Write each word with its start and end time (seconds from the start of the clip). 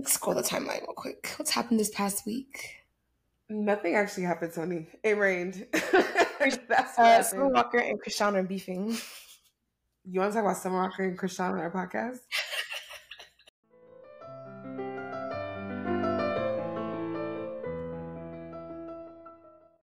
Let's 0.00 0.14
scroll 0.14 0.34
the 0.34 0.42
timeline 0.42 0.80
real 0.80 0.94
quick. 0.96 1.34
What's 1.36 1.50
happened 1.50 1.78
this 1.78 1.90
past 1.90 2.24
week? 2.24 2.86
Nothing 3.50 3.96
actually 3.96 4.22
happened, 4.22 4.54
Tony. 4.54 4.88
It 5.04 5.18
rained. 5.18 5.66
That's 6.70 6.98
uh, 6.98 7.22
Summer 7.22 7.48
Walker 7.48 7.76
and 7.76 8.00
Christian 8.00 8.34
are 8.34 8.42
beefing. 8.42 8.96
You 10.06 10.20
want 10.20 10.32
to 10.32 10.38
talk 10.38 10.46
about 10.46 10.56
Summer 10.56 10.80
Walker 10.80 11.04
and 11.04 11.18
Christian 11.18 11.44
on 11.44 11.58
our 11.58 11.70
podcast? 11.70 12.20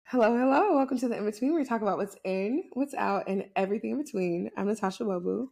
Hello, 0.05 0.35
hello. 0.35 0.77
Welcome 0.77 0.97
to 0.97 1.09
the 1.09 1.17
In 1.17 1.25
Between, 1.25 1.51
where 1.51 1.61
we 1.61 1.67
talk 1.67 1.83
about 1.83 1.97
what's 1.97 2.15
in, 2.23 2.63
what's 2.73 2.95
out, 2.95 3.25
and 3.27 3.45
everything 3.55 3.91
in 3.91 3.97
between. 4.01 4.49
I'm 4.57 4.65
Natasha 4.65 5.03
Bobu. 5.03 5.49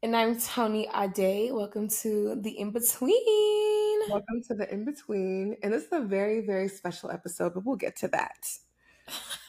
And 0.00 0.14
I'm 0.14 0.38
Tony 0.38 0.88
Ade. 0.94 1.52
Welcome 1.52 1.88
to 2.02 2.36
the 2.40 2.56
In 2.56 2.70
Between. 2.70 3.98
Welcome 4.08 4.44
to 4.46 4.54
the 4.54 4.72
In 4.72 4.84
Between. 4.84 5.56
And 5.60 5.72
this 5.72 5.86
is 5.86 5.88
a 5.90 6.02
very, 6.02 6.40
very 6.46 6.68
special 6.68 7.10
episode, 7.10 7.54
but 7.54 7.64
we'll 7.64 7.74
get 7.74 7.96
to 7.96 8.08
that. 8.08 8.46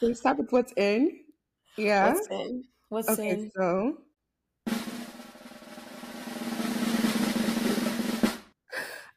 We 0.02 0.12
start 0.12 0.38
with 0.38 0.50
what's 0.50 0.72
in? 0.76 1.20
Yeah. 1.76 2.14
What's 2.14 2.26
in? 2.32 2.64
What's 2.88 3.08
okay, 3.10 3.28
in? 3.28 3.52
So 3.56 3.98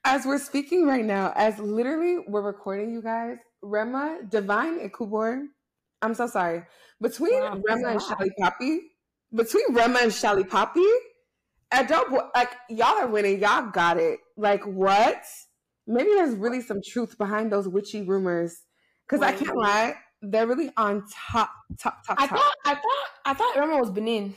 as 0.03 0.27
we're 0.27 0.37
speaking 0.37 0.85
right 0.85 1.03
now, 1.03 1.33
as 1.35 1.57
literally 1.57 2.19
we're 2.27 2.43
recording, 2.43 2.93
you 2.93 3.01
guys, 3.01 3.37
Rema, 3.63 4.19
Divine, 4.29 4.79
and 4.79 4.93
Kubor. 4.93 5.47
I'm 6.03 6.13
so 6.13 6.27
sorry. 6.27 6.61
Between 7.01 7.41
wow, 7.41 7.59
Rema 7.67 7.87
and 7.87 8.01
Shelly 8.03 8.29
Poppy, 8.39 8.81
between 9.33 9.73
Rema 9.73 9.97
and 9.97 10.11
Shallipopi, 10.11 10.85
I 11.73 11.83
don't 11.83 12.11
like 12.35 12.51
y'all 12.69 12.99
are 12.99 13.07
winning. 13.07 13.41
Y'all 13.41 13.69
got 13.71 13.97
it. 13.97 14.19
Like 14.37 14.63
what? 14.63 15.23
Maybe 15.87 16.11
there's 16.15 16.35
really 16.35 16.61
some 16.61 16.79
truth 16.85 17.17
behind 17.17 17.51
those 17.51 17.67
witchy 17.67 18.03
rumors. 18.03 18.61
Because 19.05 19.21
I 19.21 19.33
can't 19.33 19.57
lie, 19.57 19.95
they're 20.21 20.47
really 20.47 20.71
on 20.77 21.03
top, 21.11 21.51
top, 21.77 22.05
top. 22.07 22.17
I 22.19 22.27
top. 22.27 22.37
thought, 22.37 22.55
I 22.63 22.73
thought, 22.75 23.07
I 23.25 23.33
thought 23.33 23.57
Rema 23.57 23.77
was 23.77 23.91
Benin. 23.91 24.35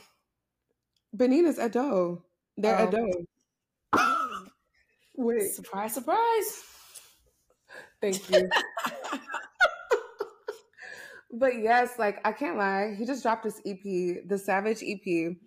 Benin 1.13 1.45
is 1.45 1.57
Edo. 1.57 2.25
They're 2.57 2.77
oh. 2.79 2.87
Edo. 2.87 3.05
Wait. 5.15 5.51
Surprise, 5.53 5.93
surprise. 5.93 6.63
Thank 8.01 8.29
you. 8.29 8.49
but 11.31 11.53
yes, 11.59 11.97
like 11.97 12.19
I 12.25 12.33
can't 12.33 12.57
lie, 12.57 12.95
he 12.97 13.05
just 13.05 13.23
dropped 13.23 13.45
his 13.45 13.59
EP, 13.65 13.81
the 13.83 14.43
Ravage 14.47 14.83
EP. 14.83 15.37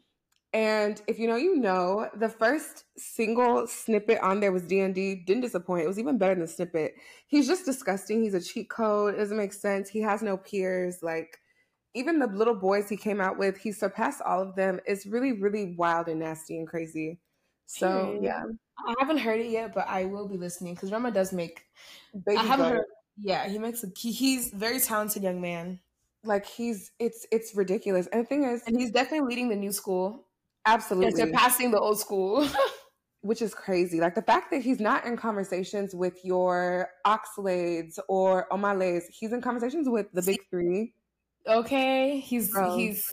And 0.52 1.00
if 1.06 1.18
you 1.18 1.28
know, 1.28 1.36
you 1.36 1.56
know, 1.56 2.08
the 2.14 2.28
first 2.28 2.84
single 2.96 3.68
snippet 3.68 4.18
on 4.20 4.40
there 4.40 4.50
was 4.50 4.64
DND. 4.64 5.24
Didn't 5.24 5.42
disappoint. 5.42 5.84
It 5.84 5.88
was 5.88 5.98
even 5.98 6.18
better 6.18 6.34
than 6.34 6.42
the 6.42 6.48
snippet. 6.48 6.94
He's 7.28 7.46
just 7.46 7.64
disgusting. 7.64 8.22
He's 8.22 8.34
a 8.34 8.40
cheat 8.40 8.68
code. 8.68 9.14
It 9.14 9.18
doesn't 9.18 9.36
make 9.36 9.52
sense. 9.52 9.88
He 9.88 10.00
has 10.00 10.22
no 10.22 10.36
peers. 10.36 11.02
Like, 11.02 11.38
even 11.94 12.18
the 12.18 12.26
little 12.26 12.54
boys 12.54 12.88
he 12.88 12.96
came 12.96 13.20
out 13.20 13.38
with, 13.38 13.58
he 13.58 13.70
surpassed 13.70 14.22
all 14.22 14.42
of 14.42 14.56
them. 14.56 14.80
It's 14.86 15.06
really, 15.06 15.32
really 15.32 15.76
wild 15.76 16.08
and 16.08 16.18
nasty 16.18 16.56
and 16.58 16.66
crazy. 16.66 17.20
So, 17.66 18.18
yeah. 18.20 18.42
I 18.84 18.94
haven't 18.98 19.18
heard 19.18 19.40
it 19.40 19.50
yet, 19.50 19.72
but 19.72 19.86
I 19.88 20.06
will 20.06 20.26
be 20.26 20.36
listening 20.36 20.74
because 20.74 20.90
Rema 20.90 21.12
does 21.12 21.32
make. 21.32 21.62
Baby 22.26 22.38
I 22.38 22.42
haven't 22.42 22.72
heard. 22.72 22.84
Yeah, 23.16 23.48
he 23.48 23.58
makes 23.58 23.84
a. 23.84 23.88
He, 23.96 24.10
he's 24.10 24.50
very 24.50 24.80
talented 24.80 25.22
young 25.22 25.40
man. 25.40 25.78
Like 26.24 26.46
he's 26.46 26.90
it's 26.98 27.26
it's 27.30 27.54
ridiculous. 27.54 28.06
And 28.08 28.22
the 28.22 28.26
thing 28.26 28.44
is, 28.44 28.62
and 28.66 28.78
he's 28.78 28.90
definitely 28.90 29.28
leading 29.28 29.48
the 29.48 29.56
new 29.56 29.72
school. 29.72 30.26
Absolutely. 30.66 31.10
They're 31.12 31.26
surpassing 31.26 31.70
the 31.70 31.78
old 31.78 31.98
school. 31.98 32.46
Which 33.22 33.42
is 33.42 33.52
crazy. 33.52 34.00
Like 34.00 34.14
the 34.14 34.22
fact 34.22 34.50
that 34.50 34.62
he's 34.62 34.80
not 34.80 35.04
in 35.04 35.14
conversations 35.14 35.94
with 35.94 36.24
your 36.24 36.88
Oxlades 37.06 37.98
or 38.08 38.46
Omah 38.50 38.78
Lays, 38.78 39.06
he's 39.10 39.32
in 39.32 39.42
conversations 39.42 39.90
with 39.90 40.06
the 40.14 40.22
big 40.22 40.38
three. 40.48 40.94
Okay. 41.46 42.18
He's 42.18 42.50
he's 42.74 43.12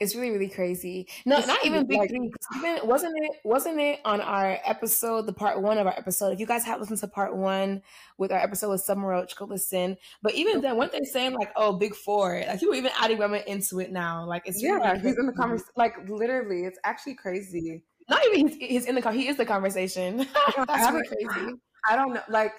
it's 0.00 0.14
really 0.14 0.30
really 0.30 0.48
crazy. 0.48 1.06
No, 1.26 1.38
it's 1.38 1.46
not 1.46 1.64
even 1.64 1.86
big 1.86 1.98
like, 1.98 2.08
three. 2.08 2.32
Even 2.56 2.88
wasn't 2.88 3.14
it 3.22 3.32
wasn't 3.44 3.78
it 3.78 4.00
on 4.04 4.20
our 4.20 4.58
episode, 4.64 5.26
the 5.26 5.32
part 5.32 5.60
one 5.60 5.78
of 5.78 5.86
our 5.86 5.96
episode? 5.96 6.32
If 6.32 6.40
you 6.40 6.46
guys 6.46 6.64
have 6.64 6.80
listened 6.80 6.98
to 7.00 7.06
part 7.06 7.36
one 7.36 7.82
with 8.16 8.32
our 8.32 8.38
episode 8.38 8.70
with 8.70 8.80
Summer 8.80 9.08
Roach, 9.08 9.36
go 9.36 9.44
listen. 9.44 9.98
But 10.22 10.34
even 10.34 10.62
then, 10.62 10.76
weren't 10.76 10.92
they 10.92 11.04
saying 11.04 11.34
like, 11.34 11.50
"Oh, 11.54 11.74
big 11.74 11.94
four? 11.94 12.42
Like 12.46 12.62
you 12.62 12.70
were 12.70 12.76
even 12.76 12.92
adding 12.98 13.18
women 13.18 13.42
into 13.46 13.78
it 13.78 13.92
now. 13.92 14.24
Like 14.24 14.42
it's 14.46 14.62
yeah, 14.62 14.72
really 14.72 15.00
he's 15.00 15.18
in 15.18 15.26
the 15.26 15.32
conversation. 15.32 15.72
Like 15.76 16.08
literally, 16.08 16.64
it's 16.64 16.78
actually 16.84 17.14
crazy. 17.14 17.82
Not 18.08 18.24
even 18.26 18.48
he's, 18.48 18.56
he's 18.56 18.86
in 18.86 18.94
the 18.94 19.02
car, 19.02 19.12
he 19.12 19.28
is 19.28 19.36
the 19.36 19.46
conversation. 19.46 20.26
That's 20.66 20.92
really 20.92 21.24
crazy. 21.24 21.52
I 21.88 21.96
don't 21.96 22.14
know. 22.14 22.22
Like, 22.28 22.52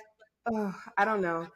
oh, 0.52 0.74
I 0.98 1.06
don't 1.06 1.22
know. 1.22 1.48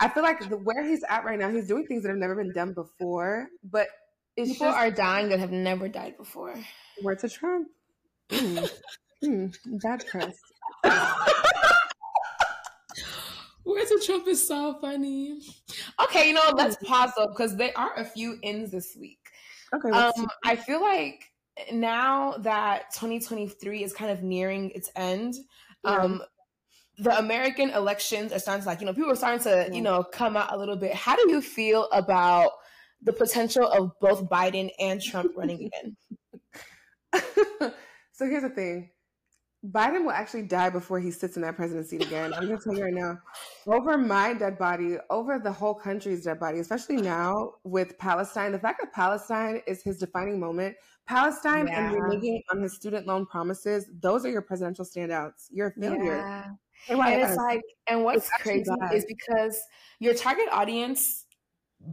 I 0.00 0.08
feel 0.08 0.22
like 0.22 0.48
the, 0.48 0.56
where 0.56 0.82
he's 0.82 1.04
at 1.08 1.24
right 1.24 1.38
now, 1.38 1.50
he's 1.50 1.68
doing 1.68 1.86
things 1.86 2.02
that 2.02 2.08
have 2.08 2.18
never 2.18 2.34
been 2.34 2.52
done 2.52 2.72
before. 2.72 3.48
But 3.62 3.88
it's 4.36 4.52
People 4.52 4.68
just, 4.68 4.78
are 4.78 4.90
dying 4.90 5.28
that 5.28 5.40
have 5.40 5.52
never 5.52 5.88
died 5.88 6.16
before. 6.16 6.54
Where 7.02 7.16
to 7.16 7.28
Trump? 7.28 7.68
Mm. 8.30 8.70
mm, 9.24 9.54
bad 9.82 10.06
press. 10.06 10.36
Where's 13.64 13.88
the 13.90 14.02
Trump 14.04 14.26
is 14.26 14.46
so 14.46 14.78
funny. 14.80 15.40
Okay, 16.02 16.28
you 16.28 16.34
know, 16.34 16.52
let's 16.54 16.76
pause 16.84 17.12
though 17.16 17.28
because 17.28 17.56
there 17.56 17.72
are 17.76 17.94
a 17.96 18.04
few 18.04 18.38
ins 18.42 18.70
this 18.70 18.96
week. 18.98 19.18
Okay. 19.74 19.90
Um, 19.90 20.26
I 20.44 20.56
feel 20.56 20.80
like 20.80 21.30
now 21.72 22.32
that 22.38 22.92
2023 22.94 23.84
is 23.84 23.92
kind 23.92 24.10
of 24.10 24.22
nearing 24.22 24.70
its 24.70 24.90
end, 24.96 25.34
yeah. 25.84 25.96
um, 25.96 26.22
the 26.98 27.16
American 27.18 27.70
elections 27.70 28.32
are 28.32 28.38
starting 28.38 28.62
to 28.62 28.68
like, 28.68 28.80
you 28.80 28.86
know, 28.86 28.92
people 28.92 29.10
are 29.10 29.16
starting 29.16 29.42
to, 29.44 29.66
yeah. 29.68 29.74
you 29.74 29.82
know, 29.82 30.02
come 30.02 30.36
out 30.36 30.52
a 30.52 30.58
little 30.58 30.76
bit. 30.76 30.94
How 30.94 31.16
do 31.16 31.30
you 31.30 31.40
feel 31.40 31.88
about 31.92 32.52
the 33.02 33.12
potential 33.12 33.66
of 33.66 33.92
both 34.00 34.28
Biden 34.28 34.70
and 34.78 35.00
Trump 35.00 35.32
running 35.36 35.70
again? 35.70 35.96
so 38.12 38.26
here's 38.26 38.42
the 38.42 38.50
thing. 38.50 38.90
Biden 39.64 40.02
will 40.02 40.10
actually 40.10 40.42
die 40.42 40.70
before 40.70 40.98
he 40.98 41.12
sits 41.12 41.36
in 41.36 41.42
that 41.42 41.54
presidency 41.54 41.96
again. 41.96 42.34
I'm 42.34 42.46
going 42.46 42.58
to 42.58 42.64
tell 42.64 42.74
you 42.74 42.82
right 42.82 42.92
now. 42.92 43.18
Over 43.66 43.96
my 43.96 44.34
dead 44.34 44.58
body, 44.58 44.96
over 45.08 45.38
the 45.38 45.52
whole 45.52 45.74
country's 45.74 46.24
dead 46.24 46.40
body, 46.40 46.58
especially 46.58 46.96
now 46.96 47.52
with 47.62 47.96
Palestine, 47.98 48.50
the 48.50 48.58
fact 48.58 48.80
that 48.82 48.92
Palestine 48.92 49.62
is 49.68 49.80
his 49.80 49.98
defining 49.98 50.40
moment, 50.40 50.74
Palestine 51.06 51.68
yeah. 51.68 51.92
and 51.92 51.96
reneging 51.96 52.40
on 52.50 52.60
his 52.60 52.74
student 52.74 53.06
loan 53.06 53.24
promises, 53.24 53.88
those 54.00 54.26
are 54.26 54.30
your 54.30 54.42
presidential 54.42 54.84
standouts. 54.84 55.46
You're 55.50 55.68
a 55.68 55.80
failure. 55.80 56.16
Yeah. 56.16 56.44
And 56.88 57.22
it's 57.22 57.36
like, 57.36 57.62
and 57.86 58.02
what's 58.02 58.28
crazy 58.40 58.70
is 58.92 59.04
because 59.06 59.60
your 60.00 60.14
target 60.14 60.48
audience 60.50 61.21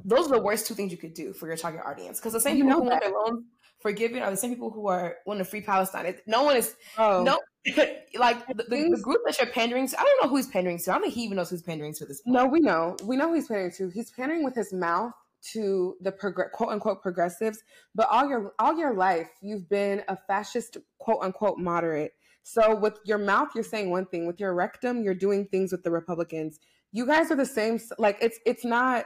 those 0.06 0.28
are 0.28 0.36
the 0.36 0.42
worst 0.42 0.68
two 0.68 0.74
things 0.74 0.92
you 0.92 0.98
could 0.98 1.14
do 1.14 1.34
for 1.34 1.48
your 1.48 1.58
target 1.58 1.82
audience. 1.86 2.20
Because 2.20 2.34
the 2.34 2.40
same 2.40 2.58
you 2.58 2.64
people 2.64 2.82
who 2.82 2.90
want 2.90 3.02
their 3.02 3.12
loans 3.12 3.44
forgiven 3.80 4.22
are 4.22 4.30
the 4.30 4.38
same 4.38 4.52
people 4.52 4.70
who 4.70 4.88
are 4.88 5.18
wanting 5.26 5.44
to 5.44 5.50
free 5.50 5.62
Palestine. 5.62 6.14
No 6.28 6.44
one 6.44 6.58
is 6.58 6.76
oh. 6.98 7.24
no 7.24 7.40
like 8.18 8.46
the, 8.48 8.64
the, 8.64 8.90
the, 8.96 9.02
group 9.02 9.22
that 9.26 9.38
you're 9.40 9.52
pandering 9.52 9.88
to. 9.88 10.00
I 10.00 10.04
don't 10.04 10.24
know 10.24 10.30
who 10.30 10.38
he's 10.38 10.48
pandering 10.48 10.80
to. 10.80 10.92
I 10.92 10.94
don't 10.96 11.04
think 11.04 11.14
he 11.14 11.24
even 11.24 11.38
knows 11.38 11.50
who's 11.50 11.62
pandering 11.62 11.94
to 11.96 12.06
this. 12.06 12.22
Point. 12.22 12.34
No, 12.34 12.46
we 12.46 12.60
know. 12.60 12.96
We 13.04 13.18
know 13.18 13.28
who 13.28 13.36
he's 13.36 13.48
pandering 13.48 13.72
to. 13.78 13.90
He's 13.90 14.12
pandering 14.12 14.44
with 14.44 14.56
his 14.56 14.72
mouth 14.72 15.12
to 15.52 15.96
the 16.02 16.12
prog- 16.12 16.52
quote 16.54 16.70
unquote 16.70 17.02
progressives. 17.02 17.62
But 17.96 18.08
all 18.10 18.28
your 18.28 18.54
all 18.60 18.78
your 18.78 18.94
life, 18.94 19.30
you've 19.42 19.70
been 19.70 20.04
a 20.08 20.16
fascist 20.16 20.78
quote 21.00 21.20
unquote 21.22 21.58
moderate. 21.58 22.14
So 22.44 22.76
with 22.76 22.98
your 23.06 23.18
mouth, 23.18 23.50
you're 23.54 23.64
saying 23.64 23.90
one 23.90 24.06
thing. 24.06 24.26
With 24.26 24.40
your 24.40 24.54
rectum, 24.54 25.04
you're 25.04 25.14
doing 25.14 25.46
things 25.46 25.72
with 25.72 25.84
the 25.84 25.92
Republicans. 25.92 26.60
You 26.92 27.06
guys 27.06 27.30
are 27.30 27.36
the 27.36 27.46
same. 27.46 27.80
Like 27.98 28.18
it's 28.22 28.40
it's 28.46 28.66
not 28.66 29.06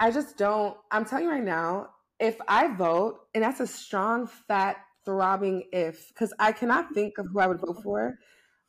I 0.00 0.10
just 0.10 0.36
don't. 0.36 0.76
I'm 0.90 1.04
telling 1.04 1.24
you 1.24 1.30
right 1.30 1.42
now, 1.42 1.90
if 2.20 2.36
I 2.48 2.68
vote, 2.74 3.20
and 3.34 3.42
that's 3.42 3.60
a 3.60 3.66
strong, 3.66 4.26
fat, 4.26 4.76
throbbing 5.04 5.64
if, 5.72 6.08
because 6.08 6.32
I 6.38 6.52
cannot 6.52 6.92
think 6.94 7.18
of 7.18 7.26
who 7.32 7.40
I 7.40 7.46
would 7.46 7.60
vote 7.60 7.82
for. 7.82 8.18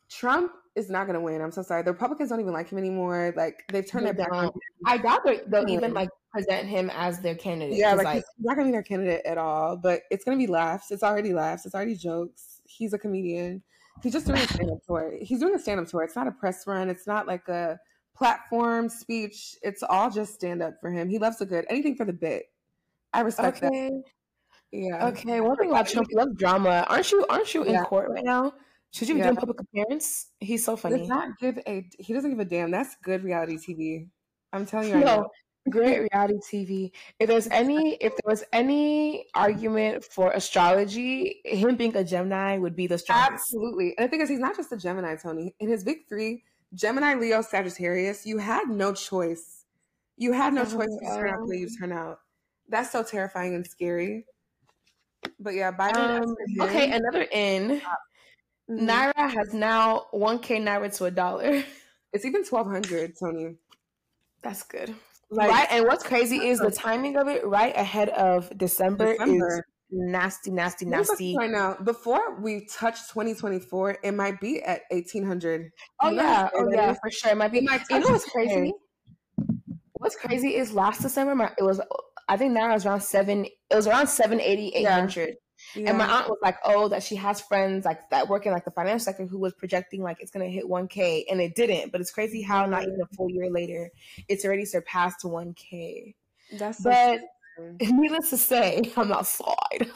Trump 0.09 0.52
is 0.75 0.90
not 0.90 1.08
going 1.08 1.16
to 1.16 1.22
win. 1.22 1.41
I'm 1.41 1.52
so 1.52 1.62
sorry. 1.62 1.81
The 1.81 1.91
Republicans 1.91 2.30
don't 2.30 2.40
even 2.40 2.53
like 2.53 2.70
him 2.70 2.78
anymore. 2.78 3.34
Like 3.35 3.64
they've 3.72 3.90
turned 3.90 4.05
their 4.05 4.14
back 4.14 4.32
on. 4.32 4.52
I 4.85 4.97
doubt 4.97 5.22
they'll 5.47 5.70
even 5.70 5.94
like 5.94 6.09
present 6.32 6.67
him 6.67 6.91
as 6.94 7.22
their 7.22 7.35
candidate. 7.35 7.78
Yeah, 7.78 7.94
like, 7.94 8.05
like, 8.05 8.16
he's 8.16 8.26
not 8.40 8.55
going 8.55 8.67
to 8.67 8.72
be 8.72 8.73
their 8.73 8.84
candidate 8.84 9.26
at 9.26 9.38
all. 9.38 9.78
But 9.78 10.02
it's 10.11 10.23
going 10.23 10.38
to 10.38 10.46
be 10.46 10.52
laughs. 10.52 10.91
It's 10.91 11.02
already 11.02 11.34
laughs. 11.34 11.66
It's 11.66 11.73
already 11.73 11.96
jokes. 11.96 12.61
He's 12.66 12.94
a 12.94 13.00
comedian. 13.00 13.64
He's 14.03 14.11
just 14.14 14.28
doing 14.28 14.40
a 14.40 14.47
stand 14.47 14.70
up 14.70 14.79
tour. 14.85 15.14
He's 15.22 15.40
doing 15.40 15.55
a 15.55 15.59
stand 15.59 15.79
up 15.79 15.88
tour. 15.88 16.03
It's 16.03 16.16
not 16.16 16.28
a 16.28 16.32
press 16.32 16.67
run. 16.67 16.90
It's 16.90 17.08
not 17.08 17.26
like 17.26 17.47
a 17.47 17.79
platform, 18.16 18.90
speech. 18.90 19.56
It's 19.62 19.84
all 19.84 20.09
just 20.09 20.34
stand 20.34 20.62
up 20.62 20.76
for 20.82 20.91
him. 20.91 21.09
He 21.09 21.20
loves 21.20 21.41
a 21.41 21.46
good 21.46 21.66
anything 21.70 21.96
for 21.96 22.06
the 22.06 22.14
bit. 22.14 22.46
I 23.14 23.22
respect 23.22 23.64
okay. 23.64 23.90
that. 23.90 24.03
Yeah. 24.72 25.08
Okay. 25.08 25.41
One 25.41 25.56
thing 25.58 25.70
about 25.70 25.88
Trump, 25.88 26.08
he 26.09 26.16
loves 26.16 26.35
drama. 26.35 26.85
Aren't 26.90 27.12
you? 27.12 27.26
Aren't 27.29 27.53
you 27.53 27.64
in 27.64 27.73
yeah. 27.73 27.84
court 27.84 28.09
right 28.09 28.26
now? 28.26 28.53
Should 28.91 29.09
you 29.09 29.16
be 29.16 29.20
yeah. 29.20 29.26
doing 29.26 29.38
public 29.38 29.59
appearance? 29.59 30.28
He's 30.40 30.64
so 30.64 30.76
funny. 30.76 31.00
Does 31.00 31.08
not 31.08 31.38
give 31.40 31.59
a. 31.67 31.85
He 32.00 32.14
doesn't 32.14 32.29
give 32.29 32.40
a 32.40 32.46
damn. 32.46 32.72
That's 32.72 32.96
good 33.03 33.23
reality 33.23 33.58
TV. 33.58 34.08
I'm 34.53 34.66
telling 34.66 34.90
you. 34.90 34.96
Right 34.96 35.06
no. 35.06 35.16
Now. 35.17 35.29
Great 35.67 36.08
reality 36.14 36.38
TV. 36.47 36.91
If 37.20 37.28
there's 37.28 37.47
any, 37.47 37.96
if 37.96 38.12
there 38.12 38.29
was 38.29 38.44
any 38.53 39.26
argument 39.34 40.03
for 40.03 40.29
astrology, 40.32 41.41
him 41.44 41.76
being 41.76 41.96
a 41.96 42.03
Gemini 42.03 42.59
would 42.59 42.76
be 42.76 42.85
the 42.85 43.00
strongest. 43.00 43.32
Absolutely. 43.32 43.96
And 43.97 44.06
the 44.06 44.12
thing 44.12 44.22
is, 44.22 44.29
he's 44.29 44.40
not 44.40 44.56
just 44.56 44.72
a 44.72 44.78
Gemini, 44.78 45.16
Tony. 45.16 45.56
In 45.59 45.67
his 45.67 45.84
big 45.84 46.08
three, 46.08 46.44
Gemini, 46.76 47.16
Leo, 47.16 47.42
Sagittarius, 47.42 48.26
you 48.26 48.38
had 48.38 48.68
no 48.68 48.94
choice. 48.94 49.64
You 50.18 50.34
had 50.34 50.54
no 50.54 50.64
choice 50.64 50.88
to 50.88 51.08
turn 51.08 51.30
out 51.30 51.40
the 51.40 51.46
way 51.48 51.58
you 51.58 51.70
turn 51.78 51.92
out. 51.92 52.20
That's 52.70 52.92
so 52.92 53.04
terrifying 53.04 53.56
and 53.56 53.66
scary. 53.66 54.26
But 55.40 55.56
yeah, 55.56 55.72
Biden. 55.72 56.22
Um, 56.22 56.36
okay, 56.62 56.92
another 56.92 57.24
in. 57.32 57.82
Mm-hmm. 58.70 58.90
Naira 58.90 59.30
has 59.30 59.54
now 59.54 60.06
1K 60.14 60.62
Naira 60.62 60.96
to 60.98 61.06
a 61.06 61.12
dollar. 61.12 61.64
It's 62.14 62.24
even 62.24 62.46
1200, 62.46 63.12
Tony. 63.20 63.58
That's 64.42 64.64
good. 64.64 64.96
Like, 65.30 65.50
right, 65.50 65.68
and 65.70 65.86
what's 65.86 66.02
crazy 66.02 66.38
is 66.48 66.60
the 66.60 66.72
timing 66.72 67.18
of 67.18 67.28
it 67.28 67.46
right 67.46 67.76
ahead 67.76 68.08
of 68.08 68.58
December, 68.58 69.12
December. 69.12 69.58
is 69.58 69.64
nasty, 69.91 70.52
nasty, 70.52 70.85
nasty. 70.85 71.35
Right 71.37 71.49
now, 71.49 71.78
before 71.84 72.40
we 72.40 72.66
touch 72.66 73.08
2024, 73.09 73.97
it 74.03 74.11
might 74.14 74.40
be 74.40 74.61
at 74.64 74.82
1800. 74.91 75.72
Oh 76.02 76.09
yeah, 76.09 76.49
oh 76.53 76.67
yeah, 76.72 76.93
for 76.93 77.11
sure. 77.11 77.32
It 77.32 77.37
might 77.37 77.52
be. 77.52 77.59
It 77.59 77.64
might 77.66 77.82
you 77.90 77.99
know 77.99 78.09
what's 78.09 78.29
crazy? 78.29 78.73
What's 79.93 80.16
crazy 80.16 80.55
is 80.55 80.73
last 80.73 81.02
December, 81.02 81.52
it 81.58 81.64
was 81.64 81.82
I 82.28 82.37
think 82.37 82.53
now 82.53 82.73
it's 82.73 82.85
around 82.85 83.02
seven. 83.02 83.46
It 83.46 83.76
was 83.76 83.87
around 83.87 84.08
780, 84.08 84.70
800. 84.76 85.28
Yeah. 85.28 85.34
Yeah. 85.76 85.90
And 85.90 85.97
my 85.97 86.05
aunt 86.05 86.29
was 86.29 86.38
like, 86.43 86.58
"Oh, 86.66 86.90
that 86.90 87.02
she 87.02 87.16
has 87.16 87.40
friends 87.41 87.85
like 87.85 88.09
that 88.09 88.28
work 88.28 88.46
in 88.46 88.52
like 88.52 88.66
the 88.66 88.72
financial 88.72 88.99
sector 88.99 89.26
who 89.26 89.40
was 89.40 89.53
projecting 89.53 90.03
like 90.03 90.17
it's 90.20 90.29
gonna 90.29 90.49
hit 90.49 90.66
1K, 90.66 91.26
and 91.29 91.40
it 91.40 91.55
didn't. 91.55 91.91
But 91.91 92.02
it's 92.02 92.11
crazy 92.11 92.41
how 92.41 92.66
not 92.66 92.84
even 92.84 92.99
a 93.02 93.16
full 93.16 93.29
year 93.29 93.49
later, 93.49 93.90
it's 94.28 94.43
already 94.43 94.66
surpassed 94.66 95.23
1K. 95.23 96.14
That's 96.59 96.81
but 96.81 97.20
so 97.20 97.28
needless 97.81 98.29
to 98.31 98.37
say, 98.37 98.81
I'm 98.97 99.11
outside. 99.11 99.87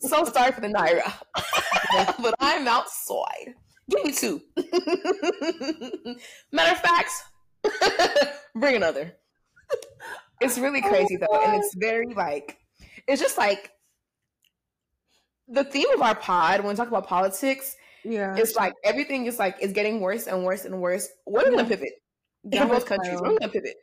so 0.00 0.24
sorry 0.24 0.52
for 0.52 0.60
the 0.60 0.72
naira, 0.74 1.12
but 2.22 2.34
I'm 2.40 2.66
outside. 2.66 3.54
Give 3.90 4.04
me 4.04 4.12
two. 4.12 4.40
Matter 6.52 6.72
of 6.72 6.80
fact, 6.80 7.10
bring 8.54 8.76
another. 8.76 9.12
It's 10.40 10.58
really 10.58 10.80
crazy 10.80 11.18
oh, 11.20 11.26
though, 11.30 11.42
and 11.44 11.56
it's 11.62 11.74
very 11.76 12.14
like 12.14 12.58
it's 13.06 13.20
just 13.20 13.38
like 13.38 13.70
the 15.48 15.64
theme 15.64 15.90
of 15.94 16.02
our 16.02 16.14
pod 16.14 16.60
when 16.60 16.70
we 16.70 16.74
talk 16.74 16.88
about 16.88 17.06
politics. 17.06 17.76
Yeah, 18.04 18.36
it's 18.36 18.56
like 18.56 18.72
everything 18.84 19.26
is 19.26 19.38
like 19.38 19.56
is 19.60 19.72
getting 19.72 20.00
worse 20.00 20.26
and 20.26 20.44
worse 20.44 20.64
and 20.64 20.80
worse. 20.80 21.08
What 21.24 21.46
are 21.46 21.50
we 21.50 21.56
gonna 21.56 21.68
pivot 21.68 21.92
in 22.50 22.68
both 22.68 22.86
countries? 22.86 23.20
What 23.20 23.30
are 23.30 23.32
we 23.32 23.38
gonna 23.38 23.52
pivot? 23.52 23.76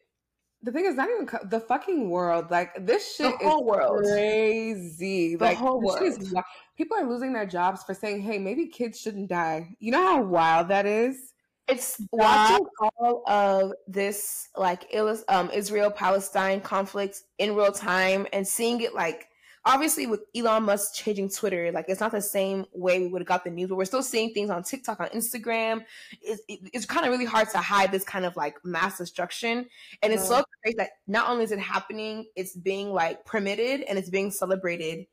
The 0.63 0.71
thing 0.71 0.85
is, 0.85 0.95
not 0.95 1.09
even 1.09 1.27
the 1.49 1.59
fucking 1.59 2.09
world. 2.09 2.51
Like 2.51 2.85
this 2.85 3.15
shit 3.15 3.39
the 3.39 3.49
whole 3.49 3.61
is 3.61 3.65
world. 3.65 4.03
crazy. 4.03 5.35
The 5.35 5.45
like 5.45 5.57
whole 5.57 5.81
world. 5.81 6.03
Is, 6.03 6.33
people 6.77 6.97
are 6.97 7.09
losing 7.09 7.33
their 7.33 7.47
jobs 7.47 7.83
for 7.83 7.93
saying, 7.93 8.21
"Hey, 8.21 8.37
maybe 8.37 8.67
kids 8.67 8.99
shouldn't 8.99 9.29
die." 9.29 9.75
You 9.79 9.91
know 9.91 10.05
how 10.05 10.21
wild 10.21 10.67
that 10.67 10.85
is. 10.85 11.33
It's 11.67 12.01
watching 12.11 12.65
all 12.79 13.23
of 13.27 13.73
this 13.87 14.49
like 14.57 14.93
um, 15.29 15.49
Israel 15.51 15.89
Palestine 15.89 16.61
conflict 16.61 17.21
in 17.37 17.55
real 17.55 17.71
time 17.71 18.27
and 18.33 18.47
seeing 18.47 18.81
it 18.81 18.93
like 18.93 19.29
obviously 19.65 20.07
with 20.07 20.21
Elon 20.35 20.63
Musk 20.63 20.93
changing 20.93 21.29
Twitter, 21.29 21.71
like 21.71 21.85
it's 21.87 21.99
not 21.99 22.11
the 22.11 22.21
same 22.21 22.65
way 22.73 22.99
we 22.99 23.07
would 23.07 23.21
have 23.21 23.27
got 23.27 23.43
the 23.43 23.49
news, 23.49 23.69
but 23.69 23.77
we're 23.77 23.85
still 23.85 24.03
seeing 24.03 24.33
things 24.33 24.49
on 24.49 24.63
TikTok, 24.63 24.99
on 24.99 25.09
Instagram. 25.09 25.83
It's, 26.21 26.41
it's 26.47 26.85
kind 26.85 27.05
of 27.05 27.11
really 27.11 27.25
hard 27.25 27.49
to 27.49 27.59
hide 27.59 27.91
this 27.91 28.03
kind 28.03 28.25
of 28.25 28.35
like 28.35 28.55
mass 28.63 28.97
destruction. 28.97 29.67
And 30.01 30.13
it's 30.13 30.27
so 30.27 30.43
crazy 30.61 30.75
that 30.77 30.89
not 31.07 31.29
only 31.29 31.43
is 31.43 31.51
it 31.51 31.59
happening, 31.59 32.25
it's 32.35 32.55
being 32.55 32.91
like 32.91 33.25
permitted 33.25 33.81
and 33.81 33.97
it's 33.97 34.09
being 34.09 34.31
celebrated 34.31 35.05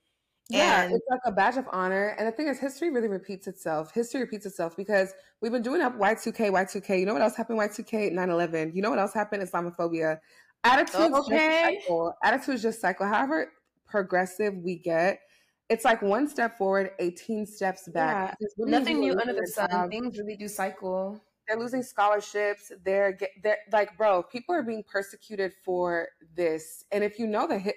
yeah, 0.49 0.85
and 0.85 0.95
it's 0.95 1.05
like 1.11 1.21
a 1.27 1.33
badge 1.33 1.59
of 1.59 1.67
honor. 1.73 2.15
And 2.19 2.27
the 2.27 2.33
thing 2.33 2.49
is, 2.49 2.59
history 2.59 2.91
really 2.91 3.09
repeats 3.09 3.47
itself. 3.47 3.93
History 3.93 4.21
repeats 4.21 4.47
itself 4.47 4.77
because 4.77 5.13
we've 5.43 5.53
been 5.53 5.63
doing 5.63 5.83
up 5.83 5.99
Y2K, 5.99 6.51
Y2K. 6.51 6.99
You 6.99 7.07
know 7.07 7.13
what 7.13 7.21
else 7.21 7.37
happened? 7.37 7.59
Y2K, 7.59 8.13
9 8.13 8.31
11. 8.31 8.73
You 8.75 8.81
know 8.81 8.89
what 8.89 8.99
else 8.99 9.13
happened? 9.13 9.43
Islamophobia. 9.43 10.19
Attitudes 10.65 11.15
okay. 11.15 11.77
just 11.77 11.87
cycle. 11.87 12.15
Attitudes 12.25 12.63
just 12.63 12.81
cycle. 12.81 13.07
However 13.07 13.53
progressive 13.89 14.55
we 14.55 14.77
get, 14.77 15.21
it's 15.69 15.85
like 15.85 16.01
one 16.01 16.29
step 16.29 16.57
forward, 16.57 16.93
18 16.99 17.47
steps 17.47 17.89
back. 17.89 18.37
Yeah. 18.41 18.49
Nothing 18.59 19.01
new 19.01 19.13
under 19.13 19.35
the 19.35 19.47
sun. 19.47 19.71
Job. 19.71 19.91
Things 19.91 20.19
really 20.19 20.37
do 20.37 20.49
cycle. 20.49 21.21
They're 21.47 21.59
losing 21.59 21.83
scholarships. 21.83 22.73
They're, 22.85 23.13
get, 23.13 23.31
they're 23.43 23.59
like, 23.73 23.97
bro, 23.97 24.23
people 24.23 24.55
are 24.55 24.63
being 24.63 24.85
persecuted 24.87 25.53
for 25.65 26.09
this. 26.35 26.85
And 26.93 27.05
if 27.05 27.19
you 27.19 27.27
know 27.27 27.47
the 27.47 27.59
hit, 27.59 27.77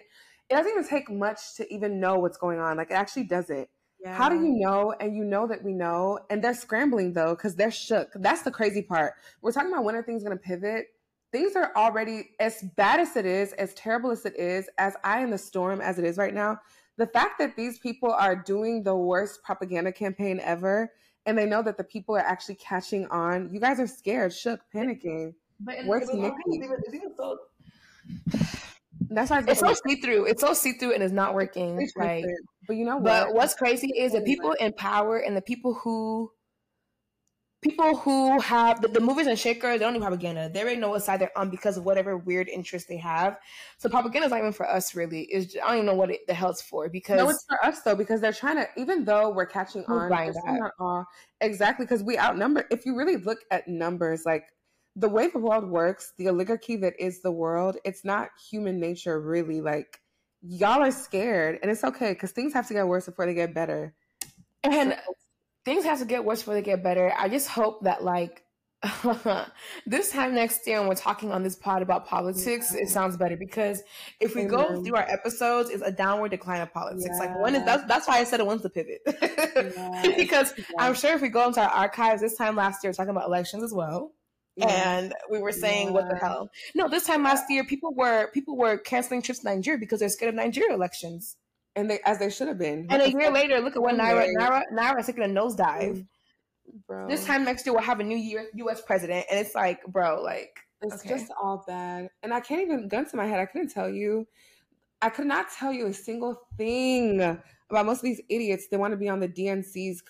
it 0.50 0.56
doesn't 0.56 0.72
even 0.72 0.88
take 0.88 1.10
much 1.10 1.56
to 1.56 1.74
even 1.74 2.00
know 2.00 2.16
what's 2.16 2.38
going 2.38 2.60
on. 2.60 2.78
Like 2.78 2.92
it 2.92 2.96
actually 2.96 3.24
doesn't. 3.24 3.68
Yeah. 4.04 4.16
How 4.16 4.30
do 4.30 4.36
you 4.36 4.60
know? 4.60 4.94
And 5.00 5.16
you 5.16 5.24
know 5.24 5.48
that 5.48 5.64
we 5.64 5.74
know. 5.74 6.20
And 6.30 6.44
they're 6.44 6.54
scrambling 6.54 7.14
though, 7.14 7.36
because 7.36 7.56
they're 7.56 7.72
shook. 7.72 8.10
That's 8.16 8.42
the 8.42 8.52
crazy 8.52 8.82
part. 8.82 9.14
We're 9.42 9.52
talking 9.52 9.72
about 9.72 9.84
when 9.84 9.96
are 9.96 10.04
things 10.04 10.24
going 10.24 10.38
to 10.38 10.44
pivot. 10.44 10.88
Things 11.32 11.56
are 11.56 11.72
already 11.76 12.32
as 12.40 12.62
bad 12.76 13.00
as 13.00 13.16
it 13.16 13.26
is, 13.26 13.54
as 13.54 13.74
terrible 13.74 14.12
as 14.12 14.26
it 14.26 14.38
is, 14.38 14.70
as 14.78 14.96
I 15.04 15.24
in 15.24 15.30
the 15.30 15.38
storm 15.38 15.80
as 15.80 15.98
it 15.98 16.06
is 16.06 16.18
right 16.18 16.34
now. 16.34 16.60
The 16.98 17.08
fact 17.08 17.40
that 17.40 17.56
these 17.56 17.80
people 17.80 18.12
are 18.12 18.36
doing 18.36 18.84
the 18.84 18.96
worst 18.96 19.42
propaganda 19.44 19.94
campaign 19.94 20.42
ever, 20.44 20.92
and 21.26 21.38
they 21.38 21.46
know 21.46 21.64
that 21.64 21.78
the 21.78 21.84
people 21.86 22.16
are 22.16 22.20
actually 22.20 22.56
catching 22.56 23.08
on. 23.08 23.50
You 23.54 23.62
guys 23.62 23.80
are 23.80 23.88
scared, 23.88 24.34
shook, 24.34 24.60
panicking. 24.74 25.34
But 25.60 25.78
Where's 25.86 26.14
Nikki? 26.14 26.62
That's 29.10 29.30
why 29.30 29.44
it's 29.48 29.60
so 29.60 29.74
see 29.88 29.96
through. 29.96 30.26
It's 30.26 30.42
so 30.42 30.54
see 30.54 30.74
through 30.74 30.94
and 30.94 31.04
it's 31.04 31.14
not 31.14 31.34
working. 31.34 31.82
It's 31.82 31.96
like, 31.96 32.26
but 32.68 32.76
you 32.76 32.86
know 32.86 32.98
what? 32.98 33.04
But 33.04 33.34
what's 33.34 33.54
crazy 33.54 33.92
is 33.98 34.14
the 34.14 34.22
people 34.22 34.54
in 34.54 34.74
power 34.74 35.18
and 35.18 35.36
the 35.36 35.42
people 35.42 35.74
who 35.76 36.32
people 37.62 37.96
who 37.96 38.40
have 38.40 38.82
the, 38.82 38.88
the 38.88 39.00
movies 39.00 39.28
and 39.28 39.38
shakers, 39.38 39.74
they 39.74 39.86
don't 39.86 39.94
need 39.94 40.02
propaganda. 40.02 40.50
They 40.52 40.62
already 40.62 40.80
know 40.80 40.90
what 40.90 41.04
side 41.04 41.22
they're 41.22 41.38
on 41.38 41.50
because 41.50 41.78
of 41.78 41.86
whatever 41.86 42.18
weird 42.18 42.50
interest 42.50 42.88
they 42.88 42.98
have. 42.98 43.38
So 43.78 43.88
propaganda 43.88 44.26
is 44.26 44.32
not 44.32 44.40
even 44.40 44.52
for 44.52 44.68
us, 44.68 44.96
really. 44.96 45.22
Is 45.24 45.56
I 45.64 45.68
don't 45.68 45.76
even 45.78 45.86
know 45.86 45.94
what 45.94 46.10
it, 46.10 46.26
the 46.28 46.34
hell's 46.34 46.62
for 46.62 46.90
because 46.90 47.18
no, 47.18 47.30
it's 47.30 47.46
for 47.48 47.64
us 47.64 47.82
though 47.82 47.96
because 47.96 48.20
they're 48.20 48.34
trying 48.34 48.58
to. 48.58 48.68
Even 48.78 49.06
though 49.06 49.30
we're 49.30 49.46
catching 49.46 49.86
on, 49.86 50.10
not 50.10 50.72
on 50.80 51.06
exactly 51.40 51.86
because 51.86 52.04
we 52.04 52.18
outnumber. 52.18 52.66
If 52.72 52.86
you 52.86 52.96
really 52.96 53.18
look 53.18 53.40
at 53.52 53.68
numbers, 53.68 54.24
like 54.26 54.46
the 54.96 55.10
way 55.10 55.28
the 55.28 55.40
world 55.40 55.70
works, 55.70 56.14
the 56.18 56.30
oligarchy 56.30 56.76
that 56.78 56.94
is 57.00 57.22
the 57.22 57.32
world, 57.32 57.78
it's 57.86 58.04
not 58.04 58.30
human 58.50 58.80
nature 58.80 59.22
really. 59.22 59.62
Like 59.62 60.02
y'all 60.42 60.82
are 60.82 60.92
scared, 60.92 61.60
and 61.62 61.70
it's 61.70 61.84
okay 61.84 62.14
because 62.14 62.32
things 62.32 62.54
have 62.54 62.68
to 62.70 62.74
get 62.74 62.88
worse 62.88 63.06
before 63.06 63.28
they 63.28 63.36
get 63.36 63.54
better. 63.54 63.94
And 64.64 64.96
things 65.66 65.86
have 65.86 66.00
to 66.00 66.06
get 66.06 66.26
worse 66.26 66.40
before 66.40 66.54
they 66.54 66.62
get 66.62 66.84
better. 66.84 67.14
I 67.18 67.30
just 67.30 67.48
hope 67.48 67.84
that 67.84 68.04
like 68.04 68.44
this 69.86 70.12
time 70.12 70.34
next 70.34 70.66
year 70.66 70.80
when 70.80 70.90
we're 70.90 70.96
talking 70.96 71.32
on 71.32 71.44
this 71.44 71.56
pod 71.56 71.84
about 71.84 72.08
politics, 72.08 72.74
yeah. 72.74 72.82
it 72.82 72.90
sounds 72.90 73.16
better 73.16 73.38
because 73.38 73.84
if 74.20 74.34
we 74.34 74.42
Amen. 74.42 74.52
go 74.52 74.84
through 74.84 74.96
our 74.96 75.08
episodes, 75.08 75.70
it's 75.70 75.84
a 75.84 75.92
downward 75.92 76.30
decline 76.30 76.62
of 76.62 76.74
politics. 76.74 77.08
Yeah. 77.12 77.28
Like 77.28 77.42
when 77.42 77.56
is 77.56 77.64
that's 77.64 77.84
that's 77.86 78.08
why 78.08 78.18
I 78.18 78.24
said 78.24 78.40
it 78.40 78.46
when's 78.46 78.64
the 78.64 78.70
pivot. 78.70 79.02
yeah. 79.76 80.14
because 80.18 80.54
I'm 80.80 80.96
sure 80.96 81.14
if 81.14 81.22
we 81.22 81.30
go 81.30 81.48
into 81.48 81.62
our 81.62 81.70
archives 81.70 82.22
this 82.22 82.36
time 82.36 82.56
last 82.56 82.84
year 82.84 82.92
talking 82.94 83.12
about 83.12 83.28
elections 83.28 83.64
as 83.64 83.74
well 83.74 84.14
and 84.60 85.14
we 85.30 85.40
were 85.40 85.52
saying 85.52 85.94
what 85.94 86.10
the 86.10 86.16
hell 86.16 86.50
no 86.76 86.88
this 86.90 87.06
time 87.06 87.24
last 87.24 87.46
year 87.50 87.64
people 87.64 87.94
were 87.96 88.30
people 88.34 88.58
were 88.58 88.78
canceling 88.78 89.22
trips 89.22 89.40
to 89.40 89.46
nigeria 89.46 89.80
because 89.80 90.00
they're 90.00 90.10
scared 90.10 90.30
of 90.30 90.36
nigeria 90.36 90.74
elections 90.74 91.38
and 91.76 91.90
they 91.90 92.00
as 92.06 92.20
they 92.20 92.30
should 92.30 92.48
have 92.48 92.58
been 92.58 92.86
and 92.90 93.02
a 93.02 93.10
year 93.10 93.32
later 93.32 93.60
look 93.60 93.76
at 93.76 93.82
what 93.82 93.96
naira 93.96 94.28
naira 94.38 94.64
naira 94.74 95.00
is 95.00 95.06
taking 95.06 95.24
a 95.24 95.28
nosedive 95.28 96.06
bro 96.88 97.08
this 97.08 97.26
time 97.26 97.44
next 97.44 97.66
year 97.66 97.74
we'll 97.74 97.84
have 97.84 98.00
a 98.00 98.04
new 98.04 98.18
year 98.18 98.48
us 98.70 98.82
president 98.82 99.26
and 99.30 99.40
it's 99.40 99.56
like 99.56 99.84
bro 99.88 100.22
like 100.22 100.60
it's 100.82 100.96
okay. 100.96 101.10
just 101.10 101.32
all 101.42 101.64
bad 101.68 102.10
and 102.24 102.34
i 102.34 102.40
can't 102.40 102.62
even 102.62 102.88
gun 102.88 103.10
to 103.10 103.16
my 103.16 103.26
head 103.26 103.40
i 103.40 103.46
couldn't 103.46 103.70
tell 103.70 103.90
you 103.90 104.28
i 105.02 105.10
could 105.10 105.28
not 105.28 105.48
tell 105.52 105.72
you 105.72 105.88
a 105.88 105.94
single 105.94 106.42
thing 106.58 107.22
about 107.70 107.86
most 107.86 108.00
of 108.00 108.04
these 108.04 108.22
idiots 108.30 108.68
they 108.68 108.78
want 108.78 108.92
to 108.92 108.98
be 108.98 109.08
on 109.08 109.20
the 109.20 109.28
dnc's 109.28 110.02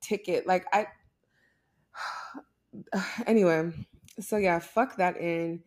ticket 0.00 0.46
like 0.46 0.64
i 0.72 0.86
anyway 3.26 3.70
so 4.20 4.36
yeah, 4.36 4.58
fuck 4.58 4.96
that 4.96 5.16
in. 5.16 5.62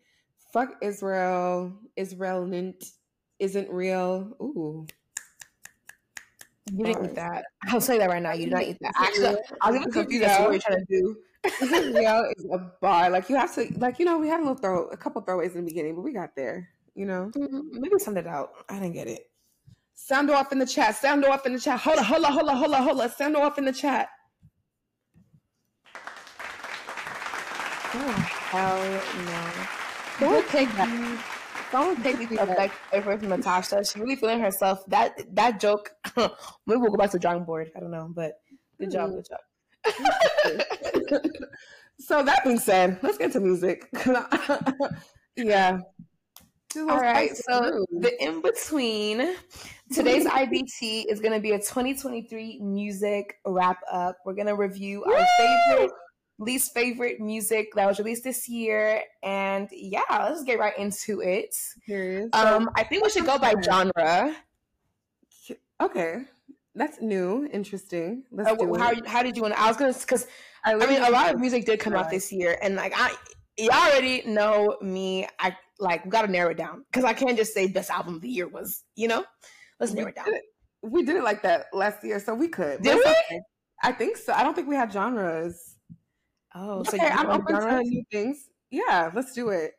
Fuck 0.52 0.76
Israel. 0.82 1.72
Israel 1.96 2.50
isn't 3.38 3.70
real. 3.70 4.36
Ooh. 4.40 4.86
You 6.72 6.84
didn't 6.84 7.04
eat 7.04 7.14
that. 7.16 7.44
I'll 7.66 7.80
say 7.80 7.98
that 7.98 8.08
right 8.08 8.22
now. 8.22 8.32
You 8.32 8.46
did 8.46 8.54
not 8.54 8.62
eat 8.62 8.78
that. 8.80 8.94
Actually, 8.96 9.36
I 9.60 9.70
was 9.70 9.80
even 9.80 9.92
confused 9.92 10.24
as 10.24 10.36
to 10.38 10.42
what 10.44 10.52
you're 10.52 10.60
trying 10.60 10.86
to 10.86 10.86
do. 10.88 11.16
real 11.94 12.32
is 12.36 12.46
a 12.50 12.72
bar. 12.80 13.10
Like 13.10 13.28
you 13.28 13.36
have 13.36 13.54
to, 13.56 13.68
like 13.76 13.98
you 13.98 14.06
know, 14.06 14.18
we 14.18 14.28
had 14.28 14.40
a 14.40 14.42
little 14.42 14.56
throw, 14.56 14.86
a 14.86 14.96
couple 14.96 15.20
throwaways 15.22 15.54
in 15.54 15.64
the 15.64 15.70
beginning, 15.70 15.94
but 15.94 16.02
we 16.02 16.12
got 16.12 16.34
there. 16.34 16.70
You 16.94 17.06
know, 17.06 17.30
mm-hmm. 17.34 17.80
maybe 17.80 17.98
send 17.98 18.16
it 18.16 18.26
out. 18.26 18.50
I 18.68 18.74
didn't 18.74 18.92
get 18.92 19.08
it. 19.08 19.30
Sound 19.94 20.30
off 20.30 20.52
in 20.52 20.58
the 20.58 20.66
chat. 20.66 20.96
Sound 20.96 21.24
off 21.24 21.44
in 21.44 21.52
the 21.52 21.60
chat. 21.60 21.80
Hold 21.80 21.98
on, 21.98 22.04
hold 22.04 22.24
on, 22.24 22.32
hold 22.32 22.48
on, 22.48 22.56
hold 22.56 22.74
on, 22.74 22.82
hold 22.82 23.00
on. 23.00 23.10
Sound 23.10 23.36
off 23.36 23.58
in 23.58 23.64
the 23.64 23.72
chat. 23.72 24.08
Oh 27.96 28.10
hell 28.50 28.80
no! 30.20 30.28
Don't 30.28 30.48
take 30.48 30.68
that. 30.76 31.33
Don't 31.74 32.00
take 32.04 32.28
the 32.28 32.40
effect 32.40 32.74
away 32.92 33.18
from 33.18 33.30
Natasha. 33.30 33.84
She's 33.84 33.96
really 33.96 34.14
feeling 34.14 34.38
herself. 34.38 34.86
That 34.86 35.18
that 35.34 35.58
joke. 35.58 35.90
maybe 36.16 36.30
we'll 36.66 36.90
go 36.90 36.96
back 36.96 37.10
to 37.10 37.16
the 37.16 37.20
drawing 37.20 37.42
board. 37.42 37.72
I 37.76 37.80
don't 37.80 37.90
know, 37.90 38.08
but 38.14 38.38
good 38.78 38.92
job, 38.92 39.10
mm. 39.10 39.16
good 39.16 39.26
job. 39.28 41.20
So 41.98 42.22
that 42.22 42.44
being 42.44 42.58
said, 42.58 42.98
let's 43.02 43.18
get 43.18 43.32
to 43.32 43.40
music. 43.40 43.88
yeah. 45.36 45.78
All 46.76 47.00
right. 47.00 47.30
So 47.36 47.86
the 47.90 48.12
in 48.22 48.42
between 48.42 49.36
today's 49.92 50.26
IBT 50.26 51.04
is 51.08 51.20
going 51.20 51.32
to 51.32 51.40
be 51.40 51.52
a 51.52 51.58
2023 51.58 52.58
music 52.60 53.36
wrap 53.46 53.78
up. 53.90 54.16
We're 54.26 54.34
going 54.34 54.48
to 54.48 54.56
review 54.56 55.04
our 55.04 55.26
favorite, 55.38 55.92
least 56.38 56.74
favorite 56.74 57.20
music 57.20 57.74
that 57.74 57.86
was 57.86 57.98
released 57.98 58.24
this 58.24 58.48
year, 58.48 59.02
and 59.22 59.68
yeah, 59.70 60.02
let's 60.10 60.44
get 60.44 60.58
right 60.58 60.76
into 60.78 61.20
it. 61.20 61.54
Um, 62.32 62.70
I 62.76 62.84
think 62.84 63.04
we 63.04 63.10
should 63.10 63.26
go 63.26 63.38
by 63.38 63.54
genre. 63.62 64.34
Okay, 65.80 66.22
that's 66.74 67.00
new, 67.00 67.48
interesting. 67.52 68.24
Let's 68.30 68.50
uh, 68.50 68.54
do 68.56 68.74
how, 68.74 68.90
it. 68.90 69.06
how 69.06 69.22
did 69.22 69.36
you 69.36 69.42
want? 69.42 69.54
I 69.54 69.68
was 69.68 69.76
gonna 69.76 69.92
because 69.92 70.26
I, 70.64 70.74
I 70.74 70.86
mean 70.86 71.02
a 71.02 71.10
lot 71.10 71.32
of 71.32 71.40
music 71.40 71.66
did 71.66 71.80
come 71.80 71.94
out 71.94 72.10
this 72.10 72.32
year, 72.32 72.58
and 72.62 72.76
like 72.76 72.92
I 72.96 73.14
you 73.56 73.70
already 73.70 74.22
know 74.26 74.76
me. 74.80 75.28
I 75.38 75.56
like 75.78 76.04
we 76.04 76.10
got 76.10 76.22
to 76.22 76.30
narrow 76.30 76.50
it 76.50 76.56
down 76.56 76.84
because 76.90 77.04
I 77.04 77.12
can't 77.12 77.36
just 77.36 77.54
say 77.54 77.66
best 77.68 77.90
album 77.90 78.16
of 78.16 78.20
the 78.22 78.28
year 78.28 78.48
was. 78.48 78.82
You 78.96 79.08
know, 79.08 79.24
let's 79.80 79.92
we 79.92 79.98
narrow 79.98 80.08
it 80.10 80.16
down. 80.16 80.28
It, 80.28 80.42
we 80.82 81.02
did 81.02 81.16
it 81.16 81.24
like 81.24 81.42
that 81.42 81.66
last 81.72 82.04
year, 82.04 82.20
so 82.20 82.34
we 82.34 82.48
could. 82.48 82.82
Did 82.82 82.96
we? 82.96 83.00
Okay. 83.00 83.40
I 83.82 83.92
think 83.92 84.16
so. 84.16 84.32
I 84.32 84.42
don't 84.42 84.54
think 84.54 84.68
we 84.68 84.76
had 84.76 84.92
genres. 84.92 85.73
Oh, 86.54 86.80
okay, 86.80 86.98
so 86.98 87.04
I'm 87.04 87.30
open 87.30 87.60
to 87.60 87.82
new 87.82 88.04
things. 88.10 88.48
Yeah, 88.70 89.10
let's 89.14 89.32
do 89.32 89.50
it. 89.50 89.74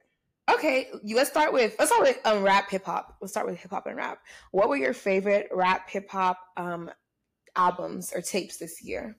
Okay, 0.51 0.89
let's 1.03 1.29
start 1.29 1.53
with 1.53 1.75
let's 1.79 1.91
start 1.91 2.03
with 2.03 2.19
um 2.25 2.43
rap 2.43 2.69
hip 2.69 2.85
hop. 2.85 3.17
Let's 3.21 3.33
start 3.33 3.47
with 3.47 3.57
hip 3.57 3.71
hop 3.71 3.87
and 3.87 3.95
rap. 3.95 4.19
What 4.51 4.69
were 4.69 4.77
your 4.77 4.93
favorite 4.93 5.47
rap 5.51 5.89
hip 5.89 6.09
hop 6.09 6.37
um 6.57 6.91
albums 7.55 8.13
or 8.13 8.21
tapes 8.21 8.57
this 8.57 8.83
year? 8.83 9.17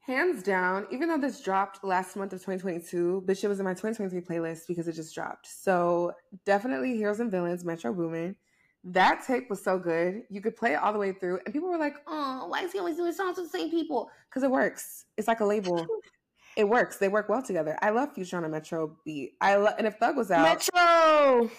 Hands 0.00 0.42
down, 0.42 0.86
even 0.90 1.08
though 1.08 1.18
this 1.18 1.40
dropped 1.40 1.82
last 1.84 2.16
month 2.16 2.32
of 2.32 2.40
2022, 2.40 3.22
but 3.26 3.38
shit 3.38 3.48
was 3.48 3.58
in 3.58 3.64
my 3.64 3.72
2023 3.72 4.20
playlist 4.20 4.66
because 4.68 4.88
it 4.88 4.92
just 4.92 5.14
dropped. 5.14 5.46
So 5.46 6.12
definitely 6.44 6.96
Heroes 6.96 7.20
and 7.20 7.30
Villains, 7.30 7.64
Metro 7.64 7.92
Boomin. 7.92 8.36
That 8.82 9.24
tape 9.26 9.48
was 9.48 9.62
so 9.62 9.78
good. 9.78 10.24
You 10.28 10.42
could 10.42 10.56
play 10.56 10.72
it 10.74 10.76
all 10.76 10.92
the 10.92 10.98
way 10.98 11.12
through, 11.12 11.40
and 11.46 11.54
people 11.54 11.70
were 11.70 11.78
like, 11.78 11.96
"Oh, 12.06 12.46
why 12.48 12.62
is 12.62 12.72
he 12.72 12.78
always 12.78 12.96
doing 12.96 13.12
songs 13.12 13.38
with 13.38 13.50
the 13.50 13.58
same 13.58 13.70
people?" 13.70 14.10
Because 14.28 14.42
it 14.42 14.50
works. 14.50 15.06
It's 15.16 15.28
like 15.28 15.40
a 15.40 15.46
label. 15.46 15.86
it 16.56 16.68
works. 16.68 16.98
They 16.98 17.08
work 17.08 17.28
well 17.28 17.42
together. 17.42 17.76
I 17.82 17.90
love 17.90 18.14
Future 18.14 18.36
on 18.36 18.44
a 18.44 18.48
Metro 18.48 18.96
beat. 19.04 19.32
I 19.40 19.56
love, 19.56 19.74
and 19.78 19.86
if 19.86 19.96
Thug 19.96 20.16
was 20.16 20.30
out, 20.30 20.42
Metro. 20.42 21.50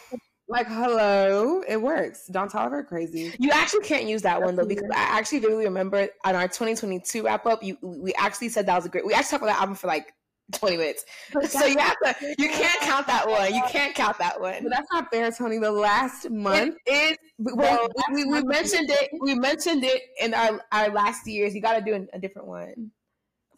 Like, 0.48 0.68
hello, 0.68 1.64
it 1.68 1.82
works. 1.82 2.28
Don 2.28 2.50
Toliver, 2.50 2.86
crazy. 2.86 3.34
You 3.40 3.50
actually 3.52 3.84
can't 3.84 4.06
use 4.06 4.22
that 4.22 4.40
one 4.40 4.56
though 4.56 4.66
because 4.66 4.90
I 4.94 5.00
actually 5.00 5.40
vividly 5.40 5.66
remember 5.66 6.08
on 6.24 6.36
our 6.36 6.48
2022 6.48 7.24
wrap 7.24 7.48
up, 7.48 7.64
you 7.64 7.78
we 7.82 8.14
actually 8.14 8.50
said 8.50 8.68
that 8.68 8.76
was 8.76 8.86
a 8.86 8.90
great. 8.90 9.06
We 9.06 9.14
actually 9.14 9.40
talked 9.40 9.44
about 9.44 9.54
that 9.54 9.62
album 9.62 9.76
for 9.76 9.88
like 9.88 10.14
20 10.54 10.78
minutes. 10.78 11.04
So 11.50 11.66
you 11.66 11.80
have 11.80 11.98
to, 12.04 12.36
you 12.38 12.50
can't 12.50 12.80
count 12.82 13.08
that 13.08 13.28
one. 13.28 13.56
You 13.56 13.64
can't 13.68 13.96
count 13.96 14.20
that 14.20 14.40
one. 14.40 14.62
But 14.62 14.70
that's 14.70 14.88
not 14.92 15.10
fair, 15.12 15.32
Tony. 15.32 15.58
The 15.58 15.72
last 15.72 16.30
month 16.30 16.76
it 16.86 17.12
is. 17.12 17.18
Well, 17.40 17.88
we, 18.14 18.26
we 18.26 18.44
mentioned 18.44 18.92
it. 18.92 19.10
We 19.22 19.34
mentioned 19.34 19.84
it 19.84 20.04
in 20.22 20.36
our 20.36 20.62
our 20.72 20.90
last 20.90 21.26
years. 21.26 21.56
You 21.56 21.62
got 21.62 21.74
to 21.74 21.82
do 21.82 22.08
a 22.14 22.20
different 22.20 22.48
one 22.48 22.92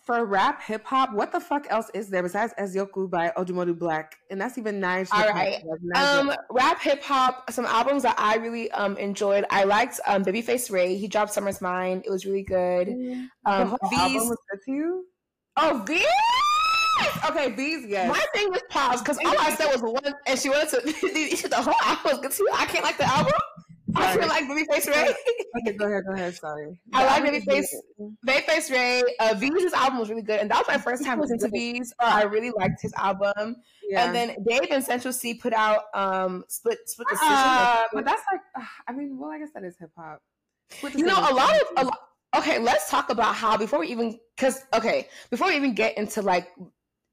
for 0.08 0.26
rap 0.26 0.64
hip 0.64 0.86
hop, 0.86 1.14
what 1.14 1.34
the 1.34 1.40
fuck 1.40 1.68
else 1.70 1.92
is 1.94 2.10
there 2.10 2.24
besides 2.24 2.54
Eziokwu 2.58 3.10
by 3.10 3.34
Odumodu 3.38 3.78
Black? 3.78 4.16
And 4.32 4.40
that's 4.40 4.58
even 4.58 4.80
nice. 4.80 5.12
All 5.12 5.28
right. 5.28 5.62
Um, 5.96 6.34
rap 6.50 6.82
hip 6.82 7.04
hop, 7.04 7.52
some 7.52 7.66
albums 7.66 8.04
that 8.04 8.16
I 8.18 8.38
really 8.38 8.72
um 8.72 8.96
enjoyed. 8.98 9.46
I 9.50 9.66
liked 9.66 10.00
um 10.08 10.24
Babyface 10.24 10.72
Ray. 10.72 10.96
He 10.96 11.10
dropped 11.10 11.34
Summer's 11.34 11.60
Mind. 11.60 12.04
It 12.06 12.10
was 12.10 12.26
really 12.26 12.44
good. 12.44 12.88
Mm. 12.88 13.28
Um, 13.46 13.78
the 13.92 13.98
album 13.98 14.30
was 14.30 14.40
good 14.50 14.60
to 14.66 14.72
you? 14.72 15.06
Oh, 15.58 15.84
Veeze. 15.86 16.06
Okay, 17.30 17.52
Veeze. 17.52 17.86
Yes. 17.90 18.10
My 18.10 18.26
thing 18.34 18.50
was 18.50 18.62
pause 18.70 19.02
because 19.02 19.18
all 19.18 19.38
I 19.38 19.54
said 19.56 19.72
was 19.74 19.82
one, 19.82 20.16
and 20.26 20.40
she 20.40 20.50
wanted 20.50 20.70
to. 20.70 20.80
the 21.50 21.56
whole 21.58 21.74
album 21.84 22.12
was 22.12 22.20
good 22.22 22.32
to 22.32 22.44
you. 22.44 22.50
I 22.54 22.66
can't 22.66 22.84
like 22.86 22.98
the 22.98 23.06
album. 23.06 23.34
I 23.98 24.18
feel 24.18 24.28
like 24.28 24.44
Babyface 24.46 24.88
Ray. 24.88 25.14
okay, 25.60 25.78
go 25.78 25.86
ahead, 25.86 26.04
go 26.08 26.14
ahead. 26.14 26.36
Sorry. 26.36 26.80
I 26.94 27.06
like 27.06 27.24
Babyface. 27.24 27.66
Babyface 28.26 28.72
Ray. 28.72 29.04
Uh, 29.20 29.34
Veeze 29.36 29.74
album 29.74 30.00
was 30.00 30.10
really 30.10 30.22
good, 30.22 30.40
and 30.40 30.50
that 30.52 30.60
was 30.60 30.68
my 30.68 30.78
first 30.78 31.04
time 31.04 31.20
listening 31.20 31.40
to 31.40 31.50
Veeze. 31.50 31.92
I 32.00 32.24
really 32.24 32.52
liked 32.52 32.82
his 32.82 32.94
album. 32.96 33.58
Yeah. 33.90 34.06
And 34.06 34.16
then 34.16 34.36
Dave 34.48 34.70
and 34.72 34.84
Central 34.84 35.14
Cee 35.14 35.36
put 35.36 35.54
out 35.54 35.84
um 35.94 36.44
split 36.50 36.78
split 36.86 37.08
decision. 37.08 37.34
Uh, 37.34 37.84
but 37.94 38.06
that's 38.06 38.24
like, 38.32 38.42
uh, 38.60 38.68
I 38.88 38.92
mean, 38.92 39.18
well, 39.18 39.32
I 39.32 39.40
guess 39.40 39.50
that 39.54 39.64
is 39.64 39.76
hip 39.80 39.92
hop. 39.98 40.22
You 40.94 41.06
know, 41.06 41.18
a 41.18 41.34
lot 41.34 41.56
of 41.56 41.68
a 41.78 41.86
lot. 41.86 42.00
Okay, 42.36 42.60
let's 42.60 42.90
talk 42.90 43.10
about 43.10 43.36
how 43.36 43.58
before 43.58 43.80
we 43.80 43.88
even 43.88 44.20
because 44.36 44.66
okay 44.74 45.08
before 45.32 45.48
we 45.48 45.56
even 45.56 45.74
get 45.74 45.98
into 45.98 46.22
like 46.22 46.50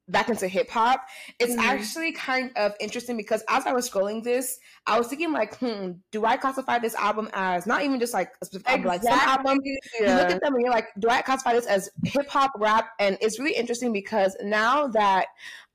back 0.09 0.29
into 0.29 0.49
hip 0.49 0.71
hop, 0.71 1.07
it's 1.39 1.53
mm-hmm. 1.53 1.61
actually 1.61 2.13
kind 2.13 2.51
of 2.57 2.75
interesting 2.81 3.17
because 3.17 3.43
as 3.49 3.67
I 3.67 3.73
was 3.73 3.89
scrolling 3.89 4.23
this, 4.23 4.59
I 4.87 4.99
was 4.99 5.09
thinking 5.09 5.33
like, 5.33 5.57
hmm, 5.59 5.93
do 6.13 6.25
I 6.25 6.37
classify 6.37 6.79
this 6.79 6.95
album 6.95 7.29
as 7.33 7.67
not 7.67 7.83
even 7.83 7.99
just 7.99 8.13
like 8.13 8.33
a 8.43 8.47
specific 8.47 8.67
exactly. 8.85 8.91
album, 8.91 9.07
like 9.09 9.21
some 9.21 9.29
album? 9.29 9.61
Yeah. 9.65 10.01
You 10.01 10.23
look 10.23 10.31
at 10.31 10.41
them 10.43 10.55
and 10.55 10.63
you're 10.63 10.73
like, 10.73 10.89
do 10.99 11.09
I 11.09 11.23
classify 11.23 11.55
this 11.55 11.67
as 11.67 11.91
hip 12.05 12.29
hop, 12.29 12.53
rap? 12.59 12.91
And 12.99 13.17
it's 13.21 13.39
really 13.39 13.55
interesting 13.55 13.93
because 13.93 14.37
now 14.43 14.89
that 14.89 15.27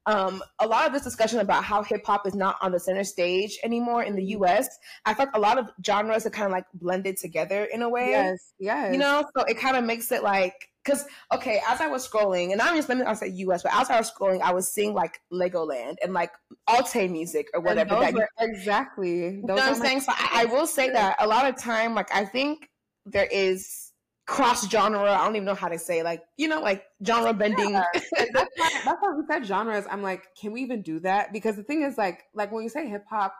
um, 0.05 0.41
a 0.59 0.67
lot 0.67 0.87
of 0.87 0.93
this 0.93 1.03
discussion 1.03 1.39
about 1.39 1.63
how 1.63 1.83
hip 1.83 2.05
hop 2.05 2.25
is 2.25 2.33
not 2.33 2.57
on 2.61 2.71
the 2.71 2.79
center 2.79 3.03
stage 3.03 3.59
anymore 3.63 4.03
in 4.03 4.15
the 4.15 4.21
mm-hmm. 4.21 4.43
US, 4.43 4.67
I 5.05 5.13
felt 5.13 5.29
a 5.33 5.39
lot 5.39 5.57
of 5.57 5.69
genres 5.85 6.25
are 6.25 6.31
kind 6.31 6.45
of 6.45 6.51
like 6.51 6.65
blended 6.73 7.17
together 7.17 7.65
in 7.65 7.81
a 7.81 7.89
way. 7.89 8.11
Yes, 8.11 8.53
yes. 8.59 8.93
You 8.93 8.99
know, 8.99 9.23
so 9.37 9.43
it 9.45 9.59
kind 9.59 9.75
of 9.75 9.83
makes 9.83 10.11
it 10.11 10.23
like 10.23 10.69
because 10.89 11.05
okay, 11.31 11.61
as 11.67 11.81
I 11.81 11.87
was 11.87 12.07
scrolling, 12.07 12.51
and 12.51 12.61
I'm 12.61 12.75
just 12.75 12.89
let 12.89 12.97
me 12.97 13.03
I'll 13.03 13.15
say 13.15 13.27
US, 13.27 13.63
but 13.63 13.73
as 13.73 13.89
I 13.89 13.97
was 13.97 14.11
scrolling, 14.11 14.41
I 14.41 14.51
was 14.51 14.71
seeing 14.71 14.93
like 14.93 15.21
Legoland 15.31 15.95
and 16.03 16.13
like 16.13 16.31
Alte 16.67 17.07
music 17.07 17.47
or 17.53 17.61
whatever. 17.61 17.99
That 17.99 18.13
were, 18.13 18.27
exactly. 18.39 19.21
Those 19.21 19.33
you 19.35 19.41
know 19.47 19.55
what 19.55 19.63
I'm 19.63 19.75
saying? 19.75 20.01
So 20.01 20.11
I, 20.15 20.41
I, 20.41 20.45
will 20.45 20.67
say 20.67 20.89
that 20.89 21.17
a 21.19 21.27
lot 21.27 21.47
of 21.47 21.57
time, 21.57 21.93
like 21.93 22.13
I 22.13 22.25
think 22.25 22.69
there 23.05 23.27
is 23.31 23.91
cross 24.25 24.69
genre. 24.69 25.11
I 25.11 25.23
don't 25.25 25.35
even 25.35 25.45
know 25.45 25.55
how 25.55 25.67
to 25.67 25.79
say 25.79 26.03
like 26.03 26.23
you 26.37 26.47
know 26.47 26.61
like 26.61 26.83
genre 27.05 27.33
bending. 27.33 27.71
Yeah. 27.71 27.83
that's, 27.93 28.51
why, 28.57 28.81
that's 28.85 28.97
why 28.99 29.13
we 29.15 29.23
said 29.27 29.45
genres. 29.45 29.85
I'm 29.89 30.01
like, 30.01 30.27
can 30.39 30.51
we 30.51 30.61
even 30.61 30.81
do 30.81 30.99
that? 31.01 31.31
Because 31.31 31.55
the 31.55 31.63
thing 31.63 31.83
is 31.83 31.97
like 31.97 32.23
like 32.33 32.51
when 32.51 32.63
you 32.63 32.69
say 32.69 32.87
hip 32.87 33.05
hop, 33.09 33.35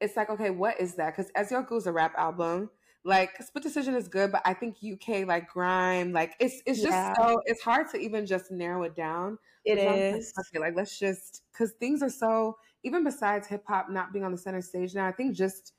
it's 0.00 0.16
like 0.16 0.30
okay, 0.30 0.50
what 0.50 0.80
is 0.80 0.94
that? 0.94 1.14
Because 1.16 1.30
Eziokwu 1.36 1.78
is 1.78 1.86
a 1.86 1.92
rap 1.92 2.14
album 2.16 2.70
like 3.04 3.30
split 3.42 3.62
decision 3.62 3.94
is 3.94 4.08
good 4.08 4.32
but 4.32 4.40
i 4.44 4.54
think 4.54 4.76
uk 4.92 5.26
like 5.26 5.48
grime 5.48 6.12
like 6.12 6.34
it's 6.40 6.62
it's 6.66 6.80
just 6.80 6.90
yeah. 6.90 7.14
so 7.14 7.40
it's 7.44 7.62
hard 7.62 7.88
to 7.90 7.98
even 7.98 8.26
just 8.26 8.50
narrow 8.50 8.82
it 8.82 8.96
down 8.96 9.38
It 9.64 9.78
is. 9.78 10.32
like, 10.36 10.46
okay 10.48 10.58
like 10.58 10.74
let's 10.74 10.98
just 10.98 11.42
because 11.52 11.72
things 11.72 12.02
are 12.02 12.10
so 12.10 12.56
even 12.82 13.04
besides 13.04 13.46
hip-hop 13.46 13.90
not 13.90 14.12
being 14.12 14.24
on 14.24 14.32
the 14.32 14.38
center 14.38 14.62
stage 14.62 14.94
now 14.94 15.06
i 15.06 15.12
think 15.12 15.34
just 15.36 15.74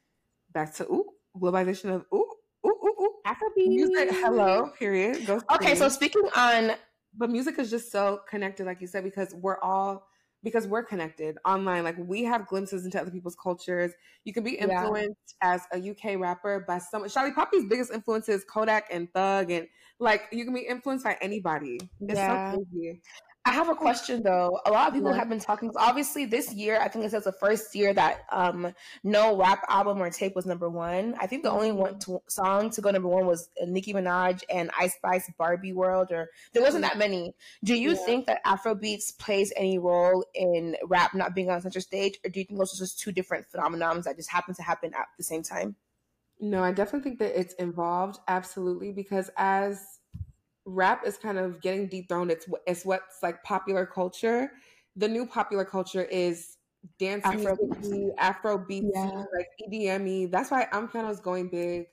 back 0.54 0.74
to 0.76 0.84
ooh 0.86 1.06
globalization 1.38 1.94
of 1.94 2.06
ooh 2.14 2.26
ooh 2.66 2.70
ooh 2.70 2.96
ooh 3.02 3.12
Afrobeat. 3.26 3.68
music 3.68 4.10
hello 4.12 4.72
period 4.78 5.26
Go 5.26 5.42
okay 5.54 5.76
so 5.76 5.90
speaking 5.90 6.28
on 6.36 6.72
but 7.18 7.30
music 7.30 7.58
is 7.58 7.70
just 7.72 7.92
so 7.92 8.22
connected 8.30 8.66
like 8.66 8.82
you 8.82 8.88
said 8.88 9.04
because 9.04 9.34
we're 9.34 9.60
all 9.60 10.08
because 10.46 10.68
we're 10.68 10.84
connected 10.84 11.38
online. 11.44 11.84
Like 11.84 11.98
we 11.98 12.24
have 12.24 12.48
glimpses 12.48 12.86
into 12.86 13.02
other 13.02 13.12
people's 13.12 13.36
cultures. 13.36 13.92
You 14.24 14.32
can 14.32 14.44
be 14.44 14.52
influenced 14.52 15.36
yeah. 15.42 15.56
as 15.56 15.62
a 15.74 15.90
UK 15.90 16.20
rapper 16.20 16.64
by 16.66 16.78
someone. 16.78 17.10
Shallipopi's 17.10 17.66
biggest 17.68 17.92
influences 17.92 18.46
Kodak 18.46 18.86
and 18.92 19.12
Thug, 19.12 19.52
and 19.52 19.68
like 20.00 20.22
you 20.32 20.46
can 20.46 20.54
be 20.54 20.62
influenced 20.62 21.04
by 21.04 21.18
anybody. 21.20 21.80
It's 22.00 22.14
yeah. 22.14 22.54
so 22.54 22.58
crazy. 22.72 23.02
I 23.48 23.52
have 23.52 23.70
a 23.70 23.76
question 23.76 24.24
though. 24.24 24.60
A 24.66 24.72
lot 24.72 24.88
of 24.88 24.96
people 24.96 25.12
yeah. 25.12 25.18
have 25.18 25.30
been 25.30 25.40
talking. 25.40 25.72
Obviously, 25.78 26.26
this 26.26 26.52
year 26.52 26.80
I 26.82 26.88
think 26.88 27.06
it 27.06 27.12
says 27.12 27.26
the 27.26 27.32
first 27.32 27.76
year 27.76 27.94
that 27.94 28.26
um, 28.32 28.74
no 29.04 29.38
rap 29.38 29.64
album 29.70 30.02
or 30.02 30.10
tape 30.10 30.36
was 30.36 30.48
number 30.48 30.68
one. 30.68 31.16
I 31.22 31.28
think 31.28 31.44
the 31.44 31.52
only 31.52 31.72
one 31.72 32.00
to, 32.00 32.22
song 32.28 32.72
to 32.72 32.82
go 32.82 32.90
number 32.90 33.08
one 33.08 33.28
was 33.28 33.50
Nicki 33.64 33.94
Minaj 33.94 34.42
and 34.50 34.72
Ice 34.80 34.96
Spice 34.96 35.32
Barbie 35.38 35.74
World, 35.74 36.12
or 36.12 36.30
there 36.54 36.64
wasn't 36.64 36.86
that 36.86 36.98
many. 36.98 37.36
Do 37.64 37.76
you 37.76 37.92
yeah. 37.92 38.06
think 38.06 38.26
that 38.26 38.44
Afrobeats 38.46 39.16
plays 39.16 39.54
any 39.56 39.78
role 39.78 40.26
in 40.34 40.76
rap 40.84 41.14
not 41.14 41.36
being 41.36 41.52
on 41.52 41.62
center 41.62 41.82
stage, 41.82 42.18
or 42.26 42.32
do 42.32 42.40
you 42.40 42.46
think 42.46 42.58
those 42.58 42.74
are 42.74 42.84
just 42.84 43.00
two 43.00 43.12
different 43.12 43.46
phenomenons 43.54 44.06
that 44.06 44.18
just 44.18 44.32
happen 44.32 44.56
to 44.56 44.64
happen 44.64 44.92
at 44.96 45.06
the 45.20 45.24
same 45.24 45.44
time? 45.44 45.76
No, 46.40 46.64
I 46.64 46.72
definitely 46.72 47.12
think 47.12 47.20
that 47.20 47.40
it's 47.40 47.54
involved. 47.54 48.18
Absolutely, 48.28 48.92
because 48.92 49.30
as 49.38 49.95
rap 50.66 51.06
is 51.06 51.18
kind 51.18 51.38
of 51.38 51.62
getting 51.62 51.88
dethroned. 51.88 52.32
It's 52.32 52.48
it's 52.68 52.86
what's 52.86 53.22
like 53.22 53.44
popular 53.44 53.86
culture. 53.86 54.52
The 54.96 55.08
new 55.08 55.26
popular 55.26 55.66
culture 55.66 56.04
is 56.04 56.58
dance 57.00 57.26
Afro 57.26 57.58
music, 57.82 58.14
Afro 58.18 58.58
beats, 58.58 58.92
yeah. 58.94 59.24
like 59.36 59.48
EDM. 59.68 60.32
That's 60.32 60.52
why 60.52 60.68
Amapiano 60.72 61.12
is 61.12 61.20
going 61.20 61.50
big. 61.50 61.86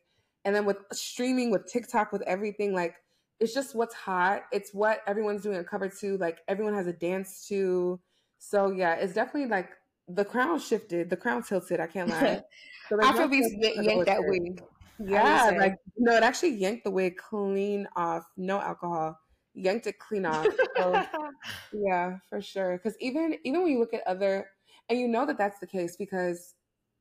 And 0.45 0.55
then 0.55 0.64
with 0.64 0.79
streaming, 0.93 1.50
with 1.50 1.67
TikTok, 1.67 2.12
with 2.12 2.23
everything, 2.23 2.75
like 2.75 2.97
it's 3.41 3.55
just 3.55 3.75
what's 3.75 3.95
hot. 3.95 4.43
It's 4.52 4.73
what 4.73 5.00
everyone's 5.07 5.43
doing 5.43 5.59
a 5.59 5.64
cover 5.64 5.88
to. 5.88 6.17
Like 6.17 6.38
everyone 6.49 6.75
has 6.75 6.87
a 6.87 6.93
dance 6.93 7.47
to. 7.49 8.00
So 8.38 8.71
yeah, 8.71 8.95
it's 8.95 9.14
definitely 9.14 9.50
like 9.50 9.71
the 10.09 10.25
crown 10.25 10.59
shifted. 10.59 11.11
The 11.11 11.17
crown 11.17 11.43
tilted. 11.43 11.81
I 11.81 11.87
can't 11.87 12.09
lie. 12.09 12.43
So 12.88 12.99
Afrobeats 12.99 13.47
yanked 13.59 14.07
that 14.07 14.19
wig. 14.21 14.61
Yeah, 14.99 15.52
like 15.58 15.76
no, 15.96 16.16
it 16.16 16.22
actually 16.22 16.54
yanked 16.54 16.84
the 16.84 16.90
wig 16.90 17.16
clean 17.16 17.88
off. 17.96 18.25
No 18.37 18.61
alcohol. 18.61 19.18
yanked 19.54 19.87
it 19.87 19.99
clean 19.99 20.25
off. 20.26 20.46
So, 20.76 21.04
yeah, 21.72 22.18
for 22.28 22.40
sure. 22.40 22.78
Because 22.78 22.96
even 23.00 23.37
even 23.44 23.62
when 23.62 23.72
you 23.72 23.78
look 23.78 23.94
at 23.94 24.06
other, 24.06 24.46
and 24.88 24.99
you 24.99 25.08
know 25.08 25.26
that 25.26 25.38
that's 25.38 25.58
the 25.58 25.66
case 25.66 25.96
because 25.96 26.54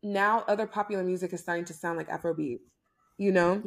now 0.03 0.43
other 0.47 0.67
popular 0.67 1.03
music 1.03 1.33
is 1.33 1.41
starting 1.41 1.65
to 1.65 1.73
sound 1.73 1.97
like 1.97 2.09
Afrobeat. 2.09 2.59
You 3.17 3.31
know. 3.31 3.63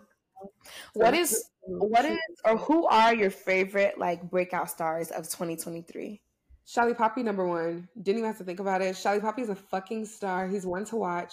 What 0.95 1.15
is 1.15 1.51
what 1.63 2.05
is 2.05 2.19
or 2.45 2.57
who 2.57 2.87
are 2.87 3.15
your 3.15 3.31
favorite 3.31 3.99
like 3.99 4.31
breakout 4.31 4.71
stars 4.71 5.11
of 5.11 5.25
2023? 5.25 6.21
Shallipopi 6.67 7.19
number 7.25 7.47
one. 7.47 7.89
Didn't 8.03 8.19
even 8.19 8.31
have 8.31 8.39
to 8.39 8.45
think 8.45 8.61
about 8.61 8.83
it. 8.83 8.95
Shallipopi 8.95 9.41
is 9.41 9.49
a 9.51 9.55
fucking 9.55 10.07
star. 10.07 10.49
He's 10.49 10.67
one 10.67 10.85
to 10.87 10.97
watch. 10.97 11.33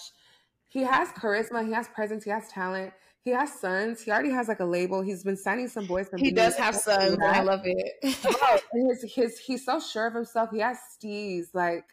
He 0.72 0.80
has 0.84 1.08
charisma. 1.10 1.66
He 1.66 1.72
has 1.72 1.88
presence. 1.88 2.24
He 2.24 2.30
has 2.30 2.48
talent. 2.48 2.94
He 3.24 3.30
has 3.30 3.52
sons. 3.60 4.00
He 4.00 4.10
already 4.10 4.30
has 4.30 4.48
like 4.48 4.60
a 4.60 4.64
label. 4.64 5.02
He's 5.02 5.22
been 5.22 5.36
signing 5.36 5.68
some 5.68 5.86
boys. 5.86 6.08
From 6.08 6.18
he 6.18 6.30
does 6.30 6.56
have 6.56 6.74
sons. 6.74 7.18
I 7.22 7.42
love 7.42 7.60
it. 7.64 8.16
oh, 8.24 8.58
his, 8.72 9.14
his, 9.14 9.38
he's 9.38 9.66
so 9.66 9.78
sure 9.78 10.06
of 10.06 10.14
himself. 10.14 10.48
He 10.50 10.60
has 10.60 10.78
steez. 10.96 11.48
Like 11.52 11.84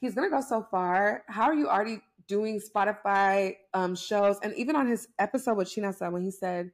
he's 0.00 0.14
gonna 0.14 0.30
go 0.30 0.40
so 0.40 0.64
far. 0.70 1.24
How 1.26 1.42
are 1.44 1.54
you 1.54 1.68
already 1.68 2.00
doing 2.28 2.60
Spotify 2.60 3.56
um, 3.74 3.96
shows? 3.96 4.38
And 4.44 4.54
even 4.54 4.76
on 4.76 4.86
his 4.86 5.08
episode 5.18 5.56
with 5.56 5.68
Chinasa, 5.68 6.10
when 6.12 6.22
he 6.22 6.30
said 6.30 6.70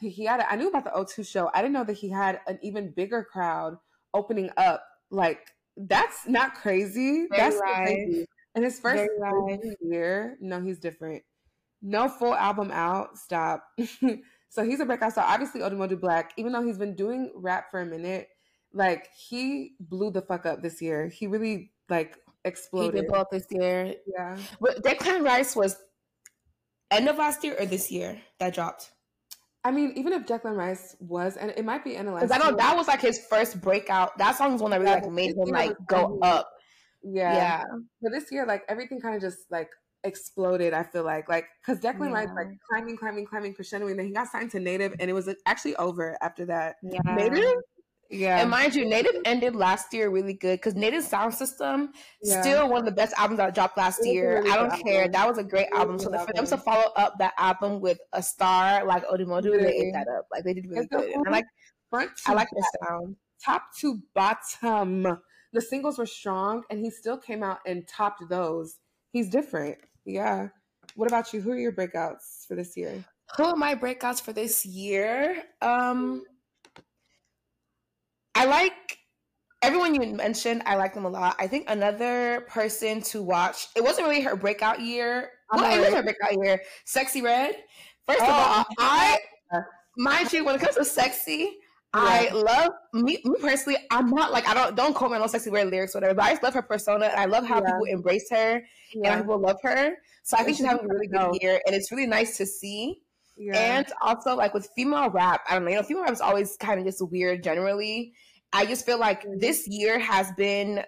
he 0.00 0.24
had, 0.24 0.40
a, 0.40 0.52
I 0.52 0.56
knew 0.56 0.68
about 0.68 0.84
the 0.84 0.90
O2 0.90 1.24
show. 1.26 1.48
I 1.54 1.62
didn't 1.62 1.74
know 1.74 1.84
that 1.84 1.94
he 1.94 2.10
had 2.10 2.40
an 2.48 2.58
even 2.62 2.90
bigger 2.90 3.22
crowd 3.22 3.78
opening 4.12 4.50
up. 4.56 4.84
Like 5.10 5.52
that's 5.76 6.26
not 6.26 6.54
crazy. 6.54 7.26
Very 7.30 7.30
that's 7.30 7.60
crazy. 7.60 8.26
And 8.56 8.64
his 8.64 8.80
first 8.80 9.08
year, 9.80 10.36
no, 10.40 10.60
he's 10.60 10.78
different 10.78 11.22
no 11.82 12.08
full 12.08 12.34
album 12.34 12.70
out. 12.72 13.16
Stop. 13.16 13.64
so 14.48 14.64
he's 14.64 14.80
a 14.80 14.84
breakout 14.84 15.12
star. 15.12 15.24
Obviously, 15.26 15.60
Odumodu 15.60 16.00
Black, 16.00 16.32
even 16.36 16.52
though 16.52 16.62
he's 16.62 16.78
been 16.78 16.94
doing 16.94 17.32
rap 17.34 17.70
for 17.70 17.80
a 17.80 17.86
minute, 17.86 18.28
like 18.72 19.08
he 19.16 19.74
blew 19.80 20.10
the 20.10 20.22
fuck 20.22 20.46
up 20.46 20.62
this 20.62 20.82
year. 20.82 21.08
He 21.08 21.26
really 21.26 21.72
like 21.88 22.18
exploded. 22.44 22.94
He 22.94 23.00
did 23.02 23.08
blow 23.08 23.20
up 23.20 23.30
this 23.30 23.46
year. 23.50 23.94
Yeah. 24.06 24.36
But 24.60 24.82
Declan 24.82 25.24
Rice 25.24 25.54
was 25.54 25.76
end 26.90 27.08
of 27.08 27.16
last 27.16 27.44
year 27.44 27.56
or 27.58 27.66
this 27.66 27.90
year 27.90 28.20
that 28.38 28.54
dropped. 28.54 28.90
I 29.64 29.72
mean, 29.72 29.94
even 29.96 30.12
if 30.12 30.26
Declan 30.26 30.56
Rice 30.56 30.94
was, 31.00 31.36
and 31.36 31.52
it 31.56 31.64
might 31.64 31.82
be 31.82 31.96
end 31.96 32.06
of 32.06 32.14
last. 32.14 32.28
Because 32.28 32.40
I 32.40 32.50
know 32.50 32.56
that 32.56 32.76
was 32.76 32.86
like 32.86 33.00
his 33.00 33.18
first 33.28 33.60
breakout. 33.60 34.16
That 34.18 34.36
song 34.36 34.52
was 34.52 34.62
one 34.62 34.70
that 34.70 34.80
really 34.80 34.92
like 34.92 35.10
made 35.10 35.36
him 35.36 35.48
like 35.48 35.74
go 35.88 36.18
up. 36.22 36.48
Yeah. 37.02 37.34
Yeah. 37.34 37.62
But 38.02 38.12
this 38.12 38.30
year, 38.30 38.46
like 38.46 38.62
everything 38.68 39.00
kind 39.00 39.14
of 39.14 39.20
just 39.20 39.38
like 39.50 39.70
exploded. 40.04 40.72
I 40.72 40.82
feel 40.82 41.04
like, 41.04 41.28
like, 41.28 41.46
because 41.64 41.82
Declan 41.82 42.08
yeah. 42.08 42.14
Rice 42.14 42.28
like 42.34 42.48
climbing, 42.68 42.96
climbing, 42.96 43.26
climbing, 43.26 43.54
crescendo, 43.54 43.88
and 43.88 43.98
then 43.98 44.06
he 44.06 44.12
got 44.12 44.28
signed 44.28 44.50
to 44.52 44.60
Native, 44.60 44.94
and 45.00 45.10
it 45.10 45.12
was 45.12 45.28
actually 45.46 45.76
over 45.76 46.16
after 46.20 46.46
that. 46.46 46.76
Yeah. 46.82 47.00
Native. 47.14 47.56
Yeah. 48.08 48.40
And 48.40 48.50
mind 48.50 48.74
you, 48.74 48.84
Native 48.84 49.16
ended 49.24 49.56
last 49.56 49.92
year 49.92 50.10
really 50.10 50.34
good 50.34 50.60
because 50.60 50.76
Native 50.76 51.02
Sound 51.02 51.34
System 51.34 51.92
yeah. 52.22 52.40
still 52.40 52.68
one 52.68 52.78
of 52.78 52.84
the 52.84 52.92
best 52.92 53.12
albums 53.18 53.38
that 53.38 53.52
dropped 53.52 53.76
last 53.76 54.06
year. 54.06 54.42
Really 54.42 54.50
I 54.50 54.56
don't 54.56 54.84
care. 54.84 55.00
Album. 55.00 55.12
That 55.12 55.28
was 55.28 55.38
a 55.38 55.44
great 55.44 55.66
album. 55.74 55.98
So 55.98 56.16
for 56.16 56.32
them 56.32 56.46
to 56.46 56.56
follow 56.56 56.92
up 56.94 57.14
that 57.18 57.34
album 57.36 57.80
with 57.80 57.98
a 58.12 58.22
star 58.22 58.84
like 58.84 59.04
Odumodu, 59.08 59.46
really? 59.46 59.64
they 59.64 59.72
ate 59.72 59.92
that 59.94 60.06
up. 60.06 60.26
Like 60.30 60.44
they 60.44 60.54
did 60.54 60.66
really 60.68 60.86
good. 60.86 61.10
And 61.10 61.26
I 61.26 61.30
like 61.30 61.46
front. 61.90 62.10
I 62.26 62.34
like 62.34 62.48
the 62.52 62.64
sound. 62.84 63.16
Top 63.44 63.64
to 63.80 63.98
bottom, 64.14 65.18
the 65.56 65.62
singles 65.62 65.98
were 65.98 66.06
strong, 66.06 66.62
and 66.68 66.78
he 66.78 66.90
still 66.90 67.16
came 67.16 67.42
out 67.42 67.60
and 67.66 67.88
topped 67.88 68.22
those. 68.28 68.78
He's 69.10 69.30
different. 69.30 69.78
Yeah. 70.04 70.48
What 70.96 71.08
about 71.08 71.32
you? 71.32 71.40
Who 71.40 71.50
are 71.52 71.58
your 71.58 71.72
breakouts 71.72 72.46
for 72.46 72.54
this 72.54 72.76
year? 72.76 73.02
Who 73.38 73.44
are 73.44 73.56
my 73.56 73.74
breakouts 73.74 74.20
for 74.20 74.34
this 74.34 74.66
year? 74.66 75.42
Um, 75.62 76.24
I 78.34 78.44
like 78.44 78.98
everyone 79.62 79.94
you 79.94 80.14
mentioned. 80.14 80.62
I 80.66 80.76
like 80.76 80.92
them 80.92 81.06
a 81.06 81.08
lot. 81.08 81.36
I 81.38 81.46
think 81.46 81.70
another 81.70 82.42
person 82.50 83.00
to 83.04 83.22
watch. 83.22 83.68
It 83.74 83.82
wasn't 83.82 84.08
really 84.08 84.20
her 84.20 84.36
breakout 84.36 84.82
year. 84.82 85.30
Well, 85.54 85.64
it 85.64 85.80
was 85.80 85.94
her 85.94 86.02
breakout 86.02 86.34
year. 86.44 86.60
Sexyy 86.86 87.22
Red. 87.22 87.56
First 88.06 88.20
oh, 88.20 88.26
of 88.26 88.30
all, 88.30 88.64
I 88.78 89.18
mind 89.96 90.34
you, 90.34 90.44
when 90.44 90.54
it 90.54 90.60
comes 90.60 90.76
to 90.76 90.84
sexy, 90.84 91.56
I 91.96 92.30
love 92.30 92.72
me, 92.92 93.18
me, 93.24 93.34
personally. 93.40 93.78
I'm 93.90 94.10
not 94.10 94.32
like 94.32 94.48
I 94.48 94.54
don't 94.54 94.76
don't 94.76 94.94
quote 94.94 95.10
me 95.10 95.18
on 95.18 95.28
Sexyy 95.28 95.52
Red 95.52 95.68
lyrics, 95.68 95.94
whatever. 95.94 96.14
But 96.14 96.24
I 96.24 96.30
just 96.30 96.42
love 96.42 96.54
her 96.54 96.62
persona. 96.62 97.06
And 97.06 97.18
I 97.18 97.24
love 97.24 97.46
how 97.46 97.60
people 97.60 97.84
embrace 97.84 98.30
her 98.30 98.62
and 99.02 99.22
people 99.22 99.38
love 99.40 99.58
her. 99.62 99.96
So 100.22 100.36
I 100.36 100.42
think 100.42 100.56
she's 100.56 100.66
having 100.66 100.84
a 100.84 100.88
really 100.88 101.06
good 101.06 101.38
year, 101.40 101.60
and 101.66 101.74
it's 101.74 101.90
really 101.92 102.06
nice 102.06 102.36
to 102.38 102.46
see. 102.46 103.02
And 103.52 103.86
also, 104.00 104.34
like 104.34 104.54
with 104.54 104.68
female 104.74 105.10
rap, 105.10 105.42
I 105.48 105.54
don't 105.54 105.64
know. 105.64 105.70
You 105.70 105.76
know, 105.76 105.82
female 105.82 106.04
rap 106.04 106.12
is 106.12 106.20
always 106.20 106.56
kind 106.56 106.80
of 106.80 106.86
just 106.86 107.06
weird 107.10 107.42
generally. 107.42 108.14
I 108.52 108.66
just 108.66 108.86
feel 108.86 108.98
like 108.98 109.22
mm-hmm. 109.22 109.38
this 109.38 109.68
year 109.68 109.98
has 109.98 110.32
been 110.32 110.82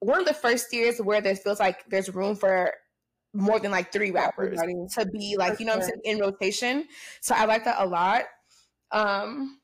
one 0.00 0.20
of 0.20 0.26
the 0.26 0.34
first 0.34 0.72
years 0.72 0.98
where 0.98 1.20
there 1.20 1.34
feels 1.34 1.58
like 1.58 1.84
there's 1.88 2.14
room 2.14 2.36
for 2.36 2.72
more 3.34 3.58
than 3.58 3.70
like 3.70 3.92
three 3.92 4.10
rappers 4.10 4.58
to 4.94 5.06
be 5.06 5.36
like, 5.38 5.60
you 5.60 5.66
know, 5.66 5.72
what 5.72 5.82
I'm 5.82 5.88
saying 5.88 6.00
in 6.04 6.18
rotation. 6.18 6.86
So 7.20 7.34
I 7.34 7.44
like 7.44 7.64
that 7.64 7.76
a 7.78 7.86
lot. 7.86 8.24
Um, 8.90 9.57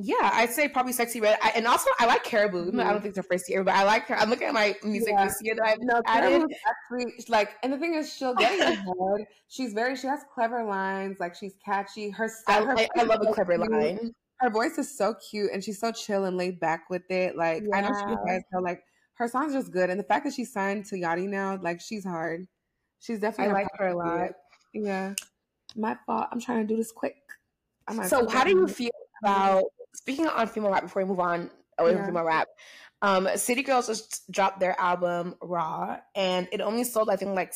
yeah, 0.00 0.30
I'd 0.32 0.50
say 0.50 0.68
probably 0.68 0.92
Sexyy 0.92 1.20
Red, 1.20 1.38
I, 1.42 1.50
and 1.56 1.66
also 1.66 1.90
I 1.98 2.06
like 2.06 2.24
Karrahbooo. 2.24 2.68
Mm-hmm. 2.68 2.80
I 2.80 2.92
don't 2.92 3.02
think 3.02 3.16
it's 3.16 3.16
her 3.16 3.24
first 3.24 3.48
year, 3.48 3.64
but 3.64 3.74
I 3.74 3.82
like 3.82 4.06
her. 4.06 4.16
I'm 4.16 4.30
looking 4.30 4.46
at 4.46 4.54
my 4.54 4.76
music 4.84 5.12
yeah. 5.16 5.24
this 5.24 5.38
year 5.42 5.56
that 5.56 5.64
I've 5.64 5.78
no, 5.80 6.00
added. 6.06 6.42
Actually, 6.68 7.12
like, 7.28 7.56
and 7.64 7.72
the 7.72 7.78
thing 7.78 7.94
is, 7.94 8.14
she'll 8.14 8.34
get 8.34 8.52
in 8.52 8.58
your 8.58 9.16
head. 9.16 9.26
She's 9.48 9.72
very, 9.72 9.96
she 9.96 10.06
has 10.06 10.20
clever 10.32 10.62
lines. 10.62 11.18
Like, 11.18 11.34
she's 11.34 11.54
catchy. 11.64 12.10
Her 12.10 12.28
style, 12.28 12.64
her 12.64 12.78
I, 12.78 12.88
I 12.96 13.02
love 13.02 13.22
a 13.26 13.32
clever 13.32 13.56
cute. 13.56 13.70
line. 13.70 14.12
Her 14.38 14.50
voice 14.50 14.78
is 14.78 14.96
so 14.96 15.14
cute, 15.30 15.50
and 15.52 15.64
she's 15.64 15.80
so 15.80 15.90
chill 15.90 16.26
and 16.26 16.36
laid 16.36 16.60
back 16.60 16.88
with 16.90 17.10
it. 17.10 17.36
Like, 17.36 17.64
yeah. 17.68 17.76
I 17.76 17.80
know 17.80 17.88
she 17.88 18.14
guys 18.24 18.42
know, 18.52 18.60
like, 18.60 18.84
her 19.14 19.26
song's 19.26 19.52
are 19.52 19.58
just 19.58 19.72
good, 19.72 19.90
and 19.90 19.98
the 19.98 20.04
fact 20.04 20.24
that 20.26 20.32
she's 20.32 20.52
signed 20.52 20.84
to 20.86 20.94
Yachty 20.94 21.28
now, 21.28 21.58
like, 21.60 21.80
she's 21.80 22.04
hard. 22.04 22.46
She's 23.00 23.18
definitely. 23.18 23.52
I 23.52 23.62
like 23.62 23.68
her 23.78 23.88
a 23.88 23.96
lot. 23.96 24.30
Yeah, 24.72 25.14
my 25.74 25.96
fault. 26.06 26.28
I'm 26.30 26.40
trying 26.40 26.64
to 26.64 26.72
do 26.72 26.76
this 26.76 26.92
quick. 26.92 27.16
So, 28.06 28.28
how 28.28 28.44
do 28.44 28.50
you 28.50 28.68
feel 28.68 28.90
about 29.24 29.64
speaking 29.94 30.26
on 30.26 30.46
female 30.46 30.70
rap 30.70 30.82
before 30.82 31.02
we 31.02 31.08
move 31.08 31.20
on 31.20 31.50
away 31.78 31.92
yeah. 31.92 31.98
from 31.98 32.06
female 32.06 32.24
rap, 32.24 32.48
um, 33.02 33.28
City 33.36 33.62
Girls 33.62 33.86
just 33.86 34.30
dropped 34.30 34.60
their 34.60 34.78
album 34.80 35.34
Raw, 35.40 35.98
and 36.14 36.48
it 36.52 36.60
only 36.60 36.84
sold 36.84 37.10
I 37.10 37.16
think 37.16 37.34
like 37.36 37.52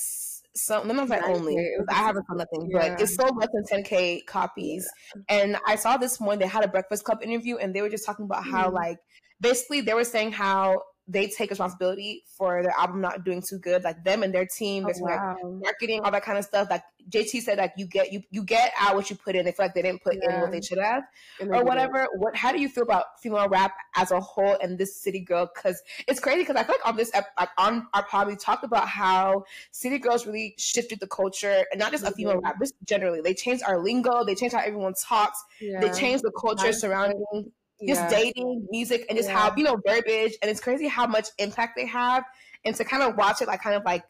some. 0.54 0.86
No, 0.86 0.94
like 1.04 1.22
only. 1.24 1.56
I 1.88 1.94
haven't 1.94 2.24
found 2.26 2.38
nothing, 2.38 2.70
yeah. 2.70 2.90
but 2.90 3.00
it 3.00 3.06
sold 3.08 3.36
less 3.36 3.48
than 3.52 3.82
10k 3.82 4.26
copies. 4.26 4.88
Yeah. 5.16 5.22
And 5.28 5.56
I 5.66 5.76
saw 5.76 5.96
this 5.96 6.20
morning 6.20 6.40
they 6.40 6.46
had 6.46 6.64
a 6.64 6.68
Breakfast 6.68 7.04
Club 7.04 7.18
interview, 7.22 7.56
and 7.56 7.74
they 7.74 7.82
were 7.82 7.88
just 7.88 8.06
talking 8.06 8.24
about 8.24 8.44
how 8.44 8.70
mm. 8.70 8.74
like 8.74 8.98
basically 9.40 9.80
they 9.80 9.94
were 9.94 10.04
saying 10.04 10.32
how 10.32 10.82
they 11.12 11.28
take 11.28 11.50
responsibility 11.50 12.24
for 12.26 12.62
their 12.62 12.72
album 12.72 13.00
not 13.00 13.22
doing 13.22 13.42
too 13.42 13.58
good, 13.58 13.84
like 13.84 14.02
them 14.02 14.22
and 14.22 14.34
their 14.34 14.46
team, 14.46 14.86
oh, 14.86 14.92
wow. 15.00 15.36
like 15.42 15.52
marketing, 15.62 16.00
all 16.02 16.10
that 16.10 16.22
kind 16.22 16.38
of 16.38 16.44
stuff. 16.44 16.68
Like 16.70 16.82
JT 17.10 17.42
said, 17.42 17.58
like 17.58 17.74
you 17.76 17.86
get 17.86 18.12
you 18.12 18.22
you 18.30 18.42
get 18.42 18.72
out 18.78 18.94
what 18.96 19.10
you 19.10 19.16
put 19.16 19.36
in. 19.36 19.44
They 19.44 19.52
feel 19.52 19.66
like 19.66 19.74
they 19.74 19.82
didn't 19.82 20.02
put 20.02 20.16
yeah. 20.22 20.34
in 20.34 20.40
what 20.40 20.50
they 20.50 20.62
should 20.62 20.78
have, 20.78 21.02
or 21.40 21.64
whatever. 21.64 22.08
What? 22.16 22.34
How 22.34 22.50
do 22.50 22.60
you 22.60 22.68
feel 22.68 22.84
about 22.84 23.20
female 23.20 23.48
rap 23.48 23.74
as 23.94 24.10
a 24.10 24.20
whole 24.20 24.56
and 24.62 24.78
this 24.78 24.96
City 24.96 25.20
Girl? 25.20 25.50
Because 25.54 25.82
it's 26.08 26.18
crazy. 26.18 26.40
Because 26.40 26.56
I 26.56 26.64
feel 26.64 26.76
like 26.76 26.88
on 26.88 26.96
this 26.96 27.12
like 27.14 27.50
on 27.58 27.86
our 27.92 28.06
pod 28.06 28.28
we 28.28 28.36
talked 28.36 28.64
about 28.64 28.88
how 28.88 29.44
City 29.70 29.98
Girls 29.98 30.26
really 30.26 30.54
shifted 30.56 30.98
the 30.98 31.08
culture, 31.08 31.66
and 31.70 31.78
not 31.78 31.92
just 31.92 32.04
mm-hmm. 32.04 32.12
a 32.12 32.16
female 32.16 32.40
rap, 32.40 32.56
just 32.58 32.74
generally. 32.84 33.20
They 33.20 33.34
changed 33.34 33.62
our 33.66 33.78
lingo. 33.78 34.24
They 34.24 34.34
changed 34.34 34.54
how 34.54 34.62
everyone 34.62 34.94
talks. 34.94 35.44
Yeah. 35.60 35.80
They 35.80 35.90
changed 35.90 36.24
the 36.24 36.32
culture 36.40 36.72
surrounding 36.72 37.52
just 37.86 38.08
dating, 38.08 38.66
music, 38.70 39.06
and 39.08 39.16
just 39.16 39.28
yeah. 39.28 39.38
how 39.38 39.56
you 39.56 39.64
know 39.64 39.80
verbiage, 39.86 40.34
and 40.42 40.50
it's 40.50 40.60
crazy 40.60 40.88
how 40.88 41.06
much 41.06 41.28
impact 41.38 41.74
they 41.76 41.86
have, 41.86 42.24
and 42.64 42.74
to 42.76 42.84
kind 42.84 43.02
of 43.02 43.16
watch 43.16 43.42
it 43.42 43.48
like 43.48 43.62
kind 43.62 43.76
of 43.76 43.84
like 43.84 44.04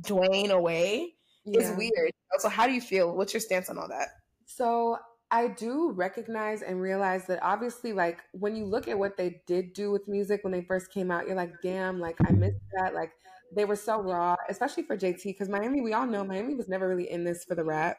drain 0.00 0.50
away 0.50 1.14
yeah. 1.44 1.60
is 1.60 1.76
weird. 1.76 2.12
So, 2.38 2.48
how 2.48 2.66
do 2.66 2.72
you 2.72 2.80
feel? 2.80 3.16
What's 3.16 3.32
your 3.32 3.40
stance 3.40 3.68
on 3.68 3.78
all 3.78 3.88
that? 3.88 4.08
So, 4.46 4.98
I 5.30 5.48
do 5.48 5.92
recognize 5.92 6.62
and 6.62 6.80
realize 6.80 7.26
that 7.26 7.38
obviously, 7.42 7.92
like 7.92 8.20
when 8.32 8.56
you 8.56 8.64
look 8.64 8.88
at 8.88 8.98
what 8.98 9.16
they 9.16 9.42
did 9.46 9.72
do 9.74 9.90
with 9.90 10.08
music 10.08 10.42
when 10.42 10.52
they 10.52 10.62
first 10.62 10.92
came 10.92 11.10
out, 11.10 11.26
you're 11.26 11.36
like, 11.36 11.52
damn, 11.62 12.00
like 12.00 12.16
I 12.26 12.32
missed 12.32 12.56
that. 12.78 12.94
Like 12.94 13.12
they 13.54 13.64
were 13.64 13.76
so 13.76 14.00
raw, 14.00 14.36
especially 14.48 14.84
for 14.84 14.96
JT, 14.96 15.22
because 15.24 15.48
Miami, 15.48 15.80
we 15.80 15.92
all 15.92 16.06
know 16.06 16.24
Miami 16.24 16.54
was 16.54 16.68
never 16.68 16.88
really 16.88 17.10
in 17.10 17.24
this 17.24 17.44
for 17.44 17.54
the 17.54 17.64
rap. 17.64 17.98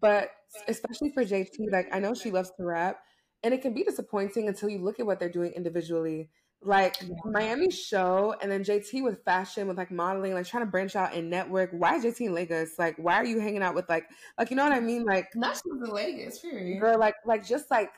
But 0.00 0.30
especially 0.68 1.10
for 1.10 1.24
JT, 1.24 1.72
like 1.72 1.88
I 1.92 1.98
know 1.98 2.14
she 2.14 2.30
loves 2.30 2.52
to 2.56 2.64
rap, 2.64 3.00
and 3.42 3.54
it 3.54 3.62
can 3.62 3.74
be 3.74 3.84
disappointing 3.84 4.48
until 4.48 4.68
you 4.68 4.78
look 4.78 5.00
at 5.00 5.06
what 5.06 5.18
they're 5.18 5.28
doing 5.28 5.52
individually. 5.52 6.30
Like 6.62 6.96
yeah. 7.00 7.14
Miami 7.24 7.70
show 7.70 8.34
and 8.42 8.52
then 8.52 8.62
JT 8.62 9.02
with 9.02 9.24
fashion, 9.24 9.66
with 9.66 9.78
like 9.78 9.90
modeling, 9.90 10.34
like 10.34 10.46
trying 10.46 10.64
to 10.64 10.70
branch 10.70 10.94
out 10.94 11.14
and 11.14 11.30
network. 11.30 11.70
Why 11.72 11.96
is 11.96 12.04
JT 12.04 12.20
in 12.20 12.34
Lagos? 12.34 12.78
Like, 12.78 12.96
why 12.98 13.14
are 13.14 13.24
you 13.24 13.40
hanging 13.40 13.62
out 13.62 13.74
with 13.74 13.88
like, 13.88 14.04
like 14.38 14.50
you 14.50 14.56
know 14.56 14.64
what 14.64 14.72
I 14.72 14.80
mean? 14.80 15.04
Like, 15.04 15.28
not 15.34 15.54
just 15.54 15.64
in 15.66 15.80
Lagos, 15.80 16.38
period. 16.40 16.80
Girl, 16.80 16.98
like, 16.98 17.14
like 17.24 17.46
just 17.46 17.70
like, 17.70 17.90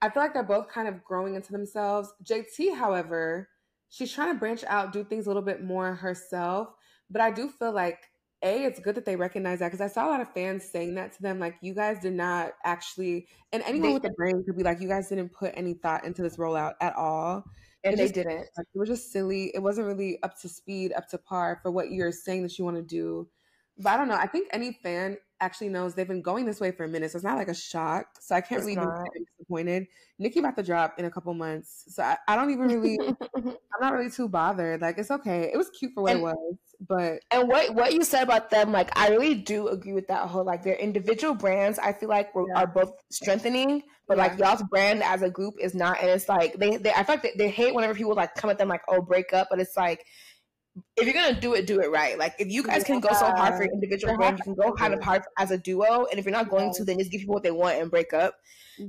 I 0.00 0.08
feel 0.08 0.22
like 0.22 0.32
they're 0.32 0.42
both 0.42 0.68
kind 0.68 0.88
of 0.88 1.04
growing 1.04 1.34
into 1.34 1.52
themselves. 1.52 2.10
JT, 2.24 2.76
however, 2.76 3.50
she's 3.90 4.12
trying 4.12 4.32
to 4.32 4.38
branch 4.38 4.64
out, 4.64 4.92
do 4.92 5.04
things 5.04 5.26
a 5.26 5.28
little 5.28 5.42
bit 5.42 5.62
more 5.62 5.94
herself. 5.94 6.68
But 7.10 7.20
I 7.20 7.30
do 7.30 7.48
feel 7.48 7.72
like 7.72 7.98
a 8.42 8.64
it's 8.64 8.80
good 8.80 8.94
that 8.94 9.04
they 9.04 9.16
recognize 9.16 9.60
that 9.60 9.68
because 9.68 9.80
I 9.80 9.92
saw 9.92 10.06
a 10.06 10.10
lot 10.10 10.20
of 10.20 10.32
fans 10.32 10.64
saying 10.64 10.94
that 10.96 11.12
to 11.14 11.22
them, 11.22 11.38
like 11.38 11.56
you 11.62 11.74
guys 11.74 12.00
did 12.00 12.12
not 12.12 12.52
actually, 12.64 13.28
and 13.52 13.62
anyone 13.64 13.94
with 13.94 14.04
a 14.04 14.10
brain 14.10 14.44
could 14.44 14.56
be 14.56 14.62
like, 14.62 14.80
you 14.80 14.88
guys 14.88 15.08
didn't 15.08 15.32
put 15.32 15.52
any 15.54 15.74
thought 15.74 16.04
into 16.04 16.22
this 16.22 16.36
rollout 16.36 16.74
at 16.80 16.94
all. 16.96 17.44
And 17.84 17.94
it 17.94 17.96
they 17.96 18.02
just, 18.04 18.14
didn't. 18.14 18.48
Like, 18.56 18.66
it 18.74 18.78
was 18.78 18.88
just 18.88 19.12
silly. 19.12 19.52
It 19.54 19.62
wasn't 19.62 19.86
really 19.86 20.22
up 20.22 20.38
to 20.40 20.48
speed, 20.48 20.92
up 20.92 21.08
to 21.08 21.18
par 21.18 21.60
for 21.62 21.70
what 21.70 21.90
you're 21.90 22.12
saying 22.12 22.42
that 22.42 22.58
you 22.58 22.64
want 22.64 22.76
to 22.76 22.82
do. 22.82 23.28
But 23.78 23.90
I 23.90 23.96
don't 23.96 24.08
know. 24.08 24.16
I 24.16 24.26
think 24.26 24.48
any 24.52 24.72
fan 24.82 25.18
actually 25.40 25.68
knows 25.68 25.94
they've 25.94 26.08
been 26.08 26.22
going 26.22 26.46
this 26.46 26.60
way 26.60 26.70
for 26.70 26.84
a 26.84 26.88
minute, 26.88 27.10
so 27.10 27.16
it's 27.16 27.24
not 27.24 27.36
like 27.36 27.48
a 27.48 27.54
shock. 27.54 28.06
So 28.20 28.34
I 28.34 28.40
can't 28.40 28.60
it's 28.60 28.66
really 28.66 28.76
not. 28.76 29.04
be 29.12 29.20
disappointed. 29.38 29.86
Nicki 30.18 30.38
about 30.38 30.56
to 30.56 30.62
drop 30.62 30.98
in 30.98 31.04
a 31.04 31.10
couple 31.10 31.34
months, 31.34 31.84
so 31.88 32.02
I, 32.02 32.16
I 32.26 32.36
don't 32.36 32.50
even 32.50 32.68
really. 32.68 32.98
I'm 33.36 33.80
not 33.80 33.92
really 33.92 34.10
too 34.10 34.28
bothered. 34.28 34.80
Like 34.80 34.98
it's 34.98 35.10
okay. 35.10 35.50
It 35.52 35.56
was 35.56 35.70
cute 35.70 35.92
for 35.94 36.02
what 36.02 36.12
and, 36.12 36.20
it 36.20 36.22
was, 36.22 36.56
but 36.88 37.20
and 37.30 37.48
what 37.48 37.74
what 37.74 37.92
you 37.92 38.02
said 38.02 38.22
about 38.22 38.50
them, 38.50 38.72
like 38.72 38.96
I 38.98 39.10
really 39.10 39.34
do 39.34 39.68
agree 39.68 39.92
with 39.92 40.08
that 40.08 40.28
whole 40.28 40.44
like 40.44 40.62
their 40.62 40.76
individual 40.76 41.34
brands. 41.34 41.78
I 41.78 41.92
feel 41.92 42.08
like 42.08 42.30
yeah. 42.34 42.60
are 42.60 42.66
both 42.66 42.92
strengthening, 43.10 43.82
but 44.08 44.16
yeah. 44.16 44.24
like 44.24 44.38
y'all's 44.38 44.62
brand 44.70 45.02
as 45.02 45.22
a 45.22 45.30
group 45.30 45.54
is 45.60 45.74
not. 45.74 46.00
And 46.00 46.08
it's 46.08 46.28
like 46.28 46.54
they, 46.54 46.78
they 46.78 46.92
I 46.92 47.02
feel 47.02 47.16
like 47.16 47.22
they, 47.22 47.32
they 47.36 47.50
hate 47.50 47.74
whenever 47.74 47.94
people 47.94 48.14
like 48.14 48.34
come 48.34 48.50
at 48.50 48.58
them 48.58 48.68
like 48.68 48.82
oh 48.88 49.02
break 49.02 49.32
up, 49.32 49.48
but 49.50 49.60
it's 49.60 49.76
like 49.76 50.06
if 50.96 51.04
you're 51.04 51.14
gonna 51.14 51.40
do 51.40 51.54
it, 51.54 51.66
do 51.66 51.80
it 51.80 51.90
right. 51.90 52.18
Like 52.18 52.34
if 52.38 52.48
you 52.48 52.62
guys 52.62 52.84
can 52.84 53.00
go 53.00 53.08
so 53.10 53.26
hard 53.26 53.54
for 53.54 53.64
your 53.64 53.72
individual 53.72 54.16
brand, 54.16 54.38
you 54.38 54.44
can 54.44 54.54
go 54.54 54.72
kind 54.72 54.94
of 54.94 55.02
hard 55.02 55.22
as 55.38 55.50
a 55.50 55.58
duo. 55.58 56.06
And 56.10 56.18
if 56.18 56.24
you're 56.24 56.32
not 56.32 56.48
going 56.48 56.72
to, 56.74 56.84
then 56.84 56.98
just 56.98 57.10
give 57.10 57.20
people 57.20 57.34
what 57.34 57.42
they 57.42 57.50
want 57.50 57.80
and 57.80 57.90
break 57.90 58.12
up. 58.12 58.34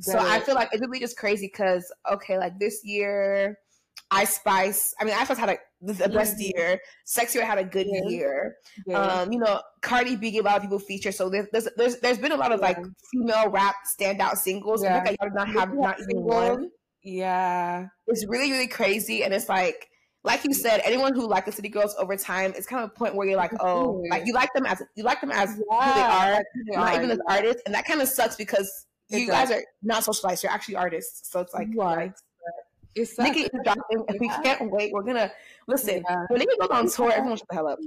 So 0.02 0.18
I 0.18 0.40
feel 0.42 0.56
like 0.56 0.70
it's 0.72 0.82
really 0.82 1.00
just 1.00 1.18
crazy 1.18 1.48
because 1.48 1.92
okay, 2.12 2.38
like 2.38 2.60
this 2.60 2.82
year, 2.84 3.58
Ice 4.12 4.36
Spice. 4.36 4.94
I 5.00 5.06
mean, 5.06 5.14
Ice 5.18 5.26
Spice 5.26 5.38
had 5.38 5.50
a 5.50 5.58
the 5.82 6.10
best 6.10 6.40
year. 6.40 6.80
Sexier 7.06 7.44
had 7.44 7.58
a 7.58 7.64
good 7.64 7.88
yeah. 7.90 8.10
year. 8.10 8.56
Yeah. 8.86 9.00
Um, 9.00 9.32
you 9.32 9.40
know, 9.40 9.62
Cardi 9.82 10.16
B 10.16 10.32
gave 10.32 10.42
a 10.42 10.48
lot 10.48 10.58
of 10.58 10.62
people 10.64 10.80
features. 10.80 11.16
So 11.16 11.30
there's 11.30 11.48
there's 11.52 11.68
there's, 11.78 12.00
there's 12.00 12.18
been 12.18 12.32
a 12.32 12.38
lot 12.38 12.52
of 12.52 12.60
like 12.60 12.78
female 13.12 13.50
rap 13.50 13.76
standout 14.00 14.38
singles. 14.38 14.84
Yeah. 14.84 15.04
I 15.06 15.16
y'all 15.22 15.34
not 15.34 15.50
have 15.50 15.74
not 15.74 16.00
even 16.02 16.24
one. 16.24 16.70
Yeah, 17.04 17.88
it's 18.08 18.26
really 18.28 18.52
really 18.52 18.68
crazy, 18.68 19.24
and 19.24 19.34
it's 19.34 19.48
like 19.48 19.90
like 20.28 20.44
you 20.44 20.54
said, 20.54 20.82
anyone 20.84 21.16
who 21.16 21.26
likes 21.26 21.46
the 21.46 21.52
City 21.54 21.70
Girls 21.70 21.96
over 21.98 22.18
time, 22.18 22.54
it's 22.56 22.68
kind 22.68 22.84
of 22.84 22.92
a 22.92 22.94
point 22.94 23.16
where 23.16 23.28
you're 23.28 23.38
like, 23.38 23.52
mm-hmm. 23.52 23.66
oh, 23.66 24.04
like 24.12 24.26
you 24.26 24.34
like 24.34 24.54
them 24.54 24.66
as 24.66 24.84
you 24.96 25.04
like 25.04 25.22
them 25.22 25.32
as 25.32 25.50
yeah, 25.50 25.56
who 25.56 25.94
they 25.96 26.36
are, 26.36 26.44
they 26.68 26.76
not 26.76 26.94
are. 26.94 26.96
even 26.98 27.12
as 27.12 27.20
artists, 27.30 27.62
and 27.66 27.74
that 27.74 27.86
kind 27.86 28.02
of 28.02 28.10
sucks 28.10 28.36
because 28.36 28.86
it 29.10 29.20
you 29.20 29.28
does. 29.28 29.50
guys 29.50 29.52
are 29.52 29.64
not 29.82 30.04
socialized; 30.04 30.44
you're 30.44 30.52
actually 30.52 30.76
artists. 30.76 31.32
So 31.32 31.40
it's 31.40 31.54
like, 31.54 31.70
right. 31.76 32.12
It's 32.94 33.18
Nicki 33.18 33.42
is 33.42 33.50
dropping, 33.64 34.04
and 34.08 34.20
we 34.20 34.28
can't 34.28 34.70
wait. 34.72 34.92
We're 34.92 35.04
gonna 35.04 35.32
listen. 35.68 36.04
Yeah. 36.08 36.26
When 36.28 36.40
Nicki 36.40 36.58
goes 36.60 36.70
on 36.72 36.90
tour, 36.90 37.12
everyone 37.12 37.38
shut 37.38 37.48
the 37.48 37.56
hell 37.56 37.68
up. 37.68 37.80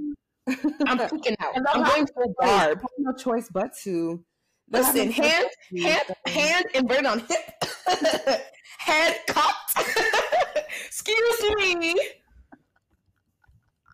I'm 0.87 0.97
freaking 0.97 1.35
out. 1.39 1.53
I'm 1.73 1.83
going 1.83 2.07
full 2.07 2.33
garb. 2.41 2.81
No 2.97 3.13
choice 3.13 3.49
but 3.51 3.75
to 3.83 4.23
listen. 4.71 5.11
Hand, 5.11 5.49
hand, 5.77 6.03
hand 6.25 6.65
inverted 6.73 7.05
on 7.05 7.19
hip. 7.19 7.63
Head 8.79 9.17
cocked. 9.27 9.77
Excuse 10.87 11.55
me. 11.55 11.95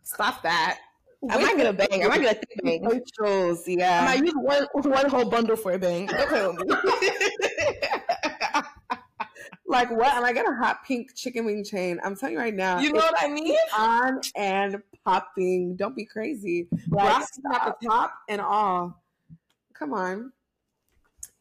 Stop 0.07 0.41
that. 0.43 0.79
I 1.29 1.41
might 1.41 1.57
get 1.57 1.67
a 1.67 1.73
bang. 1.73 2.05
I 2.05 2.07
might 2.07 2.21
get 2.21 2.37
a 2.37 2.39
thick 2.39 2.59
bang. 2.63 3.01
Socials, 3.17 3.67
yeah. 3.67 4.01
I 4.01 4.05
might 4.05 4.23
use 4.23 4.33
one 4.35 4.65
one 4.73 5.09
whole 5.09 5.29
bundle 5.29 5.57
for 5.57 5.73
a 5.73 5.79
bang. 5.79 6.09
Okay 6.09 6.47
like 9.67 9.91
what? 9.91 10.13
Am 10.13 10.23
I 10.23 10.31
get 10.31 10.47
a 10.47 10.53
hot 10.53 10.85
pink 10.85 11.13
chicken 11.13 11.45
wing 11.45 11.65
chain? 11.65 11.99
I'm 12.05 12.15
telling 12.15 12.35
you 12.35 12.39
right 12.39 12.53
now. 12.53 12.79
You 12.79 12.93
know 12.93 12.99
what 12.99 13.15
I 13.17 13.27
mean? 13.27 13.57
On 13.77 14.21
and 14.37 14.81
popping. 15.03 15.75
Don't 15.75 15.95
be 15.95 16.05
crazy. 16.05 16.69
Like, 16.87 17.23
at 17.53 17.65
the 17.65 17.75
top 17.85 18.13
and 18.29 18.39
all. 18.39 19.03
Come 19.73 19.93
on. 19.93 20.31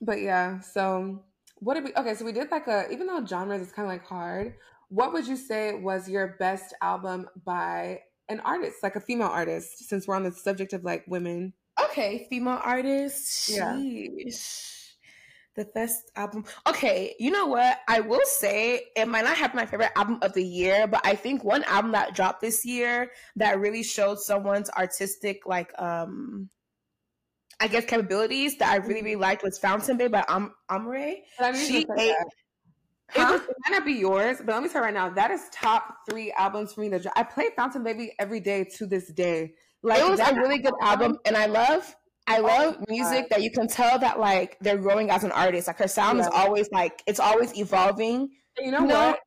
But 0.01 0.23
yeah, 0.23 0.59
so 0.59 1.23
what 1.61 1.75
did 1.75 1.85
we 1.85 1.93
okay, 1.97 2.15
so 2.15 2.25
we 2.25 2.33
did 2.33 2.51
like 2.51 2.67
a 2.67 2.91
even 2.91 3.07
though 3.07 3.25
genres 3.25 3.63
is 3.63 3.71
kind 3.71 3.87
of 3.87 3.93
like 3.93 4.05
hard, 4.05 4.55
what 4.89 5.13
would 5.13 5.27
you 5.27 5.37
say 5.37 5.75
was 5.75 6.09
your 6.09 6.37
best 6.39 6.75
album 6.83 7.29
by 7.45 8.01
an 8.29 8.41
artist, 8.41 8.83
like 8.83 8.97
a 8.97 9.01
female 9.01 9.29
artist, 9.29 9.89
since 9.89 10.07
we're 10.07 10.17
on 10.17 10.25
the 10.25 10.33
subject 10.33 10.73
of 10.73 10.85
like 10.85 11.05
women. 11.07 11.53
Okay, 11.85 12.27
female 12.31 12.61
artist. 12.63 13.49
Yeah. 13.51 13.77
The 15.57 15.65
best 15.75 16.11
album. 16.17 16.45
Okay, 16.69 17.15
you 17.19 17.31
know 17.31 17.47
what? 17.47 17.79
I 17.89 18.01
will 18.01 18.25
say 18.25 18.83
it 18.95 19.09
might 19.09 19.25
not 19.25 19.39
have 19.39 19.55
my 19.55 19.65
favorite 19.65 19.93
album 19.97 20.19
of 20.21 20.35
the 20.35 20.45
year, 20.45 20.87
but 20.87 21.01
I 21.05 21.15
think 21.15 21.45
one 21.45 21.65
album 21.65 21.93
that 21.93 22.15
dropped 22.15 22.43
this 22.43 22.65
year 22.67 23.11
that 23.37 23.59
really 23.59 23.83
showed 23.83 24.19
someone's 24.19 24.69
artistic 24.71 25.47
like 25.47 25.73
um 25.81 26.51
I 27.59 27.69
guess 27.69 27.87
capabilities 27.87 28.59
that 28.59 28.71
I 28.71 28.77
really 28.77 29.01
really 29.01 29.17
liked 29.17 29.43
was 29.43 29.59
Fountain 29.59 29.97
Baby 29.97 30.11
by 30.11 30.25
Am- 30.29 30.53
Amaarae. 30.71 31.21
She 31.55 31.87
ate, 31.99 32.15
Huh? 33.11 33.35
It, 33.35 33.51
it, 33.51 33.57
might 33.65 33.77
not 33.79 33.85
be 33.85 33.93
yours, 33.93 34.39
but 34.39 34.55
let 34.55 34.63
me 34.63 34.69
tell 34.69 34.81
you 34.81 34.87
right 34.87 34.95
now, 34.95 35.09
that 35.11 35.31
is 35.31 35.49
top 35.53 35.99
three 36.09 36.33
albums 36.33 36.73
for 36.73 36.81
me. 36.81 36.89
That 36.89 37.07
I 37.15 37.23
play 37.23 37.51
Fountain 37.55 37.85
Baby 37.85 38.13
every 38.19 38.41
day 38.41 38.65
to 38.77 38.87
this 38.87 39.09
day. 39.13 39.55
Like 39.83 40.01
it 40.01 40.11
was 40.11 40.21
a 40.21 40.35
really 40.35 40.59
good 40.59 40.75
album, 40.81 41.19
and 41.25 41.37
I 41.37 41.47
love 41.47 41.95
I 42.27 42.39
oh 42.39 42.43
love 42.43 42.77
music 42.89 43.29
that 43.31 43.43
you 43.43 43.51
can 43.51 43.69
tell 43.69 43.99
that 43.99 44.19
like 44.19 44.57
they're 44.61 44.79
growing 44.79 45.11
as 45.11 45.25
an 45.25 45.33
artist. 45.33 45.69
Like 45.69 45.79
her 45.79 45.89
sound 45.89 46.19
yeah. 46.19 46.25
is 46.25 46.31
always 46.35 46.69
like 46.73 47.03
it's 47.07 47.21
always 47.21 47.57
evolving. 47.57 48.31
And 48.57 48.67
you 48.67 48.73
know, 48.73 48.81
you 48.81 48.87
know 48.87 49.07
what? 49.09 49.21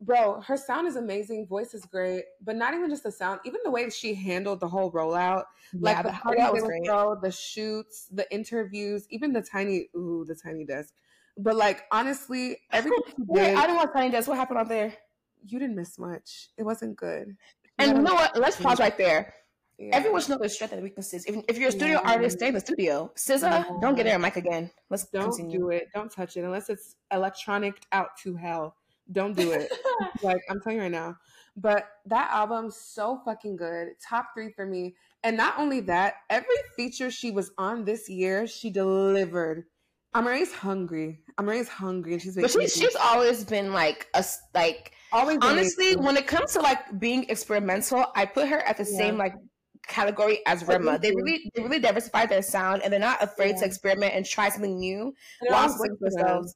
Bro, 0.00 0.42
her 0.42 0.56
sound 0.56 0.86
is 0.86 0.94
amazing, 0.94 1.46
voice 1.48 1.74
is 1.74 1.84
great, 1.84 2.22
but 2.44 2.54
not 2.54 2.72
even 2.72 2.88
just 2.88 3.02
the 3.02 3.10
sound, 3.10 3.40
even 3.44 3.60
the 3.64 3.70
way 3.70 3.90
she 3.90 4.14
handled 4.14 4.60
the 4.60 4.68
whole 4.68 4.92
rollout. 4.92 5.44
Yeah, 5.72 5.80
like 5.80 6.02
the 6.04 6.12
party 6.12 6.40
was 6.40 6.62
great. 6.62 6.86
Show, 6.86 7.18
the 7.20 7.32
shoots, 7.32 8.06
the 8.12 8.30
interviews, 8.32 9.06
even 9.10 9.32
the 9.32 9.42
tiny 9.42 9.88
ooh, 9.96 10.24
the 10.26 10.36
tiny 10.36 10.64
desk. 10.64 10.94
But 11.38 11.56
like 11.56 11.84
honestly, 11.92 12.58
everything 12.72 13.14
Wait, 13.18 13.54
I 13.54 13.62
didn't 13.62 13.76
want 13.76 13.92
Tiny 13.92 14.10
Desk. 14.10 14.28
What 14.28 14.36
happened 14.36 14.58
out 14.58 14.68
there? 14.68 14.92
You 15.46 15.58
didn't 15.58 15.76
miss 15.76 15.98
much. 15.98 16.48
It 16.58 16.64
wasn't 16.64 16.96
good. 16.96 17.36
And 17.78 17.96
you 17.96 18.02
know 18.02 18.14
what? 18.14 18.36
Let's 18.36 18.60
pause 18.60 18.80
right 18.80 18.98
there. 18.98 19.34
Yeah. 19.78 19.90
Everyone 19.92 20.20
should 20.20 20.30
know 20.30 20.38
their 20.38 20.48
strengths 20.48 20.74
and 20.74 20.82
weaknesses. 20.82 21.24
If, 21.26 21.36
if 21.48 21.56
you're 21.56 21.68
a 21.68 21.72
studio 21.72 22.00
yeah. 22.02 22.10
artist, 22.10 22.38
stay 22.38 22.48
in 22.48 22.54
the 22.54 22.60
studio. 22.60 23.12
SZA, 23.16 23.70
no. 23.70 23.78
don't 23.80 23.94
get 23.94 24.06
in 24.06 24.16
a 24.16 24.18
mic 24.18 24.34
again. 24.34 24.68
Let's 24.90 25.06
don't 25.06 25.30
continue. 25.30 25.58
do 25.58 25.70
it. 25.70 25.88
Don't 25.94 26.10
touch 26.10 26.36
it 26.36 26.42
unless 26.42 26.68
it's 26.68 26.96
electronic 27.12 27.80
out 27.92 28.16
to 28.24 28.34
hell. 28.34 28.74
Don't 29.12 29.36
do 29.36 29.52
it. 29.52 29.72
like 30.22 30.42
I'm 30.50 30.60
telling 30.60 30.78
you 30.78 30.82
right 30.82 30.90
now. 30.90 31.16
But 31.56 31.88
that 32.06 32.30
album 32.32 32.72
so 32.72 33.20
fucking 33.24 33.56
good. 33.56 33.88
Top 34.04 34.28
three 34.34 34.50
for 34.50 34.66
me. 34.66 34.96
And 35.22 35.36
not 35.36 35.54
only 35.58 35.80
that, 35.82 36.14
every 36.28 36.56
feature 36.76 37.10
she 37.10 37.30
was 37.30 37.52
on 37.56 37.84
this 37.84 38.08
year, 38.08 38.48
she 38.48 38.70
delivered. 38.70 39.64
Amaarae's 40.14 40.52
hungry. 40.52 41.20
Amaarae's 41.38 41.68
hungry, 41.68 42.14
and 42.14 42.22
she's 42.22 42.36
but 42.36 42.50
she, 42.50 42.66
she's 42.68 42.96
always 42.96 43.44
been 43.44 43.72
like 43.72 44.06
a 44.14 44.24
like 44.54 44.92
always. 45.12 45.38
Honestly, 45.42 45.96
when 45.96 46.16
it 46.16 46.26
comes 46.26 46.52
to 46.54 46.60
like 46.60 46.98
being 46.98 47.24
experimental, 47.28 48.06
I 48.16 48.26
put 48.26 48.48
her 48.48 48.58
at 48.60 48.76
the 48.76 48.88
yeah. 48.90 48.98
same 48.98 49.18
like 49.18 49.34
category 49.86 50.40
as 50.46 50.66
Rema. 50.66 50.98
They 50.98 51.10
really 51.10 51.50
they 51.54 51.62
really 51.62 51.78
diversify 51.78 52.26
their 52.26 52.42
sound, 52.42 52.82
and 52.82 52.92
they're 52.92 53.00
not 53.00 53.22
afraid 53.22 53.50
yeah. 53.50 53.60
to 53.60 53.66
experiment 53.66 54.14
and 54.14 54.24
try 54.24 54.48
something 54.48 54.78
new 54.78 55.14
while 55.48 55.74
themselves. 56.00 56.54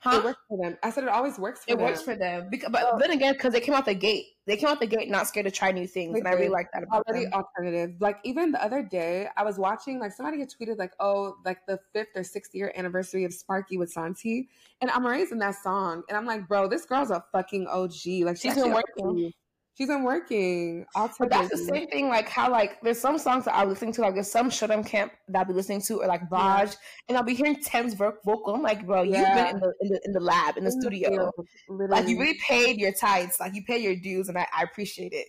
Huh? 0.00 0.18
It 0.18 0.24
works 0.24 0.40
for 0.48 0.58
them. 0.58 0.76
I 0.82 0.90
said 0.90 1.04
it 1.04 1.08
always 1.08 1.38
works 1.38 1.64
for 1.64 1.70
them. 1.70 1.74
it 1.74 1.78
them. 1.78 1.86
works 1.86 2.02
for 2.02 2.14
them. 2.14 2.48
Because, 2.50 2.70
but 2.70 2.82
oh. 2.84 2.98
then 2.98 3.10
again, 3.10 3.32
because 3.32 3.52
they 3.52 3.60
came 3.60 3.74
out 3.74 3.86
the 3.86 3.94
gate, 3.94 4.26
they 4.46 4.56
came 4.56 4.68
out 4.68 4.78
the 4.78 4.86
gate 4.86 5.10
not 5.10 5.26
scared 5.26 5.46
to 5.46 5.50
try 5.50 5.72
new 5.72 5.86
things, 5.86 6.18
and 6.18 6.28
I 6.28 6.32
really 6.32 6.48
like 6.48 6.68
that 6.72 6.82
about 6.82 7.04
already 7.06 7.24
them. 7.24 7.34
alternative. 7.34 7.96
Like 7.98 8.18
even 8.22 8.52
the 8.52 8.62
other 8.62 8.82
day, 8.82 9.28
I 9.36 9.42
was 9.42 9.58
watching 9.58 9.98
like 9.98 10.12
somebody 10.12 10.38
had 10.38 10.48
tweeted 10.50 10.78
like, 10.78 10.92
"Oh, 11.00 11.36
like 11.44 11.58
the 11.66 11.80
fifth 11.92 12.10
or 12.14 12.22
sixth 12.22 12.54
year 12.54 12.72
anniversary 12.76 13.24
of 13.24 13.32
Sparky 13.32 13.78
with 13.78 13.90
Santi," 13.90 14.48
and 14.80 14.90
Amaarae's 14.90 15.32
in 15.32 15.38
that 15.38 15.56
song, 15.56 16.02
and 16.08 16.16
I'm 16.16 16.26
like, 16.26 16.46
"Bro, 16.46 16.68
this 16.68 16.84
girl's 16.84 17.10
a 17.10 17.24
fucking 17.32 17.66
OG. 17.66 18.24
Like 18.24 18.36
she's 18.36 18.54
been 18.54 18.72
working." 18.72 19.32
She's 19.76 19.88
been 19.88 20.04
working. 20.04 20.86
But 20.94 21.28
that's 21.28 21.50
the 21.50 21.58
same 21.58 21.86
thing. 21.88 22.08
Like 22.08 22.30
how 22.30 22.50
like 22.50 22.80
there's 22.80 22.98
some 22.98 23.18
songs 23.18 23.44
that 23.44 23.54
I'm 23.54 23.68
listening 23.68 23.92
to. 23.94 24.00
Like 24.00 24.14
there's 24.14 24.30
some 24.30 24.48
Show 24.48 24.66
Dem 24.68 24.82
Camp 24.82 25.12
that 25.28 25.40
I'll 25.40 25.44
be 25.44 25.52
listening 25.52 25.82
to, 25.82 26.00
or 26.00 26.06
like 26.06 26.30
Baj, 26.30 26.68
yeah. 26.68 26.72
and 27.08 27.18
I'll 27.18 27.24
be 27.24 27.34
hearing 27.34 27.56
Tems 27.62 27.92
vocal. 27.92 28.54
I'm 28.54 28.62
like, 28.62 28.86
bro, 28.86 29.02
yeah. 29.02 29.18
you've 29.18 29.36
been 29.36 29.54
in 29.56 29.60
the, 29.60 29.74
in 29.82 29.88
the 29.88 30.00
in 30.06 30.12
the 30.12 30.20
lab 30.20 30.56
in 30.56 30.64
the 30.64 30.72
studio. 30.72 31.30
Like 31.68 32.08
you 32.08 32.18
really 32.18 32.38
paid 32.38 32.78
your 32.78 32.92
tithes. 32.92 33.38
Like 33.38 33.54
you 33.54 33.64
pay 33.64 33.76
your 33.76 33.96
dues, 33.96 34.30
and 34.30 34.38
I, 34.38 34.46
I 34.56 34.62
appreciate 34.62 35.12
it. 35.12 35.26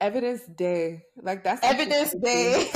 Evidence 0.00 0.42
Day, 0.56 1.02
like 1.20 1.42
that's 1.42 1.64
Evidence 1.64 2.14
Day. 2.22 2.70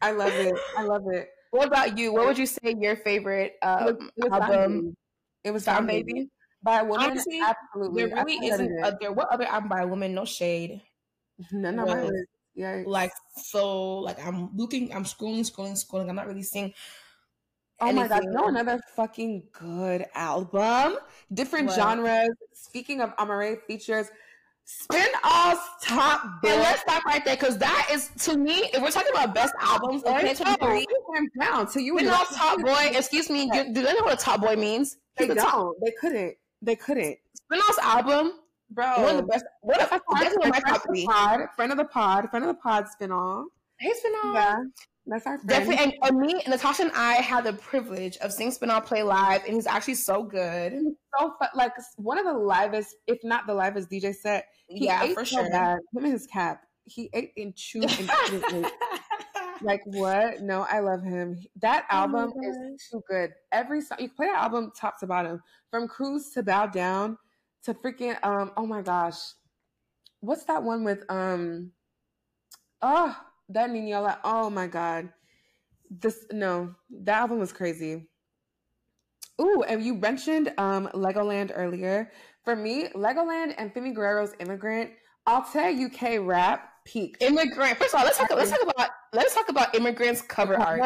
I 0.00 0.12
love 0.12 0.32
it. 0.32 0.54
I 0.78 0.84
love 0.84 1.02
it. 1.12 1.28
What 1.50 1.66
about 1.66 1.98
you? 1.98 2.14
What 2.14 2.26
would 2.26 2.38
you 2.38 2.46
say 2.46 2.74
your 2.80 2.96
favorite 2.96 3.56
um, 3.60 3.78
it 3.78 3.84
was, 3.84 4.10
it 4.16 4.30
was 4.30 4.40
album? 4.40 4.96
It 5.44 5.50
was 5.50 5.64
Sound 5.64 5.86
Baby. 5.86 6.12
Baby 6.14 6.30
by 6.62 6.80
a 6.80 6.84
woman. 6.84 7.10
Honestly, 7.10 7.40
absolutely. 7.40 8.06
There 8.06 8.24
really 8.24 8.46
isn't. 8.46 8.84
A, 8.84 8.96
there. 9.00 9.12
What 9.12 9.28
other 9.28 9.44
album 9.44 9.68
by 9.68 9.82
a 9.82 9.86
woman? 9.86 10.14
No 10.14 10.24
shade. 10.24 10.80
None 11.50 11.78
of 11.78 11.88
my 11.88 12.10
Yeah. 12.54 12.82
Like 12.86 13.12
so. 13.36 13.98
Like 13.98 14.24
I'm 14.24 14.54
looking. 14.56 14.94
I'm 14.94 15.04
scrolling, 15.04 15.40
scrolling, 15.40 15.72
scrolling. 15.72 16.08
I'm 16.08 16.16
not 16.16 16.26
really 16.26 16.42
seeing. 16.42 16.72
Oh 17.80 17.88
anything. 17.88 18.08
my 18.10 18.20
god! 18.20 18.24
No, 18.26 18.46
another 18.46 18.80
fucking 18.94 19.44
good 19.52 20.06
album. 20.14 20.98
Different 21.32 21.66
what? 21.66 21.76
genres. 21.76 22.30
Speaking 22.52 23.00
of 23.00 23.16
Amaarae 23.16 23.60
features, 23.66 24.08
Spinall's 24.66 25.58
top 25.82 26.22
And 26.44 26.60
let's 26.60 26.82
stop 26.82 27.04
right 27.04 27.24
there 27.24 27.36
because 27.36 27.58
that 27.58 27.88
is 27.92 28.10
to 28.24 28.36
me. 28.36 28.70
If 28.72 28.80
we're 28.80 28.90
talking 28.90 29.10
about 29.12 29.34
best 29.34 29.54
albums 29.60 30.02
of 30.04 30.20
2023, 30.20 30.86
down 31.40 31.70
to 31.72 31.82
you. 31.82 31.96
Spinall's 31.96 32.36
Top 32.36 32.60
Boy. 32.60 32.92
Excuse 32.94 33.28
me. 33.28 33.50
Do, 33.50 33.64
do 33.72 33.82
they 33.82 33.92
know 33.94 34.02
what 34.04 34.14
a 34.14 34.22
Top 34.22 34.40
Boy 34.40 34.54
means? 34.54 34.98
They 35.16 35.26
don't. 35.26 35.36
Top. 35.36 35.72
They 35.82 35.92
couldn't. 36.00 36.36
They 36.62 36.76
couldn't. 36.76 37.18
Spinall's 37.52 37.78
album, 37.82 38.32
bro. 38.70 39.02
One 39.02 39.10
of 39.10 39.16
the 39.16 39.22
best. 39.24 39.44
What 39.60 39.80
if 39.80 39.90
that's 39.90 40.36
my 40.38 40.60
top 40.60 40.82
three? 40.86 41.04
Pod, 41.04 41.40
friend 41.56 41.72
of 41.72 41.78
the 41.78 41.84
pod, 41.84 42.30
friend 42.30 42.44
of 42.44 42.48
the 42.48 42.60
pod. 42.62 42.86
Spinall. 42.88 43.46
Hey, 43.78 43.92
Spinall. 43.92 44.34
Yeah. 44.34 44.56
That's 45.06 45.26
our 45.26 45.38
friend. 45.38 45.48
Definitely, 45.48 45.84
and, 45.84 45.94
and 46.02 46.18
me, 46.18 46.40
Natasha, 46.46 46.82
and 46.82 46.92
I 46.94 47.14
had 47.14 47.44
the 47.44 47.54
privilege 47.54 48.16
of 48.18 48.32
seeing 48.32 48.52
Spinall 48.52 48.80
play 48.80 49.02
live, 49.02 49.42
and 49.44 49.54
he's 49.54 49.66
actually 49.66 49.96
so 49.96 50.22
good. 50.22 50.72
He's 50.72 50.94
so 51.18 51.34
fun. 51.38 51.48
Like 51.54 51.72
one 51.96 52.18
of 52.18 52.24
the 52.24 52.38
livest, 52.38 52.94
if 53.08 53.18
not 53.24 53.46
the 53.48 53.54
livest 53.54 53.90
DJ 53.90 54.14
set. 54.14 54.46
He 54.68 54.86
yeah, 54.86 55.04
for 55.12 55.24
so 55.24 55.36
sure. 55.36 55.50
Bad. 55.50 55.78
Him 55.94 56.04
and 56.04 56.12
his 56.12 56.26
cap. 56.26 56.62
He 56.84 57.10
ate 57.12 57.32
and 57.36 57.54
chewed 57.56 57.84
and 57.84 58.66
like 59.64 59.82
what? 59.84 60.40
No, 60.40 60.66
I 60.68 60.80
love 60.80 61.02
him. 61.02 61.38
That 61.60 61.86
oh 61.90 61.96
album 61.96 62.32
oh 62.36 62.48
is 62.48 62.56
too 62.90 63.02
good. 63.08 63.30
Every 63.50 63.80
song 63.80 63.98
you 64.00 64.08
play 64.08 64.26
that 64.26 64.42
album 64.42 64.72
top 64.78 64.98
to 65.00 65.06
bottom, 65.06 65.40
from 65.70 65.88
Cruise 65.88 66.30
to 66.30 66.42
Bow 66.42 66.66
Down 66.66 67.18
to 67.64 67.74
freaking 67.74 68.16
um. 68.24 68.52
Oh 68.56 68.66
my 68.66 68.82
gosh, 68.82 69.18
what's 70.20 70.44
that 70.44 70.62
one 70.62 70.84
with 70.84 71.04
um? 71.08 71.72
Oh, 72.80 73.16
that 73.50 73.70
Ninola. 73.70 74.18
Oh 74.24 74.50
my 74.50 74.66
god, 74.66 75.10
this 75.90 76.24
no, 76.32 76.74
that 77.04 77.18
album 77.18 77.38
was 77.38 77.52
crazy. 77.52 78.08
Ooh, 79.40 79.62
and 79.62 79.82
you 79.82 79.94
mentioned 79.94 80.52
um 80.58 80.88
Legoland 80.94 81.52
earlier. 81.54 82.10
For 82.44 82.56
me, 82.56 82.88
Legoland 82.88 83.54
and 83.56 83.72
Femi 83.72 83.94
Guerrero's 83.94 84.34
Immigrant, 84.40 84.90
I'll 85.26 85.44
tell 85.44 85.72
UK 85.72 86.18
rap 86.20 86.71
peak. 86.84 87.16
Immigrant. 87.20 87.78
First 87.78 87.94
of 87.94 88.00
all, 88.00 88.04
let's 88.04 88.18
talk. 88.18 88.30
Let's 88.30 88.50
talk 88.50 88.62
about. 88.62 88.90
Let's 89.12 89.34
talk 89.34 89.48
about 89.48 89.74
immigrants 89.74 90.22
cover 90.22 90.58
art. 90.58 90.80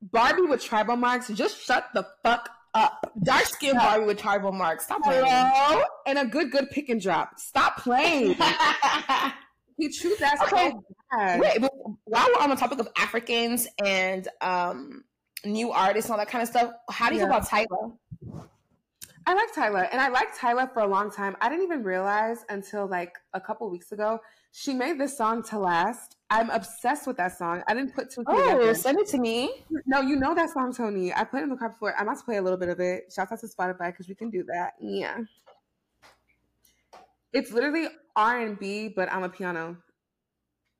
Barbie 0.00 0.42
with 0.42 0.62
tribal 0.62 0.96
marks. 0.96 1.28
Just 1.28 1.60
shut 1.60 1.88
the 1.94 2.06
fuck 2.22 2.48
up. 2.74 3.12
Dark 3.22 3.46
skin 3.46 3.76
Barbie 3.76 4.06
with 4.06 4.18
tribal 4.18 4.52
marks. 4.52 4.84
Stop 4.84 5.02
playing. 5.02 5.24
Hello? 5.26 5.82
And 6.06 6.18
a 6.18 6.26
good, 6.26 6.50
good 6.50 6.70
pick 6.70 6.88
and 6.88 7.00
drop. 7.00 7.38
Stop 7.38 7.78
playing. 7.78 8.34
he 9.76 9.88
chewed 9.88 10.18
that 10.18 10.40
okay. 10.42 10.70
so 10.70 10.84
bad. 11.10 11.40
Wait, 11.40 11.60
but 11.60 11.72
while 12.04 12.28
we're 12.28 12.42
on 12.42 12.50
the 12.50 12.56
topic 12.56 12.78
of 12.78 12.88
Africans 12.96 13.66
and 13.84 14.28
um, 14.40 15.04
new 15.44 15.72
artists 15.72 16.08
and 16.08 16.12
all 16.12 16.18
that 16.18 16.30
kind 16.30 16.42
of 16.42 16.48
stuff, 16.48 16.72
how 16.90 17.08
do 17.08 17.14
you 17.14 17.20
yeah. 17.20 17.26
feel 17.26 17.36
about 17.36 17.48
Tyla? 17.48 17.92
I 19.26 19.34
like 19.34 19.54
Tyla, 19.54 19.82
and 19.92 20.00
I 20.00 20.08
liked 20.08 20.38
Tyla 20.38 20.70
for 20.72 20.80
a 20.80 20.86
long 20.86 21.10
time. 21.10 21.36
I 21.42 21.50
didn't 21.50 21.64
even 21.64 21.82
realize 21.82 22.46
until 22.48 22.86
like 22.86 23.12
a 23.34 23.40
couple 23.40 23.68
weeks 23.68 23.92
ago 23.92 24.20
she 24.58 24.74
made 24.74 24.98
this 24.98 25.16
song 25.16 25.44
to 25.44 25.58
last. 25.58 26.16
I'm 26.30 26.50
obsessed 26.50 27.06
with 27.06 27.16
that 27.18 27.38
song. 27.38 27.62
I 27.68 27.74
didn't 27.74 27.94
put 27.94 28.10
two. 28.10 28.24
Oh, 28.26 28.72
send 28.72 28.98
it 28.98 29.06
to 29.08 29.18
me. 29.18 29.64
No, 29.86 30.00
you 30.00 30.16
know 30.16 30.34
that 30.34 30.50
song, 30.50 30.74
Tony. 30.74 31.14
I 31.14 31.22
played 31.22 31.42
it 31.42 31.44
in 31.44 31.50
the 31.50 31.56
car 31.56 31.68
before. 31.68 31.94
I'm 31.96 32.08
about 32.08 32.18
to 32.18 32.24
play 32.24 32.38
a 32.38 32.42
little 32.42 32.58
bit 32.58 32.68
of 32.68 32.80
it. 32.80 33.12
Shout 33.14 33.30
out 33.30 33.38
to 33.38 33.46
Spotify 33.46 33.92
because 33.92 34.08
we 34.08 34.16
can 34.16 34.30
do 34.30 34.42
that. 34.52 34.72
Yeah. 34.80 35.18
It's 37.32 37.52
literally 37.52 37.86
R 38.16 38.40
and 38.40 38.58
B, 38.58 38.88
but 38.88 39.08
Amapiano. 39.10 39.76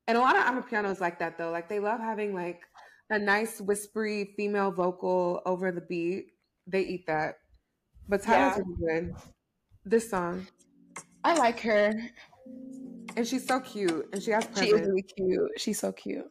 And 0.07 0.17
a 0.17 0.21
lot 0.21 0.35
of 0.35 0.43
Amapianos 0.43 0.99
like 0.99 1.17
that 1.19 1.37
though. 1.37 1.51
Like 1.51 1.69
they 1.69 1.79
love 1.79 2.01
having 2.01 2.35
like 2.35 2.59
a 3.09 3.17
nice 3.17 3.61
whispery 3.61 4.33
female 4.35 4.71
vocal 4.71 5.41
over 5.45 5.71
the 5.71 5.81
beat. 5.81 6.33
They 6.67 6.81
eat 6.81 7.07
that. 7.07 7.35
But 8.09 8.23
Tyla's 8.23 8.57
yeah. 8.57 8.63
really 8.65 9.05
good. 9.05 9.15
This 9.85 10.09
song. 10.09 10.47
I 11.23 11.35
like 11.35 11.61
her. 11.61 11.93
And 13.19 13.27
she's 13.27 13.45
so 13.45 13.59
cute. 13.59 14.07
And 14.13 14.23
she 14.23 14.31
has 14.31 14.45
presence. 14.45 14.65
She 14.65 14.73
is 14.73 14.87
really 14.87 15.01
cute. 15.01 15.51
She's 15.57 15.77
so 15.77 15.91
cute. 15.91 16.25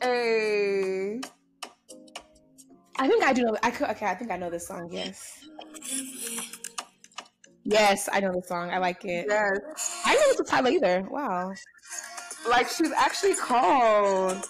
Hey. 0.00 1.20
I 2.98 3.06
think 3.06 3.22
I 3.22 3.34
do 3.34 3.42
know. 3.42 3.54
I 3.62 3.70
could. 3.70 3.90
Okay, 3.90 4.06
I 4.06 4.14
think 4.14 4.30
I 4.30 4.38
know 4.38 4.48
this 4.48 4.66
song. 4.66 4.88
Yes. 4.90 5.46
Yes, 7.64 8.08
I 8.10 8.20
know 8.20 8.32
the 8.32 8.40
song. 8.46 8.70
I 8.70 8.78
like 8.78 9.04
it. 9.04 9.26
Yes. 9.28 10.00
I 10.06 10.14
know 10.14 10.20
it's 10.22 10.40
a 10.40 10.44
Tyla 10.44 10.70
either. 10.70 11.06
Wow. 11.10 11.52
Like 12.48 12.70
she's 12.70 12.92
actually 12.92 13.34
called. 13.34 14.42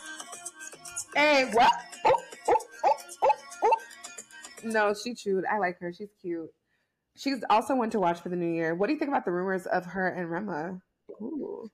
Hey, 1.16 1.50
what? 1.52 1.72
Oh, 2.04 2.12
oh, 2.46 2.54
oh, 2.84 2.92
oh, 3.24 3.30
oh. 3.64 3.72
no, 4.62 4.94
she 4.94 5.14
chewed. 5.14 5.42
I 5.52 5.58
like 5.58 5.80
her. 5.80 5.92
She's 5.92 6.12
cute. 6.22 6.48
She's 7.16 7.42
also 7.48 7.74
one 7.74 7.90
to 7.90 8.00
watch 8.00 8.20
for 8.20 8.28
the 8.28 8.36
new 8.36 8.52
year. 8.52 8.74
What 8.74 8.86
do 8.86 8.92
you 8.92 8.98
think 8.98 9.08
about 9.08 9.24
the 9.24 9.32
rumors 9.32 9.66
of 9.66 9.86
her 9.86 10.08
and 10.08 10.30
Rema? 10.30 10.80
Ooh. 11.20 11.70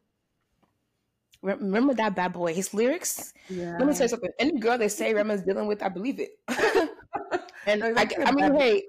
Remember 1.43 1.93
that 1.95 2.15
bad 2.15 2.33
boy? 2.33 2.55
His 2.55 2.73
lyrics. 2.73 3.35
Yeah. 3.49 3.77
Let 3.79 3.89
me 3.89 3.95
tell 3.95 4.05
you 4.05 4.09
something. 4.09 4.31
Any 4.39 4.61
girl 4.61 4.79
they 4.79 4.89
say 4.89 5.13
Rema's 5.13 5.43
dealing 5.43 5.67
with, 5.67 5.83
I 5.83 5.89
believe 5.89 6.21
it. 6.21 6.39
and 7.67 7.83
oh, 7.83 7.95
I, 7.97 8.09
I 8.25 8.31
mean, 8.31 8.55
hey, 8.55 8.85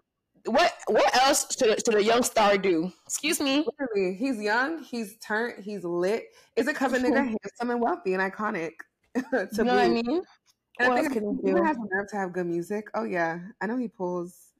what 0.45 0.73
what 0.87 1.15
else 1.17 1.47
should, 1.57 1.83
should 1.83 1.95
a 1.95 2.03
young 2.03 2.21
star 2.21 2.57
do? 2.57 2.91
Excuse 3.05 3.39
me. 3.39 3.65
Literally, 3.79 4.15
he's 4.15 4.39
young. 4.39 4.83
He's 4.83 5.17
turned. 5.17 5.63
He's 5.63 5.83
lit. 5.83 6.25
Is 6.55 6.67
a 6.67 6.73
cousin 6.73 7.01
nigga 7.01 7.25
handsome 7.25 7.71
and 7.71 7.81
wealthy 7.81 8.13
and 8.13 8.21
iconic? 8.21 8.73
to 9.15 9.49
you 9.51 9.63
know 9.63 9.73
what 9.73 9.83
I 9.83 9.89
mean? 9.89 10.21
And 10.79 10.89
what 10.89 10.99
I 10.99 11.07
think 11.07 11.13
he 11.13 11.49
even 11.49 11.65
has 11.65 11.77
nerve 11.91 12.07
to 12.09 12.17
have 12.17 12.33
good 12.33 12.45
music. 12.45 12.87
Oh 12.93 13.03
yeah, 13.03 13.39
I 13.61 13.65
know 13.65 13.77
he 13.77 13.87
pulls 13.87 14.52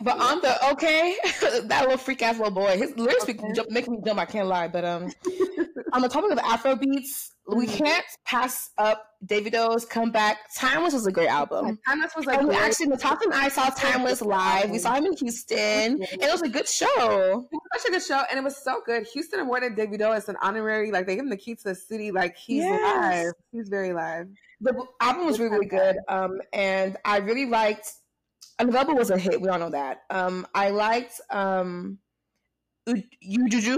but 0.00 0.18
on 0.18 0.40
the 0.40 0.70
okay, 0.72 1.16
that 1.64 1.82
little 1.82 1.96
freak 1.96 2.22
ass 2.22 2.38
little 2.38 2.52
boy, 2.52 2.76
his 2.76 2.96
lyrics 2.96 3.24
okay. 3.24 3.38
jump, 3.54 3.70
make 3.70 3.88
me 3.88 3.98
jump. 4.04 4.18
I 4.18 4.24
can't 4.24 4.48
lie, 4.48 4.68
but 4.68 4.84
um, 4.84 5.10
on 5.92 6.02
the 6.02 6.08
topic 6.08 6.32
of 6.32 6.38
Afro 6.38 6.74
beats, 6.76 7.32
mm-hmm. 7.48 7.58
we 7.58 7.66
can't 7.66 8.04
pass 8.24 8.70
up 8.78 9.04
Davido's 9.26 9.84
comeback. 9.84 10.38
Timeless 10.56 10.94
was 10.94 11.06
a 11.06 11.12
great 11.12 11.28
album. 11.28 11.78
Timeless 11.86 12.12
was 12.16 12.26
like 12.26 12.38
and 12.38 12.48
we 12.48 12.54
actually 12.56 12.86
Natasha 12.86 13.24
and 13.24 13.34
I 13.34 13.48
saw 13.48 13.68
Timeless 13.70 14.22
live. 14.22 14.70
We 14.70 14.78
saw 14.78 14.94
him 14.94 15.06
in 15.06 15.16
Houston, 15.16 15.58
and 15.58 16.02
it 16.02 16.30
was 16.30 16.42
a 16.42 16.48
good 16.48 16.68
show. 16.68 17.46
It 17.52 17.58
was 17.72 17.82
such 17.82 17.88
a 17.88 17.92
good 17.92 18.02
show, 18.02 18.22
and 18.30 18.38
it 18.38 18.42
was 18.42 18.56
so 18.56 18.80
good. 18.84 19.06
Houston 19.12 19.40
awarded 19.40 19.76
Davido 19.76 20.14
as 20.14 20.28
an 20.28 20.36
honorary, 20.42 20.90
like 20.90 21.06
they 21.06 21.14
gave 21.14 21.24
him 21.24 21.30
the 21.30 21.36
key 21.36 21.54
to 21.54 21.64
the 21.64 21.74
city. 21.74 22.10
Like 22.10 22.36
he's 22.36 22.64
yes. 22.64 23.24
live. 23.26 23.34
He's 23.52 23.68
very 23.68 23.92
live. 23.92 24.28
The 24.60 24.74
album 25.00 25.26
was 25.26 25.38
really, 25.38 25.52
really 25.52 25.66
good, 25.66 25.96
um, 26.08 26.40
and 26.52 26.96
I 27.04 27.18
really 27.18 27.46
liked 27.46 27.92
Unavailable 28.58 28.94
was 28.94 29.10
a 29.10 29.18
hit. 29.18 29.40
We 29.40 29.48
all 29.48 29.58
know 29.58 29.70
that. 29.70 30.02
Um, 30.10 30.46
I 30.54 30.70
liked 30.70 31.20
um, 31.30 31.98
Ujuju. 32.88 33.76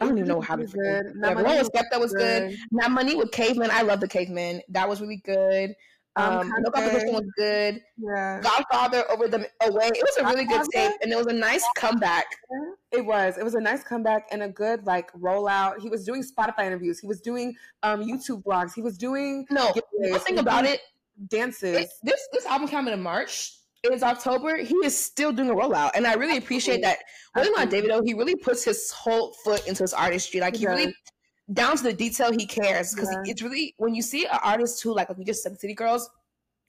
I 0.00 0.06
don't 0.06 0.18
even 0.18 0.28
know 0.28 0.40
how 0.40 0.56
to 0.56 0.66
say 0.66 0.76
it. 0.78 1.06
Was 1.16 1.70
that 1.72 2.00
was 2.00 2.12
good. 2.12 2.50
good. 2.50 2.58
Now 2.70 2.88
Money 2.88 3.14
with 3.14 3.30
Cavemen. 3.32 3.70
I 3.70 3.82
love 3.82 4.00
the 4.00 4.08
Cavemen. 4.08 4.62
That 4.68 4.88
was 4.88 5.00
really 5.00 5.22
good. 5.24 5.74
Um, 6.16 6.52
no 6.58 6.70
competition 6.70 7.12
was 7.12 7.24
good. 7.36 7.80
Yeah. 7.96 8.40
Godfather 8.40 9.08
over 9.10 9.28
the 9.28 9.48
away. 9.62 9.90
It 9.94 10.02
was 10.02 10.16
a 10.18 10.24
really 10.24 10.46
good 10.46 10.66
tape, 10.74 10.92
and 11.00 11.12
it 11.12 11.16
was 11.16 11.28
a 11.28 11.32
nice 11.32 11.64
comeback. 11.76 12.26
It 12.90 13.04
was. 13.04 13.38
It 13.38 13.44
was 13.44 13.54
a 13.54 13.60
nice 13.60 13.84
comeback 13.84 14.26
and 14.32 14.42
a 14.42 14.48
good 14.48 14.84
like 14.84 15.12
rollout. 15.12 15.80
He 15.80 15.88
was 15.88 16.04
doing 16.04 16.24
Spotify 16.24 16.66
interviews. 16.66 16.98
He 16.98 17.06
was 17.06 17.20
doing 17.20 17.54
um 17.84 18.02
YouTube 18.02 18.42
vlogs. 18.42 18.74
He 18.74 18.82
was 18.82 18.98
doing 18.98 19.46
no. 19.50 19.72
The 20.00 20.18
thing 20.18 20.38
about 20.38 20.64
it, 20.64 20.80
dances. 21.28 21.76
It, 21.76 21.88
this 22.02 22.28
this 22.32 22.46
album 22.46 22.66
came 22.66 22.88
in 22.88 23.00
March 23.00 23.57
is 23.84 24.02
October, 24.02 24.56
he 24.56 24.74
is 24.84 24.98
still 24.98 25.32
doing 25.32 25.50
a 25.50 25.54
rollout. 25.54 25.90
And 25.94 26.06
I 26.06 26.14
really 26.14 26.36
appreciate 26.36 26.82
that. 26.82 26.98
Whether 27.34 27.50
not 27.56 27.70
David 27.70 27.90
though. 27.90 28.02
he 28.02 28.14
really 28.14 28.34
puts 28.34 28.64
his 28.64 28.90
whole 28.90 29.32
foot 29.44 29.66
into 29.66 29.82
his 29.82 29.94
artistry. 29.94 30.40
Like 30.40 30.56
he 30.56 30.66
really 30.66 30.94
down 31.52 31.76
to 31.76 31.82
the 31.82 31.92
detail 31.92 32.32
he 32.32 32.46
cares. 32.46 32.94
Because 32.94 33.10
yeah. 33.12 33.30
it's 33.32 33.42
really 33.42 33.74
when 33.78 33.94
you 33.94 34.02
see 34.02 34.26
an 34.26 34.38
artist 34.42 34.82
who 34.82 34.94
like 34.94 35.08
like 35.08 35.18
we 35.18 35.24
just 35.24 35.42
said 35.42 35.58
City 35.58 35.74
Girls, 35.74 36.08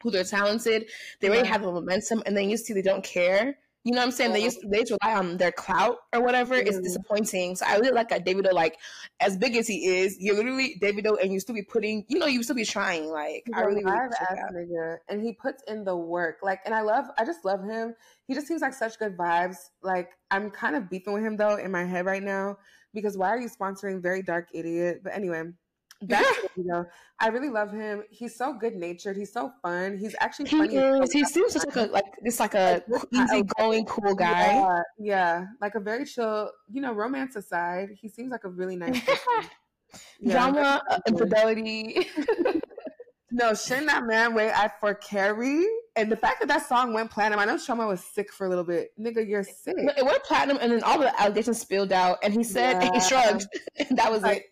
who 0.04 0.12
they're 0.12 0.24
talented, 0.24 0.90
they 1.20 1.28
yeah. 1.28 1.34
already 1.34 1.48
have 1.48 1.62
the 1.62 1.72
momentum, 1.72 2.24
and 2.26 2.36
then 2.36 2.50
you 2.50 2.58
see 2.58 2.74
they 2.74 2.82
don't 2.82 3.04
care. 3.04 3.58
You 3.86 3.94
know 3.94 4.00
what 4.00 4.08
I'm 4.08 4.12
saying? 4.12 4.34
They 4.34 4.44
used 4.44 4.60
to, 4.60 4.68
they 4.68 4.84
rely 4.90 5.18
on 5.18 5.38
their 5.38 5.54
clout 5.54 5.98
or 6.14 6.22
whatever. 6.22 6.56
Mm. 6.56 6.68
It's 6.68 6.80
disappointing. 6.80 7.56
So 7.56 7.66
I 7.66 7.78
really 7.78 7.94
like 7.94 8.10
that 8.10 8.26
Davido, 8.26 8.52
like 8.52 8.78
as 9.22 9.38
big 9.38 9.56
as 9.56 9.68
he 9.68 9.86
is, 9.86 10.18
you're 10.20 10.36
literally 10.36 10.78
Davido, 10.82 11.16
and 11.22 11.32
you 11.32 11.40
still 11.40 11.56
be 11.56 11.64
putting, 11.64 12.06
you 12.10 12.20
know, 12.20 12.26
you 12.26 12.44
still 12.44 12.56
be 12.56 12.66
trying. 12.66 13.08
Like 13.10 13.44
He's 13.46 13.56
I 13.56 13.62
really, 13.62 13.84
really 13.84 14.10
nigga, 14.54 14.98
and 15.08 15.22
he 15.24 15.34
puts 15.34 15.64
in 15.68 15.86
the 15.86 15.96
work. 15.96 16.40
Like, 16.44 16.60
and 16.66 16.76
I 16.76 16.82
love, 16.82 17.06
I 17.18 17.24
just 17.24 17.46
love 17.46 17.64
him. 17.64 17.96
He 18.28 18.34
just 18.34 18.48
seems 18.48 18.62
like 18.62 18.74
such 18.74 19.00
good 19.00 19.18
vibes. 19.18 19.58
Like 19.82 20.10
I'm 20.30 20.52
kind 20.52 20.76
of 20.76 20.90
beefing 20.90 21.14
with 21.14 21.24
him 21.24 21.38
though 21.38 21.56
in 21.56 21.72
my 21.72 21.86
head 21.86 22.06
right 22.06 22.24
now 22.24 22.58
because 22.94 23.18
why 23.18 23.30
are 23.30 23.40
you 23.40 23.50
sponsoring 23.50 24.02
Very 24.02 24.22
Dark 24.22 24.50
Idiot? 24.54 25.02
But 25.04 25.14
anyway, 25.14 25.44
that's 26.02 26.38
you 26.56 26.64
know, 26.64 26.86
I 27.20 27.28
really 27.28 27.50
love 27.50 27.72
him. 27.72 28.04
He's 28.10 28.36
so 28.36 28.54
good 28.54 28.76
natured. 28.76 29.18
He's 29.18 29.34
so 29.34 29.52
fun. 29.62 29.98
He's 29.98 30.16
actually 30.20 30.50
he 30.50 30.58
funny. 30.58 30.76
Is. 30.76 31.12
He 31.12 31.26
seems 31.26 31.54
just 31.54 31.68
like 31.68 31.76
a 31.76 31.92
like 31.92 32.06
this 32.24 32.40
like 32.40 32.54
a 32.54 32.82
easy 33.12 33.44
going 33.58 33.86
cool 33.86 34.16
guy. 34.16 34.54
Yeah, 34.54 34.82
yeah, 34.98 35.46
like 35.62 35.76
a 35.76 35.80
very 35.80 36.06
chill. 36.06 36.52
You 36.70 36.82
know, 36.82 36.94
romance 36.94 37.36
aside, 37.36 37.90
he 38.00 38.08
seems 38.08 38.32
like 38.32 38.46
a 38.46 38.50
really 38.50 38.76
nice. 38.78 39.02
yeah, 40.22 40.34
Drama, 40.34 40.82
uh, 40.90 41.00
infidelity. 41.08 42.08
no, 43.32 43.54
shouldn't 43.54 43.88
that 43.88 44.06
man 44.06 44.34
wait 44.34 44.52
I 44.52 44.72
for 44.80 44.94
Carrie 44.94 45.68
And 46.00 46.10
the 46.10 46.16
fact 46.16 46.40
that 46.40 46.48
that 46.48 46.66
song 46.66 46.94
went 46.94 47.12
platinum, 47.12 47.40
I 47.40 47.46
know 47.46 47.58
Trauma 47.58 47.86
was 47.86 48.02
sick 48.02 48.32
for 48.32 48.46
a 48.46 48.50
little 48.50 48.64
bit. 48.64 48.92
Nigga, 48.98 49.28
you're 49.28 49.44
sick. 49.44 49.76
It 49.78 50.06
went 50.06 50.24
platinum, 50.24 50.58
and 50.62 50.72
then 50.72 50.82
all 50.82 50.98
the 50.98 51.12
allegations 51.22 51.60
spilled 51.60 51.92
out, 51.92 52.20
and 52.24 52.34
he 52.34 52.42
said, 52.42 52.82
yeah. 52.82 52.88
and 52.88 52.96
he 52.96 53.02
shrugged. 53.02 53.46
and 53.90 53.98
that 53.98 54.10
was 54.10 54.24
it. 54.24 54.44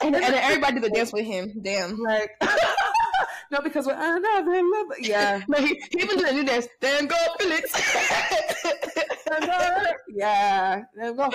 and, 0.00 0.14
and 0.14 0.24
then 0.24 0.34
everybody 0.42 0.80
did 0.80 0.84
the 0.84 0.88
dance 0.88 1.12
with 1.12 1.26
him. 1.26 1.52
Damn. 1.60 1.98
Like, 1.98 2.30
no, 3.50 3.60
because 3.62 3.84
we're 3.84 3.92
another 3.98 4.62
love. 4.62 4.86
Yeah. 4.98 5.42
no, 5.46 5.58
he, 5.58 5.78
he 5.90 6.02
even 6.02 6.16
did 6.16 6.28
a 6.28 6.32
new 6.32 6.44
dance. 6.44 6.68
Then 6.80 7.06
go, 7.06 7.16
Felix. 7.38 7.70
yeah. 10.08 10.84
Then 10.96 11.16
go, 11.16 11.30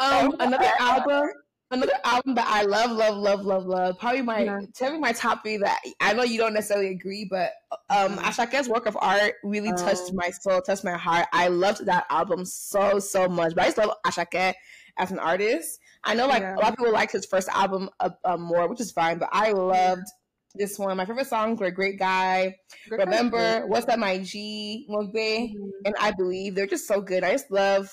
um, 0.00 0.34
another 0.40 0.72
album 0.78 1.28
another 1.72 1.98
album 2.04 2.34
that 2.34 2.46
I 2.46 2.62
love, 2.62 2.90
love, 2.90 3.16
love, 3.16 3.44
love, 3.44 3.66
love. 3.66 3.98
Probably 3.98 4.22
my 4.22 4.40
yeah. 4.40 4.60
tell 4.74 4.92
me 4.92 4.98
my 4.98 5.12
top 5.12 5.42
three 5.42 5.56
that 5.56 5.80
I 6.00 6.12
know 6.12 6.22
you 6.22 6.38
don't 6.38 6.54
necessarily 6.54 6.88
agree, 6.88 7.26
but 7.28 7.52
um 7.90 8.16
mm-hmm. 8.16 8.70
Work 8.70 8.86
of 8.86 8.96
art 9.00 9.34
really 9.42 9.72
oh. 9.72 9.76
touched 9.76 10.12
my 10.12 10.30
soul, 10.30 10.60
touched 10.60 10.84
my 10.84 10.96
heart. 10.96 11.26
I 11.32 11.48
loved 11.48 11.86
that 11.86 12.06
album 12.10 12.44
so 12.44 12.98
so 12.98 13.28
much. 13.28 13.54
But 13.54 13.62
I 13.62 13.66
just 13.66 13.78
love 13.78 13.90
Asake 14.06 14.54
as 14.98 15.10
an 15.10 15.18
artist. 15.18 15.80
I 16.04 16.14
know 16.14 16.26
like 16.26 16.42
yeah. 16.42 16.54
a 16.54 16.58
lot 16.58 16.70
of 16.70 16.76
people 16.76 16.92
like 16.92 17.10
his 17.10 17.26
first 17.26 17.48
album 17.48 17.88
uh, 18.00 18.10
uh, 18.24 18.36
more, 18.36 18.68
which 18.68 18.80
is 18.80 18.92
fine, 18.92 19.18
but 19.18 19.30
I 19.32 19.52
loved 19.52 20.06
this 20.54 20.78
one. 20.78 20.96
My 20.96 21.06
favorite 21.06 21.28
songs 21.28 21.60
were 21.60 21.70
Great 21.70 21.98
Guy, 21.98 22.56
Remember, 22.90 23.66
What's 23.66 23.86
That 23.86 23.98
My 23.98 24.18
G, 24.18 24.86
Mogbe, 24.90 25.14
mm-hmm. 25.14 25.68
and 25.86 25.94
I 25.98 26.12
Believe. 26.12 26.54
They're 26.54 26.66
just 26.66 26.86
so 26.86 27.00
good. 27.00 27.24
I 27.24 27.32
just 27.32 27.50
love 27.50 27.88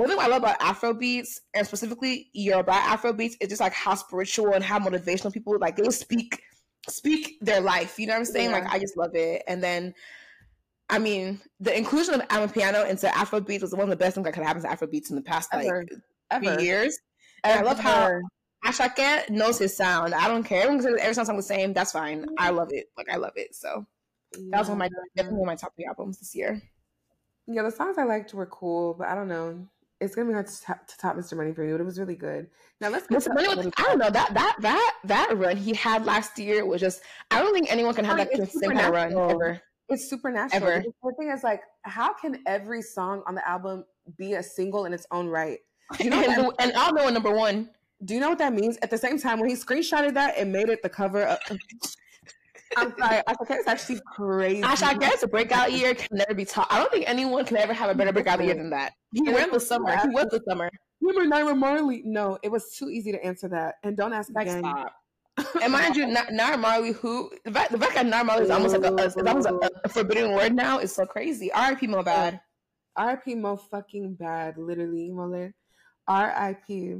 one 0.00 0.08
thing 0.08 0.18
I 0.18 0.28
love 0.28 0.42
about 0.42 0.56
Afro 0.62 0.94
beats 0.94 1.42
and 1.52 1.66
specifically 1.66 2.30
Yoruba 2.32 2.72
Afro 2.72 3.12
beats 3.12 3.36
is 3.38 3.50
just 3.50 3.60
like 3.60 3.74
how 3.74 3.94
spiritual 3.94 4.54
and 4.54 4.64
how 4.64 4.78
motivational 4.78 5.30
people 5.30 5.58
like 5.60 5.76
they 5.76 5.90
speak 5.90 6.42
speak 6.88 7.36
their 7.42 7.60
life. 7.60 7.98
You 7.98 8.06
know 8.06 8.14
what 8.14 8.20
I'm 8.20 8.24
saying? 8.24 8.48
Yeah. 8.50 8.60
Like 8.60 8.72
I 8.72 8.78
just 8.78 8.96
love 8.96 9.14
it. 9.14 9.42
And 9.46 9.62
then 9.62 9.92
I 10.88 10.98
mean, 10.98 11.38
the 11.60 11.76
inclusion 11.76 12.14
of 12.14 12.26
Amapiano 12.28 12.88
into 12.88 13.14
Afro 13.14 13.40
beats 13.40 13.60
was 13.60 13.72
one 13.72 13.82
of 13.82 13.90
the 13.90 13.96
best 13.96 14.14
things 14.14 14.24
that 14.24 14.32
could 14.32 14.42
happen 14.42 14.62
to 14.62 14.70
Afro 14.70 14.88
beats 14.88 15.10
in 15.10 15.16
the 15.16 15.22
past 15.22 15.52
like 15.52 15.66
Ever. 15.66 15.84
Ever. 16.30 16.62
years. 16.62 16.98
And 17.44 17.52
Ever. 17.52 17.62
I 17.62 17.68
love 17.68 17.78
how 17.78 18.20
Asake 18.64 19.28
knows 19.28 19.58
his 19.58 19.76
sound. 19.76 20.14
I 20.14 20.28
don't 20.28 20.44
care. 20.44 20.62
Everyone 20.62 20.98
every 20.98 21.12
song 21.12 21.26
sounds 21.26 21.46
the 21.46 21.54
same. 21.54 21.74
That's 21.74 21.92
fine. 21.92 22.24
I 22.38 22.48
love 22.48 22.68
it. 22.70 22.86
Like 22.96 23.10
I 23.10 23.16
love 23.16 23.32
it. 23.36 23.54
So 23.54 23.84
yeah. 24.34 24.44
that 24.52 24.60
was 24.60 24.68
one 24.68 24.76
of 24.76 24.78
my 24.78 24.88
definitely 25.14 25.40
one 25.40 25.48
of 25.50 25.52
my 25.52 25.56
top 25.56 25.76
three 25.76 25.84
albums 25.84 26.18
this 26.18 26.34
year. 26.34 26.62
Yeah, 27.46 27.62
the 27.64 27.70
songs 27.70 27.98
I 27.98 28.04
liked 28.04 28.32
were 28.32 28.46
cool, 28.46 28.94
but 28.94 29.06
I 29.06 29.14
don't 29.14 29.28
know 29.28 29.68
it's 30.00 30.14
gonna 30.14 30.28
be 30.28 30.32
hard 30.32 30.46
to 30.46 30.62
top, 30.62 30.86
to 30.86 30.98
top 30.98 31.16
Mr. 31.16 31.36
Money 31.36 31.52
for 31.52 31.64
you, 31.64 31.72
but 31.72 31.80
it 31.80 31.84
was 31.84 31.98
really 31.98 32.16
good. 32.16 32.48
Now 32.80 32.88
let's. 32.88 33.06
Mr. 33.08 33.34
Money 33.34 33.54
was, 33.54 33.66
I 33.76 33.82
don't 33.82 33.98
know 33.98 34.10
that 34.10 34.32
that 34.34 34.56
that 34.60 34.96
that 35.04 35.36
run 35.36 35.56
he 35.56 35.74
had 35.74 36.06
last 36.06 36.38
year 36.38 36.64
was 36.64 36.80
just. 36.80 37.02
I 37.30 37.40
don't 37.40 37.52
think 37.52 37.70
anyone 37.70 37.94
can 37.94 38.04
have 38.04 38.16
that 38.16 38.50
same 38.50 38.72
kind 38.72 38.86
of 38.86 38.92
run 38.92 39.12
ever. 39.12 39.60
It's 39.88 40.08
supernatural. 40.08 40.62
Ever. 40.62 40.84
The 41.02 41.12
thing 41.18 41.30
is, 41.30 41.42
like, 41.42 41.62
how 41.82 42.14
can 42.14 42.42
every 42.46 42.80
song 42.80 43.22
on 43.26 43.34
the 43.34 43.46
album 43.46 43.84
be 44.16 44.34
a 44.34 44.42
single 44.42 44.86
in 44.86 44.92
its 44.92 45.06
own 45.10 45.28
right? 45.28 45.58
Do 45.98 46.04
you 46.04 46.10
know 46.10 46.22
and, 46.28 46.52
and 46.60 46.72
I'll 46.76 46.94
know 46.94 47.08
number 47.10 47.32
one. 47.32 47.70
Do 48.04 48.14
you 48.14 48.20
know 48.20 48.30
what 48.30 48.38
that 48.38 48.54
means? 48.54 48.78
At 48.82 48.90
the 48.90 48.96
same 48.96 49.18
time, 49.18 49.40
when 49.40 49.50
he 49.50 49.56
screenshotted 49.56 50.14
that 50.14 50.38
and 50.38 50.50
made 50.50 50.70
it 50.70 50.82
the 50.82 50.88
cover 50.88 51.24
of 51.24 51.38
I'm 52.76 52.94
sorry, 52.96 53.22
Asake 53.28 53.58
is 53.58 53.66
actually 53.66 54.00
crazy. 54.06 54.62
Asake, 54.62 55.22
a 55.22 55.26
breakout 55.26 55.72
year 55.72 55.94
can 55.94 56.18
never 56.18 56.34
be 56.34 56.44
taught. 56.44 56.68
I 56.70 56.78
don't 56.78 56.90
think 56.90 57.08
anyone 57.08 57.44
can 57.44 57.56
ever 57.56 57.72
have 57.72 57.90
a 57.90 57.94
better 57.94 58.12
breakout 58.12 58.42
year 58.44 58.54
than 58.54 58.70
that. 58.70 58.92
He 59.12 59.22
went 59.22 59.52
the 59.52 59.60
summer. 59.60 59.96
He 59.96 60.08
was 60.08 60.26
the 60.30 60.40
summer. 60.48 60.70
Remember 61.00 61.34
Naira 61.34 61.56
Marley? 61.56 62.02
No, 62.04 62.38
it 62.42 62.50
was 62.50 62.76
too 62.76 62.90
easy 62.90 63.10
to 63.12 63.24
answer 63.24 63.48
that. 63.48 63.76
And 63.82 63.96
don't 63.96 64.12
ask 64.12 64.30
like, 64.34 64.46
again. 64.46 64.60
Stop. 64.60 64.92
and 65.62 65.72
mind 65.72 65.96
you, 65.96 66.04
Naira 66.06 66.60
Marley, 66.60 66.92
who 66.92 67.30
the 67.44 67.50
fact, 67.50 67.72
the 67.72 67.78
fact 67.78 67.94
that 67.94 68.06
Naira 68.06 68.26
Marley 68.26 68.44
is 68.44 68.50
almost 68.50 68.76
like 68.76 68.90
a, 68.90 69.04
is 69.04 69.16
almost 69.16 69.48
a, 69.48 69.70
a 69.84 69.88
forbidden 69.88 70.32
word 70.32 70.54
now 70.54 70.78
is 70.78 70.94
so 70.94 71.06
crazy. 71.06 71.50
R.I.P. 71.52 71.86
Mohbad. 71.88 72.40
R.I.P. 72.96 73.34
Mo 73.36 73.56
fucking 73.56 74.14
bad, 74.14 74.58
literally, 74.58 75.10
Mole. 75.10 75.50
R.I.P. 76.06 76.96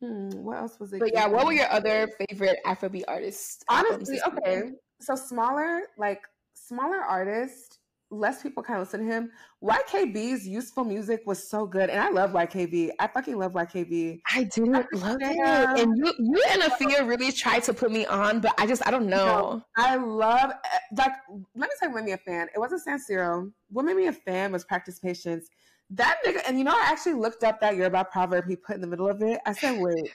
Hmm, 0.00 0.30
what 0.30 0.58
else 0.58 0.78
was 0.78 0.92
it? 0.92 1.00
But 1.00 1.12
yeah, 1.12 1.26
what 1.26 1.46
were 1.46 1.52
your 1.52 1.70
other 1.70 2.08
favorite 2.28 2.58
Afrobeat 2.66 3.04
artists? 3.08 3.62
Honestly, 3.68 4.20
okay 4.26 4.72
so 5.00 5.14
smaller, 5.14 5.82
like 5.98 6.22
smaller 6.54 6.98
artists, 6.98 7.78
less 8.10 8.42
people 8.42 8.62
kind 8.62 8.80
of 8.80 8.86
listen 8.86 9.00
to 9.00 9.12
him. 9.12 9.30
YKB's 9.62 10.46
useful 10.46 10.84
music 10.84 11.22
was 11.26 11.48
so 11.48 11.66
good, 11.66 11.90
and 11.90 12.00
I 12.00 12.10
love 12.10 12.30
YKB. 12.32 12.90
I 12.98 13.06
fucking 13.08 13.38
love 13.38 13.52
YKB. 13.52 14.20
I 14.32 14.44
do 14.44 14.72
I 14.74 14.84
love 14.92 15.18
it, 15.20 15.80
and 15.80 15.96
you, 15.96 16.12
you 16.18 16.42
and 16.50 16.62
Afia 16.62 17.06
really 17.06 17.32
tried 17.32 17.62
to 17.64 17.74
put 17.74 17.90
me 17.90 18.06
on, 18.06 18.40
but 18.40 18.54
I 18.58 18.66
just 18.66 18.86
I 18.86 18.90
don't 18.90 19.06
know. 19.06 19.62
No, 19.76 19.84
I 19.84 19.96
love 19.96 20.50
eh, 20.50 20.78
like 20.96 21.12
let 21.54 21.68
me 21.68 21.74
tell 21.78 21.88
you 21.88 21.94
what 21.94 22.04
made 22.04 22.06
me 22.06 22.12
a 22.12 22.18
fan. 22.18 22.48
It 22.54 22.58
wasn't 22.58 22.82
San 22.82 22.98
Siro. 22.98 23.50
What 23.70 23.84
made 23.84 23.96
me 23.96 24.06
a 24.06 24.12
fan 24.12 24.52
was 24.52 24.64
Practice 24.64 24.98
Patience. 24.98 25.48
That 25.90 26.18
nigga, 26.26 26.40
and 26.48 26.58
you 26.58 26.64
know, 26.64 26.72
I 26.72 26.86
actually 26.86 27.14
looked 27.14 27.44
up 27.44 27.60
that 27.60 27.76
Yoruba 27.76 28.06
proverb 28.10 28.46
he 28.48 28.56
put 28.56 28.74
in 28.74 28.80
the 28.80 28.88
middle 28.88 29.08
of 29.08 29.22
it. 29.22 29.40
I 29.46 29.52
said, 29.52 29.80
wait 29.80 30.10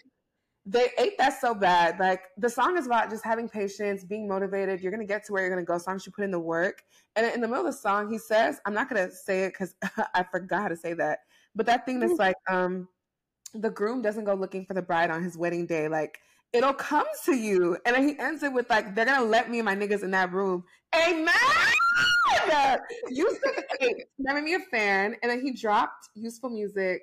they 0.65 0.89
ate 0.97 1.17
that 1.17 1.39
so 1.41 1.55
bad. 1.55 1.99
Like 1.99 2.21
the 2.37 2.49
song 2.49 2.77
is 2.77 2.85
about 2.85 3.09
just 3.09 3.23
having 3.23 3.49
patience, 3.49 4.03
being 4.03 4.27
motivated. 4.27 4.81
You're 4.81 4.91
gonna 4.91 5.05
get 5.05 5.25
to 5.25 5.33
where 5.33 5.41
you're 5.41 5.49
gonna 5.49 5.65
go. 5.65 5.77
Songs 5.77 6.05
you 6.05 6.11
put 6.11 6.23
in 6.23 6.31
the 6.31 6.39
work. 6.39 6.83
And 7.15 7.25
in 7.33 7.41
the 7.41 7.47
middle 7.47 7.65
of 7.65 7.73
the 7.73 7.79
song, 7.79 8.11
he 8.11 8.17
says, 8.17 8.59
"I'm 8.65 8.73
not 8.73 8.87
gonna 8.87 9.11
say 9.11 9.45
it 9.45 9.53
because 9.53 9.75
I 10.13 10.23
forgot 10.23 10.61
how 10.61 10.67
to 10.67 10.77
say 10.77 10.93
that." 10.93 11.19
But 11.55 11.65
that 11.65 11.85
thing 11.85 11.99
that's 11.99 12.13
mm. 12.13 12.19
like, 12.19 12.35
um, 12.49 12.87
the 13.53 13.69
groom 13.69 14.01
doesn't 14.01 14.23
go 14.23 14.33
looking 14.35 14.65
for 14.65 14.73
the 14.73 14.81
bride 14.81 15.09
on 15.09 15.23
his 15.23 15.37
wedding 15.37 15.65
day. 15.65 15.87
Like 15.87 16.19
it'll 16.53 16.73
come 16.73 17.07
to 17.25 17.33
you. 17.33 17.77
And 17.85 17.95
then 17.95 18.07
he 18.07 18.19
ends 18.19 18.43
it 18.43 18.53
with 18.53 18.69
like, 18.69 18.93
"They're 18.93 19.05
gonna 19.05 19.25
let 19.25 19.49
me 19.49 19.59
and 19.59 19.65
my 19.65 19.75
niggas 19.75 20.03
in 20.03 20.11
that 20.11 20.31
room." 20.31 20.63
Amen. 20.95 21.27
That 24.23 24.35
made 24.35 24.43
me 24.43 24.53
a 24.53 24.59
fan. 24.59 25.15
And 25.21 25.31
then 25.31 25.41
he 25.41 25.51
dropped 25.51 26.09
useful 26.15 26.49
music 26.49 27.01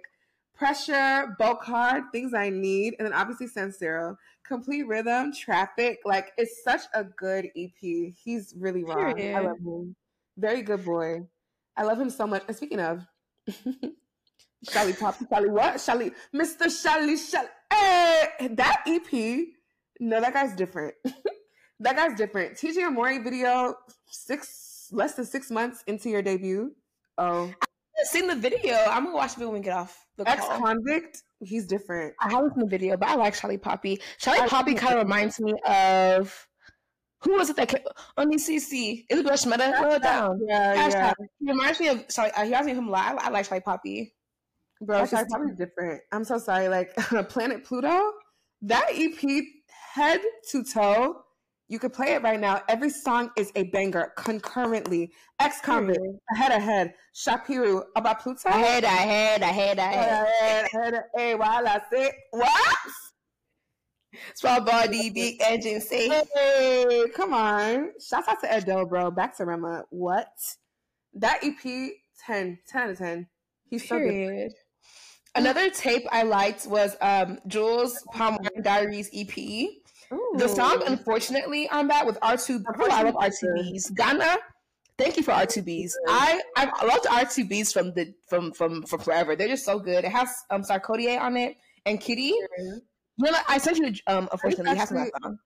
pressure, 0.59 1.35
bulk 1.39 1.65
hard, 1.65 2.05
things 2.13 2.35
I 2.35 2.51
need, 2.51 2.97
and 2.99 3.07
then 3.07 3.15
obviously 3.15 3.47
San 3.47 3.71
Siro. 3.71 4.17
Complete 4.45 4.87
rhythm, 4.87 5.33
traffic. 5.33 6.01
Like 6.05 6.33
it's 6.37 6.63
such 6.65 6.83
a 6.95 7.05
good 7.05 7.47
EP. 7.57 7.73
He's 7.81 8.55
really 8.59 8.85
wrong. 8.85 9.15
Period. 9.15 9.37
I 9.37 9.41
love 9.41 9.59
him. 9.59 9.95
Very 10.37 10.63
good 10.63 10.85
boy. 10.85 11.23
I 11.77 11.85
love 11.85 12.01
him 12.01 12.11
so 12.11 12.27
much. 12.27 12.43
And 12.49 12.57
speaking 12.57 12.81
of 12.81 13.07
Shelly 14.69 14.93
Pop, 14.95 15.17
Shelly 15.29 15.51
what? 15.51 15.81
Shelly, 15.81 16.13
Mr. 16.35 16.71
Shelly, 16.71 17.17
Shelly. 17.17 17.49
Hey, 17.73 18.49
that 18.53 18.83
EP. 18.87 19.49
No, 20.01 20.21
that 20.21 20.33
guy's 20.33 20.55
different. 20.55 20.95
that 21.81 21.97
guy's 21.97 22.17
different. 22.17 22.57
TJ 22.57 22.87
Amori 22.87 23.19
video, 23.19 23.75
six 24.07 24.89
less 24.91 25.15
than 25.15 25.27
six 25.27 25.51
months 25.51 25.85
into 25.87 26.09
your 26.09 26.23
debut. 26.23 26.75
Oh, 27.19 27.53
seen 28.05 28.27
the 28.27 28.37
video. 28.37 28.75
I'm 28.75 29.05
gonna 29.05 29.17
watch 29.17 29.35
the 29.35 29.41
video 29.41 29.53
when 29.53 29.61
we 29.61 29.65
get 29.65 29.77
off 29.77 30.07
the 30.17 30.29
Ex 30.29 30.45
convict. 30.47 31.23
He's 31.41 31.67
different. 31.67 32.15
I 32.21 32.31
haven't 32.31 32.55
seen 32.55 32.65
the 32.65 32.71
video, 32.71 32.97
but 32.97 33.09
I 33.09 33.15
like 33.15 33.35
Shallipopi. 33.35 34.01
Charlie 34.19 34.49
Poppy 34.49 34.75
kind 34.75 34.95
of 34.95 35.05
reminds 35.05 35.41
me 35.41 35.55
of 35.67 36.47
who 37.23 37.35
was 37.35 37.51
it 37.51 37.57
that 37.57 37.69
came, 37.69 37.81
on 38.17 38.31
ECC? 38.31 39.05
Isabel 39.11 39.33
Schmetta? 39.33 39.77
Slow 39.79 39.99
down. 39.99 40.41
Yeah, 40.47 40.89
Hashtag. 40.89 40.93
yeah. 40.93 41.13
He 41.41 41.51
reminds 41.51 41.81
me 41.81 41.89
of 41.89 42.05
sorry. 42.09 42.31
Uh, 42.33 42.43
he 42.43 42.49
reminds 42.49 42.67
me 42.67 42.73
of 42.73 42.79
him. 42.79 42.95
I, 42.95 43.17
I 43.21 43.31
like 43.31 43.49
Shallipopi. 43.49 44.13
Bro, 44.81 45.03
Shallipopi's 45.05 45.57
different. 45.57 46.03
I'm 46.13 46.25
so 46.25 46.39
sorry. 46.39 46.69
Like 46.69 46.95
Planet 47.29 47.65
Pluto, 47.65 48.13
that 48.63 48.87
EP 48.93 49.45
head 49.95 50.21
to 50.51 50.63
toe 50.63 51.23
you 51.69 51.79
could 51.79 51.93
play 51.93 52.15
it 52.15 52.23
right 52.23 52.41
now. 52.41 52.63
Every 52.69 52.89
song 52.89 53.31
is 53.37 53.53
a 53.55 53.65
banger 53.65 54.13
concurrently. 54.17 55.13
Ex 55.39 55.61
convict, 55.61 56.01
ahead, 56.35 56.53
ahead. 56.53 56.95
Shapiru, 57.15 57.85
about 57.95 58.21
Pluto. 58.21 58.49
Ahead, 58.49 58.85
ahead, 58.85 59.43
ahead, 59.43 59.79
ahead. 59.79 60.27
Ahead, 60.27 60.69
ahead, 60.75 61.05
Hey, 61.15 61.35
while 61.35 61.67
I 61.69 61.81
say, 61.93 62.13
what? 62.31 62.77
Small 64.35 64.63
body, 64.63 65.11
big 65.11 65.37
engine, 65.43 65.81
say. 65.83 66.09
Hey, 66.35 67.05
come 67.15 67.35
on. 67.35 67.93
Shout 68.01 68.27
out 68.29 68.41
to 68.41 68.57
Edo, 68.57 68.87
bro. 68.87 69.11
Back 69.11 69.37
to 69.37 69.45
Rema. 69.45 69.85
What? 69.91 70.33
That 71.15 71.45
EP, 71.45 71.91
10, 72.27 72.59
10 72.67 72.83
out 72.83 72.91
of 72.91 72.99
10. 72.99 73.27
He's 73.69 73.87
Period. 73.87 74.53
so 74.53 74.55
good. 74.55 74.55
Another 75.35 75.71
tape 75.71 76.05
I 76.11 76.23
liked 76.23 76.67
was 76.67 76.97
um, 77.01 77.39
Juls 77.47 78.03
Palm 78.13 78.39
Diaries 78.63 79.11
EP. 79.15 79.69
Ooh. 80.13 80.35
The 80.37 80.49
song, 80.49 80.83
unfortunately, 80.87 81.69
on 81.71 81.89
that 81.89 82.07
with 82.07 82.19
R2. 82.21 82.65
I 82.91 83.03
love 83.03 83.15
R2Bees. 83.15 83.95
Ghana, 83.95 84.39
thank 84.97 85.17
you 85.17 85.23
for 85.23 85.33
R2Bees. 85.33 85.93
I 86.09 86.41
I've 86.57 86.71
loved 86.83 87.05
R2Bees 87.05 87.73
from 87.73 87.93
the 87.95 88.15
from 88.29 88.53
from 88.53 88.83
from 88.85 89.01
forever. 89.01 89.37
They're 89.37 89.49
just 89.49 89.65
so 89.65 89.79
good. 89.79 90.05
It 90.05 90.13
has 90.13 90.31
um 90.51 90.63
Sarkodie 90.63 91.21
on 91.21 91.37
it 91.37 91.57
and 91.87 92.01
Kitty. 92.01 92.35
You 92.59 92.83
know, 93.21 93.33
I 93.49 93.59
sent 93.59 93.79
you 93.79 93.93
um 94.07 94.29
unfortunately 94.33 94.73
it 94.73 94.79
has 94.79 94.91
that 94.91 95.11
song. 95.23 95.39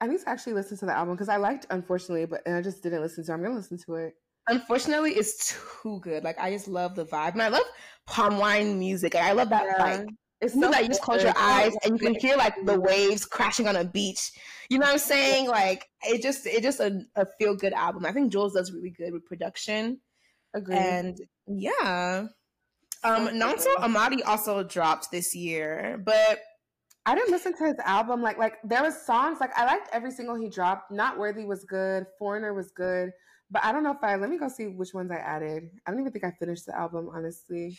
I 0.00 0.06
need 0.06 0.20
to 0.20 0.28
actually 0.28 0.52
listen 0.52 0.76
to 0.78 0.86
the 0.86 0.92
album 0.92 1.14
because 1.14 1.28
I 1.28 1.36
liked 1.36 1.66
Unfortunately, 1.70 2.26
but 2.26 2.42
and 2.46 2.54
I 2.54 2.62
just 2.62 2.82
didn't 2.82 3.02
listen 3.02 3.24
to 3.24 3.32
it. 3.32 3.34
I'm 3.34 3.42
gonna 3.42 3.54
listen 3.54 3.78
to 3.86 3.94
it. 3.96 4.14
Unfortunately, 4.48 5.12
it's 5.12 5.56
too 5.82 5.98
good. 6.00 6.22
Like 6.22 6.38
I 6.38 6.50
just 6.52 6.68
love 6.68 6.94
the 6.94 7.04
vibe. 7.04 7.32
And 7.32 7.42
I 7.42 7.48
love 7.48 7.64
palm 8.06 8.38
wine 8.38 8.78
music. 8.78 9.14
I 9.14 9.32
love 9.32 9.48
that 9.50 9.64
yeah. 9.64 9.84
like 9.84 10.08
It's 10.40 10.52
so 10.52 10.68
like 10.68 10.82
you 10.82 10.88
just 10.88 11.02
close 11.02 11.22
your 11.22 11.36
eyes 11.36 11.74
and 11.84 11.98
you 11.98 11.98
can 11.98 12.14
hear 12.20 12.36
like 12.36 12.54
the 12.64 12.78
waves 12.78 13.24
crashing 13.24 13.66
on 13.66 13.76
a 13.76 13.84
beach. 13.84 14.32
You 14.68 14.78
know 14.78 14.86
what 14.86 14.92
I'm 14.92 14.98
saying? 14.98 15.48
Like 15.48 15.88
it 16.02 16.22
just 16.22 16.46
it 16.46 16.62
just 16.62 16.78
a, 16.80 17.00
a 17.16 17.26
feel 17.38 17.54
good 17.54 17.72
album. 17.72 18.04
I 18.04 18.12
think 18.12 18.32
Juls 18.32 18.52
does 18.52 18.72
really 18.72 18.90
good 18.90 19.12
with 19.12 19.24
production. 19.24 19.98
Agreed. 20.54 20.76
And 20.76 21.20
yeah. 21.46 22.26
Um 23.02 23.28
Nonso 23.28 23.74
Amadi 23.78 24.22
also 24.24 24.62
dropped 24.62 25.10
this 25.10 25.34
year, 25.34 26.00
but 26.04 26.40
I 27.06 27.14
didn't 27.14 27.30
listen 27.30 27.56
to 27.56 27.64
his 27.64 27.78
album. 27.84 28.20
Like 28.20 28.36
like 28.36 28.56
there 28.62 28.82
was 28.82 28.94
songs 29.06 29.38
like 29.40 29.56
I 29.56 29.64
liked 29.64 29.88
every 29.92 30.10
single 30.10 30.34
he 30.34 30.50
dropped. 30.50 30.90
Not 30.90 31.18
Worthy 31.18 31.46
was 31.46 31.64
good. 31.64 32.04
Foreigner 32.18 32.52
was 32.52 32.70
good. 32.72 33.10
But 33.50 33.64
I 33.64 33.72
don't 33.72 33.84
know 33.84 33.92
if 33.92 34.02
I 34.02 34.16
let 34.16 34.28
me 34.28 34.38
go 34.38 34.48
see 34.48 34.66
which 34.66 34.92
ones 34.92 35.10
I 35.10 35.16
added. 35.16 35.70
I 35.86 35.90
don't 35.90 36.00
even 36.00 36.12
think 36.12 36.24
I 36.24 36.32
finished 36.32 36.66
the 36.66 36.76
album, 36.76 37.08
honestly. 37.14 37.78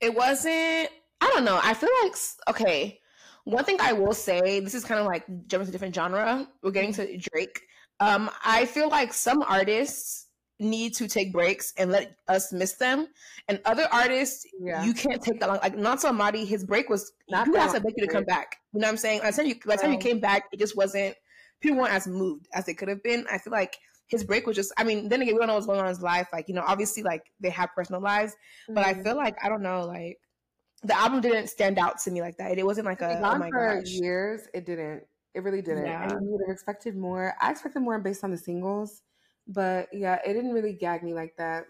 It 0.00 0.14
wasn't 0.14 0.88
I 1.22 1.26
don't 1.26 1.44
know. 1.44 1.60
I 1.62 1.72
feel 1.72 1.88
like 2.02 2.14
okay. 2.48 2.98
One 3.44 3.64
thing 3.64 3.76
I 3.80 3.92
will 3.92 4.12
say, 4.12 4.60
this 4.60 4.74
is 4.74 4.84
kind 4.84 5.00
of 5.00 5.06
like 5.06 5.24
jumping 5.46 5.66
to 5.66 5.70
a 5.70 5.72
different 5.72 5.94
genre. 5.94 6.48
We're 6.62 6.72
getting 6.72 6.92
to 6.94 7.16
Drake. 7.16 7.60
Um, 8.00 8.28
I 8.44 8.66
feel 8.66 8.88
like 8.88 9.12
some 9.12 9.42
artists 9.42 10.26
need 10.58 10.94
to 10.94 11.06
take 11.06 11.32
breaks 11.32 11.72
and 11.78 11.92
let 11.92 12.16
us 12.26 12.52
miss 12.52 12.72
them, 12.74 13.06
and 13.48 13.60
other 13.64 13.86
artists 13.92 14.44
yeah. 14.60 14.84
you 14.84 14.94
can't 14.94 15.22
take 15.22 15.38
that 15.38 15.48
long. 15.48 15.60
Like 15.62 15.76
Amadi, 15.76 16.44
his 16.44 16.64
break 16.64 16.88
was 16.88 17.12
not 17.30 17.46
you 17.46 17.54
have 17.54 17.72
to 17.74 17.80
make 17.80 17.94
you 17.96 18.06
to 18.06 18.12
come 18.12 18.24
back. 18.24 18.56
You 18.72 18.80
know 18.80 18.86
what 18.86 18.92
I'm 18.92 18.96
saying? 18.96 19.20
By 19.20 19.30
the 19.30 19.36
time 19.36 19.46
you, 19.46 19.54
by 19.64 19.76
the 19.76 19.82
time 19.82 19.92
you 19.92 19.98
came 19.98 20.18
back, 20.18 20.46
it 20.52 20.58
just 20.58 20.76
wasn't. 20.76 21.14
People 21.60 21.78
weren't 21.78 21.92
as 21.92 22.08
moved 22.08 22.48
as 22.52 22.66
they 22.66 22.74
could 22.74 22.88
have 22.88 23.02
been. 23.04 23.24
I 23.30 23.38
feel 23.38 23.52
like 23.52 23.76
his 24.08 24.24
break 24.24 24.46
was 24.46 24.56
just. 24.56 24.72
I 24.76 24.82
mean, 24.82 25.08
then 25.08 25.22
again, 25.22 25.34
we 25.34 25.38
don't 25.38 25.46
know 25.46 25.54
what's 25.54 25.66
going 25.66 25.78
on 25.78 25.86
in 25.86 25.90
his 25.90 26.02
life. 26.02 26.26
Like 26.32 26.48
you 26.48 26.54
know, 26.54 26.64
obviously, 26.66 27.04
like 27.04 27.22
they 27.40 27.50
have 27.50 27.70
personal 27.74 28.00
lives, 28.00 28.32
mm-hmm. 28.32 28.74
but 28.74 28.84
I 28.84 28.94
mm-hmm. 28.94 29.02
feel 29.02 29.16
like 29.16 29.36
I 29.44 29.48
don't 29.48 29.62
know, 29.62 29.84
like 29.84 30.18
the 30.82 30.96
album 30.96 31.20
didn't 31.20 31.48
stand 31.48 31.78
out 31.78 31.98
to 32.00 32.10
me 32.10 32.20
like 32.20 32.36
that. 32.38 32.58
It 32.58 32.66
wasn't 32.66 32.86
like 32.86 33.02
a 33.02 33.18
oh 33.18 33.38
my 33.38 33.48
for 33.50 33.80
gosh. 33.80 33.90
years. 33.90 34.48
It 34.52 34.66
didn't. 34.66 35.04
It 35.34 35.42
really 35.42 35.62
didn't. 35.62 35.86
Yeah. 35.86 36.08
I 36.10 36.14
would 36.20 36.40
have 36.46 36.52
expected 36.52 36.96
more. 36.96 37.34
I 37.40 37.50
expected 37.50 37.80
more 37.80 37.98
based 37.98 38.24
on 38.24 38.30
the 38.30 38.38
singles, 38.38 39.02
but 39.46 39.88
yeah, 39.92 40.18
it 40.26 40.34
didn't 40.34 40.52
really 40.52 40.74
gag 40.74 41.02
me 41.02 41.14
like 41.14 41.36
that. 41.38 41.64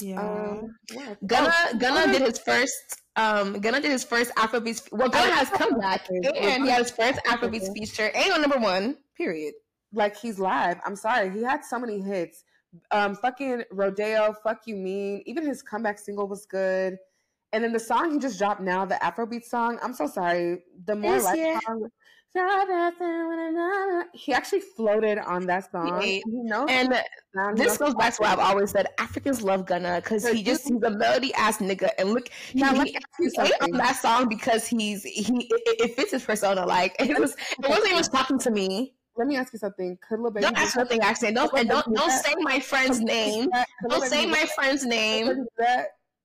Yeah. 0.00 0.20
Um, 0.20 0.76
yeah. 0.92 1.14
Gunna 1.26 1.52
oh, 1.52 1.78
Gunna 1.78 2.12
did 2.12 2.22
his 2.22 2.38
first 2.38 3.02
um 3.16 3.60
Gunna 3.60 3.80
did 3.80 3.90
his 3.90 4.04
first 4.04 4.34
Afrobeats 4.34 4.90
well 4.90 5.08
Gunna 5.08 5.32
has 5.32 5.50
come 5.50 5.78
back 5.78 6.08
and 6.10 6.64
he 6.64 6.70
had 6.70 6.80
his 6.80 6.90
first 6.90 7.20
Afrobeats 7.26 7.72
feature 7.72 8.10
and 8.14 8.32
on 8.32 8.40
number 8.40 8.58
one, 8.58 8.96
period. 9.16 9.54
Like 9.92 10.16
he's 10.16 10.38
live. 10.38 10.78
I'm 10.84 10.96
sorry. 10.96 11.30
He 11.30 11.42
had 11.42 11.64
so 11.64 11.78
many 11.78 12.00
hits. 12.00 12.44
Um 12.90 13.14
fucking 13.14 13.64
Rodeo, 13.70 14.34
Fuck 14.42 14.62
You 14.66 14.76
Mean. 14.76 15.22
Even 15.26 15.46
his 15.46 15.62
comeback 15.62 15.98
single 15.98 16.26
was 16.26 16.46
good. 16.46 16.98
And 17.54 17.62
then 17.62 17.72
the 17.72 17.78
song 17.78 18.10
he 18.10 18.18
just 18.18 18.36
dropped 18.36 18.60
now, 18.60 18.84
the 18.84 18.96
Afrobeat 18.96 19.44
song, 19.44 19.78
I'm 19.80 19.94
so 19.94 20.08
sorry. 20.08 20.64
The 20.86 20.96
more 20.96 21.20
like 21.20 21.62
song, 21.62 21.88
he 24.12 24.32
actually 24.32 24.58
floated 24.58 25.18
on 25.18 25.46
that 25.46 25.70
song. 25.70 26.02
You 26.02 26.22
know, 26.26 26.66
and 26.66 26.92
this 27.54 27.78
goes 27.78 27.94
back 27.94 28.16
to 28.16 28.22
what 28.22 28.32
I've 28.32 28.40
always 28.40 28.72
said: 28.72 28.88
Africans 28.98 29.40
love 29.40 29.66
Gunna 29.66 30.00
because 30.02 30.26
he 30.26 30.42
just 30.42 30.64
he's 30.64 30.82
a 30.82 30.90
melody 30.90 31.32
ass 31.34 31.58
nigga. 31.58 31.90
And 31.96 32.10
look, 32.10 32.28
he, 32.50 32.58
now, 32.58 32.74
he, 32.82 32.98
he 33.20 33.28
on 33.60 33.70
that 33.72 33.94
song 34.02 34.28
because 34.28 34.66
he's 34.66 35.04
he 35.04 35.22
it, 35.22 35.80
it, 35.80 35.94
fits 35.94 36.10
his 36.10 36.24
persona. 36.24 36.66
Like 36.66 36.96
it 36.98 37.16
was, 37.16 37.36
it 37.52 37.68
wasn't 37.68 37.92
even 37.92 38.02
talking 38.02 38.40
to 38.40 38.50
me. 38.50 38.94
Let 39.16 39.28
me 39.28 39.36
ask 39.36 39.52
you 39.52 39.60
something. 39.60 39.96
Could 40.08 40.18
Lil 40.18 40.32
Baby 40.32 40.46
don't 40.46 40.58
ask 40.58 40.76
nothing. 40.76 41.02
Actually, 41.02 41.34
don't 41.34 41.56
and 41.56 41.68
don't 41.68 41.94
don't 41.94 42.10
say 42.10 42.34
my 42.40 42.58
friend's 42.58 42.98
name. 42.98 43.48
Don't 43.88 44.04
say 44.06 44.26
my 44.26 44.44
friend's 44.56 44.84
name. 44.84 45.46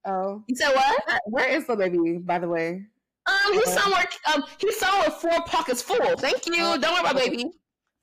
Oh, 0.09 0.43
you 0.47 0.55
said 0.55 0.73
what? 0.73 1.21
Where 1.25 1.47
is 1.49 1.67
the 1.67 1.75
baby, 1.75 2.17
by 2.17 2.39
the 2.39 2.47
way? 2.47 2.83
Um, 3.27 3.53
he's 3.53 3.71
somewhere. 3.71 4.05
Um, 4.33 4.43
he's 4.57 4.77
somewhere 4.79 5.11
four 5.11 5.43
pockets 5.45 5.81
full. 5.81 6.17
Thank 6.17 6.47
you. 6.47 6.55
Oh, 6.59 6.77
Don't 6.79 6.93
worry 6.93 7.01
about 7.01 7.15
baby. 7.15 7.51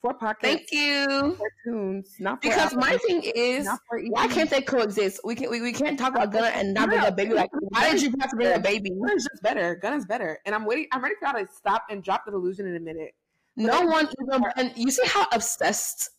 Four 0.03 0.15
pockets. 0.15 0.41
Thank 0.43 0.69
you. 0.71 1.37
Cartoons, 1.65 2.15
not 2.21 2.41
because 2.41 2.75
my 2.77 2.97
thing 2.99 3.23
is 3.35 3.69
why 4.11 4.29
can't 4.29 4.49
they 4.49 4.61
coexist? 4.61 5.21
We 5.25 5.35
can 5.35 5.51
we, 5.51 5.61
we 5.61 5.73
can't 5.73 5.99
talk 5.99 6.15
about 6.15 6.31
Gunna 6.31 6.49
and 6.49 6.73
not 6.73 6.89
bring 6.89 7.05
a 7.05 7.11
baby. 7.11 7.35
Like 7.35 7.51
why 7.71 7.91
did 7.91 8.03
you 8.03 8.13
have 8.21 8.31
to 8.31 8.37
bring 8.37 8.55
a 8.55 8.61
baby? 8.61 8.91
Gunna's 8.91 9.27
just 9.29 9.43
better. 9.43 9.75
Gunna's 9.75 10.07
better, 10.07 10.39
and 10.47 10.55
I'm 10.55 10.65
waiting. 10.65 10.87
I'm 10.93 11.03
ready 11.03 11.17
for 11.19 11.27
y'all 11.27 11.45
to 11.45 11.53
stop 11.53 11.87
and 11.91 12.05
drop 12.05 12.25
the 12.25 12.31
delusion 12.31 12.67
in 12.67 12.77
a 12.77 12.81
minute. 12.81 13.15
No 13.57 13.81
one 13.83 14.07
even. 14.23 14.45
And 14.57 14.73
you 14.77 14.91
see 14.91 15.07
how 15.07 15.27
obsessed 15.33 16.11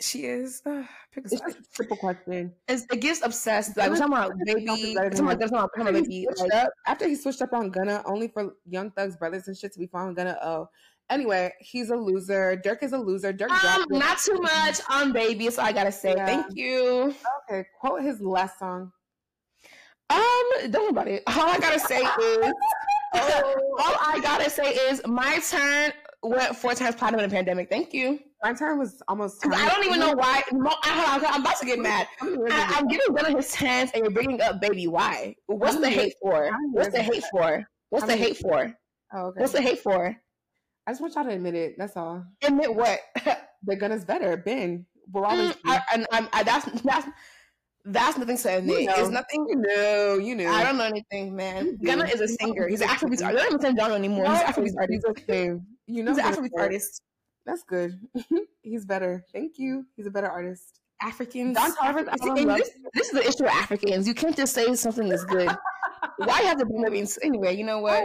she 0.00 0.26
is. 0.26 0.62
Uh, 0.66 0.84
it's 1.14 1.30
just 1.30 1.44
a 1.44 1.62
triple 1.74 1.96
question. 1.96 2.52
It's, 2.68 2.86
it 2.92 3.00
gets 3.00 3.22
obsessed. 3.24 3.76
Like 3.76 3.90
we're 3.90 3.96
talking 3.96 4.12
about 4.12 4.32
baby. 4.44 4.94
Talking 4.94 5.20
about, 5.20 5.40
talking 5.40 5.82
about 5.82 5.94
baby. 5.94 6.26
Like, 6.38 6.54
up, 6.54 6.70
after 6.86 7.08
he 7.08 7.14
switched 7.14 7.40
up 7.42 7.52
on 7.52 7.70
Gunna, 7.70 8.02
only 8.04 8.28
for 8.28 8.54
Young 8.68 8.90
Thug's 8.90 9.16
brothers 9.16 9.48
and 9.48 9.56
shit 9.56 9.72
to 9.72 9.78
be 9.78 9.86
following 9.86 10.14
Gunna. 10.14 10.38
Oh, 10.42 10.68
anyway, 11.08 11.52
he's 11.60 11.90
a 11.90 11.96
loser. 11.96 12.60
Durk 12.62 12.82
is 12.82 12.92
a 12.92 12.98
loser. 12.98 13.32
Durk. 13.32 13.50
Um, 13.50 13.86
not 13.90 14.18
too 14.18 14.38
much 14.40 14.80
on 14.90 15.12
baby. 15.12 15.50
So 15.50 15.62
I 15.62 15.72
gotta 15.72 15.92
say. 15.92 16.14
Yeah. 16.16 16.26
Thank 16.26 16.46
you. 16.54 17.14
Okay, 17.50 17.66
quote 17.80 18.02
his 18.02 18.20
last 18.20 18.58
song. 18.58 18.92
Um, 20.10 20.70
don't 20.70 20.82
worry 20.82 20.88
about 20.90 21.08
it. 21.08 21.22
All 21.26 21.48
I 21.48 21.58
gotta 21.58 21.80
say 21.80 22.00
is. 22.20 22.52
oh. 23.14 23.54
All 23.78 23.96
I 24.14 24.20
gotta 24.22 24.50
say 24.50 24.74
is 24.74 25.00
my 25.06 25.40
turn 25.50 25.92
went 26.22 26.54
four 26.54 26.74
times 26.74 26.96
platinum 26.96 27.20
in 27.20 27.30
a 27.30 27.32
pandemic. 27.32 27.70
Thank 27.70 27.94
you. 27.94 28.20
My 28.42 28.52
turn 28.52 28.78
was 28.78 29.02
almost. 29.08 29.44
I 29.46 29.68
don't 29.68 29.84
even 29.84 29.98
know 29.98 30.12
why. 30.12 30.42
I, 30.50 31.20
am 31.34 31.40
about 31.40 31.58
to 31.58 31.66
get 31.66 31.78
mad. 31.78 32.06
I, 32.20 32.76
am 32.78 32.86
getting 32.86 33.14
done 33.14 33.26
on 33.26 33.36
his 33.36 33.54
hands, 33.54 33.90
and 33.94 34.02
you're 34.02 34.12
bringing 34.12 34.40
up 34.40 34.60
baby. 34.60 34.86
Why? 34.86 35.34
What's 35.46 35.76
the 35.76 35.90
hate 35.90 36.14
for? 36.20 36.50
What's 36.72 36.92
the 36.92 37.02
hate 37.02 37.24
for? 37.30 37.66
What's 37.90 38.06
the 38.06 38.16
hate 38.16 38.36
for? 38.36 38.74
Oh, 39.12 39.26
okay. 39.26 39.40
What's 39.40 39.52
the 39.52 39.62
hate 39.62 39.78
for? 39.78 40.16
I 40.86 40.90
just 40.90 41.00
want 41.00 41.14
y'all 41.14 41.24
to 41.24 41.30
admit 41.30 41.54
it. 41.54 41.74
That's 41.78 41.96
all. 41.96 42.24
Admit 42.42 42.74
what? 42.74 43.00
the 43.64 43.76
gun 43.76 43.92
is 43.92 44.04
better. 44.04 44.36
Ben, 44.36 44.86
we're 45.10 45.24
always. 45.24 45.52
Mm, 45.52 45.56
I, 45.66 45.82
and 45.94 46.06
I'm, 46.12 46.28
I, 46.32 46.42
that's 46.42 46.66
that's 46.82 47.08
that's 47.86 48.18
nothing 48.18 48.36
to 48.36 48.58
admit. 48.58 48.80
You 48.82 48.86
know. 48.86 48.94
It's 48.96 49.08
nothing. 49.08 49.46
You 49.48 49.56
know, 49.56 50.18
you 50.18 50.34
know. 50.34 50.50
I 50.50 50.62
don't 50.62 50.76
know 50.76 50.84
anything, 50.84 51.34
man. 51.34 51.78
Gunna 51.82 52.04
is 52.04 52.20
a 52.20 52.28
singer. 52.28 52.68
He's 52.68 52.80
an 52.80 52.88
Afrobeats 52.88 53.24
artist. 53.24 53.24
I 53.24 53.32
don't 53.32 53.46
even 53.46 53.60
say 53.60 53.74
genre 53.80 53.96
anymore. 53.96 54.28
He's 54.28 54.40
an 54.40 54.46
Afrobeats 54.46 54.74
artist. 54.78 55.06
Okay. 55.08 55.52
You 55.86 56.02
know, 56.02 56.14
he's 56.14 56.18
an 56.18 56.32
Afrobeats 56.32 56.60
artist. 56.60 57.02
That's 57.46 57.62
good. 57.62 57.98
He's 58.62 58.84
better. 58.84 59.24
Thank 59.32 59.58
you. 59.58 59.86
He's 59.96 60.06
a 60.06 60.10
better 60.10 60.28
artist. 60.28 60.80
Africans. 61.00 61.56
Don 61.56 61.72
Toliver. 61.76 62.56
This, 62.56 62.70
this, 62.94 63.06
is 63.08 63.12
the 63.12 63.20
issue 63.20 63.44
with 63.44 63.52
Africans. 63.52 64.08
You 64.08 64.14
can't 64.14 64.36
just 64.36 64.52
say 64.52 64.74
something 64.74 65.10
is 65.12 65.24
good. 65.24 65.50
Why 66.16 66.40
have 66.42 66.58
to 66.58 66.66
be 66.66 66.74
living? 66.76 67.06
Anyway, 67.22 67.56
you 67.56 67.64
know 67.64 67.78
what? 67.78 68.02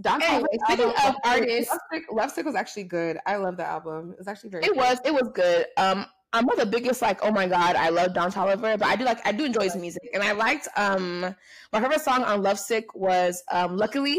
Don 0.00 0.20
anyway, 0.22 0.48
speaking 0.64 0.92
of 1.04 1.14
artists, 1.24 1.76
Lovesick, 2.10 2.44
was 2.44 2.54
actually 2.56 2.84
good. 2.84 3.18
I 3.26 3.36
love 3.36 3.56
the 3.56 3.64
album. 3.64 4.12
It 4.12 4.18
was 4.18 4.28
actually 4.28 4.50
very. 4.50 4.64
It 4.64 4.68
good. 4.68 4.76
was. 4.76 4.98
It 5.04 5.12
was 5.12 5.28
good. 5.32 5.66
Um, 5.76 6.06
I'm 6.32 6.44
not 6.44 6.56
the 6.56 6.66
biggest 6.66 7.02
like, 7.02 7.24
oh 7.24 7.30
my 7.30 7.46
god, 7.46 7.76
I 7.76 7.90
love 7.90 8.14
Don 8.14 8.32
Toliver, 8.32 8.78
but 8.78 8.82
I 8.82 8.96
do 8.96 9.04
like 9.04 9.24
I 9.24 9.32
do 9.32 9.44
enjoy 9.44 9.62
his 9.62 9.76
music, 9.76 10.08
and 10.12 10.22
I 10.22 10.32
liked 10.32 10.68
um 10.76 11.20
my 11.72 11.80
favorite 11.80 12.00
song 12.00 12.24
on 12.24 12.42
Lovesick 12.42 12.94
was 12.94 13.42
um 13.52 13.76
Luckily. 13.76 14.18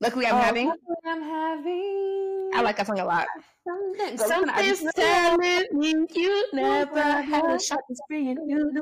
Luckily, 0.00 0.26
I'm 0.26 0.34
oh, 0.34 0.38
having. 0.38 0.66
Luckily 0.66 0.96
I'm 1.06 1.22
having. 1.22 2.33
I 2.54 2.62
like 2.62 2.76
that 2.76 2.86
song 2.86 2.98
a 3.00 3.04
lot. 3.04 3.26
Something, 3.66 4.18
Something's 4.18 4.92
telling 4.94 5.66
me 5.72 6.06
you 6.14 6.48
never 6.52 7.02
had 7.02 7.44
a 7.46 7.58
shot 7.58 7.80
to 7.88 7.96
spree 7.96 8.30
and 8.30 8.38
you 8.48 8.72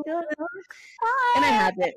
And 1.37 1.45
I 1.45 1.49
haven't. 1.49 1.95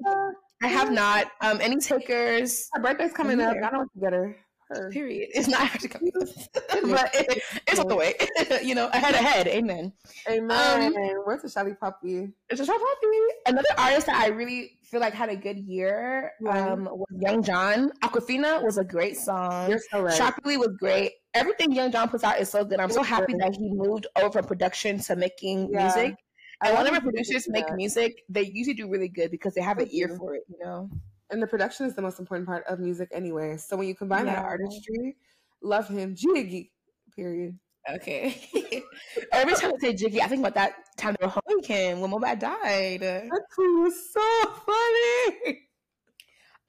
I 0.62 0.68
have 0.68 0.92
not. 0.92 1.32
Um, 1.42 1.60
any 1.62 1.78
takers? 1.78 2.70
Her 2.74 2.82
birthday's 2.82 3.14
coming 3.14 3.42
up. 3.42 3.58
I 3.58 3.70
don't 3.70 3.78
want 3.78 3.94
to 3.94 4.00
get 4.00 4.14
her. 4.14 4.38
Her. 4.70 4.90
Period. 4.90 5.30
It's 5.36 5.48
not 5.48 5.62
actually 5.62 5.90
coming 5.90 6.12
up, 6.20 6.28
but 6.54 7.14
it, 7.14 7.44
it's 7.68 7.80
on 7.80 7.88
the 7.88 7.96
way. 7.96 8.16
you 8.64 8.74
know, 8.74 8.88
ahead, 8.94 9.14
ahead. 9.14 9.48
Amen. 9.48 9.94
Amen. 10.28 10.96
Um, 10.96 10.96
Where's 11.24 11.44
the 11.44 11.50
Shallipopi? 11.50 12.34
It's 12.50 12.62
a 12.62 12.66
Shallipopi. 12.66 13.28
Another 13.46 13.70
artist 13.78 14.08
that 14.08 14.20
I 14.20 14.30
really 14.30 14.80
feel 14.82 15.02
like 15.02 15.14
had 15.14 15.30
a 15.30 15.36
good 15.36 15.60
year 15.60 16.32
um, 16.50 16.86
was 16.86 17.06
Young 17.20 17.44
John. 17.44 17.92
Aquafina 18.04 18.64
was 18.64 18.80
a 18.80 18.84
great 18.84 19.18
song. 19.18 19.70
You're 19.70 19.82
so 19.92 20.02
right. 20.02 20.16
Shockingly 20.16 20.58
was 20.58 20.76
great. 20.80 21.12
Everything 21.36 21.74
Young 21.74 21.92
John 21.92 22.08
puts 22.10 22.24
out 22.24 22.40
is 22.40 22.50
so 22.50 22.64
good. 22.64 22.80
I'm 22.80 22.90
so 22.90 23.04
happy 23.04 23.34
that 23.40 23.56
he 23.56 23.70
moved 23.70 24.08
over 24.16 24.32
from 24.32 24.46
production 24.46 25.00
to 25.00 25.16
making 25.16 25.70
yeah. 25.72 25.84
music. 25.84 26.16
And 26.64 26.78
whenever 26.78 27.02
producers 27.02 27.48
make 27.50 27.66
music, 27.74 28.24
they 28.30 28.44
usually 28.44 28.76
do 28.76 28.90
really 28.90 29.10
good 29.10 29.30
because 29.30 29.54
they 29.54 29.62
have 29.62 29.78
an 29.80 29.90
ear 29.92 30.16
for 30.18 30.36
it, 30.36 30.44
you 30.48 30.58
know. 30.64 30.90
And 31.30 31.44
the 31.44 31.48
production 31.48 31.86
is 31.86 31.94
the 31.94 32.02
most 32.02 32.20
important 32.20 32.48
part 32.48 32.64
of 32.68 32.80
music 32.80 33.10
anyway. 33.12 33.58
So 33.58 33.76
when 33.76 33.88
you 33.88 33.96
combine 33.96 34.26
yeah. 34.26 34.36
that 34.36 34.46
artistry, 34.46 35.18
love 35.62 35.90
him. 35.90 36.16
Jiggy. 36.16 36.72
Period. 37.16 37.60
Okay. 37.96 38.42
Every 39.32 39.54
time 39.56 39.74
I 39.76 39.80
say 39.80 39.94
Jiggy, 39.94 40.22
I 40.22 40.28
think 40.28 40.40
about 40.40 40.56
that 40.56 40.76
time 40.98 41.16
they 41.20 41.26
were 41.26 41.32
home 41.32 41.62
Kim 41.62 42.00
when 42.00 42.12
Mohbad 42.12 42.40
died. 42.40 43.02
That 43.02 43.30
was 43.58 44.14
so 44.14 44.50
funny. 44.66 45.60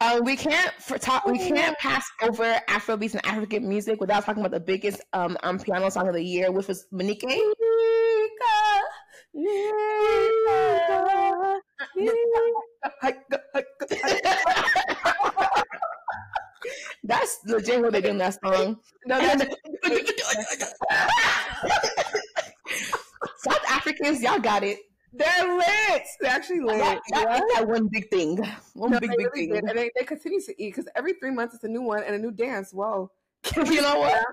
Uh, 0.00 0.20
we 0.22 0.36
can't 0.36 0.72
for 0.74 0.98
talk. 0.98 1.24
We 1.24 1.38
can't 1.38 1.76
pass 1.78 2.04
over 2.22 2.60
Afrobeats 2.68 3.14
and 3.14 3.24
African 3.24 3.66
music 3.66 3.98
without 3.98 4.24
talking 4.24 4.42
about 4.42 4.52
the 4.52 4.60
biggest 4.60 5.00
um, 5.14 5.38
um 5.42 5.58
piano 5.58 5.88
song 5.88 6.06
of 6.06 6.12
the 6.12 6.22
year, 6.22 6.52
which 6.52 6.68
was 6.68 6.86
Mnike. 6.92 7.22
That's 17.04 17.38
legit 17.46 17.80
what 17.80 17.92
they 17.92 18.02
do 18.02 18.08
in 18.08 18.18
that 18.18 18.38
song. 18.44 18.76
No, 19.06 19.18
South 23.38 23.64
Africans, 23.70 24.20
y'all 24.22 24.40
got 24.40 24.62
it. 24.62 24.78
They're 25.12 25.56
lit. 25.56 26.02
They're 26.20 26.30
actually 26.30 26.60
lit. 26.60 26.78
That, 26.78 27.00
that, 27.10 27.42
that 27.54 27.68
one 27.68 27.88
big 27.90 28.10
thing. 28.10 28.38
One 28.74 28.90
no, 28.90 29.00
big, 29.00 29.10
big 29.10 29.28
really 29.34 29.48
thing. 29.48 29.68
And 29.68 29.78
they, 29.78 29.90
they 29.96 30.04
continue 30.04 30.40
to 30.42 30.62
eat 30.62 30.74
because 30.74 30.88
every 30.94 31.14
three 31.14 31.30
months 31.30 31.54
it's 31.54 31.64
a 31.64 31.68
new 31.68 31.82
one 31.82 32.02
and 32.02 32.14
a 32.14 32.18
new 32.18 32.32
dance. 32.32 32.72
Whoa. 32.72 33.10
you 33.56 33.80
know 33.80 33.98
what? 33.98 34.24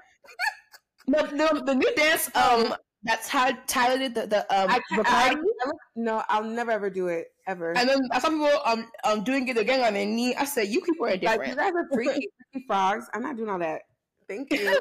the, 1.07 1.37
the, 1.37 1.63
the 1.65 1.75
new 1.75 1.95
dance 1.95 2.29
um 2.35 2.73
that's 3.03 3.27
how 3.27 3.51
Tyler 3.67 3.97
did 3.97 4.15
the, 4.15 4.27
the 4.27 4.39
um 4.53 4.69
I, 4.69 4.79
I, 4.91 5.03
I, 5.05 5.71
no, 5.95 6.23
I'll 6.29 6.43
never 6.43 6.71
ever 6.71 6.89
do 6.89 7.07
it 7.07 7.27
ever. 7.47 7.77
And 7.77 7.87
then 7.87 7.99
I 8.11 8.19
saw 8.19 8.29
people 8.29 8.49
um 8.65 8.87
um 9.03 9.23
doing 9.23 9.47
it 9.49 9.57
again 9.57 9.81
on 9.81 9.93
their 9.93 10.05
knee. 10.05 10.33
I 10.35 10.45
said, 10.45 10.69
"You 10.69 10.79
people 10.81 11.07
are 11.07 11.17
different. 11.17 11.39
Like, 11.41 11.49
you 11.49 11.55
guys 11.55 11.73
are 11.75 11.87
freaky, 11.91 12.29
freaky 12.51 12.65
frogs. 12.65 13.07
I'm 13.13 13.21
not 13.21 13.35
doing 13.35 13.49
all 13.49 13.59
that. 13.59 13.81
Thank 14.27 14.53
you. 14.53 14.79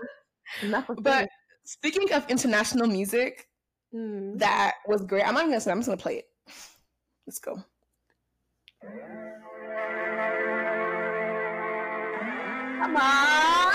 but 0.99 1.29
speaking 1.65 2.13
of 2.13 2.29
international 2.31 2.87
music, 2.87 3.49
mm. 3.95 4.39
that 4.39 4.75
was 4.87 5.03
great. 5.03 5.27
I'm 5.27 5.35
not 5.35 5.45
gonna 5.45 5.61
say. 5.61 5.71
I'm 5.71 5.79
just 5.79 5.89
gonna 5.89 5.97
play 6.01 6.17
it. 6.17 6.25
Let's 7.27 7.39
go. 7.39 7.63
Come 12.83 12.97
on, 12.97 13.73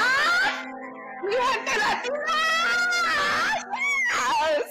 we 1.25 1.33
have 1.35 1.65
to 1.65 2.11
Yes. 4.13 4.63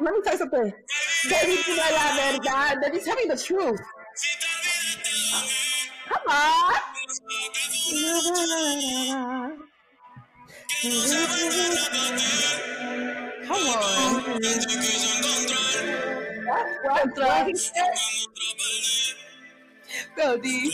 Let 0.00 0.14
me 0.14 0.20
tell 0.22 0.32
you 0.32 0.38
something. 0.38 0.72
Baby, 1.30 1.62
do 1.64 1.76
not 1.76 1.92
lie, 1.92 2.16
man. 2.16 2.40
God, 2.44 2.80
baby, 2.82 3.00
tell 3.02 3.16
me 3.16 3.24
the 3.28 3.36
truth. 3.36 3.80
Come 6.08 6.28
on. 6.28 6.74
Come 13.46 13.56
on. 13.56 14.40
What? 16.46 16.66
What? 16.84 17.18
What? 17.18 17.48
Go, 20.16 20.38
D. 20.38 20.72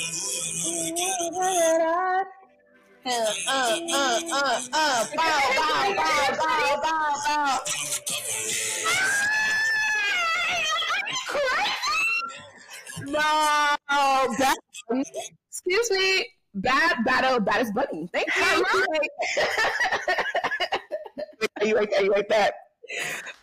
Uh, 3.06 3.10
uh, 3.48 3.78
uh, 3.92 4.20
uh, 4.32 4.60
uh, 4.72 5.06
bow, 5.16 5.40
bow, 5.56 5.94
bow, 5.96 6.36
bow, 6.36 6.80
bow, 6.82 7.12
bow. 7.26 7.58
No, 13.06 13.18
that, 14.38 14.58
excuse 15.48 15.90
me, 15.90 16.26
bad 16.54 17.04
battle, 17.04 17.40
baddest 17.40 17.74
bunny. 17.74 18.08
Thank 18.12 18.28
you. 18.36 18.64
Are 21.61 21.66
you 21.66 21.74
like, 21.74 21.92
are 21.96 22.02
you 22.02 22.11
like 22.11 22.28
that? 22.28 22.54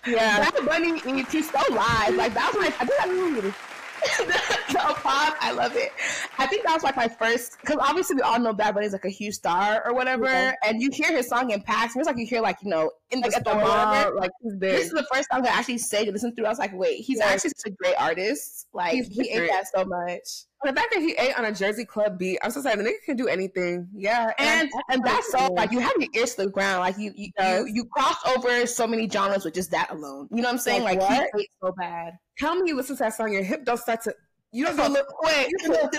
Yeah. 0.05 0.49
Bad 0.49 0.65
Bunny, 0.65 0.99
he's 0.99 1.49
so 1.49 1.59
live. 1.73 2.15
Like 2.15 2.33
that 2.33 2.53
was 2.53 2.61
my, 2.61 2.67
I 2.67 2.85
think 2.85 3.53
that 4.27 4.67
the 4.69 4.93
pop, 5.01 5.35
I 5.41 5.51
love 5.51 5.75
it. 5.75 5.91
I 6.37 6.45
think 6.47 6.65
that 6.65 6.73
was 6.73 6.83
like 6.83 6.95
my 6.95 7.07
first, 7.07 7.57
because 7.59 7.77
obviously 7.79 8.15
we 8.15 8.21
all 8.21 8.39
know 8.39 8.53
Bad 8.53 8.75
Bunny 8.75 8.85
is 8.85 8.93
like 8.93 9.05
a 9.05 9.09
huge 9.09 9.35
star 9.35 9.81
or 9.85 9.93
whatever, 9.93 10.25
yeah. 10.25 10.53
and 10.65 10.81
you 10.81 10.89
hear 10.91 11.11
his 11.11 11.27
song 11.27 11.51
in 11.51 11.61
packs. 11.61 11.95
It's 11.95 12.05
like 12.05 12.17
you 12.17 12.25
hear 12.25 12.41
like 12.41 12.57
you 12.61 12.69
know 12.69 12.91
in 13.09 13.21
the 13.21 13.29
like 13.29 13.41
store, 13.41 13.55
whatever. 13.55 14.15
Like 14.15 14.31
this 14.43 14.85
is 14.85 14.91
the 14.91 15.05
first 15.11 15.29
song 15.31 15.45
I 15.45 15.49
actually 15.49 15.79
say 15.79 16.05
to 16.05 16.11
listen 16.11 16.35
through. 16.35 16.45
I 16.45 16.49
was 16.49 16.59
like, 16.59 16.73
wait, 16.73 17.03
he's 17.03 17.17
yes. 17.17 17.33
actually 17.33 17.51
such 17.57 17.71
a 17.71 17.75
great 17.75 17.95
artist. 17.99 18.67
Like 18.73 18.93
he's 18.93 19.07
he 19.07 19.29
ate 19.29 19.49
that 19.49 19.67
so 19.73 19.85
much. 19.85 20.45
The 20.63 20.73
fact 20.73 20.87
that 20.91 21.01
he 21.01 21.11
ate 21.19 21.37
on 21.37 21.45
a 21.45 21.51
Jersey 21.51 21.85
club 21.85 22.17
beat, 22.17 22.39
I'm 22.41 22.49
so 22.49 22.61
sorry. 22.61 22.77
The 22.77 22.83
nigga 22.83 23.03
can 23.05 23.15
do 23.15 23.27
anything. 23.27 23.87
Yeah, 23.93 24.31
and 24.39 24.61
and, 24.61 24.71
and 24.89 25.03
that's 25.03 25.31
so 25.31 25.53
like 25.53 25.71
you 25.71 25.79
have 25.79 25.93
your 25.99 26.09
ears 26.15 26.33
to 26.35 26.45
the 26.45 26.49
ground. 26.49 26.79
Like 26.79 26.97
you 26.97 27.13
you, 27.15 27.29
you 27.37 27.67
you 27.71 27.85
cross 27.85 28.15
over 28.25 28.65
so 28.65 28.87
many 28.87 29.07
genres 29.07 29.45
with 29.45 29.53
just 29.53 29.69
that 29.71 29.91
alone. 29.91 30.27
You 30.31 30.37
know 30.37 30.47
what 30.47 30.53
I'm 30.53 30.57
saying? 30.57 30.83
Like, 30.83 30.99
like 30.99 31.29
he 31.35 31.41
ate 31.41 31.49
so 31.63 31.73
bad. 31.77 32.13
Tell 32.39 32.55
me 32.55 32.69
you 32.69 32.75
listen 32.75 32.95
to 32.97 33.03
that 33.03 33.13
song, 33.13 33.31
your 33.33 33.43
hip 33.43 33.65
don't 33.65 33.77
start 33.77 34.01
to 34.03 34.15
you 34.51 34.65
don't 34.65 34.77
go 34.77 34.87
look 34.87 35.07
quick. 35.07 35.49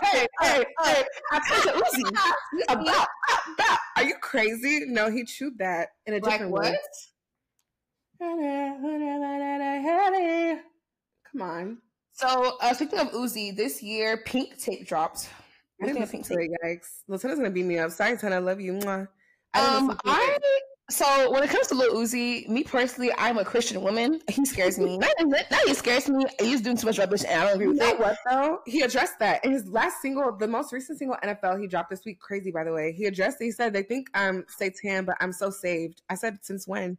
Hey, 0.03 0.27
hey, 0.41 0.65
hey! 0.83 1.05
I 1.31 1.41
told 1.49 1.65
you, 1.65 1.83
Uzi. 1.83 2.11
About, 2.69 3.07
about. 3.55 3.79
Are 3.97 4.05
you 4.05 4.15
crazy? 4.21 4.85
No, 4.87 5.11
he 5.11 5.25
chewed 5.25 5.59
that 5.59 5.91
in 6.07 6.15
a 6.15 6.21
different 6.21 6.51
like 6.53 6.63
way. 6.63 6.79
Come 11.31 11.43
on. 11.43 11.79
So 12.19 12.57
uh, 12.61 12.75
speaking 12.75 12.99
of 12.99 13.13
Uzi, 13.13 13.55
this 13.55 13.81
year 13.81 14.17
Pink 14.17 14.59
Tape 14.59 14.85
dropped. 14.85 15.29
I 15.81 15.87
didn't 15.87 16.09
Pink 16.09 16.27
Tape. 16.27 16.51
Yikes! 16.65 17.03
Latina's 17.07 17.39
gonna 17.39 17.49
beat 17.49 17.65
me 17.65 17.79
up. 17.79 17.93
Sorry, 17.93 18.17
Tana. 18.17 18.35
I 18.35 18.39
love 18.41 18.61
you. 18.61 18.73
Mwah. 18.73 19.07
I 19.55 19.77
um, 19.77 19.97
I 20.05 20.37
so 20.91 21.31
when 21.31 21.45
it 21.45 21.51
comes 21.51 21.69
to 21.69 21.77
Lil 21.77 21.95
Uzi, 21.95 22.49
me 22.49 22.65
personally, 22.65 23.13
I'm 23.17 23.39
a 23.39 23.45
Christian 23.45 23.81
woman. 23.83 24.21
He 24.29 24.45
scares 24.45 24.81
me. 24.81 24.99
not, 24.99 25.13
not 25.21 25.61
he 25.65 25.75
scares 25.75 26.09
me. 26.09 26.25
He's 26.41 26.61
doing 26.61 26.77
too 26.77 26.87
much 26.87 26.99
rubbish, 26.99 27.23
and 27.25 27.41
I 27.41 27.45
don't 27.45 27.55
agree 27.55 27.69
with 27.69 27.77
you 27.77 27.85
know. 27.85 27.95
What 27.95 28.17
though? 28.29 28.59
He 28.67 28.81
addressed 28.81 29.21
that 29.21 29.45
in 29.45 29.53
his 29.53 29.69
last 29.69 30.03
single, 30.03 30.37
the 30.37 30.49
most 30.49 30.73
recent 30.73 30.99
single 30.99 31.19
NFL 31.23 31.61
he 31.61 31.69
dropped 31.69 31.91
this 31.91 32.05
week. 32.05 32.19
Crazy, 32.19 32.51
by 32.51 32.65
the 32.65 32.73
way. 32.73 32.91
He 32.91 33.05
addressed. 33.05 33.41
It. 33.41 33.45
He 33.45 33.51
said 33.53 33.73
they 33.73 33.85
think 33.85 34.11
I'm 34.15 34.45
Satan, 34.49 35.05
but 35.05 35.17
I'm 35.21 35.31
so 35.31 35.51
saved. 35.51 36.03
I 36.11 36.17
said 36.17 36.39
since 36.43 36.67
when? 36.67 36.99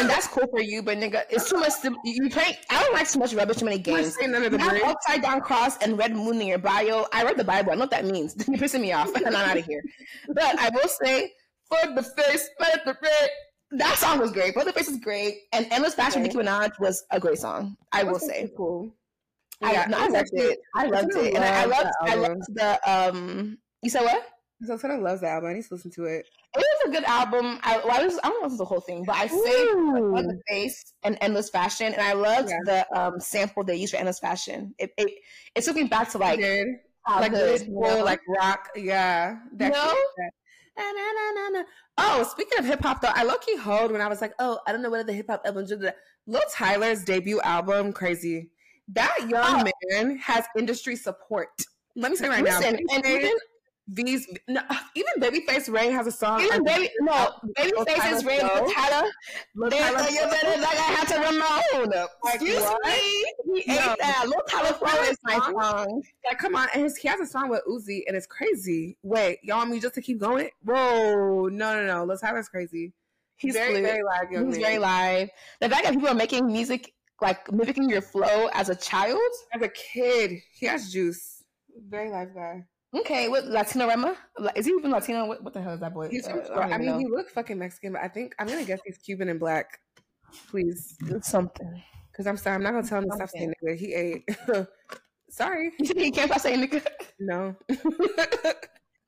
And 0.00 0.10
that's 0.10 0.26
cool 0.26 0.46
for 0.48 0.60
you, 0.60 0.82
but 0.82 0.98
nigga, 0.98 1.24
it's 1.30 1.48
too 1.50 1.56
much. 1.58 1.72
you 2.04 2.30
play. 2.30 2.58
I 2.70 2.82
don't 2.82 2.94
like 2.94 3.08
too 3.08 3.18
much 3.18 3.34
rubbish, 3.34 3.58
too 3.58 3.64
many 3.64 3.78
games. 3.78 4.16
None 4.20 4.34
of 4.42 4.52
the 4.52 4.58
you 4.58 4.64
have 4.64 4.82
upside 4.82 5.22
down 5.22 5.40
cross 5.40 5.76
and 5.78 5.98
red 5.98 6.14
moon 6.14 6.40
in 6.40 6.46
your 6.46 6.58
bio. 6.58 7.06
I 7.12 7.24
read 7.24 7.36
the 7.36 7.44
Bible. 7.44 7.72
I 7.72 7.74
know 7.74 7.80
what 7.80 7.90
that 7.90 8.04
means. 8.04 8.34
You're 8.48 8.58
pissing 8.58 8.80
me 8.80 8.92
off. 8.92 9.14
and 9.14 9.26
I'm 9.34 9.34
out 9.34 9.56
of 9.56 9.64
here. 9.64 9.82
But 10.28 10.58
I 10.58 10.70
will 10.70 10.88
say 10.88 11.32
for 11.68 11.94
the 11.94 12.02
face, 12.02 12.48
for 12.58 12.66
the 12.84 12.94
face. 12.94 13.30
That 13.72 13.98
song 13.98 14.20
was 14.20 14.30
great. 14.30 14.54
For 14.54 14.64
the 14.64 14.72
face 14.72 14.88
is 14.88 14.98
great, 14.98 15.40
and 15.52 15.66
Endless 15.72 15.94
Fashion 15.94 16.22
okay. 16.22 16.28
Nicki 16.28 16.48
Minaj 16.48 16.78
was 16.78 17.04
a 17.10 17.18
great 17.18 17.38
song. 17.38 17.76
I 17.92 18.04
will 18.04 18.20
say. 18.20 18.48
Cool. 18.56 18.94
Yeah, 19.60 19.88
I, 19.92 20.04
I 20.04 20.08
loved 20.08 20.30
it. 20.32 20.58
I 20.76 20.86
loved 20.86 21.16
it, 21.16 21.34
and 21.34 21.44
I, 21.44 21.62
I 21.62 21.64
loved. 21.64 21.90
I 22.02 22.14
loved 22.14 22.42
the. 22.54 22.90
Um, 22.90 23.58
you 23.82 23.90
said 23.90 24.02
what? 24.02 24.24
So 24.64 24.78
Tana 24.78 24.98
loves 24.98 25.20
the 25.20 25.28
album. 25.28 25.50
I 25.50 25.54
need 25.54 25.64
to 25.64 25.74
listen 25.74 25.90
to 25.92 26.04
it. 26.04 26.26
It 26.54 26.58
was 26.58 26.88
a 26.88 26.90
good 26.90 27.04
album. 27.04 27.58
I, 27.62 27.76
well, 27.78 28.00
I, 28.00 28.04
was, 28.04 28.18
I 28.24 28.28
don't 28.28 28.40
know 28.40 28.46
if 28.46 28.52
it's 28.52 28.58
the 28.58 28.64
whole 28.64 28.80
thing, 28.80 29.04
but 29.04 29.14
I 29.14 29.26
saved 29.26 29.76
on 29.76 30.26
the 30.26 30.40
face 30.48 30.94
and 31.02 31.18
endless 31.20 31.50
fashion, 31.50 31.92
and 31.92 32.00
I 32.00 32.14
loved 32.14 32.48
yeah. 32.48 32.58
the 32.64 32.98
um, 32.98 33.20
sample 33.20 33.64
they 33.64 33.76
used 33.76 33.92
for 33.92 33.98
endless 33.98 34.18
fashion. 34.18 34.74
It 34.78 34.92
it, 34.96 35.10
it 35.54 35.64
took 35.64 35.76
me 35.76 35.84
back 35.84 36.10
to 36.12 36.18
like 36.18 36.40
like 37.06 37.32
good, 37.32 37.68
like 37.68 38.20
rock. 38.28 38.70
Yeah, 38.74 39.36
that 39.56 39.72
no? 39.72 39.94
Oh, 41.98 42.22
speaking 42.30 42.58
of 42.58 42.64
hip 42.64 42.82
hop, 42.82 43.00
though, 43.00 43.12
I 43.12 43.24
low 43.24 43.36
key 43.36 43.56
hold 43.56 43.92
when 43.92 44.00
I 44.00 44.08
was 44.08 44.20
like, 44.20 44.32
oh, 44.38 44.58
I 44.66 44.72
don't 44.72 44.82
know 44.82 44.90
what 44.90 45.06
the 45.06 45.12
hip 45.12 45.26
hop 45.28 45.42
album 45.44 45.66
did. 45.66 45.82
Lil 46.26 46.42
Tyler's 46.52 47.04
debut 47.04 47.40
album, 47.40 47.92
crazy. 47.92 48.50
That 48.88 49.16
young 49.28 49.66
oh. 49.66 49.72
man 49.90 50.18
has 50.18 50.44
industry 50.56 50.96
support. 50.96 51.48
Let 51.94 52.10
me 52.10 52.16
say 52.16 52.28
right 52.28 52.44
Listen, 52.44 52.74
now. 52.74 52.96
And 52.96 53.06
even 53.06 53.32
these 53.88 54.26
no, 54.48 54.60
even 54.96 55.12
Babyface 55.20 55.72
Ray 55.72 55.90
has 55.90 56.08
a 56.08 56.12
song. 56.12 56.40
Even 56.40 56.64
baby 56.64 56.90
no 57.00 57.32
Babyface 57.56 58.12
is 58.14 58.24
Ray 58.24 58.42
Lil 58.42 58.72
Tyler. 58.72 59.08
You 59.54 59.70
better 59.70 60.60
like 60.60 60.78
I 60.78 60.92
had 60.92 61.08
to 61.08 61.20
Ramon. 61.20 62.08
Excuse 62.24 62.60
what? 62.62 62.84
me. 62.84 63.62
He 63.62 63.74
no. 63.74 63.92
ate 63.92 63.98
that. 64.00 64.24
Lil 64.26 64.42
Tyler 64.48 64.72
Flow 64.72 65.02
is 65.02 65.16
my 65.22 65.36
song. 65.38 66.02
Like 66.24 66.38
come 66.38 66.56
on, 66.56 66.68
and 66.74 66.82
his, 66.82 66.96
he 66.96 67.06
has 67.06 67.20
a 67.20 67.26
song 67.26 67.48
with 67.48 67.62
Uzi, 67.68 68.02
and 68.08 68.16
it's 68.16 68.26
crazy. 68.26 68.96
Wait, 69.02 69.38
y'all 69.44 69.58
want 69.58 69.70
me 69.70 69.78
just 69.78 69.94
to 69.94 70.02
keep 70.02 70.18
going? 70.18 70.50
Whoa, 70.64 71.48
no, 71.48 71.76
no, 71.76 71.86
no. 71.86 72.04
Lil 72.04 72.18
Tyler's 72.18 72.48
crazy. 72.48 72.92
He's 73.36 73.54
very, 73.54 73.82
very 73.82 74.02
live. 74.02 74.30
He's 74.30 74.40
man. 74.40 74.60
very 74.60 74.78
live. 74.78 75.28
The 75.60 75.68
fact 75.68 75.84
that 75.84 75.92
people 75.92 76.08
are 76.08 76.14
making 76.14 76.46
music 76.46 76.92
like 77.22 77.50
mimicking 77.52 77.88
your 77.88 78.02
flow 78.02 78.48
as 78.52 78.68
a 78.68 78.74
child, 78.74 79.20
as 79.54 79.62
a 79.62 79.68
kid, 79.68 80.32
he 80.52 80.66
has 80.66 80.90
juice. 80.90 81.44
Very 81.88 82.10
live 82.10 82.34
guy. 82.34 82.64
Okay, 83.00 83.28
what 83.28 83.46
Latino 83.46 83.86
Rema? 83.86 84.16
Is 84.54 84.66
he 84.66 84.72
even 84.72 84.90
Latino? 84.90 85.26
What, 85.26 85.42
what 85.42 85.52
the 85.52 85.60
hell 85.60 85.74
is 85.74 85.80
that 85.80 85.92
boy? 85.92 86.08
He's 86.08 86.26
uh, 86.28 86.40
I, 86.54 86.72
I 86.72 86.78
mean, 86.78 86.88
know. 86.88 86.98
he 86.98 87.06
looks 87.06 87.32
fucking 87.32 87.58
Mexican, 87.58 87.92
but 87.92 88.02
I 88.02 88.08
think 88.08 88.34
I'm 88.38 88.46
gonna 88.46 88.64
guess 88.64 88.80
he's 88.84 88.98
Cuban 88.98 89.28
and 89.28 89.40
black. 89.40 89.80
Please, 90.48 90.96
something. 91.22 91.82
Because 92.10 92.26
I'm 92.26 92.36
sorry, 92.36 92.56
I'm 92.56 92.62
not 92.62 92.72
gonna 92.72 92.86
tell 92.86 92.98
him 92.98 93.10
to 93.10 93.16
stop 93.16 93.28
saying 93.28 93.52
nigga. 93.62 93.76
He 93.76 93.94
ate. 93.94 94.28
sorry, 95.30 95.72
he 95.78 96.10
can't 96.10 96.30
stop 96.30 96.40
saying 96.40 96.66
nigga. 96.66 96.86
No. 97.18 97.54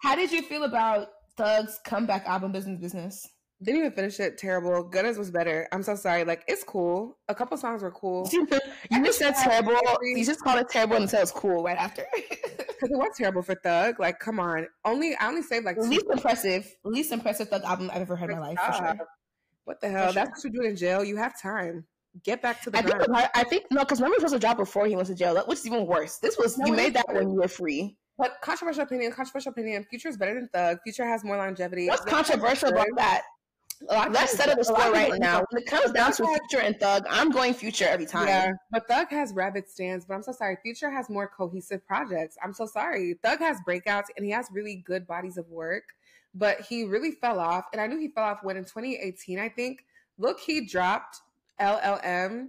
How 0.03 0.15
did 0.15 0.31
you 0.31 0.43
feel 0.43 0.65
about 0.65 1.09
Thug's 1.37 1.81
comeback 1.85 2.27
album, 2.27 2.53
Business 2.53 2.81
Business? 2.81 3.29
Didn't 3.63 3.81
even 3.81 3.93
finish 3.93 4.21
it. 4.21 4.39
Terrible. 4.39 4.85
Gunna's 4.85 5.19
was 5.19 5.33
better. 5.33 5.67
I'm 5.73 5.83
so 5.83 5.97
sorry. 5.97 6.25
Like 6.25 6.45
it's 6.47 6.63
cool. 6.63 7.19
A 7.29 7.35
couple 7.35 7.57
songs 7.57 7.83
were 7.83 7.91
cool. 7.91 8.29
you 8.33 9.05
just 9.05 9.19
said 9.19 9.35
terrible. 9.35 9.77
You 10.03 10.25
just 10.25 10.41
called 10.41 10.61
it 10.61 10.69
terrible 10.71 10.97
and 10.97 11.11
said 11.11 11.23
it's 11.23 11.33
cool 11.33 11.63
right 11.63 11.79
after. 11.79 12.07
Because 12.79 12.93
it 12.93 12.97
was 12.97 13.11
terrible 13.17 13.43
for 13.43 13.57
Thug. 13.57 13.99
Like, 13.99 14.21
come 14.21 14.39
on. 14.39 14.69
Only 14.85 15.17
I 15.17 15.27
only 15.27 15.43
saved 15.43 15.65
like 15.65 15.77
least 15.79 16.07
impressive, 16.13 16.73
least 16.85 17.11
impressive 17.11 17.49
Thug 17.49 17.65
album 17.65 17.91
I've 17.93 18.03
ever 18.03 18.15
heard 18.15 18.31
in 18.31 18.39
my 18.39 18.51
life. 18.51 18.59
For 18.65 18.73
sure. 18.73 18.97
What 19.65 19.81
the 19.81 19.89
hell? 19.89 20.13
That's 20.13 20.45
what 20.45 20.45
you 20.45 20.61
do 20.61 20.65
in 20.65 20.77
jail. 20.77 21.03
You 21.03 21.17
have 21.17 21.41
time. 21.43 21.85
Get 22.25 22.41
back 22.41 22.63
to 22.63 22.71
the. 22.71 22.79
I 22.79 22.83
think, 22.83 23.31
I 23.35 23.43
think 23.43 23.65
no, 23.73 23.81
because 23.81 23.99
remember 23.99 24.19
he 24.19 24.23
was 24.23 24.31
supposed 24.31 24.43
to 24.43 24.47
drop 24.47 24.59
before 24.59 24.87
he 24.87 24.95
went 24.95 25.09
to 25.09 25.15
jail, 25.17 25.35
which 25.47 25.59
is 25.59 25.67
even 25.67 25.87
worse. 25.87 26.19
This 26.19 26.39
was 26.39 26.57
no, 26.57 26.67
you 26.67 26.73
made 26.73 26.95
that 26.95 27.07
when 27.09 27.31
you 27.31 27.41
were 27.41 27.49
free. 27.49 27.97
But 28.17 28.37
controversial 28.43 28.85
opinion, 28.85 29.11
controversial 29.11 29.51
opinion. 29.51 29.85
Future 29.91 30.09
is 30.09 30.17
better 30.17 30.35
than 30.35 30.49
Thug. 30.55 30.79
Future 30.85 31.05
has 31.05 31.25
more 31.25 31.37
longevity. 31.37 31.89
What's 31.89 32.05
controversial 32.05 32.69
about 32.69 32.87
that? 32.97 33.23
Oh, 33.89 34.09
Let's 34.11 34.33
settle 34.37 34.57
the 34.57 34.65
score 34.65 34.93
right 34.93 35.13
now. 35.19 35.45
When 35.51 35.63
it 35.63 35.67
comes 35.67 35.93
down 35.93 36.13
to 36.13 36.25
Future 36.25 36.65
and 36.65 36.79
Thug, 36.79 37.05
I'm 37.09 37.31
going 37.31 37.55
Future 37.55 37.87
every 37.87 38.07
time. 38.07 38.27
Yeah, 38.27 38.53
but 38.71 38.89
Thug 38.89 39.09
has 39.11 39.33
rabbit 39.33 39.69
stands. 39.71 40.05
But 40.05 40.15
I'm 40.15 40.23
so 40.23 40.33
sorry. 40.33 40.57
Future 40.63 40.91
has 40.91 41.09
more 41.09 41.29
cohesive 41.29 41.87
projects. 41.87 42.37
I'm 42.43 42.53
so 42.53 42.67
sorry. 42.67 43.15
Thug 43.23 43.39
has 43.39 43.59
breakouts 43.67 44.07
and 44.17 44.25
he 44.25 44.33
has 44.33 44.49
really 44.53 44.83
good 44.87 45.07
bodies 45.07 45.37
of 45.37 45.49
work, 45.49 45.85
but 46.35 46.61
he 46.63 46.85
really 46.85 47.13
fell 47.13 47.39
off. 47.39 47.67
And 47.73 47.81
I 47.81 47.87
knew 47.87 47.99
he 47.99 48.09
fell 48.09 48.25
off 48.25 48.43
when 48.43 48.57
in 48.57 48.65
2018, 48.65 49.39
I 49.39 49.49
think. 49.49 49.85
Look, 50.19 50.41
he 50.41 50.67
dropped 50.67 51.21
LLM 51.61 52.49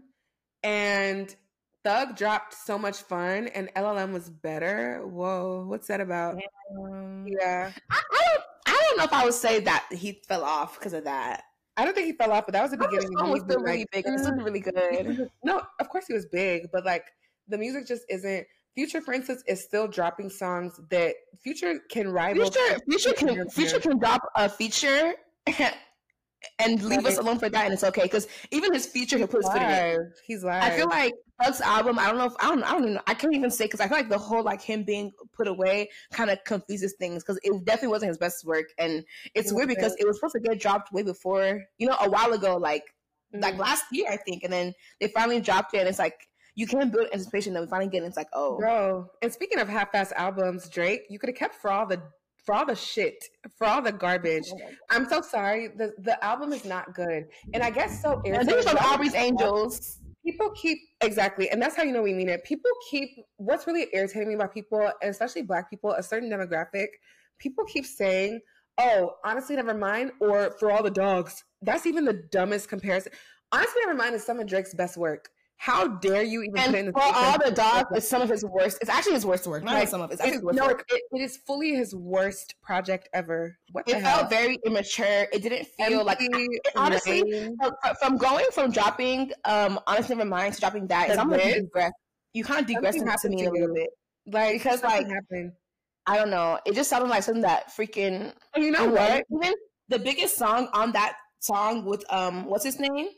and 0.63 1.35
Thug 1.83 2.17
dropped 2.17 2.53
so 2.53 2.77
much 2.77 2.97
fun 2.97 3.47
and 3.49 3.69
LLM 3.75 4.11
was 4.11 4.29
better. 4.29 5.05
Whoa, 5.05 5.65
what's 5.67 5.87
that 5.87 6.01
about? 6.01 6.39
yeah. 7.25 7.71
I, 7.89 8.01
I, 8.11 8.19
I 8.19 8.35
don't 8.35 8.43
know 8.99 9.05
if 9.05 9.13
I 9.13 9.25
would 9.25 9.33
say 9.33 9.59
that 9.61 9.85
he 9.91 10.21
fell 10.27 10.43
off 10.43 10.77
because 10.77 10.93
of 10.93 11.05
that. 11.05 11.43
I 11.77 11.85
don't 11.85 11.93
think 11.93 12.07
he 12.07 12.13
fell 12.13 12.31
off, 12.31 12.45
but 12.45 12.53
that 12.53 12.61
was 12.61 12.71
the 12.71 12.77
beginning. 12.77 13.09
The 13.11 13.19
song 13.19 13.31
was 13.31 13.41
still 13.41 13.61
really 13.61 13.87
big. 13.91 14.05
It 14.05 14.11
was 14.11 14.29
really 14.43 14.61
mm-hmm. 14.61 15.13
good. 15.13 15.29
No, 15.43 15.61
of 15.79 15.89
course 15.89 16.05
he 16.07 16.13
was 16.13 16.25
big, 16.25 16.67
but 16.73 16.85
like 16.85 17.05
the 17.47 17.57
music 17.57 17.87
just 17.87 18.03
isn't. 18.09 18.45
Future, 18.75 19.01
for 19.01 19.13
instance, 19.13 19.43
is 19.47 19.63
still 19.63 19.87
dropping 19.87 20.29
songs 20.29 20.79
that 20.91 21.15
Future 21.41 21.79
can 21.89 22.09
rival. 22.09 22.49
Future, 22.49 22.79
Future 22.89 23.13
can 23.13 23.49
Future 23.49 23.79
can 23.79 23.97
drop 23.97 24.21
a 24.35 24.49
feature 24.49 25.13
and 26.59 26.83
leave 26.83 27.05
us 27.05 27.17
alone 27.17 27.39
for 27.39 27.49
that, 27.49 27.65
and 27.65 27.73
it's 27.73 27.83
okay 27.83 28.03
because 28.03 28.27
even 28.51 28.73
his 28.73 28.85
feature 28.85 29.17
he 29.17 29.25
puts 29.25 29.47
live. 29.47 29.99
He's 30.25 30.43
live. 30.43 30.63
I 30.63 30.71
feel 30.71 30.87
like 30.87 31.13
Thug's 31.43 31.61
album. 31.61 31.97
I 31.99 32.07
don't 32.07 32.17
know 32.17 32.25
if 32.25 32.33
I 32.39 32.49
don't. 32.49 32.63
I 32.63 32.71
don't 32.71 32.81
even. 32.81 32.93
Know, 32.95 33.01
I 33.07 33.13
can't 33.13 33.33
even 33.33 33.49
say 33.49 33.65
because 33.65 33.79
I 33.79 33.87
feel 33.87 33.97
like 33.97 34.09
the 34.09 34.17
whole 34.17 34.43
like 34.43 34.61
him 34.61 34.83
being 34.83 35.11
put 35.33 35.47
away 35.47 35.89
kind 36.11 36.29
of 36.29 36.43
confuses 36.43 36.95
things 36.99 37.23
because 37.23 37.39
it 37.43 37.65
definitely 37.65 37.89
wasn't 37.89 38.09
his 38.09 38.17
best 38.17 38.45
work, 38.45 38.65
and 38.77 39.03
it's 39.35 39.53
weird 39.53 39.69
because 39.69 39.95
it 39.99 40.05
was 40.05 40.17
supposed 40.17 40.35
to 40.35 40.41
get 40.41 40.59
dropped 40.59 40.91
way 40.91 41.03
before 41.03 41.63
you 41.77 41.87
know 41.87 41.95
a 42.01 42.09
while 42.09 42.33
ago, 42.33 42.57
like 42.57 42.83
mm-hmm. 43.33 43.41
like 43.41 43.57
last 43.57 43.85
year 43.91 44.07
I 44.09 44.17
think, 44.17 44.43
and 44.43 44.51
then 44.51 44.73
they 44.99 45.07
finally 45.07 45.39
dropped 45.39 45.73
it, 45.73 45.79
and 45.79 45.87
it's 45.87 45.99
like 45.99 46.27
you 46.55 46.67
can't 46.67 46.91
build 46.91 47.07
anticipation 47.13 47.53
that 47.53 47.61
we 47.61 47.67
finally 47.67 47.89
get. 47.89 48.03
It, 48.03 48.07
it's 48.07 48.17
like 48.17 48.29
oh, 48.33 48.57
bro. 48.57 49.07
And 49.21 49.31
speaking 49.31 49.59
of 49.59 49.69
half-ass 49.69 50.11
albums, 50.13 50.67
Drake, 50.67 51.03
you 51.09 51.19
could 51.19 51.29
have 51.29 51.37
kept 51.37 51.55
for 51.55 51.71
all 51.71 51.85
the 51.85 52.01
for 52.45 52.55
all 52.55 52.65
the 52.65 52.75
shit, 52.75 53.23
for 53.57 53.67
all 53.67 53.81
the 53.81 53.91
garbage. 53.91 54.49
Oh 54.51 54.57
I'm 54.89 55.07
so 55.07 55.21
sorry. 55.21 55.69
The 55.69 55.93
the 55.99 56.21
album 56.23 56.51
is 56.51 56.65
not 56.65 56.93
good, 56.93 57.27
and 57.53 57.63
I 57.63 57.69
guess 57.69 58.01
so. 58.01 58.21
And 58.25 58.47
this 58.47 58.65
was 58.65 58.75
Aubrey's 58.75 59.15
Angels. 59.15 59.98
People 60.29 60.51
keep 60.51 60.77
exactly, 61.01 61.49
and 61.49 61.59
that's 61.59 61.75
how 61.75 61.81
you 61.81 61.91
know 61.91 62.03
we 62.03 62.13
mean 62.13 62.29
it. 62.29 62.43
People 62.43 62.69
keep 62.91 63.09
what's 63.37 63.65
really 63.65 63.87
irritating 63.93 64.27
me 64.27 64.35
about 64.35 64.53
people, 64.53 64.79
and 65.01 65.09
especially 65.09 65.41
Black 65.41 65.71
people, 65.71 65.91
a 65.93 66.03
certain 66.03 66.29
demographic. 66.29 66.89
People 67.39 67.65
keep 67.65 67.83
saying, 67.83 68.39
"Oh, 68.77 69.15
honestly, 69.25 69.55
never 69.55 69.73
mind," 69.73 70.11
or 70.19 70.51
"For 70.59 70.69
all 70.69 70.83
the 70.83 70.91
dogs." 70.91 71.43
That's 71.63 71.87
even 71.87 72.05
the 72.05 72.13
dumbest 72.13 72.69
comparison. 72.69 73.11
Honestly, 73.51 73.81
never 73.81 73.95
mind 73.95 74.13
is 74.13 74.23
some 74.23 74.39
of 74.39 74.45
Drake's 74.45 74.75
best 74.75 74.97
work. 74.97 75.31
How 75.61 75.89
dare 75.89 76.23
you 76.23 76.41
even 76.41 76.57
and 76.57 76.71
put 76.71 76.79
in 76.79 76.85
the 76.85 76.91
for 76.93 77.01
all 77.03 77.37
the 77.37 77.51
dogs 77.51 77.89
is 77.93 78.07
some 78.07 78.21
of 78.21 78.29
his 78.29 78.45
worst. 78.45 78.77
It's 78.79 78.89
actually 78.89 79.15
his 79.15 79.25
worst 79.25 79.45
work. 79.45 79.61
Not 79.61 79.73
like, 79.73 79.89
some 79.89 79.99
of 79.99 80.09
it. 80.09 80.17
It's, 80.23 80.41
no, 80.41 80.69
it, 80.69 80.81
it 80.89 81.21
is 81.21 81.35
fully 81.45 81.75
his 81.75 81.93
worst 81.93 82.55
project 82.61 83.09
ever. 83.13 83.57
What 83.73 83.83
it 83.85 84.01
felt 84.01 84.29
very 84.29 84.57
immature. 84.65 85.27
It 85.33 85.43
didn't 85.43 85.67
feel 85.67 85.99
Empty, 85.99 86.03
like 86.05 86.17
it, 86.21 86.61
honestly 86.77 87.51
from, 87.61 87.95
from, 87.99 88.17
going 88.17 88.45
from 88.53 88.71
dropping 88.71 89.33
um 89.43 89.81
honestly 89.85 90.15
never 90.15 90.29
mind 90.29 90.53
to 90.53 90.61
dropping 90.61 90.87
that. 90.87 91.19
I'm 91.19 91.29
like 91.29 91.55
degress. 91.55 91.91
You 92.31 92.45
kind 92.45 92.61
of 92.61 92.67
degress 92.67 92.95
into 92.95 93.35
me 93.35 93.43
a 93.43 93.51
little 93.51 93.75
bit, 93.75 93.89
like 94.27 94.53
because 94.53 94.81
like 94.81 95.09
happened. 95.09 95.51
I 96.07 96.15
don't 96.15 96.29
know. 96.29 96.57
It 96.65 96.73
just 96.73 96.89
sounded 96.89 97.09
like 97.09 97.23
something 97.23 97.41
that 97.41 97.69
freaking. 97.75 98.31
You 98.55 98.71
know 98.71 98.87
what? 98.87 99.25
Even 99.29 99.53
the 99.89 99.99
biggest 99.99 100.37
song 100.37 100.69
on 100.71 100.93
that 100.93 101.17
song 101.39 101.83
with 101.83 102.05
um 102.13 102.45
what's 102.45 102.63
his 102.63 102.79
name? 102.79 103.09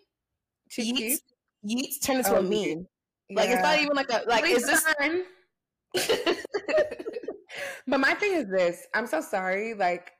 Yeats 0.75 1.21
Yeats 1.63 1.99
turned 1.99 2.19
into 2.19 2.35
oh, 2.35 2.39
a 2.39 2.43
meme. 2.43 2.87
Yeah. 3.29 3.35
Like 3.35 3.49
it's 3.49 3.61
not 3.61 3.79
even 3.79 3.95
like 3.95 4.09
a 4.09 4.23
like 4.27 4.45
is 4.45 4.65
this 4.65 4.85
But 7.87 7.99
my 7.99 8.13
thing 8.13 8.33
is 8.33 8.47
this, 8.47 8.87
I'm 8.93 9.07
so 9.07 9.21
sorry. 9.21 9.73
Like 9.73 10.11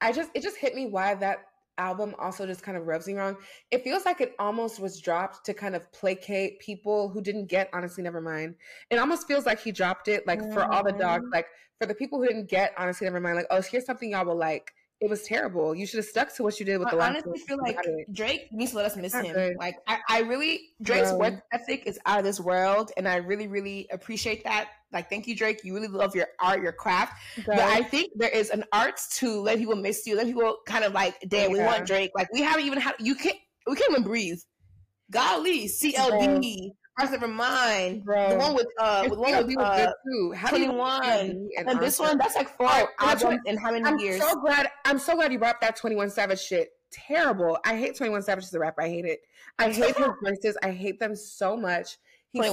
I 0.00 0.12
just 0.12 0.30
it 0.34 0.42
just 0.42 0.56
hit 0.56 0.74
me 0.74 0.86
why 0.86 1.14
that 1.14 1.46
album 1.78 2.14
also 2.18 2.46
just 2.46 2.62
kind 2.62 2.76
of 2.76 2.86
rubs 2.86 3.06
me 3.06 3.14
wrong. 3.14 3.36
It 3.70 3.82
feels 3.82 4.04
like 4.04 4.20
it 4.20 4.34
almost 4.38 4.80
was 4.80 5.00
dropped 5.00 5.44
to 5.46 5.54
kind 5.54 5.74
of 5.74 5.90
placate 5.92 6.60
people 6.60 7.08
who 7.08 7.20
didn't 7.20 7.46
get 7.46 7.68
honestly 7.72 8.02
never 8.02 8.20
mind. 8.20 8.54
It 8.90 8.98
almost 8.98 9.26
feels 9.26 9.46
like 9.46 9.60
he 9.60 9.72
dropped 9.72 10.08
it 10.08 10.26
like 10.26 10.40
mm-hmm. 10.40 10.52
for 10.52 10.70
all 10.72 10.84
the 10.84 10.92
dogs, 10.92 11.24
mm-hmm. 11.24 11.34
like 11.34 11.46
for 11.80 11.86
the 11.86 11.94
people 11.94 12.20
who 12.20 12.28
didn't 12.28 12.48
get 12.48 12.72
honestly 12.78 13.06
never 13.06 13.20
mind, 13.20 13.36
like, 13.36 13.46
oh, 13.50 13.62
here's 13.62 13.86
something 13.86 14.10
y'all 14.10 14.24
will 14.24 14.36
like 14.36 14.72
it 15.04 15.10
was 15.10 15.22
terrible. 15.22 15.74
You 15.74 15.86
should 15.86 15.98
have 15.98 16.06
stuck 16.06 16.34
to 16.36 16.42
what 16.42 16.58
you 16.58 16.64
did 16.64 16.78
with 16.78 16.88
I 16.88 16.90
the 16.92 16.96
last. 16.96 17.08
I 17.08 17.20
honestly, 17.26 17.38
feel 17.46 17.58
like 17.58 17.76
Drake 18.10 18.48
needs 18.52 18.70
to 18.70 18.78
let 18.78 18.86
us 18.86 18.96
miss 18.96 19.12
him. 19.12 19.34
Good. 19.34 19.56
Like 19.58 19.76
I, 19.86 19.98
I 20.08 20.20
really 20.20 20.70
Drake's 20.80 21.10
Bro. 21.10 21.18
work 21.18 21.34
ethic 21.52 21.82
is 21.86 21.98
out 22.06 22.18
of 22.18 22.24
this 22.24 22.40
world, 22.40 22.90
and 22.96 23.06
I 23.06 23.16
really, 23.16 23.46
really 23.46 23.86
appreciate 23.92 24.44
that. 24.44 24.70
Like, 24.92 25.10
thank 25.10 25.26
you, 25.26 25.36
Drake. 25.36 25.62
You 25.62 25.74
really 25.74 25.88
love 25.88 26.14
your 26.14 26.28
art, 26.40 26.62
your 26.62 26.72
craft. 26.72 27.20
But 27.46 27.58
I 27.58 27.82
think 27.82 28.12
there 28.16 28.30
is 28.30 28.48
an 28.48 28.64
art 28.72 28.98
to 29.16 29.42
let 29.42 29.58
people 29.58 29.76
miss 29.76 30.06
you. 30.06 30.16
Let 30.16 30.26
people 30.26 30.56
kind 30.66 30.84
of 30.84 30.94
like, 30.94 31.16
damn, 31.28 31.50
yeah. 31.50 31.58
we 31.58 31.60
want 31.60 31.86
Drake. 31.86 32.12
Like 32.14 32.32
we 32.32 32.40
haven't 32.40 32.64
even 32.64 32.80
had. 32.80 32.94
You 32.98 33.14
can't. 33.14 33.36
We 33.66 33.76
can't 33.76 33.90
even 33.90 34.04
breathe. 34.04 34.38
Golly, 35.10 35.66
CLB. 35.66 36.70
Hearts 36.96 37.12
Never 37.12 37.26
Mind, 37.26 38.04
bro. 38.04 38.30
The 38.30 38.36
one 38.36 38.54
with 38.54 38.68
uh, 38.78 39.08
the 39.08 39.18
one 39.18 39.46
with 39.46 39.58
uh, 39.58 39.92
Twenty 40.48 40.68
One, 40.68 41.04
and, 41.04 41.68
and 41.68 41.80
this 41.80 41.98
one 41.98 42.18
that's 42.18 42.36
like 42.36 42.48
four 42.56 42.66
right, 42.66 42.86
albums 43.00 43.40
in 43.46 43.56
how 43.56 43.72
many 43.72 43.84
I'm 43.84 43.98
years? 43.98 44.20
I'm 44.20 44.28
so 44.28 44.40
glad. 44.40 44.68
I'm 44.84 44.98
so 44.98 45.16
glad 45.16 45.32
you 45.32 45.38
brought 45.38 45.56
up 45.56 45.60
that 45.60 45.76
Twenty 45.76 45.96
One 45.96 46.08
Savage 46.08 46.40
shit. 46.40 46.70
Terrible. 46.92 47.58
I 47.64 47.76
hate 47.76 47.96
Twenty 47.96 48.12
One 48.12 48.22
Savage 48.22 48.44
as 48.44 48.54
a 48.54 48.60
rapper. 48.60 48.82
I 48.82 48.88
hate 48.88 49.06
it. 49.06 49.20
I 49.58 49.70
hate 49.72 49.96
his 49.96 50.08
verses. 50.22 50.56
I 50.62 50.70
hate 50.70 51.00
them 51.00 51.16
so 51.16 51.56
much. 51.56 51.98
He's 52.30 52.46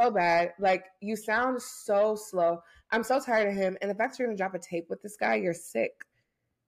so 0.00 0.10
bad. 0.10 0.54
Like 0.58 0.86
you 1.00 1.14
sound 1.14 1.62
so 1.62 2.16
slow. 2.16 2.60
I'm 2.90 3.04
so 3.04 3.20
tired 3.20 3.48
of 3.48 3.54
him. 3.54 3.76
And 3.80 3.90
the 3.90 3.94
fact 3.94 4.18
you're 4.18 4.26
gonna 4.26 4.36
drop 4.36 4.54
a 4.54 4.58
tape 4.58 4.86
with 4.90 5.02
this 5.02 5.16
guy, 5.16 5.36
you're 5.36 5.54
sick. 5.54 5.92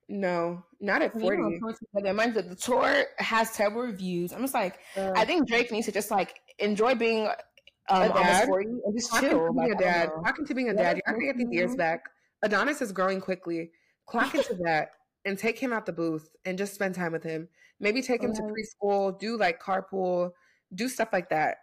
No, 0.09 0.65
not 0.81 1.03
at 1.03 1.13
40. 1.13 1.59
But 1.93 2.15
mind 2.15 2.35
the 2.35 2.55
tour 2.55 3.05
has 3.19 3.51
terrible 3.53 3.83
reviews. 3.83 4.33
I'm 4.33 4.41
just 4.41 4.55
like, 4.55 4.79
uh, 4.97 5.13
I 5.17 5.25
think 5.25 5.49
Drake 5.49 5.73
needs 5.73 5.87
to 5.87 5.93
just 5.93 6.13
like 6.13 6.41
enjoy 6.59 6.95
being 6.95 7.29
um, 7.89 8.13
almost 8.13 8.45
40 8.47 8.69
and 8.85 8.97
just 8.97 9.13
chill. 9.21 9.47
To 9.47 9.53
like, 9.53 9.73
a 9.73 9.75
dad. 9.77 10.11
Talking 10.25 10.47
to 10.47 10.55
being 10.55 10.71
a 10.71 10.75
dad. 10.75 10.97
You're 10.97 11.03
not 11.07 11.21
gonna 11.21 11.33
get 11.33 11.39
these 11.39 11.53
years 11.53 11.77
back. 11.77 12.05
Adonis 12.43 12.83
is 12.83 12.93
growing 12.93 13.21
quickly. 13.21 13.71
Clock 14.07 14.35
into 14.35 14.55
that 14.65 14.91
and 15.25 15.39
take 15.39 15.59
him 15.59 15.73
out 15.73 15.87
the 15.87 15.93
booth 15.93 16.31
and 16.45 16.57
just 16.57 16.75
spend 16.75 16.95
time 16.95 17.13
with 17.13 17.23
him. 17.23 17.49
Maybe 17.81 18.01
take 18.01 18.23
him 18.23 18.33
to 18.35 18.43
preschool, 18.43 19.19
do 19.19 19.37
like 19.37 19.61
carpool, 19.61 20.31
do 20.75 20.89
stuff 20.89 21.09
like 21.13 21.29
that. 21.31 21.59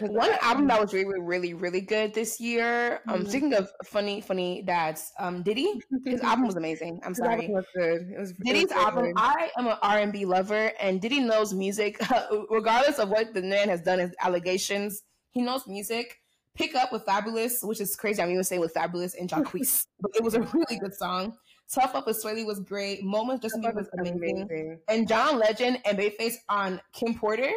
One 0.00 0.30
album 0.40 0.66
that 0.68 0.80
was 0.80 0.94
really, 0.94 1.20
really, 1.20 1.54
really 1.54 1.80
good 1.80 2.14
this 2.14 2.40
year. 2.40 3.00
Um, 3.08 3.20
mm-hmm. 3.20 3.28
speaking 3.28 3.54
of 3.54 3.70
funny, 3.84 4.20
funny 4.20 4.62
dads, 4.62 5.12
um, 5.18 5.42
Diddy, 5.42 5.82
his 6.04 6.20
album 6.20 6.46
was 6.46 6.56
amazing. 6.56 7.00
I'm 7.04 7.14
sorry, 7.14 7.46
it 7.46 7.50
was 7.50 7.66
good. 7.74 8.10
It 8.10 8.18
was 8.18 8.32
Diddy's 8.32 8.70
it 8.70 8.74
was 8.74 8.84
album. 8.84 9.04
Good. 9.06 9.14
I 9.16 9.50
am 9.58 9.66
an 9.66 9.76
R 9.82 9.98
and 9.98 10.12
B 10.12 10.24
lover, 10.24 10.72
and 10.80 11.00
Diddy 11.00 11.20
knows 11.20 11.52
music, 11.52 12.00
regardless 12.50 12.98
of 12.98 13.10
what 13.10 13.34
the 13.34 13.42
man 13.42 13.68
has 13.68 13.82
done. 13.82 13.98
His 13.98 14.12
allegations, 14.20 15.02
he 15.32 15.42
knows 15.42 15.66
music. 15.66 16.16
Pick 16.54 16.74
up 16.74 16.92
with 16.92 17.04
Fabolous, 17.06 17.62
which 17.62 17.80
is 17.80 17.94
crazy. 17.94 18.20
I'm 18.22 18.30
even 18.30 18.42
saying 18.42 18.60
with 18.60 18.74
Fabolous 18.74 19.14
and 19.18 19.28
Jacquees, 19.28 19.84
but 20.00 20.10
it 20.14 20.22
was 20.22 20.34
a 20.34 20.40
really 20.40 20.78
good 20.80 20.94
song. 20.94 21.36
Tough 21.72 21.94
Up 21.94 22.06
with 22.06 22.20
Swae 22.20 22.34
Lee 22.34 22.44
was 22.44 22.58
great. 22.58 23.04
Moments 23.04 23.42
just 23.42 23.56
was 23.56 23.88
amazing. 23.96 24.42
amazing. 24.42 24.80
And 24.88 25.06
John 25.06 25.38
Legend 25.38 25.78
and 25.84 25.96
Babyface 25.96 26.34
on 26.48 26.80
Kim 26.92 27.14
Porter, 27.14 27.52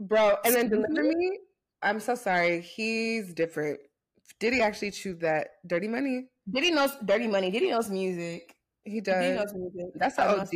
bro. 0.00 0.36
And 0.44 0.54
then 0.54 0.70
Deliver 0.70 1.02
Me 1.02 1.38
I'm 1.82 2.00
so 2.00 2.14
sorry. 2.14 2.60
He's 2.60 3.32
different. 3.32 3.80
Did 4.40 4.52
he 4.54 4.60
actually 4.60 4.90
choose 4.90 5.18
that? 5.18 5.48
Dirty 5.66 5.88
Money? 5.88 6.28
Diddy 6.50 6.70
knows 6.70 6.90
Dirty 7.04 7.26
Money? 7.26 7.50
Diddy 7.50 7.70
knows 7.70 7.90
music? 7.90 8.54
He 8.84 9.00
does. 9.00 9.24
He 9.24 9.30
knows 9.32 9.54
music. 9.54 9.92
That's 9.96 10.18
an 10.18 10.40
OG. 10.40 10.50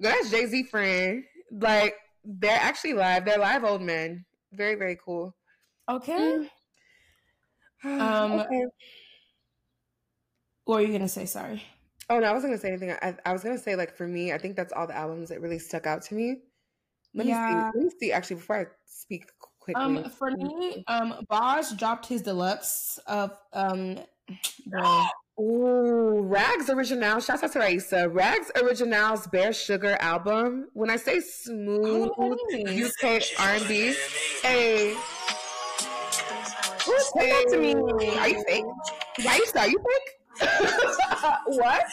That's 0.00 0.30
Jay 0.30 0.46
Z 0.46 0.64
friend. 0.64 1.24
Like 1.50 1.94
they're 2.24 2.58
actually 2.60 2.94
live. 2.94 3.24
They're 3.24 3.38
live 3.38 3.64
old 3.64 3.82
men. 3.82 4.24
Very 4.52 4.74
very 4.74 4.98
cool. 5.04 5.34
Okay. 5.88 6.48
um. 7.84 8.40
Okay. 8.40 8.64
What 10.64 10.76
were 10.76 10.80
you 10.82 10.92
gonna 10.92 11.08
say? 11.08 11.26
Sorry. 11.26 11.62
Oh 12.10 12.18
no, 12.18 12.26
I 12.26 12.32
wasn't 12.32 12.52
gonna 12.52 12.60
say 12.60 12.68
anything. 12.68 12.90
I, 12.90 13.16
I 13.24 13.32
was 13.32 13.42
gonna 13.42 13.58
say 13.58 13.76
like 13.76 13.96
for 13.96 14.06
me, 14.06 14.32
I 14.32 14.38
think 14.38 14.56
that's 14.56 14.72
all 14.72 14.86
the 14.86 14.96
albums 14.96 15.28
that 15.28 15.40
really 15.40 15.58
stuck 15.58 15.86
out 15.86 16.02
to 16.02 16.14
me. 16.14 16.42
Let 17.14 17.26
yeah. 17.26 17.46
me 17.46 17.52
see. 17.52 17.78
Let 17.78 17.84
me 17.84 17.90
see. 18.00 18.12
Actually, 18.12 18.36
before 18.36 18.60
I 18.60 18.64
speak 18.86 19.24
quickly? 19.62 19.82
Um, 19.82 20.10
for 20.10 20.30
me, 20.30 20.84
um, 20.88 21.24
Baj 21.30 21.76
dropped 21.78 22.06
his 22.06 22.22
deluxe 22.22 22.98
of 23.06 23.32
um. 23.52 23.98
Ooh, 25.40 26.20
Rags 26.20 26.68
Original. 26.68 27.18
Shout 27.20 27.42
out 27.42 27.52
to 27.52 27.58
Raisa. 27.58 28.08
Rags 28.08 28.50
Original's 28.62 29.26
Bare 29.26 29.52
Sugar 29.52 29.96
album. 29.98 30.68
When 30.74 30.90
I 30.90 30.96
say 30.96 31.20
smooth 31.20 32.10
oh, 32.18 32.32
UK 32.32 33.22
R&B, 33.38 33.94
hey. 34.42 34.94
Who's 36.84 37.12
hey. 37.16 37.30
that 37.30 37.46
to 37.50 37.58
me? 37.58 37.74
Are 37.74 38.28
you 38.28 38.44
fake? 38.46 38.64
Why 39.22 39.36
you 39.36 39.46
start? 39.46 39.70
You 39.70 39.78
think? 39.78 40.50
what? 41.46 41.84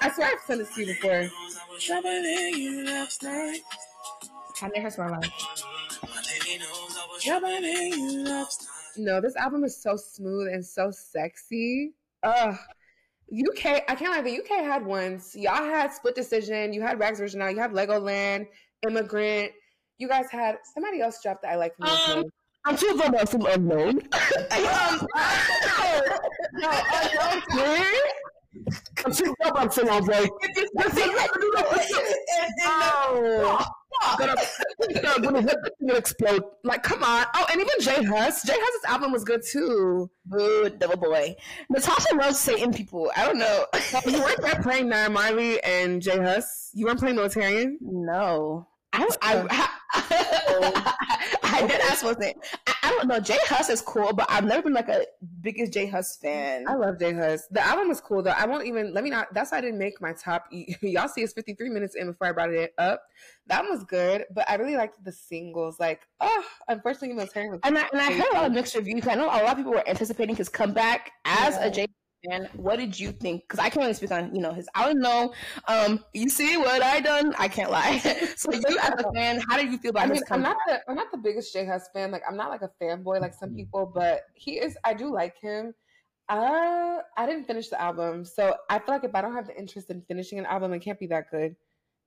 I 0.00 0.10
swear 0.10 0.28
I've 0.32 0.40
sent 0.46 0.60
this 0.60 0.74
to 0.74 0.80
you 0.80 0.86
before. 0.86 1.28
I 4.62 4.68
never 4.68 4.80
heard 4.80 4.98
my 4.98 5.08
life. 5.18 5.64
No, 8.96 9.20
this 9.20 9.36
album 9.36 9.64
is 9.64 9.76
so 9.76 9.96
smooth 9.96 10.48
and 10.48 10.64
so 10.64 10.90
sexy. 10.90 11.92
Ugh. 12.22 12.56
UK, 13.32 13.82
I 13.88 13.94
can't 13.94 14.12
lie, 14.12 14.22
the 14.22 14.38
UK 14.38 14.64
had 14.64 14.84
ones. 14.86 15.34
Y'all 15.34 15.54
had 15.56 15.92
Split 15.92 16.14
Decision, 16.14 16.72
you 16.72 16.80
had 16.80 17.00
Rags 17.00 17.20
Original, 17.20 17.50
you 17.50 17.58
had 17.58 17.72
Legoland, 17.72 18.46
Immigrant. 18.86 19.52
You 19.98 20.08
guys 20.08 20.30
had 20.30 20.58
somebody 20.74 21.00
else 21.00 21.20
dropped 21.22 21.42
that 21.42 21.52
I 21.52 21.56
like 21.56 21.74
from 21.76 21.88
um, 21.88 22.24
I'm 22.66 22.76
too 22.76 23.00
about 23.04 23.28
some 23.28 23.46
unknown. 23.46 24.00
um, 24.50 25.06
no, 26.54 26.70
unknown. 27.20 27.84
I'm 29.04 29.12
too 29.12 29.34
about 29.44 29.72
some 29.72 29.88
unknown. 29.88 30.28
Oh 34.02 34.16
gonna, 34.18 35.20
gonna, 35.20 35.42
gonna 35.80 35.98
explode. 35.98 36.42
Like, 36.64 36.82
come 36.82 37.02
on. 37.02 37.26
Oh, 37.34 37.46
and 37.50 37.60
even 37.60 37.74
J 37.80 38.04
Hus. 38.04 38.42
J 38.42 38.52
Hus's 38.56 38.84
album 38.86 39.12
was 39.12 39.24
good 39.24 39.42
too. 39.42 40.10
Good 40.28 40.78
double 40.78 40.96
boy. 40.96 41.34
Natasha 41.70 42.14
loves 42.14 42.38
Satan 42.38 42.72
people. 42.72 43.10
I 43.16 43.24
don't 43.24 43.38
know. 43.38 43.66
you 44.06 44.20
weren't 44.20 44.40
there 44.42 44.62
playing 44.62 44.88
Naira 44.88 45.10
Marley 45.10 45.62
and 45.62 46.02
J 46.02 46.18
Hus. 46.18 46.70
You 46.74 46.86
weren't 46.86 46.98
playing 46.98 47.16
Militerian. 47.16 47.76
No. 47.80 48.68
I, 48.96 49.08
I, 49.22 49.68
I, 51.42 51.58
I 51.58 51.66
did 51.66 51.80
ask 51.82 52.04
was 52.04 52.16
it. 52.20 52.36
I, 52.66 52.74
I, 52.82 52.90
don't 52.90 53.08
know. 53.08 53.20
J 53.20 53.36
Hus 53.44 53.68
is 53.68 53.80
cool, 53.80 54.12
but 54.12 54.26
I've 54.28 54.44
never 54.44 54.62
been 54.62 54.72
like 54.72 54.88
a 54.88 55.04
biggest 55.40 55.72
J 55.72 55.86
Hus 55.86 56.16
fan. 56.16 56.64
I 56.68 56.74
love 56.74 56.98
J 56.98 57.12
Hus. 57.12 57.46
The 57.50 57.64
album 57.64 57.90
is 57.90 58.00
cool 58.00 58.22
though. 58.22 58.30
I 58.30 58.46
won't 58.46 58.66
even 58.66 58.92
let 58.94 59.04
me 59.04 59.10
not. 59.10 59.32
That's 59.34 59.52
why 59.52 59.58
I 59.58 59.60
didn't 59.60 59.78
make 59.78 60.00
my 60.00 60.12
top. 60.12 60.46
Y'all 60.80 61.08
see, 61.08 61.22
it's 61.22 61.32
fifty 61.32 61.54
three 61.54 61.70
minutes 61.70 61.94
in 61.94 62.06
before 62.06 62.28
I 62.28 62.32
brought 62.32 62.52
it 62.52 62.72
up. 62.78 63.02
That 63.46 63.62
one 63.62 63.72
was 63.72 63.84
good, 63.84 64.24
but 64.34 64.48
I 64.48 64.54
really 64.56 64.76
liked 64.76 65.02
the 65.04 65.12
singles. 65.12 65.78
Like, 65.78 66.02
oh, 66.20 66.44
unfortunately, 66.68 67.16
Militerian 67.16 67.50
was. 67.50 67.60
And 67.64 67.78
I, 67.78 67.88
and 67.92 68.00
I 68.00 68.12
heard 68.12 68.32
a 68.32 68.34
lot 68.34 68.46
of 68.46 68.52
mixed 68.52 68.74
reviews. 68.74 69.06
I 69.06 69.14
know 69.14 69.26
a 69.26 69.42
lot 69.42 69.50
of 69.50 69.56
people 69.56 69.72
were 69.72 69.88
anticipating 69.88 70.36
his 70.36 70.48
comeback 70.48 71.12
as 71.24 71.54
yeah. 71.54 71.66
a 71.66 71.70
J 71.70 71.86
and 72.30 72.48
what 72.54 72.76
did 72.76 72.98
you 72.98 73.12
think? 73.12 73.42
Because 73.42 73.58
I 73.58 73.68
can't 73.68 73.82
really 73.82 73.94
speak 73.94 74.10
on 74.10 74.34
you 74.34 74.40
know 74.40 74.52
his. 74.52 74.68
I 74.74 74.86
don't 74.86 75.00
know. 75.00 75.32
Um, 75.68 76.04
you 76.12 76.28
see 76.28 76.56
what 76.56 76.82
I 76.82 77.00
done? 77.00 77.34
I 77.38 77.48
can't 77.48 77.70
lie. 77.70 77.98
so 78.36 78.52
you 78.52 78.78
as 78.78 78.90
a 78.98 79.12
fan, 79.12 79.40
how 79.48 79.56
did 79.56 79.70
you 79.70 79.78
feel 79.78 79.90
about 79.90 80.04
I 80.04 80.12
mean, 80.12 80.22
I'm 80.30 80.42
not 80.42 80.56
the 80.66 80.80
I'm 80.88 80.96
not 80.96 81.10
the 81.10 81.18
biggest 81.18 81.52
J 81.52 81.66
Hus 81.66 81.88
fan. 81.92 82.10
Like 82.10 82.22
I'm 82.28 82.36
not 82.36 82.50
like 82.50 82.62
a 82.62 82.70
fanboy 82.82 83.20
like 83.20 83.34
some 83.34 83.54
people, 83.54 83.90
but 83.94 84.22
he 84.34 84.58
is. 84.58 84.76
I 84.84 84.94
do 84.94 85.12
like 85.12 85.38
him. 85.40 85.74
Uh, 86.28 86.98
I 87.16 87.26
didn't 87.26 87.44
finish 87.44 87.68
the 87.68 87.80
album, 87.80 88.24
so 88.24 88.56
I 88.68 88.78
feel 88.80 88.94
like 88.94 89.04
if 89.04 89.14
I 89.14 89.20
don't 89.20 89.34
have 89.34 89.46
the 89.46 89.56
interest 89.56 89.90
in 89.90 90.02
finishing 90.02 90.38
an 90.38 90.46
album, 90.46 90.72
it 90.72 90.80
can't 90.80 90.98
be 90.98 91.06
that 91.08 91.30
good. 91.30 91.54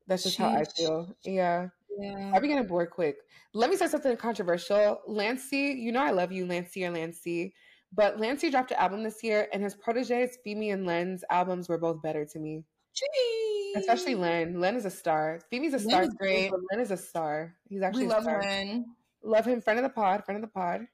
That's 0.07 0.23
just 0.23 0.37
Sheesh. 0.37 0.51
how 0.51 0.57
I 0.57 0.63
feel. 0.65 1.15
Yeah. 1.23 1.67
Yeah. 1.97 2.31
I 2.33 2.39
be 2.39 2.47
getting 2.47 2.67
bored 2.67 2.89
quick. 2.89 3.17
Let 3.53 3.69
me 3.69 3.75
say 3.75 3.87
something 3.87 4.15
controversial. 4.17 5.01
Lancey, 5.07 5.75
you 5.77 5.91
know 5.91 6.01
I 6.01 6.11
love 6.11 6.31
you, 6.31 6.45
Lancey 6.45 6.85
or 6.85 6.91
Lancey. 6.91 7.53
But 7.93 8.19
Lancey 8.19 8.49
dropped 8.49 8.71
an 8.71 8.77
album 8.77 9.03
this 9.03 9.23
year, 9.23 9.47
and 9.51 9.63
his 9.63 9.75
proteges, 9.75 10.37
Femi 10.45 10.71
and 10.73 10.85
Len's 10.85 11.23
albums 11.29 11.67
were 11.67 11.77
both 11.77 12.01
better 12.01 12.25
to 12.25 12.39
me. 12.39 12.63
Jeez. 12.95 13.75
Especially 13.77 14.15
Len. 14.15 14.59
Len 14.59 14.75
is 14.75 14.85
a 14.85 14.89
star. 14.89 15.39
Femi's 15.51 15.73
a 15.73 15.79
star. 15.79 16.01
Len 16.01 16.09
is 16.09 16.15
great. 16.15 16.51
But 16.51 16.59
Len 16.71 16.79
is 16.81 16.91
a 16.91 16.97
star. 16.97 17.55
He's 17.67 17.81
actually 17.81 18.03
we 18.03 18.09
love 18.09 18.25
Len. 18.25 18.85
Love 19.23 19.45
him. 19.45 19.61
Friend 19.61 19.79
of 19.79 19.83
the 19.83 19.89
pod. 19.89 20.25
Friend 20.25 20.43
of 20.43 20.49
the 20.49 20.53
pod. 20.53 20.87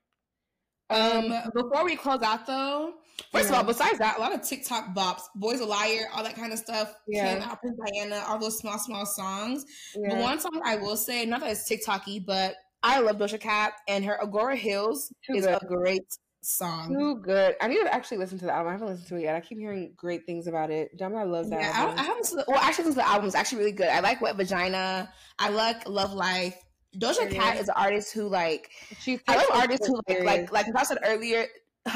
Um, 0.89 1.33
before 1.55 1.83
we 1.83 1.95
close 1.95 2.21
out 2.21 2.45
though, 2.45 2.93
first 3.31 3.45
yeah. 3.45 3.51
of 3.51 3.55
all, 3.55 3.63
besides 3.63 3.97
that, 3.97 4.17
a 4.17 4.21
lot 4.21 4.35
of 4.35 4.43
TikTok 4.43 4.93
bops, 4.93 5.23
"Boys 5.33 5.59
a 5.59 5.65
Liar," 5.65 6.07
all 6.13 6.23
that 6.23 6.35
kind 6.35 6.53
of 6.53 6.59
stuff 6.59 6.93
yeah. 7.07 7.55
Prince 7.55 7.79
Diana, 7.87 8.23
all 8.27 8.37
those 8.37 8.59
small, 8.59 8.77
small 8.77 9.05
songs. 9.05 9.65
Yeah. 9.95 10.15
The 10.15 10.21
one 10.21 10.39
song 10.39 10.61
I 10.63 10.75
will 10.75 10.95
say, 10.95 11.25
not 11.25 11.39
that 11.39 11.51
it's 11.51 11.67
TikToky, 11.67 12.23
but 12.23 12.55
I 12.83 12.99
love 12.99 13.17
Doja 13.17 13.39
Cat 13.39 13.73
and 13.87 14.05
her 14.05 14.21
Agora 14.21 14.55
Hills 14.55 15.11
Too 15.25 15.33
is 15.33 15.47
good. 15.47 15.57
a 15.59 15.65
great 15.65 16.05
song. 16.45 16.93
Too 16.93 17.15
good. 17.21 17.55
I 17.61 17.67
need 17.67 17.81
to 17.83 17.93
actually 17.93 18.17
listen 18.17 18.37
to 18.39 18.45
the 18.45 18.53
album. 18.53 18.69
I 18.69 18.71
haven't 18.73 18.87
listened 18.87 19.07
to 19.07 19.15
it 19.15 19.23
yet. 19.23 19.35
I 19.35 19.41
keep 19.41 19.57
hearing 19.57 19.93
great 19.95 20.25
things 20.25 20.47
about 20.47 20.71
it. 20.71 20.97
Jamila 20.97 21.25
loves 21.25 21.49
that. 21.49 21.61
Yeah, 21.61 21.71
album. 21.73 21.99
I, 21.99 22.01
I 22.01 22.05
haven't. 22.05 22.33
Well, 22.47 22.59
actually, 22.59 22.91
the 22.91 23.07
album 23.07 23.27
is 23.27 23.35
actually 23.35 23.59
really 23.59 23.71
good. 23.71 23.87
I 23.87 23.99
like 23.99 24.21
Wet 24.21 24.35
Vagina. 24.35 25.11
I 25.39 25.49
like 25.49 25.87
Love 25.87 26.13
Life. 26.13 26.55
Doja 26.97 27.29
Cat 27.29 27.57
is 27.57 27.67
an 27.67 27.75
artist 27.75 28.13
who 28.13 28.29
like. 28.29 28.69
She 28.99 29.19
I 29.27 29.37
love 29.37 29.47
artists 29.53 29.87
who 29.87 29.99
like 30.07 30.23
like 30.23 30.51
like 30.51 30.65
I 30.75 30.83
said 30.83 30.99
earlier. 31.03 31.45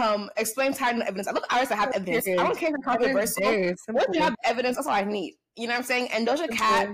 Um, 0.01 0.29
explain 0.37 0.73
time 0.73 0.95
and 0.95 1.03
evidence. 1.03 1.27
I 1.27 1.31
love 1.31 1.43
artists 1.49 1.69
that 1.69 1.79
have 1.79 1.95
evidence. 1.95 2.27
I 2.27 2.35
don't 2.35 2.57
care 2.57 2.69
if 2.69 2.75
it's 2.75 2.85
controversial. 2.85 3.75
Once 3.89 4.07
you 4.13 4.21
have 4.21 4.35
evidence, 4.45 4.75
that's 4.75 4.87
all 4.87 4.93
I 4.93 5.03
need. 5.03 5.35
You 5.55 5.67
know 5.67 5.73
what 5.73 5.79
I'm 5.79 5.83
saying? 5.83 6.09
And 6.13 6.27
Doja 6.27 6.49
Cat 6.49 6.89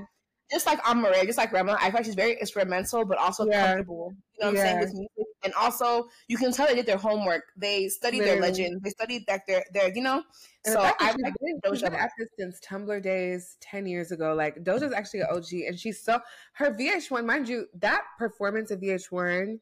just 0.52 0.66
like 0.66 0.82
Amaarae, 0.84 1.26
just 1.26 1.38
like 1.38 1.52
Rema, 1.52 1.78
I 1.80 1.86
feel 1.86 1.96
like 1.96 2.06
she's 2.06 2.16
very 2.16 2.34
experimental, 2.34 3.06
but 3.06 3.18
also 3.18 3.46
yeah. 3.46 3.68
comfortable. 3.68 4.14
You 4.34 4.46
know 4.46 4.52
what 4.52 4.56
yeah. 4.56 4.62
I'm 4.62 4.68
saying 4.68 4.80
with 4.80 4.94
music, 4.94 5.25
and 5.46 5.54
also 5.54 6.08
you 6.28 6.38
can 6.38 6.52
tell 6.52 6.68
they 6.68 6.76
did 6.76 6.86
their 6.86 6.98
homework. 6.98 7.44
They 7.56 7.88
studied 7.88 8.20
Literally. 8.20 8.42
their 8.42 8.50
legend. 8.50 8.82
They 8.84 8.90
studied 8.90 9.24
like 9.30 9.46
their 9.48 9.64
their 9.72 9.96
you 9.96 10.02
know. 10.02 10.24
And 10.66 10.74
so 10.74 10.82
I 10.82 11.16
like 11.22 11.34
Doja 11.64 11.94
at 11.94 12.12
this 12.18 12.28
since 12.38 12.60
Tumblr 12.68 13.02
days 13.02 13.56
ten 13.62 13.86
years 13.86 14.12
ago. 14.12 14.34
Like 14.34 14.64
Doja's 14.64 14.92
actually 14.92 15.22
an 15.22 15.28
OG, 15.32 15.54
and 15.68 15.80
she's 15.80 16.04
so 16.04 16.20
her 16.54 16.72
VH1, 16.72 17.26
mind 17.26 17.48
you, 17.48 17.68
that 17.76 18.02
performance 18.18 18.72
of 18.72 18.82
VH1 18.82 19.60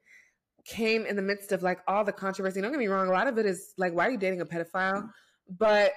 came 0.66 1.06
in 1.06 1.16
the 1.16 1.22
midst 1.22 1.52
of 1.52 1.62
like 1.62 1.80
all 1.88 2.04
the 2.04 2.14
controversy. 2.14 2.62
Don't 2.62 2.72
get 2.72 2.80
me 2.80 2.88
wrong, 2.88 3.08
a 3.08 3.12
lot 3.12 3.28
of 3.28 3.38
it 3.38 3.46
is 3.46 3.74
like, 3.78 3.94
why 3.94 4.08
are 4.08 4.12
you 4.12 4.18
dating 4.18 4.42
a 4.42 4.46
pedophile? 4.46 5.10
But 5.50 5.92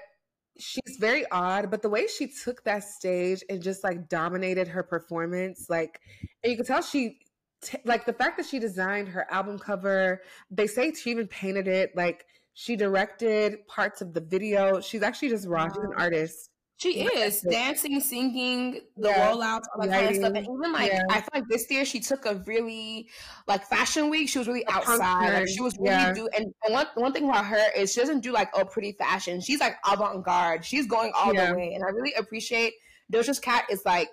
she's 0.58 0.96
very 0.98 1.24
odd, 1.30 1.70
but 1.70 1.82
the 1.82 1.88
way 1.88 2.06
she 2.06 2.28
took 2.44 2.64
that 2.64 2.82
stage 2.84 3.44
and 3.48 3.62
just 3.62 3.84
like 3.84 4.08
dominated 4.08 4.68
her 4.68 4.82
performance, 4.82 5.66
like, 5.68 6.00
and 6.42 6.50
you 6.50 6.56
can 6.56 6.66
tell 6.66 6.82
she, 6.82 7.18
t- 7.66 7.78
like, 7.84 8.06
the 8.06 8.12
fact 8.12 8.36
that 8.38 8.46
she 8.46 8.58
designed 8.58 9.08
her 9.08 9.26
album 9.30 9.58
cover, 9.58 10.22
they 10.50 10.66
say 10.66 10.92
she 10.92 11.10
even 11.10 11.26
painted 11.26 11.68
it, 11.68 11.96
like, 11.96 12.24
she 12.54 12.74
directed 12.74 13.66
parts 13.66 14.00
of 14.00 14.14
the 14.14 14.20
video. 14.20 14.80
She's 14.80 15.02
actually 15.02 15.28
just 15.28 15.46
raw. 15.46 15.68
She's 15.68 15.84
an 15.84 15.92
artist. 15.96 16.50
She 16.78 17.04
is 17.04 17.40
dancing, 17.40 18.00
singing, 18.00 18.80
the 18.96 19.08
yeah. 19.08 19.30
rollouts, 19.30 19.64
all 19.74 19.86
that 19.86 19.90
kind 19.90 20.08
of 20.08 20.16
stuff. 20.16 20.32
And 20.34 20.46
even 20.46 20.72
like, 20.72 20.92
yeah. 20.92 21.02
I 21.10 21.20
feel 21.20 21.28
like 21.32 21.44
this 21.48 21.70
year 21.70 21.86
she 21.86 22.00
took 22.00 22.26
a 22.26 22.42
really 22.46 23.08
like 23.46 23.66
fashion 23.66 24.10
week. 24.10 24.28
She 24.28 24.38
was 24.38 24.46
really 24.46 24.66
outside. 24.68 25.32
Like, 25.32 25.48
she 25.48 25.62
was 25.62 25.74
really 25.78 25.96
yeah. 25.96 26.12
do. 26.12 26.28
And, 26.36 26.52
and 26.64 26.74
one 26.74 26.86
one 26.94 27.12
thing 27.14 27.24
about 27.24 27.46
her 27.46 27.72
is 27.74 27.94
she 27.94 28.00
doesn't 28.00 28.20
do 28.20 28.30
like 28.30 28.50
oh 28.54 28.66
pretty 28.66 28.92
fashion. 28.92 29.40
She's 29.40 29.58
like 29.58 29.76
avant 29.90 30.22
garde. 30.22 30.66
She's 30.66 30.86
going 30.86 31.12
all 31.16 31.32
the 31.32 31.54
way. 31.54 31.72
And 31.74 31.82
I 31.82 31.88
really 31.88 32.12
appreciate 32.12 32.74
Doja's 33.10 33.38
Cat 33.38 33.64
is 33.70 33.82
like 33.86 34.10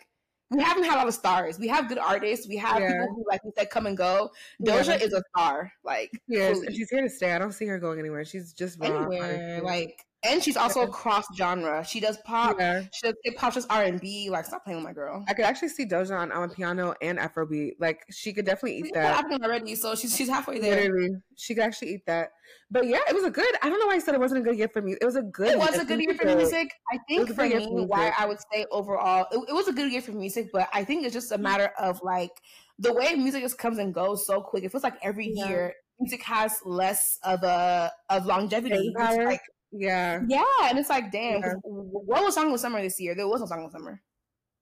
we 0.53 0.61
haven't 0.63 0.83
had 0.83 0.95
a 0.95 0.97
lot 0.97 1.07
of 1.07 1.13
stars. 1.13 1.59
We 1.59 1.67
have 1.67 1.87
good 1.89 1.97
artists. 1.97 2.47
We 2.47 2.57
have 2.57 2.79
yeah. 2.79 2.91
people 2.91 3.15
who, 3.15 3.25
like 3.29 3.41
you 3.43 3.51
said, 3.57 3.69
come 3.69 3.87
and 3.87 3.97
go. 3.97 4.31
Doja 4.61 4.99
yeah. 4.99 5.05
is 5.05 5.13
a 5.13 5.23
star. 5.35 5.71
Like, 5.83 6.11
yes, 6.27 6.59
she's 6.71 6.89
here 6.89 7.01
to 7.01 7.09
stay. 7.09 7.33
I 7.33 7.39
don't 7.39 7.51
see 7.51 7.65
her 7.65 7.79
going 7.79 7.99
anywhere. 7.99 8.23
She's 8.25 8.53
just 8.53 8.81
anywhere. 8.83 9.61
Like, 9.63 10.05
and 10.23 10.43
she's 10.43 10.57
also 10.57 10.87
cross 10.87 11.25
genre. 11.35 11.83
She 11.83 11.99
does 11.99 12.17
pop. 12.25 12.57
Yeah. 12.59 12.83
She 12.93 13.07
does 13.07 13.15
hip 13.23 13.37
hop, 13.37 13.53
just 13.53 13.71
R 13.71 13.83
and 13.83 13.99
B. 13.99 14.29
Like, 14.29 14.45
stop 14.45 14.63
playing 14.63 14.77
with 14.77 14.85
my 14.85 14.93
girl. 14.93 15.23
I 15.27 15.33
could 15.33 15.45
actually 15.45 15.69
see 15.69 15.85
Doja 15.85 16.33
on 16.33 16.49
piano 16.49 16.93
and 17.01 17.19
Afrobeat. 17.19 17.73
Like, 17.79 18.03
she 18.09 18.33
could 18.33 18.45
definitely 18.45 18.77
eat 18.77 18.85
she's 18.85 18.93
that. 18.93 19.25
already, 19.41 19.75
so 19.75 19.95
she's 19.95 20.15
she's 20.15 20.29
halfway 20.29 20.59
there. 20.59 20.75
Literally, 20.75 21.15
she 21.35 21.55
could 21.55 21.63
actually 21.63 21.95
eat 21.95 22.05
that. 22.05 22.31
But 22.71 22.87
yeah, 22.87 23.01
it 23.07 23.13
was 23.13 23.23
a 23.23 23.29
good. 23.29 23.53
I 23.61 23.69
don't 23.69 23.79
know 23.79 23.87
why 23.87 23.95
I 23.95 23.99
said 23.99 24.15
it 24.15 24.19
wasn't 24.19 24.41
a 24.41 24.43
good 24.43 24.57
year 24.57 24.67
for 24.67 24.81
me. 24.81 24.95
It 24.99 25.05
was 25.05 25.15
a 25.15 25.21
good. 25.23 25.49
It 25.49 25.59
was 25.59 25.77
a 25.77 25.85
good 25.85 26.01
year 26.01 26.15
for 26.15 26.25
music. 26.25 26.71
I 26.91 26.97
think 27.07 27.33
for 27.33 27.43
me, 27.43 27.67
why 27.85 28.13
I 28.17 28.25
would 28.25 28.39
say 28.51 28.65
overall, 28.71 29.27
it, 29.31 29.37
it 29.49 29.53
was 29.53 29.67
a 29.67 29.73
good 29.73 29.91
year 29.91 30.01
for 30.01 30.11
music. 30.11 30.49
But 30.51 30.69
I 30.73 30.83
think 30.83 31.05
it's 31.05 31.13
just 31.13 31.31
a 31.31 31.37
matter 31.37 31.71
of 31.77 32.01
like 32.03 32.31
the 32.79 32.93
way 32.93 33.13
music 33.15 33.43
just 33.43 33.57
comes 33.57 33.77
and 33.77 33.93
goes 33.93 34.25
so 34.25 34.41
quick. 34.41 34.63
It 34.63 34.71
feels 34.71 34.83
like 34.83 34.95
every 35.03 35.31
yeah. 35.33 35.47
year 35.47 35.73
music 35.99 36.23
has 36.23 36.59
less 36.65 37.19
of 37.23 37.43
a 37.43 37.91
of 38.09 38.25
longevity. 38.25 38.91
Like 38.97 39.41
yeah. 39.73 40.21
Yeah. 40.27 40.43
And 40.63 40.77
it's 40.77 40.89
like, 40.89 41.11
damn, 41.11 41.41
yeah. 41.41 41.53
what 41.63 42.23
was 42.23 42.35
Song 42.35 42.53
of 42.53 42.59
Summer 42.59 42.81
this 42.81 42.99
year? 42.99 43.15
There 43.15 43.27
was 43.27 43.41
no 43.41 43.47
Song 43.47 43.65
of 43.65 43.71
Summer. 43.71 44.01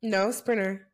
No, 0.02 0.32
Sprinter. 0.32 0.88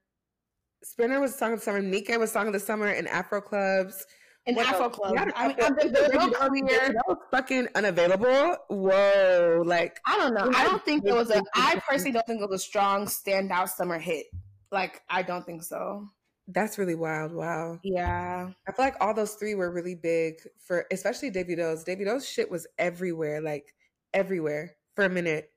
Sprinter 0.84 1.20
was 1.20 1.34
Song 1.36 1.54
of 1.54 1.62
Summer. 1.62 1.82
Nika 1.82 2.18
was 2.20 2.32
Song 2.32 2.48
of 2.48 2.54
the 2.54 2.60
Summer 2.60 2.88
in 2.88 3.08
Afro 3.08 3.42
clubs. 3.42 4.06
In 4.46 4.58
Afro 4.58 4.90
clubs. 4.90 5.20
I 5.36 5.48
mean, 5.48 5.58
I'm 5.60 5.74
real 5.76 6.32
clear. 6.32 6.94
That 6.94 7.04
was 7.08 7.18
fucking 7.32 7.68
unavailable. 7.76 8.56
Whoa. 8.70 9.64
Like, 9.66 10.00
I 10.06 10.18
don't 10.18 10.34
know. 10.34 10.52
I 10.56 10.64
don't 10.64 10.84
think 10.86 11.06
it 11.06 11.14
was 11.14 11.30
a, 11.30 11.42
I 11.54 11.82
personally 11.88 12.14
don't 12.14 12.26
think 12.26 12.42
it 12.42 12.50
was 12.50 12.62
a 12.62 12.64
strong 12.64 13.06
standout 13.08 13.70
summer 13.70 14.00
hit. 14.00 14.28
Like, 14.72 15.02
I 15.10 15.22
don't 15.22 15.46
think 15.46 15.64
so. 15.64 16.08
That's 16.48 16.78
really 16.78 16.96
wild. 16.96 17.34
Wow. 17.34 17.80
Yeah. 17.84 18.50
I 18.68 18.72
feel 18.72 18.86
like 18.86 18.96
all 19.02 19.14
those 19.14 19.34
three 19.34 19.56
were 19.56 19.70
really 19.70 19.96
big 19.96 20.36
for, 20.60 20.86
especially 20.92 21.30
Davido's. 21.30 21.84
Davido's 21.84 22.28
shit 22.28 22.50
was 22.50 22.68
everywhere. 22.78 23.42
Like, 23.42 23.74
everywhere 24.18 24.76
for 24.96 25.06
a 25.06 25.10
minute. 25.10 25.52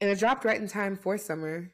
And 0.00 0.08
it 0.08 0.18
dropped 0.18 0.44
right 0.44 0.60
in 0.60 0.68
time 0.68 0.96
for 0.96 1.18
summer. 1.18 1.68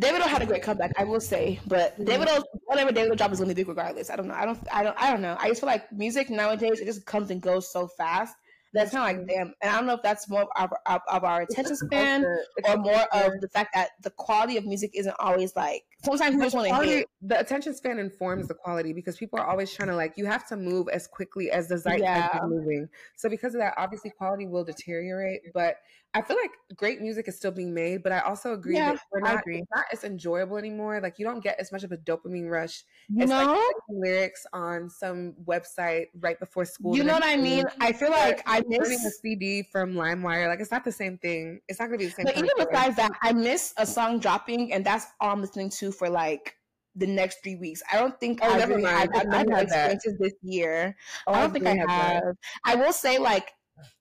Davido 0.00 0.22
had 0.22 0.40
a 0.40 0.46
great 0.46 0.62
comeback, 0.62 0.92
I 0.96 1.04
will 1.04 1.20
say, 1.20 1.60
but 1.66 1.98
mm-hmm. 1.98 2.08
Davido, 2.08 2.42
whatever 2.64 2.90
Davido 2.90 3.16
drop 3.16 3.32
is 3.32 3.40
gonna 3.40 3.48
be 3.48 3.60
big 3.62 3.68
regardless. 3.68 4.08
I 4.08 4.16
don't 4.16 4.26
know. 4.26 4.34
I 4.34 4.46
don't. 4.46 4.58
I 4.72 4.82
don't. 4.82 4.96
I 4.98 5.12
don't 5.12 5.20
know. 5.20 5.36
I 5.38 5.48
just 5.48 5.60
feel 5.60 5.68
like 5.68 5.92
music 5.92 6.30
nowadays 6.30 6.80
it 6.80 6.86
just 6.86 7.04
comes 7.04 7.30
and 7.30 7.42
goes 7.42 7.70
so 7.70 7.86
fast. 7.86 8.34
That's 8.72 8.92
kind 8.92 9.18
of 9.18 9.26
like 9.26 9.28
damn. 9.28 9.54
And 9.60 9.70
I 9.70 9.76
don't 9.76 9.86
know 9.86 9.94
if 9.94 10.02
that's 10.02 10.28
more 10.28 10.42
of 10.56 10.70
our, 10.86 11.02
of 11.08 11.24
our 11.24 11.42
attention 11.42 11.76
span 11.76 12.24
or 12.64 12.76
more 12.76 13.02
of 13.12 13.40
the 13.40 13.48
fact 13.48 13.70
that 13.74 13.90
the 14.02 14.10
quality 14.10 14.56
of 14.56 14.64
music 14.64 14.92
isn't 14.94 15.16
always 15.18 15.56
like. 15.56 15.82
Sometimes 16.04 16.36
we 16.36 16.42
just 16.42 16.54
want 16.54 16.68
to. 16.68 17.04
The 17.22 17.40
attention 17.40 17.74
span 17.74 17.98
informs 17.98 18.48
the 18.48 18.54
quality 18.54 18.92
because 18.92 19.16
people 19.16 19.38
are 19.38 19.46
always 19.46 19.72
trying 19.72 19.88
to 19.88 19.96
like. 19.96 20.14
You 20.16 20.26
have 20.26 20.46
to 20.48 20.56
move 20.56 20.88
as 20.88 21.08
quickly 21.08 21.50
as 21.50 21.68
the 21.68 21.76
zeitgeist 21.76 22.02
yeah. 22.02 22.36
is 22.36 22.42
moving. 22.48 22.88
So 23.16 23.28
because 23.28 23.54
of 23.54 23.60
that, 23.60 23.74
obviously 23.76 24.10
quality 24.10 24.46
will 24.46 24.64
deteriorate. 24.64 25.52
But 25.52 25.76
I 26.12 26.22
feel 26.22 26.36
like 26.36 26.50
great 26.76 27.00
music 27.00 27.28
is 27.28 27.36
still 27.36 27.52
being 27.52 27.72
made, 27.72 28.02
but 28.02 28.10
I 28.10 28.18
also 28.20 28.52
agree 28.52 28.74
yeah, 28.74 28.92
that 28.92 29.00
we're 29.12 29.20
not, 29.20 29.40
agree. 29.40 29.62
not 29.72 29.84
as 29.92 30.02
enjoyable 30.02 30.56
anymore. 30.56 31.00
Like 31.00 31.20
you 31.20 31.24
don't 31.24 31.42
get 31.42 31.60
as 31.60 31.70
much 31.70 31.84
of 31.84 31.92
a 31.92 31.96
dopamine 31.96 32.50
rush. 32.50 32.82
You 33.08 33.22
it's 33.22 33.30
know, 33.30 33.52
like 33.52 33.74
lyrics 33.88 34.44
on 34.52 34.90
some 34.90 35.34
website 35.44 36.06
right 36.18 36.38
before 36.40 36.64
school. 36.64 36.96
You 36.96 37.04
know 37.04 37.14
what 37.14 37.24
I 37.24 37.36
mean? 37.36 37.64
I 37.80 37.92
feel 37.92 38.10
like 38.10 38.42
I 38.44 38.60
miss 38.66 39.04
a 39.04 39.10
CD 39.10 39.62
from 39.62 39.94
LimeWire. 39.94 40.48
Like 40.48 40.58
it's 40.58 40.72
not 40.72 40.84
the 40.84 40.90
same 40.90 41.16
thing. 41.18 41.60
It's 41.68 41.78
not 41.78 41.86
gonna 41.86 41.98
be 41.98 42.06
the 42.06 42.12
same. 42.12 42.24
But 42.24 42.36
even 42.36 42.50
besides 42.56 42.96
that, 42.96 43.12
I 43.22 43.32
miss 43.32 43.72
a 43.76 43.86
song 43.86 44.18
dropping, 44.18 44.72
and 44.72 44.84
that's 44.84 45.06
all 45.20 45.32
I'm 45.32 45.40
listening 45.40 45.70
to 45.70 45.92
for 45.92 46.10
like 46.10 46.56
the 46.96 47.06
next 47.06 47.42
three 47.44 47.54
weeks. 47.54 47.82
I 47.92 47.98
don't 47.98 48.18
think 48.18 48.40
oh, 48.42 48.50
I 48.50 48.64
really, 48.64 48.84
I've, 48.84 49.10
I've, 49.14 49.26
I've 49.32 49.48
had 49.48 49.62
experiences 49.62 50.18
this 50.18 50.34
year. 50.42 50.96
Oh, 51.28 51.34
I 51.34 51.40
don't 51.40 51.50
I 51.50 51.52
think 51.52 51.66
I 51.66 51.76
have. 51.76 51.88
That. 51.88 52.34
I 52.64 52.74
will 52.74 52.92
say 52.92 53.18
like 53.18 53.52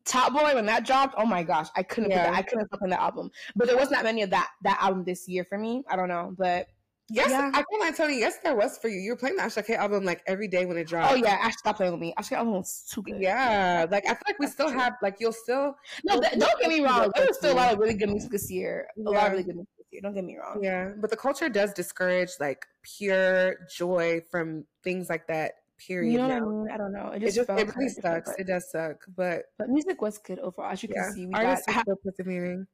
Top 0.06 0.34
Boy 0.34 0.54
when 0.56 0.66
that 0.66 0.86
dropped, 0.86 1.16
oh 1.18 1.26
my 1.26 1.44
gosh, 1.44 1.68
I 1.76 1.84
couldn't 1.84 2.12
yeah. 2.12 2.32
I 2.34 2.42
couldn't 2.42 2.68
in 2.82 2.90
that 2.90 3.00
album. 3.00 3.32
But 3.56 3.68
there 3.68 3.78
was 3.78 3.92
not 3.92 4.04
many 4.04 4.22
of 4.24 4.30
that 4.32 4.50
that 4.64 4.78
album 4.82 5.04
this 5.04 5.28
year 5.28 5.44
for 5.44 5.58
me. 5.58 5.84
I 5.90 5.96
don't 5.96 6.08
know, 6.08 6.34
but 6.38 6.68
Yes, 7.12 7.32
yeah. 7.32 7.50
I 7.54 7.64
feel 7.70 7.80
like 7.80 7.98
Tony. 7.98 8.20
Yes, 8.20 8.38
there 8.44 8.56
was 8.56 8.78
for 8.78 8.88
you. 8.88 9.00
You 9.00 9.12
were 9.12 9.18
playing 9.18 9.38
the 9.38 9.42
Asake 9.42 9.76
album 9.76 10.06
like 10.06 10.22
every 10.28 10.48
day 10.48 10.66
when 10.66 10.78
it 10.78 10.88
dropped. 10.88 11.12
Oh 11.12 11.16
yeah, 11.16 11.40
Ash, 11.42 11.56
stop 11.58 11.78
playing 11.78 11.92
with 11.92 12.02
me. 12.02 12.14
Asake 12.20 12.34
album 12.34 12.54
was 12.54 12.86
too 12.92 13.02
good. 13.02 13.20
Yeah, 13.20 13.88
like 13.90 14.06
I 14.06 14.10
feel 14.10 14.22
like 14.28 14.40
we 14.40 14.48
still 14.48 14.70
have 14.70 14.94
like 15.02 15.18
you'll 15.20 15.34
still. 15.34 15.76
No, 16.04 16.20
that, 16.20 16.38
don't 16.38 16.60
get 16.60 16.70
me 16.70 16.82
wrong. 16.82 17.12
There 17.16 17.26
was 17.26 17.38
still 17.38 17.54
a 17.54 17.56
lot 17.56 17.74
of 17.74 17.80
really 17.80 17.96
good 17.96 18.10
music 18.10 18.32
this 18.32 18.52
year. 18.52 18.88
A 19.06 19.10
lot 19.10 19.28
of 19.28 19.32
really 19.32 19.44
good 19.44 19.56
music 19.56 19.74
this 19.78 19.88
year. 19.92 20.02
Don't 20.04 20.14
get 20.14 20.24
me 20.24 20.38
wrong. 20.38 20.60
Yeah, 20.62 20.92
but 21.00 21.10
the 21.10 21.18
culture 21.18 21.50
does 21.50 21.74
discourage 21.74 22.30
like 22.40 22.66
pure 22.84 23.56
joy 23.76 24.22
from 24.30 24.66
things 24.84 25.10
like 25.10 25.26
that 25.28 25.54
period. 25.86 26.12
You 26.12 26.18
know 26.20 26.28
now. 26.28 26.40
what 26.40 26.44
I 26.44 26.56
mean? 26.58 26.68
I 26.74 26.78
don't 26.78 26.94
know. 26.94 27.12
It 27.12 27.20
just, 27.22 27.38
it, 27.38 27.48
just, 27.48 27.60
it 27.60 27.76
really 27.76 27.90
sucks. 27.90 28.32
It 28.38 28.48
does 28.48 28.70
suck, 28.72 29.06
but 29.16 29.46
but 29.58 29.70
music 29.70 30.02
was 30.02 30.18
good 30.18 30.40
overall. 30.40 30.72
As 30.72 30.84
you 30.84 30.90
yeah. 30.94 31.04
can 31.04 31.14
see, 31.14 31.26
we 31.26 31.34
Artists 31.34 31.66
got 31.66 31.82
still 31.82 31.96
persevering. 32.04 32.68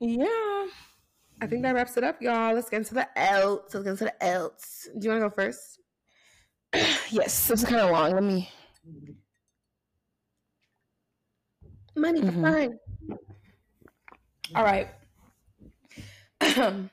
Yeah. 0.00 0.66
I 1.40 1.46
think 1.46 1.62
that 1.62 1.74
wraps 1.74 1.96
it 1.96 2.04
up, 2.04 2.22
y'all. 2.22 2.54
Let's 2.54 2.70
get 2.70 2.78
into 2.78 2.94
the 2.94 3.18
else. 3.18 3.74
Let's 3.74 3.84
get 3.84 3.90
into 3.90 4.04
the 4.04 4.24
else. 4.24 4.88
Do 4.96 5.04
you 5.04 5.10
want 5.10 5.22
to 5.22 5.28
go 5.28 5.34
first? 5.34 5.80
yes, 7.10 7.48
this 7.48 7.62
is 7.62 7.68
kind 7.68 7.80
of 7.80 7.90
long. 7.90 8.12
Let 8.12 8.22
me. 8.22 8.48
Money 11.96 12.20
mm-hmm. 12.20 12.42
fine. 12.42 12.78
All 14.54 14.64
right. 14.64 14.88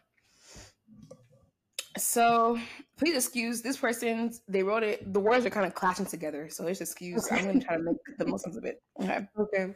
so 1.97 2.57
please 2.99 3.15
excuse 3.15 3.61
this 3.61 3.77
person. 3.77 4.31
They 4.47 4.61
wrote 4.61 4.83
it. 4.83 5.11
The 5.13 5.19
words 5.19 5.45
are 5.45 5.49
kind 5.49 5.65
of 5.65 5.73
clashing 5.73 6.05
together, 6.05 6.49
so 6.49 6.67
it's 6.67 6.81
excuse. 6.81 7.25
Okay. 7.25 7.37
I'm 7.37 7.45
going 7.45 7.59
to 7.59 7.65
try 7.65 7.77
to 7.77 7.83
make 7.83 7.95
the 8.17 8.25
most 8.25 8.45
of 8.45 8.63
it. 8.65 8.81
Okay. 9.01 9.19
Okay. 9.39 9.73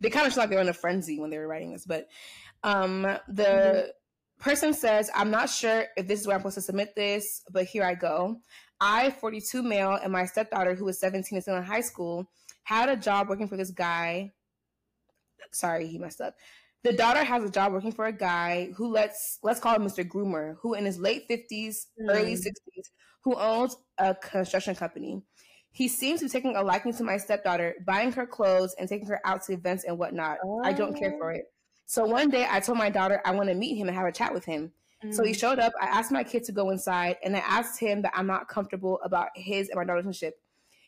They 0.00 0.08
kind 0.08 0.26
of 0.26 0.32
feel 0.32 0.42
like 0.42 0.50
they 0.50 0.56
were 0.56 0.62
in 0.62 0.68
a 0.68 0.72
frenzy 0.72 1.18
when 1.18 1.30
they 1.30 1.38
were 1.38 1.48
writing 1.48 1.72
this, 1.72 1.84
but 1.84 2.06
um, 2.62 3.02
the 3.02 3.42
mm-hmm. 3.42 3.88
person 4.38 4.72
says, 4.72 5.10
"I'm 5.12 5.32
not 5.32 5.50
sure 5.50 5.86
if 5.96 6.06
this 6.06 6.20
is 6.20 6.28
where 6.28 6.36
I'm 6.36 6.40
supposed 6.40 6.54
to 6.54 6.62
submit 6.62 6.94
this, 6.94 7.42
but 7.50 7.64
here 7.64 7.82
I 7.82 7.94
go. 7.94 8.36
I, 8.80 9.10
42 9.10 9.62
male, 9.64 9.98
and 10.00 10.12
my 10.12 10.26
stepdaughter, 10.26 10.76
who 10.76 10.86
is 10.86 11.00
17 11.00 11.36
and 11.36 11.42
still 11.42 11.56
in 11.56 11.64
high 11.64 11.80
school, 11.80 12.30
had 12.62 12.88
a 12.88 12.96
job 12.96 13.28
working 13.28 13.48
for 13.48 13.56
this 13.56 13.72
guy. 13.72 14.32
Sorry, 15.50 15.88
he 15.88 15.98
messed 15.98 16.20
up." 16.20 16.36
The 16.84 16.92
daughter 16.92 17.24
has 17.24 17.42
a 17.42 17.50
job 17.50 17.72
working 17.72 17.92
for 17.92 18.04
a 18.04 18.12
guy 18.12 18.70
who 18.76 18.92
let's 18.92 19.38
let's 19.42 19.58
call 19.58 19.74
him 19.74 19.86
Mr. 19.86 20.06
Groomer, 20.06 20.56
who 20.60 20.74
in 20.74 20.84
his 20.84 20.98
late 20.98 21.24
fifties, 21.26 21.86
mm. 22.00 22.10
early 22.10 22.36
sixties, 22.36 22.90
who 23.22 23.34
owns 23.36 23.76
a 23.96 24.14
construction 24.14 24.74
company. 24.74 25.22
He 25.72 25.88
seems 25.88 26.20
to 26.20 26.26
be 26.26 26.30
taking 26.30 26.56
a 26.56 26.62
liking 26.62 26.92
to 26.94 27.02
my 27.02 27.16
stepdaughter, 27.16 27.74
buying 27.86 28.12
her 28.12 28.26
clothes 28.26 28.76
and 28.78 28.88
taking 28.88 29.08
her 29.08 29.20
out 29.24 29.42
to 29.44 29.54
events 29.54 29.84
and 29.84 29.98
whatnot. 29.98 30.38
Oh. 30.44 30.60
I 30.62 30.72
don't 30.72 30.94
care 30.94 31.12
for 31.18 31.32
it. 31.32 31.46
So 31.86 32.04
one 32.04 32.28
day 32.28 32.46
I 32.48 32.60
told 32.60 32.78
my 32.78 32.90
daughter 32.90 33.20
I 33.24 33.32
want 33.32 33.48
to 33.48 33.54
meet 33.54 33.76
him 33.76 33.88
and 33.88 33.96
have 33.96 34.06
a 34.06 34.12
chat 34.12 34.32
with 34.32 34.44
him. 34.44 34.70
Mm. 35.02 35.14
So 35.14 35.24
he 35.24 35.32
mm. 35.32 35.38
showed 35.38 35.58
up. 35.58 35.72
I 35.80 35.86
asked 35.86 36.12
my 36.12 36.22
kid 36.22 36.44
to 36.44 36.52
go 36.52 36.68
inside 36.68 37.16
and 37.24 37.34
I 37.34 37.40
asked 37.40 37.80
him 37.80 38.02
that 38.02 38.12
I'm 38.14 38.26
not 38.26 38.48
comfortable 38.48 39.00
about 39.02 39.28
his 39.34 39.70
and 39.70 39.76
my 39.76 39.84
daughter's 39.84 40.04
relationship. 40.04 40.38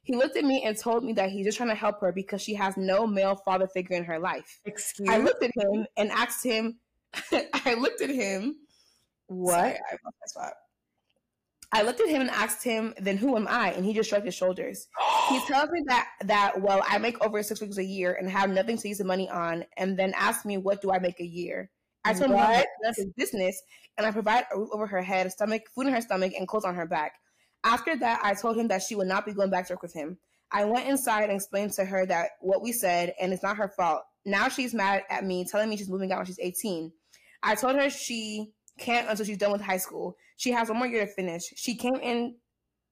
He 0.07 0.15
looked 0.15 0.37
at 0.37 0.45
me 0.45 0.63
and 0.65 0.79
told 0.79 1.03
me 1.03 1.13
that 1.15 1.31
he's 1.31 1.45
just 1.45 1.59
trying 1.59 1.69
to 1.69 1.75
help 1.75 2.01
her 2.01 2.13
because 2.13 2.41
she 2.41 2.55
has 2.55 2.77
no 2.77 3.09
male 3.09 3.35
father 3.35 3.67
figure 3.67 3.97
in 3.97 4.05
her 4.05 4.21
life. 4.21 4.61
Excuse 4.65 5.09
I 5.09 5.19
looked 5.19 5.43
at 5.43 5.51
him 5.57 5.85
and 5.97 6.13
asked 6.13 6.45
him, 6.45 6.79
I 7.33 7.75
looked 7.75 8.01
at 8.01 8.11
him. 8.11 8.55
What? 9.27 9.77
Sorry, 10.27 10.51
I, 11.73 11.81
I 11.81 11.83
looked 11.83 12.01
at 12.01 12.09
him 12.09 12.21
and 12.21 12.31
asked 12.31 12.63
him, 12.63 12.95
then 13.01 13.17
who 13.17 13.35
am 13.35 13.49
I? 13.49 13.73
And 13.73 13.85
he 13.85 13.95
just 13.95 14.09
shrugged 14.09 14.27
his 14.27 14.35
shoulders. 14.37 14.87
he 15.29 15.41
tells 15.49 15.71
me 15.71 15.83
that 15.89 16.07
that 16.23 16.63
well, 16.63 16.85
I 16.89 16.99
make 16.99 17.21
over 17.21 17.43
six 17.43 17.59
figures 17.59 17.79
a 17.79 17.85
year 17.85 18.13
and 18.13 18.31
have 18.31 18.49
nothing 18.49 18.79
to 18.79 18.89
use 18.89 18.99
the 18.99 19.05
money 19.05 19.29
on, 19.29 19.65
and 19.77 19.99
then 19.99 20.15
asked 20.17 20.47
me 20.47 20.57
what 20.57 20.83
do 20.83 20.93
I 20.93 21.01
make 21.01 21.19
a 21.19 21.27
year. 21.27 21.69
I 22.05 22.15
told 22.15 22.31
what? 22.31 22.59
him 22.59 22.65
that's 22.85 22.99
his 22.99 23.13
business, 23.17 23.61
and 23.99 24.07
I 24.07 24.13
provide 24.13 24.45
a 24.55 24.57
roof 24.57 24.69
over 24.73 24.87
her 24.87 25.03
head, 25.03 25.33
stomach, 25.33 25.63
food 25.75 25.89
in 25.89 25.95
her 25.95 26.01
stomach, 26.01 26.33
and 26.39 26.47
clothes 26.47 26.65
on 26.65 26.77
her 26.77 26.87
back. 26.87 27.15
After 27.67 27.97
that, 27.97 28.21
I 28.23 28.35
told 28.35 28.57
him 28.57 28.69
that 28.69 28.83
she 28.83 28.95
would 28.95 29.09
not 29.09 29.27
be 29.27 29.33
going 29.33 29.51
back 29.51 29.67
to 29.67 29.73
work 29.73 29.83
with 29.83 29.93
him. 29.93 30.19
I 30.53 30.65
went 30.65 30.89
inside 30.89 31.25
and 31.25 31.33
explained 31.33 31.73
to 31.73 31.85
her 31.85 32.07
that 32.07 32.31
what 32.41 32.63
we 32.63 32.71
said, 32.71 33.13
and 33.21 33.33
it's 33.33 33.43
not 33.43 33.57
her 33.57 33.73
fault. 33.77 34.03
Now 34.25 34.49
she's 34.49 34.73
mad 34.73 35.03
at 35.11 35.25
me, 35.25 35.45
telling 35.45 35.69
me 35.69 35.77
she's 35.77 35.89
moving 35.89 36.13
out 36.13 36.19
when 36.19 36.27
she's 36.27 36.39
18. 36.39 36.93
I 37.43 37.57
told 37.57 37.75
her 37.75 37.91
she 37.91 38.53
can't 38.79 39.11
until 39.11 39.27
she's 39.27 39.37
done 39.37 39.51
with 39.51 39.61
high 39.61 39.79
school. 39.79 40.17
She 40.37 40.53
has 40.53 40.69
one 40.69 40.79
more 40.79 40.87
year 40.87 41.07
to 41.07 41.13
finish. 41.13 41.43
She 41.57 41.75
came 41.75 41.97
in 41.97 42.37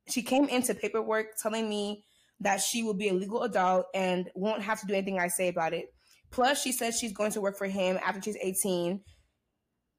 she 0.08 0.22
came 0.22 0.48
into 0.48 0.74
paperwork 0.74 1.28
telling 1.40 1.68
me 1.68 2.04
that 2.40 2.60
she 2.60 2.82
will 2.82 2.94
be 2.94 3.08
a 3.08 3.14
legal 3.14 3.42
adult 3.42 3.86
and 3.94 4.28
won't 4.34 4.62
have 4.62 4.80
to 4.80 4.86
do 4.86 4.94
anything 4.94 5.20
I 5.20 5.28
say 5.28 5.48
about 5.48 5.72
it. 5.72 5.86
Plus, 6.30 6.60
she 6.60 6.72
said 6.72 6.94
she's 6.94 7.12
going 7.12 7.30
to 7.30 7.40
work 7.40 7.56
for 7.56 7.68
him 7.68 7.98
after 8.04 8.20
she's 8.20 8.36
18 8.42 9.00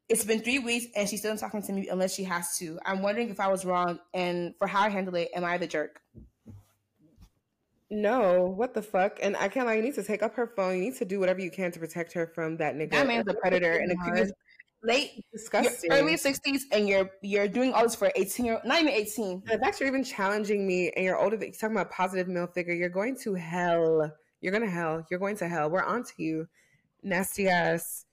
it's 0.08 0.24
been 0.24 0.40
three 0.42 0.60
weeks 0.60 0.86
and 0.96 1.10
she's 1.10 1.20
still 1.20 1.32
not 1.32 1.40
talking 1.40 1.62
to 1.64 1.74
me 1.74 1.88
unless 1.90 2.14
she 2.14 2.24
has 2.24 2.58
to. 2.58 2.80
I'm 2.86 3.02
wondering 3.02 3.30
if 3.30 3.40
I 3.40 3.48
was 3.48 3.66
wrong 3.66 4.00
and 4.14 4.54
for 4.58 4.68
how 4.68 4.82
I 4.82 4.90
handle 4.90 5.16
it, 5.16 5.30
am 5.36 5.44
I 5.44 5.58
the 5.58 5.68
jerk? 5.68 6.02
No, 7.90 8.54
what 8.58 8.74
the 8.74 8.82
fuck? 8.82 9.20
And 9.22 9.38
I 9.38 9.48
can't 9.48 9.68
like 9.68 9.78
you 9.78 9.84
need 9.84 9.96
to 9.96 10.04
take 10.04 10.24
up 10.24 10.36
her 10.36 10.48
phone. 10.56 10.76
You 10.76 10.82
need 10.82 10.96
to 10.98 11.06
do 11.06 11.20
whatever 11.20 11.40
you 11.40 11.52
can 11.52 11.72
to 11.72 11.80
protect 11.80 12.14
her 12.14 12.28
from 12.28 12.58
that 12.58 12.76
nigga. 12.76 12.92
That 12.92 13.08
man's 13.08 13.28
a 13.28 13.34
predator 13.34 13.74
and 13.74 13.98
previous 14.00 14.32
late 14.84 15.26
disgusting 15.34 15.92
early 15.92 16.16
sixties 16.16 16.68
and 16.72 16.88
you're 16.88 17.10
you're 17.24 17.48
doing 17.48 17.74
all 17.74 17.82
this 17.82 17.96
for 17.96 18.12
18 18.16 18.46
year 18.46 18.62
not 18.66 18.80
even 18.82 18.94
18. 18.94 19.44
The 19.46 19.58
fact 19.58 19.80
you're 19.80 19.90
even 19.90 20.04
challenging 20.04 20.68
me 20.68 20.92
and 20.96 21.04
you're 21.04 21.18
older 21.18 21.38
you're 21.38 21.52
talking 21.52 21.76
about 21.76 21.92
positive 21.92 22.28
male 22.28 22.48
figure, 22.48 22.74
you're 22.74 22.90
going 22.90 23.18
to 23.24 23.34
hell. 23.34 24.12
You're 24.42 24.52
gonna 24.52 24.70
hell. 24.70 25.06
You're 25.10 25.20
going 25.20 25.38
to 25.38 25.48
hell. 25.48 25.70
We're 25.70 25.84
on 25.84 26.04
to 26.04 26.14
you. 26.18 26.48
Nasty 27.02 27.48
ass. 27.48 28.05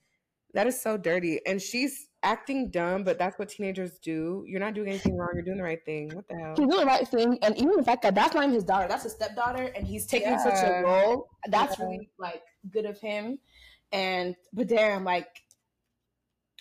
That 0.53 0.67
is 0.67 0.79
so 0.81 0.97
dirty. 0.97 1.39
And 1.45 1.61
she's 1.61 2.09
acting 2.21 2.69
dumb, 2.69 3.03
but 3.03 3.17
that's 3.17 3.37
what 3.37 3.49
teenagers 3.49 3.97
do. 3.99 4.43
You're 4.47 4.59
not 4.59 4.73
doing 4.73 4.89
anything 4.89 5.17
wrong. 5.17 5.31
You're 5.33 5.43
doing 5.43 5.57
the 5.57 5.63
right 5.63 5.83
thing. 5.83 6.11
What 6.13 6.27
the 6.27 6.35
hell? 6.35 6.53
He's 6.57 6.67
doing 6.67 6.79
the 6.79 6.85
right 6.85 7.07
thing. 7.07 7.37
And 7.41 7.57
even 7.57 7.75
the 7.75 7.83
fact 7.83 8.03
that 8.03 8.15
that's 8.15 8.33
not 8.33 8.43
even 8.43 8.53
his 8.53 8.63
daughter, 8.63 8.87
that's 8.87 9.03
his 9.03 9.13
stepdaughter, 9.13 9.71
and 9.75 9.85
he's 9.85 10.05
taking 10.05 10.29
yeah. 10.29 10.43
such 10.43 10.63
a 10.63 10.83
role, 10.83 11.27
that's 11.49 11.77
yeah. 11.77 11.85
really 11.85 12.09
like 12.17 12.43
good 12.71 12.85
of 12.85 12.99
him. 12.99 13.39
And 13.91 14.35
but 14.53 14.67
damn, 14.67 15.03
like 15.03 15.27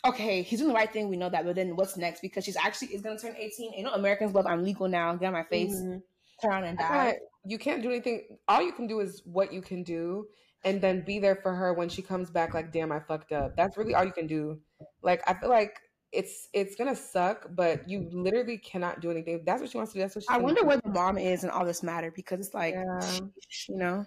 okay, 0.04 0.42
he's 0.42 0.58
doing 0.58 0.70
the 0.70 0.74
right 0.74 0.92
thing. 0.92 1.08
We 1.08 1.16
know 1.16 1.30
that, 1.30 1.44
but 1.44 1.54
then 1.54 1.76
what's 1.76 1.96
next? 1.96 2.20
Because 2.20 2.44
she's 2.44 2.56
actually 2.56 2.88
is 2.88 3.02
gonna 3.02 3.18
turn 3.18 3.34
18. 3.36 3.72
You 3.74 3.84
know, 3.84 3.92
Americans 3.92 4.34
love 4.34 4.46
I'm 4.46 4.64
legal 4.64 4.88
now. 4.88 5.14
Get 5.14 5.26
on 5.26 5.32
my 5.32 5.44
face, 5.44 5.74
mm-hmm. 5.74 5.98
turn 6.42 6.50
around 6.50 6.64
and 6.64 6.78
die. 6.78 7.18
You 7.44 7.58
can't 7.58 7.82
do 7.82 7.90
anything. 7.90 8.38
All 8.48 8.62
you 8.62 8.72
can 8.72 8.86
do 8.86 9.00
is 9.00 9.22
what 9.24 9.52
you 9.52 9.62
can 9.62 9.82
do 9.82 10.26
and 10.64 10.80
then 10.80 11.02
be 11.04 11.18
there 11.18 11.36
for 11.36 11.54
her 11.54 11.72
when 11.72 11.88
she 11.88 12.02
comes 12.02 12.30
back 12.30 12.54
like 12.54 12.72
damn 12.72 12.92
i 12.92 13.00
fucked 13.00 13.32
up. 13.32 13.56
That's 13.56 13.76
really 13.76 13.94
all 13.94 14.04
you 14.04 14.12
can 14.12 14.26
do. 14.26 14.60
Like 15.02 15.22
i 15.26 15.34
feel 15.34 15.48
like 15.50 15.76
it's 16.12 16.48
it's 16.52 16.76
gonna 16.76 16.96
suck 16.96 17.46
but 17.50 17.88
you 17.88 18.08
literally 18.12 18.58
cannot 18.58 19.00
do 19.00 19.10
anything. 19.10 19.40
If 19.40 19.44
that's 19.44 19.60
what 19.60 19.70
she 19.70 19.76
wants 19.76 19.92
to 19.92 19.98
do 19.98 20.02
that's 20.02 20.14
what 20.14 20.24
she 20.24 20.28
i 20.30 20.38
wonder 20.38 20.64
where 20.64 20.78
the 20.78 20.88
mom 20.90 21.18
is 21.18 21.42
and 21.42 21.52
all 21.52 21.64
this 21.64 21.82
matter 21.82 22.12
because 22.14 22.40
it's 22.40 22.54
like 22.54 22.74
yeah. 22.74 23.20
you 23.68 23.76
know? 23.76 24.06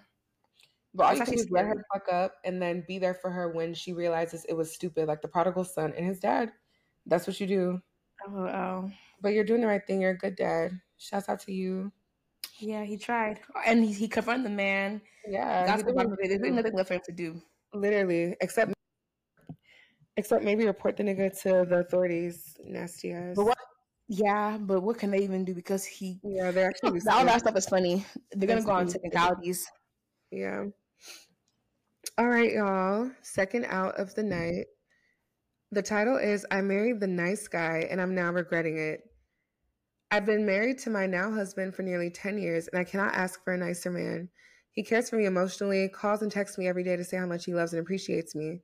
But 0.94 1.04
all 1.04 1.14
you 1.14 1.24
can 1.24 1.34
do 1.34 1.40
is 1.40 1.50
let 1.50 1.66
her 1.66 1.84
fuck 1.92 2.10
up 2.10 2.34
and 2.44 2.60
then 2.60 2.82
be 2.88 2.98
there 2.98 3.12
for 3.12 3.30
her 3.30 3.52
when 3.52 3.74
she 3.74 3.92
realizes 3.92 4.46
it 4.46 4.54
was 4.54 4.72
stupid 4.72 5.08
like 5.08 5.20
the 5.20 5.28
prodigal 5.28 5.64
son 5.64 5.92
and 5.94 6.06
his 6.06 6.20
dad. 6.20 6.52
That's 7.04 7.26
what 7.26 7.38
you 7.38 7.46
do. 7.46 7.80
Oh, 8.26 8.46
oh. 8.46 8.90
but 9.20 9.34
you're 9.34 9.44
doing 9.44 9.60
the 9.60 9.66
right 9.66 9.86
thing. 9.86 10.00
You're 10.00 10.12
a 10.12 10.18
good 10.18 10.36
dad. 10.36 10.80
Shouts 10.96 11.28
out 11.28 11.40
to 11.40 11.52
you 11.52 11.92
yeah, 12.58 12.84
he 12.84 12.96
tried, 12.96 13.40
and 13.66 13.84
he, 13.84 13.92
he 13.92 14.08
confronted 14.08 14.46
the 14.46 14.54
man. 14.54 15.00
Yeah, 15.28 15.66
that's 15.66 15.84
what 15.84 15.96
There's 15.96 16.40
nothing 16.40 16.74
left 16.74 16.88
for 16.88 16.94
him 16.94 17.00
to 17.06 17.12
do. 17.12 17.40
Literally, 17.74 18.36
except 18.40 18.72
except 20.16 20.44
maybe 20.44 20.66
report 20.66 20.96
the 20.96 21.02
nigga 21.02 21.38
to 21.42 21.66
the 21.68 21.78
authorities. 21.78 22.56
Nasty 22.64 23.12
ass. 23.12 23.36
But 23.36 23.46
what? 23.46 23.58
Yeah, 24.08 24.56
but 24.58 24.82
what 24.82 24.98
can 24.98 25.10
they 25.10 25.18
even 25.18 25.44
do? 25.44 25.54
Because 25.54 25.84
he. 25.84 26.18
Yeah, 26.22 26.50
they're 26.50 26.68
actually. 26.68 27.00
all 27.10 27.24
that 27.24 27.40
stuff 27.40 27.56
is 27.56 27.66
funny. 27.66 28.04
They're 28.32 28.48
gonna 28.48 28.62
go 28.62 28.72
on 28.72 28.88
technicalities. 28.88 29.66
Yeah. 30.30 30.64
All 32.18 32.28
right, 32.28 32.52
y'all. 32.52 33.10
Second 33.22 33.66
out 33.66 33.98
of 33.98 34.14
the 34.14 34.22
night. 34.22 34.66
The 35.72 35.82
title 35.82 36.16
is 36.16 36.46
I 36.50 36.60
Married 36.60 37.00
the 37.00 37.08
Nice 37.08 37.48
Guy 37.48 37.88
and 37.90 38.00
I'm 38.00 38.14
Now 38.14 38.30
Regretting 38.30 38.78
It. 38.78 39.00
I've 40.10 40.26
been 40.26 40.46
married 40.46 40.78
to 40.80 40.90
my 40.90 41.06
now 41.06 41.32
husband 41.32 41.74
for 41.74 41.82
nearly 41.82 42.10
10 42.10 42.38
years 42.38 42.68
and 42.68 42.78
I 42.78 42.84
cannot 42.84 43.14
ask 43.14 43.42
for 43.42 43.52
a 43.52 43.58
nicer 43.58 43.90
man. 43.90 44.28
He 44.70 44.82
cares 44.82 45.10
for 45.10 45.16
me 45.16 45.24
emotionally, 45.24 45.88
calls 45.88 46.22
and 46.22 46.30
texts 46.30 46.58
me 46.58 46.68
every 46.68 46.84
day 46.84 46.96
to 46.96 47.04
say 47.04 47.16
how 47.16 47.26
much 47.26 47.44
he 47.44 47.54
loves 47.54 47.72
and 47.72 47.80
appreciates 47.80 48.34
me. 48.34 48.60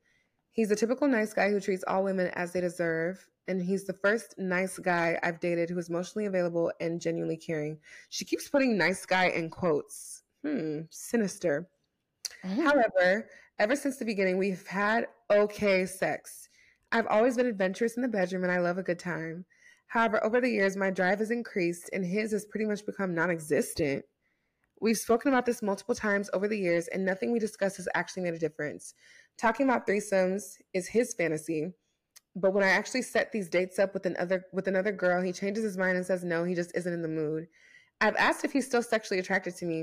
He's 0.52 0.70
a 0.70 0.76
typical 0.76 1.08
nice 1.08 1.32
guy 1.32 1.50
who 1.50 1.58
treats 1.58 1.84
all 1.88 2.04
women 2.04 2.30
as 2.34 2.52
they 2.52 2.60
deserve, 2.60 3.26
and 3.48 3.60
he's 3.60 3.84
the 3.84 3.94
first 3.94 4.34
nice 4.36 4.78
guy 4.78 5.18
I've 5.22 5.40
dated 5.40 5.70
who 5.70 5.78
is 5.78 5.88
emotionally 5.88 6.26
available 6.26 6.70
and 6.80 7.00
genuinely 7.00 7.38
caring. 7.38 7.78
She 8.10 8.26
keeps 8.26 8.50
putting 8.50 8.76
nice 8.76 9.06
guy 9.06 9.28
in 9.28 9.48
quotes. 9.48 10.22
Hmm, 10.44 10.80
sinister. 10.90 11.66
Mm-hmm. 12.44 12.66
However, 12.66 13.28
ever 13.58 13.74
since 13.74 13.96
the 13.96 14.04
beginning, 14.04 14.36
we've 14.36 14.66
had 14.66 15.06
okay 15.30 15.86
sex. 15.86 16.50
I've 16.92 17.06
always 17.06 17.36
been 17.36 17.46
adventurous 17.46 17.96
in 17.96 18.02
the 18.02 18.08
bedroom 18.08 18.42
and 18.42 18.52
I 18.52 18.58
love 18.58 18.76
a 18.76 18.82
good 18.82 18.98
time. 18.98 19.46
However, 19.92 20.24
over 20.24 20.40
the 20.40 20.48
years, 20.48 20.74
my 20.74 20.90
drive 20.90 21.18
has 21.18 21.30
increased 21.30 21.90
and 21.92 22.02
his 22.02 22.32
has 22.32 22.46
pretty 22.46 22.64
much 22.64 22.86
become 22.86 23.14
non 23.14 23.30
existent. 23.30 24.06
We've 24.80 24.96
spoken 24.96 25.30
about 25.30 25.44
this 25.44 25.60
multiple 25.60 25.94
times 25.94 26.30
over 26.32 26.48
the 26.48 26.58
years, 26.58 26.88
and 26.88 27.04
nothing 27.04 27.30
we 27.30 27.38
discuss 27.38 27.76
has 27.76 27.86
actually 27.94 28.22
made 28.22 28.32
a 28.32 28.38
difference. 28.38 28.94
Talking 29.36 29.68
about 29.68 29.86
threesomes 29.86 30.54
is 30.72 30.88
his 30.88 31.12
fantasy, 31.12 31.74
but 32.34 32.54
when 32.54 32.64
I 32.64 32.68
actually 32.68 33.02
set 33.02 33.32
these 33.32 33.50
dates 33.50 33.78
up 33.78 33.92
with 33.92 34.06
another 34.06 34.46
with 34.54 34.66
another 34.66 34.92
girl, 34.92 35.20
he 35.20 35.30
changes 35.30 35.62
his 35.62 35.76
mind 35.76 35.98
and 35.98 36.06
says 36.06 36.24
no, 36.24 36.42
he 36.42 36.54
just 36.54 36.74
isn't 36.74 36.92
in 36.92 37.02
the 37.02 37.08
mood. 37.08 37.46
I've 38.00 38.16
asked 38.16 38.46
if 38.46 38.52
he's 38.52 38.64
still 38.64 38.82
sexually 38.82 39.20
attracted 39.20 39.56
to 39.56 39.66
me, 39.66 39.80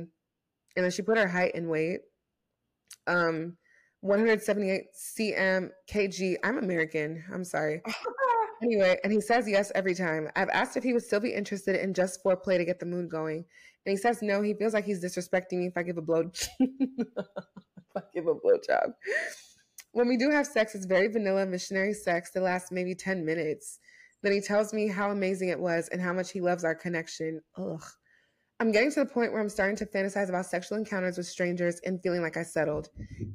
and 0.75 0.83
then 0.83 0.89
she 0.89 1.03
put 1.03 1.19
her 1.19 1.27
height 1.27 1.51
and 1.53 1.69
weight. 1.69 1.99
Um, 3.05 3.57
178 4.01 4.85
cm 4.97 5.69
kg. 5.87 6.35
I'm 6.43 6.57
American. 6.57 7.23
I'm 7.31 7.43
sorry. 7.43 7.83
anyway, 8.61 8.99
and 9.03 9.11
he 9.11 9.21
says 9.21 9.47
yes 9.47 9.71
every 9.75 9.95
time. 9.95 10.29
I've 10.35 10.49
asked 10.49 10.77
if 10.77 10.83
he 10.83 10.93
would 10.93 11.03
still 11.03 11.19
be 11.19 11.33
interested 11.33 11.75
in 11.75 11.93
just 11.93 12.23
foreplay 12.23 12.57
to 12.57 12.65
get 12.65 12.79
the 12.79 12.85
mood 12.85 13.09
going, 13.09 13.45
and 13.85 13.91
he 13.91 13.97
says 13.97 14.21
no. 14.21 14.41
He 14.41 14.53
feels 14.53 14.73
like 14.73 14.85
he's 14.85 15.03
disrespecting 15.03 15.59
me 15.59 15.67
if 15.67 15.77
I 15.77 15.83
give 15.83 15.97
a 15.97 16.01
blow. 16.01 16.31
if 16.59 17.95
I 17.95 18.01
give 18.13 18.27
a 18.27 18.35
blowjob. 18.35 18.93
When 19.91 20.07
we 20.07 20.17
do 20.17 20.29
have 20.29 20.45
sex, 20.45 20.75
it's 20.75 20.85
very 20.85 21.07
vanilla 21.07 21.45
missionary 21.45 21.93
sex 21.93 22.31
that 22.31 22.43
lasts 22.43 22.71
maybe 22.71 22.93
10 22.93 23.25
minutes. 23.25 23.79
Then 24.21 24.33
he 24.33 24.41
tells 24.41 24.73
me 24.73 24.87
how 24.87 25.11
amazing 25.11 25.49
it 25.49 25.59
was 25.59 25.87
and 25.89 26.01
how 26.01 26.13
much 26.13 26.31
he 26.31 26.41
loves 26.41 26.63
our 26.63 26.75
connection. 26.75 27.41
Ugh. 27.57 27.83
I'm 28.59 28.73
getting 28.73 28.91
to 28.91 28.99
the 28.99 29.05
point 29.05 29.31
where 29.31 29.41
I'm 29.41 29.49
starting 29.49 29.77
to 29.77 29.85
fantasize 29.85 30.27
about 30.27 30.45
sexual 30.45 30.77
encounters 30.77 31.17
with 31.17 31.27
strangers 31.27 31.79
and 31.85 32.01
feeling 32.03 32.21
like 32.21 32.35
I 32.35 32.43
settled. 32.43 32.89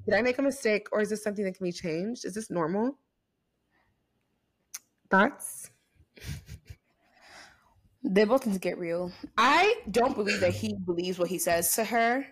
Did 0.05 0.15
I 0.15 0.21
make 0.21 0.39
a 0.39 0.43
mistake 0.43 0.87
or 0.93 1.01
is 1.01 1.09
this 1.09 1.25
something 1.25 1.45
that 1.47 1.57
can 1.57 1.65
be 1.65 1.73
changed? 1.73 2.27
Is 2.27 2.35
this 2.35 2.51
normal? 2.51 2.99
Thoughts? 5.15 5.71
They 8.03 8.25
both 8.25 8.47
need 8.47 8.55
to 8.55 8.59
get 8.59 8.79
real. 8.79 9.13
I 9.39 9.77
don't 9.89 10.17
believe 10.17 10.41
that 10.41 10.53
he 10.53 10.75
believes 10.75 11.21
what 11.21 11.29
he 11.29 11.39
says 11.39 11.73
to 11.77 11.85
her. 11.85 12.27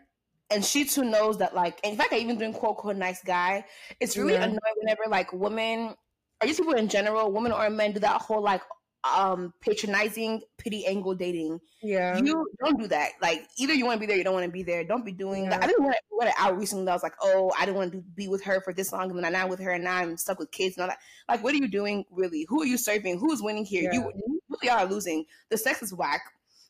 And 0.51 0.65
she 0.65 0.85
too 0.85 1.05
knows 1.05 1.39
that, 1.39 1.55
like, 1.55 1.79
in 1.85 1.97
fact, 1.97 2.13
I 2.13 2.17
even 2.19 2.39
doing 2.39 2.53
quote 2.53 2.71
unquote 2.77 2.97
nice 2.97 3.23
guy. 3.23 3.65
It's 4.01 4.17
really 4.17 4.33
yeah. 4.33 4.45
annoying 4.45 4.77
whenever 4.79 5.03
like 5.09 5.33
women 5.33 5.95
or 6.43 6.47
just 6.47 6.59
people 6.59 6.75
in 6.75 6.89
general, 6.89 7.31
women 7.31 7.53
or 7.53 7.71
men, 7.71 7.93
do 7.93 8.01
that 8.01 8.21
whole 8.21 8.43
like 8.43 8.63
um 9.05 9.53
patronizing 9.61 10.43
pity 10.59 10.87
angle 10.87 11.15
dating. 11.15 11.61
Yeah. 11.83 12.17
You 12.19 12.47
don't 12.65 12.79
do 12.79 12.87
that. 12.89 13.11
Like 13.21 13.49
either 13.59 13.75
you 13.75 13.85
want 13.85 13.97
to 13.97 14.01
be 14.01 14.07
there, 14.07 14.17
you 14.17 14.25
don't 14.25 14.35
want 14.35 14.47
to 14.47 14.53
be 14.53 14.63
there. 14.63 14.85
Don't 14.85 15.05
be 15.05 15.13
doing 15.13 15.45
yeah. 15.45 15.51
that. 15.51 15.65
I 15.65 15.67
didn't 15.67 15.85
want 15.85 15.97
to 15.97 16.13
it 16.27 16.35
out 16.39 16.59
recently. 16.59 16.89
I 16.89 16.95
was 16.95 17.03
like, 17.03 17.15
oh, 17.21 17.53
I 17.59 17.65
didn't 17.65 17.77
want 17.77 17.93
to 17.93 17.99
be 18.15 18.29
with 18.29 18.43
her 18.45 18.61
for 18.61 18.73
this 18.73 18.93
long, 18.93 19.11
and 19.11 19.19
then 19.19 19.25
I'm 19.25 19.33
not 19.33 19.49
with 19.49 19.61
her, 19.61 19.73
and 19.73 19.85
now 19.85 19.97
I'm 19.97 20.17
stuck 20.17 20.39
with 20.39 20.51
kids 20.51 20.77
and 20.77 20.83
all 20.83 20.89
that. 20.89 20.99
Like, 21.29 21.43
what 21.43 21.55
are 21.55 21.59
you 21.59 21.69
doing 21.69 22.05
really? 22.11 22.47
Who 22.49 22.63
are 22.63 22.67
you 22.67 22.77
serving? 22.77 23.19
Who's 23.19 23.43
winning 23.43 23.65
here? 23.65 23.91
Yeah. 23.93 24.01
You, 24.01 24.13
you 24.15 24.41
really 24.49 24.71
are 24.71 24.87
losing. 24.87 25.25
The 25.51 25.59
sex 25.59 25.83
is 25.83 25.95
whack. 25.95 26.23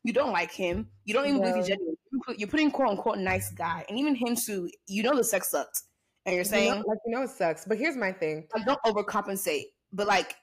You 0.04 0.12
don't 0.12 0.32
like 0.32 0.50
him. 0.50 0.88
You 1.04 1.14
don't 1.14 1.26
even 1.26 1.38
yeah. 1.38 1.50
believe 1.50 1.56
he's 1.56 1.68
genuine. 1.68 1.96
You're 2.36 2.48
putting 2.48 2.70
quote 2.70 2.88
unquote 2.88 3.18
nice 3.18 3.50
guy, 3.52 3.84
and 3.88 3.98
even 3.98 4.14
him 4.14 4.36
too. 4.36 4.68
You 4.86 5.02
know 5.02 5.16
the 5.16 5.24
sex 5.24 5.50
sucks, 5.50 5.84
and 6.26 6.34
you're 6.34 6.44
saying 6.44 6.68
you 6.68 6.74
know, 6.74 6.84
like 6.86 6.98
you 7.06 7.12
know 7.14 7.22
it 7.22 7.30
sucks. 7.30 7.64
But 7.64 7.78
here's 7.78 7.96
my 7.96 8.12
thing: 8.12 8.48
like, 8.54 8.66
don't 8.66 8.82
overcompensate. 8.82 9.66
But 9.92 10.06
like 10.06 10.34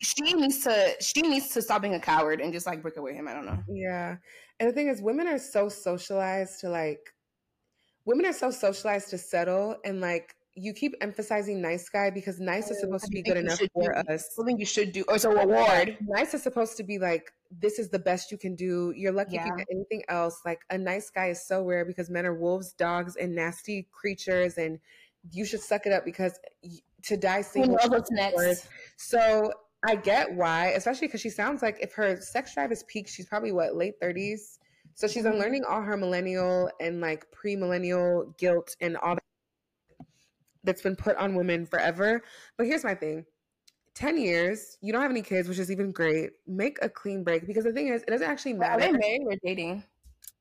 she 0.00 0.34
needs 0.34 0.62
to 0.64 0.94
she 1.00 1.22
needs 1.22 1.48
to 1.50 1.62
stop 1.62 1.82
being 1.82 1.94
a 1.94 2.00
coward 2.00 2.40
and 2.40 2.52
just 2.52 2.66
like 2.66 2.82
break 2.82 2.96
away 2.96 3.14
him. 3.14 3.28
I 3.28 3.34
don't 3.34 3.46
know. 3.46 3.58
Yeah. 3.68 4.16
And 4.60 4.68
the 4.68 4.72
thing 4.72 4.88
is 4.88 5.00
women 5.00 5.26
are 5.26 5.38
so 5.38 5.68
socialized 5.68 6.60
to 6.60 6.68
like 6.68 7.12
women 8.04 8.26
are 8.26 8.32
so 8.32 8.50
socialized 8.50 9.10
to 9.10 9.18
settle 9.18 9.76
and 9.84 10.00
like 10.00 10.34
you 10.58 10.72
keep 10.72 10.94
emphasizing 11.02 11.60
nice 11.60 11.88
guy 11.90 12.08
because 12.08 12.40
nice 12.40 12.70
is 12.70 12.78
oh, 12.78 12.86
supposed 12.86 13.04
to 13.04 13.10
be 13.10 13.20
good 13.20 13.36
enough 13.36 13.60
for 13.74 13.92
do, 13.92 14.12
us. 14.12 14.30
Something 14.34 14.58
you 14.58 14.64
should 14.64 14.90
do, 14.92 15.04
or 15.06 15.16
it's 15.16 15.24
a 15.24 15.28
reward. 15.28 15.98
Nice 16.00 16.32
is 16.32 16.42
supposed 16.42 16.78
to 16.78 16.82
be 16.82 16.98
like 16.98 17.30
this 17.50 17.78
is 17.78 17.90
the 17.90 17.98
best 17.98 18.32
you 18.32 18.38
can 18.38 18.54
do. 18.54 18.92
You're 18.96 19.12
lucky 19.12 19.34
yeah. 19.34 19.42
if 19.42 19.46
you 19.48 19.56
get 19.58 19.66
anything 19.70 20.02
else. 20.08 20.40
Like 20.46 20.60
a 20.70 20.78
nice 20.78 21.10
guy 21.10 21.26
is 21.26 21.46
so 21.46 21.62
rare 21.62 21.84
because 21.84 22.08
men 22.08 22.24
are 22.24 22.34
wolves, 22.34 22.72
dogs, 22.72 23.16
and 23.16 23.34
nasty 23.34 23.86
creatures, 23.92 24.56
and 24.56 24.78
you 25.30 25.44
should 25.44 25.60
suck 25.60 25.84
it 25.84 25.92
up 25.92 26.06
because 26.06 26.40
to 27.02 27.18
die 27.18 27.42
single. 27.42 27.76
What's 27.88 28.10
next? 28.10 28.66
So 28.96 29.52
I 29.84 29.96
get 29.96 30.34
why, 30.34 30.68
especially 30.68 31.08
because 31.08 31.20
she 31.20 31.30
sounds 31.30 31.62
like 31.62 31.78
if 31.80 31.92
her 31.94 32.20
sex 32.20 32.54
drive 32.54 32.72
is 32.72 32.82
peaked, 32.84 33.10
she's 33.10 33.26
probably 33.26 33.52
what 33.52 33.76
late 33.76 33.94
thirties. 34.00 34.58
So 34.94 35.06
she's 35.06 35.24
mm-hmm. 35.24 35.32
unlearning 35.32 35.64
all 35.68 35.82
her 35.82 35.96
millennial 35.96 36.70
and 36.80 37.00
like 37.00 37.30
pre-millennial 37.30 38.34
guilt 38.38 38.74
and 38.80 38.96
all 38.96 39.14
that 39.14 39.22
that's 40.64 40.82
been 40.82 40.96
put 40.96 41.16
on 41.16 41.34
women 41.34 41.64
forever. 41.64 42.22
But 42.58 42.66
here's 42.66 42.84
my 42.84 42.94
thing. 42.94 43.24
10 43.94 44.18
years, 44.18 44.76
you 44.82 44.92
don't 44.92 45.00
have 45.00 45.10
any 45.10 45.22
kids, 45.22 45.48
which 45.48 45.58
is 45.58 45.70
even 45.70 45.90
great. 45.90 46.32
Make 46.46 46.78
a 46.82 46.88
clean 46.88 47.24
break 47.24 47.46
because 47.46 47.64
the 47.64 47.72
thing 47.72 47.88
is, 47.88 48.02
it 48.02 48.10
doesn't 48.10 48.28
actually 48.28 48.52
matter. 48.52 48.74
Are 48.74 48.92
they 48.92 48.92
married 48.92 49.22
or 49.26 49.36
dating? 49.42 49.84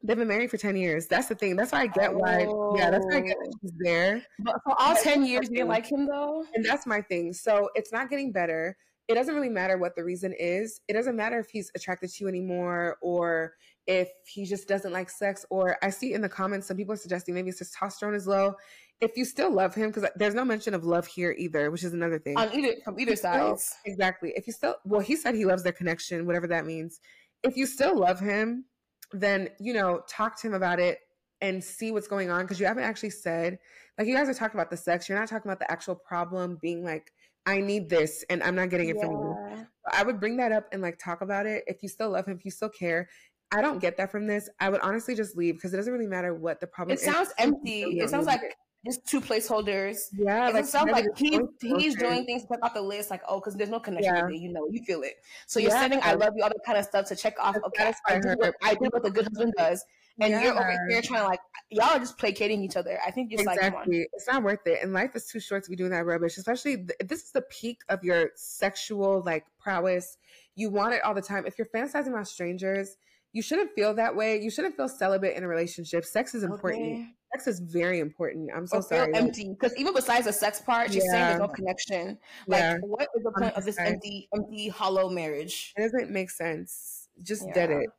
They've 0.04 0.18
been 0.18 0.28
married 0.28 0.52
for 0.52 0.58
10 0.58 0.76
years. 0.76 1.08
That's 1.08 1.28
the 1.28 1.36
thing. 1.36 1.56
That's 1.56 1.72
why 1.72 1.82
I 1.82 1.88
get 1.88 2.12
oh. 2.12 2.18
why, 2.18 2.48
yeah, 2.78 2.92
that's 2.92 3.06
why 3.06 3.18
I 3.18 3.22
get 3.22 3.38
she's 3.62 3.72
there. 3.78 4.22
But 4.40 4.56
for 4.64 4.76
all 4.80 4.96
10 4.96 5.26
years, 5.26 5.48
you 5.50 5.64
like 5.64 5.90
him 5.90 6.06
though? 6.06 6.44
And 6.54 6.66
that's 6.66 6.86
my 6.86 7.02
thing. 7.02 7.32
So 7.32 7.70
it's 7.76 7.94
not 7.94 8.10
getting 8.10 8.32
better 8.32 8.76
it 9.08 9.16
doesn't 9.16 9.36
really 9.36 9.49
matter 9.49 9.78
what 9.78 9.95
the 9.95 10.03
reason 10.03 10.34
is. 10.39 10.82
It 10.88 10.93
doesn't 10.93 11.16
matter 11.16 11.39
if 11.39 11.49
he's 11.49 11.72
attracted 11.76 12.12
to 12.12 12.24
you 12.24 12.28
anymore 12.28 12.97
or 13.01 13.53
if 13.88 14.10
he 14.26 14.45
just 14.45 14.68
doesn't 14.68 14.91
like 14.91 15.10
sex. 15.10 15.45
Or 15.49 15.78
I 15.84 15.89
see 15.91 16.14
in 16.14 16.22
the 16.22 16.30
comments, 16.30 16.68
some 16.68 16.78
people 16.78 16.93
are 16.93 16.97
suggesting 16.97 17.36
maybe 17.36 17.51
his 17.51 17.62
testosterone 17.62 18.16
is 18.16 18.28
low. 18.28 18.56
If 19.01 19.16
you 19.18 19.26
still 19.26 19.51
love 19.51 19.76
him, 19.76 19.91
because 19.91 20.10
there's 20.16 20.34
no 20.34 20.45
mention 20.45 20.74
of 20.74 20.86
love 20.86 21.06
here 21.06 21.36
either, 21.38 21.70
which 21.70 21.84
is 21.84 21.93
another 21.93 22.18
thing. 22.18 22.38
On 22.38 22.51
either 22.53 22.76
from 22.84 22.99
either 22.99 23.16
side. 23.16 23.58
Exactly. 23.86 24.34
If 24.36 24.47
you 24.47 24.53
still 24.53 24.76
well, 24.86 25.01
he 25.01 25.16
said 25.16 25.36
he 25.36 25.45
loves 25.45 25.64
their 25.64 25.74
connection, 25.74 26.26
whatever 26.26 26.47
that 26.47 26.66
means. 26.66 26.99
If 27.43 27.58
you 27.58 27.68
still 27.68 27.99
love 27.99 28.20
him, 28.20 28.66
then 29.12 29.49
you 29.60 29.74
know, 29.74 30.01
talk 30.08 30.39
to 30.41 30.47
him 30.47 30.53
about 30.53 30.80
it 30.80 30.99
and 31.41 31.64
see 31.64 31.91
what's 31.91 32.08
going 32.08 32.30
on 32.30 32.43
because 32.43 32.60
you 32.60 32.66
haven't 32.66 32.86
actually 32.86 33.10
said 33.10 33.60
like 33.97 34.08
you 34.08 34.16
guys 34.16 34.30
are 34.30 34.34
talking 34.34 34.58
about 34.58 34.70
the 34.70 34.78
sex 34.78 35.10
you're 35.10 35.20
not 35.20 35.28
talking 35.28 35.51
about 35.51 35.60
the 35.60 35.70
actual 35.70 35.95
problem 35.95 36.58
being 36.62 36.84
like 36.84 37.12
I 37.46 37.60
need 37.60 37.89
this 37.89 38.24
and 38.30 38.41
I'm 38.43 38.56
not 38.56 38.70
getting 38.70 38.89
it 38.89 38.98
yeah. 38.98 39.06
from 39.06 39.12
you. 39.12 39.68
I 39.91 40.04
would 40.04 40.20
bring 40.20 40.38
that 40.38 40.52
up 40.52 40.68
and 40.72 40.82
like 40.82 40.98
talk 40.98 41.22
about 41.22 41.46
it. 41.46 41.64
If 41.68 41.84
you 41.84 41.89
still 41.89 42.10
love 42.10 42.26
him, 42.26 42.38
if 42.38 42.46
you 42.46 42.52
still 42.52 42.70
care. 42.70 43.08
I 43.52 43.62
don't 43.62 43.80
get 43.80 43.96
that 43.98 44.12
from 44.12 44.26
this. 44.26 44.50
I 44.60 44.70
would 44.70 44.82
honestly 44.82 45.16
just 45.16 45.38
leave 45.38 45.56
because 45.56 45.74
it 45.74 45.78
doesn't 45.78 45.93
really 45.93 46.08
matter 46.08 46.34
what 46.34 46.60
the 46.60 46.68
problem 46.68 46.93
it 46.93 47.02
is. 47.02 47.08
It 47.08 47.12
sounds 47.14 47.30
empty. 47.38 47.84
It 47.84 48.10
sounds 48.10 48.26
like 48.26 48.41
just 48.86 49.06
two 49.08 49.20
placeholders. 49.20 49.98
Yeah, 50.14 50.50
it 50.50 50.54
like, 50.54 50.66
sounds 50.66 50.91
like 50.91 51.06
he's 51.16 51.39
he's 51.62 51.96
doing 51.96 52.26
things 52.26 52.43
to 52.43 52.50
check 52.50 52.60
off 52.64 52.74
the 52.74 52.82
list, 52.82 53.10
like 53.10 53.22
oh, 53.28 53.39
because 53.39 53.56
there's 53.56 53.70
no 53.70 53.80
connection. 53.80 54.14
Yeah. 54.14 54.28
You 54.30 54.52
know, 54.52 54.68
you 54.70 54.84
feel 54.84 55.02
it. 55.02 55.16
So 55.48 55.60
you're 55.60 55.72
yeah. 55.72 55.80
sending 55.80 56.00
"I 56.04 56.14
love 56.14 56.34
you," 56.36 56.43
all 56.43 56.50
that 56.50 56.66
kind 56.66 56.78
of 56.78 56.86
stuff 56.86 57.08
to 57.08 57.16
check 57.16 57.36
off. 57.39 57.56
Okay, 57.68 57.93
I 58.08 58.20
do, 58.20 58.36
what, 58.38 58.56
I 58.64 58.74
do 58.76 58.89
what 58.91 59.04
the 59.04 59.12
good 59.12 59.26
husband 59.26 59.54
does, 59.58 59.84
and 60.20 60.32
yeah. 60.32 60.43
you're 60.43 60.53
over 60.53 60.78
here 60.89 61.01
trying 61.01 61.22
to 61.22 61.28
like 61.28 61.39
y'all 61.70 61.95
are 61.95 61.99
just 61.99 62.18
placating 62.18 62.63
each 62.63 62.76
other. 62.76 62.97
I 63.05 63.11
think 63.11 63.32
just 63.32 63.41
exactly. 63.43 63.99
like 63.99 64.09
it's 64.13 64.28
not 64.28 64.43
worth 64.43 64.66
it, 64.66 64.80
and 64.82 64.93
life 64.93 65.16
is 65.16 65.26
too 65.26 65.39
short 65.39 65.63
to 65.66 65.70
be 65.70 65.76
doing 65.76 65.91
that 65.91 66.05
rubbish. 66.05 66.38
Especially 66.38 66.86
if 66.99 67.07
this 67.07 67.24
is 67.24 67.32
the 67.32 67.41
peak 67.43 67.82
of 67.89 68.03
your 68.03 68.30
sexual 68.36 69.24
like 69.26 69.45
prowess. 69.59 70.18
You 70.55 70.70
want 70.70 70.93
it 70.93 71.03
all 71.03 71.13
the 71.13 71.22
time. 71.22 71.45
If 71.45 71.57
you're 71.57 71.68
fantasizing 71.76 72.09
about 72.09 72.28
strangers, 72.28 72.95
you 73.34 73.41
shouldn't 73.41 73.72
feel 73.76 73.93
that 73.95 74.16
way. 74.16 74.41
You 74.41 74.49
shouldn't 74.49 74.78
feel 74.78 74.88
celibate 74.88 75.36
in 75.36 75.43
a 75.43 75.47
relationship. 75.47 76.05
Sex 76.05 76.34
is 76.34 76.43
important. 76.43 76.84
Okay. 76.84 77.07
Sex 77.34 77.47
is 77.47 77.59
very 77.59 77.99
important. 77.99 78.49
I'm 78.55 78.66
so 78.66 78.80
sorry. 78.80 79.13
Empty 79.13 79.49
because 79.49 79.76
even 79.76 79.93
besides 79.93 80.26
the 80.26 80.32
sex 80.32 80.61
part, 80.61 80.93
she's 80.93 81.03
yeah. 81.05 81.11
saying 81.11 81.26
there's 81.26 81.39
no 81.41 81.47
connection. 81.49 82.18
Like, 82.47 82.59
yeah. 82.59 82.78
what 82.82 83.09
is 83.13 83.24
the 83.24 83.32
point 83.32 83.53
100%. 83.53 83.57
of 83.57 83.66
this 83.66 83.78
empty, 83.78 84.30
empty, 84.34 84.70
hollow 84.70 85.09
marriage? 85.09 85.74
It 85.76 85.82
doesn't 85.82 86.11
make 86.11 86.30
sense. 86.30 87.09
Just 87.22 87.43
yeah. 87.47 87.53
dead 87.53 87.72
it. 87.72 87.89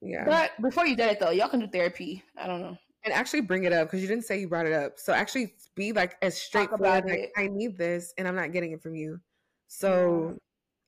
Yeah. 0.00 0.24
But 0.24 0.60
before 0.60 0.86
you 0.86 0.96
did 0.96 1.10
it 1.10 1.20
though, 1.20 1.30
y'all 1.30 1.48
can 1.48 1.60
do 1.60 1.66
therapy. 1.66 2.22
I 2.36 2.46
don't 2.46 2.60
know. 2.60 2.76
And 3.04 3.14
actually 3.14 3.42
bring 3.42 3.64
it 3.64 3.72
up 3.72 3.88
because 3.88 4.02
you 4.02 4.08
didn't 4.08 4.24
say 4.24 4.40
you 4.40 4.48
brought 4.48 4.66
it 4.66 4.72
up. 4.72 4.98
So 4.98 5.12
actually 5.12 5.54
be 5.74 5.92
like 5.92 6.16
as 6.22 6.36
straightforward. 6.36 7.04
Like, 7.06 7.32
I 7.36 7.46
need 7.46 7.78
this 7.78 8.12
and 8.18 8.26
I'm 8.26 8.34
not 8.34 8.52
getting 8.52 8.72
it 8.72 8.82
from 8.82 8.94
you. 8.94 9.20
So 9.68 10.36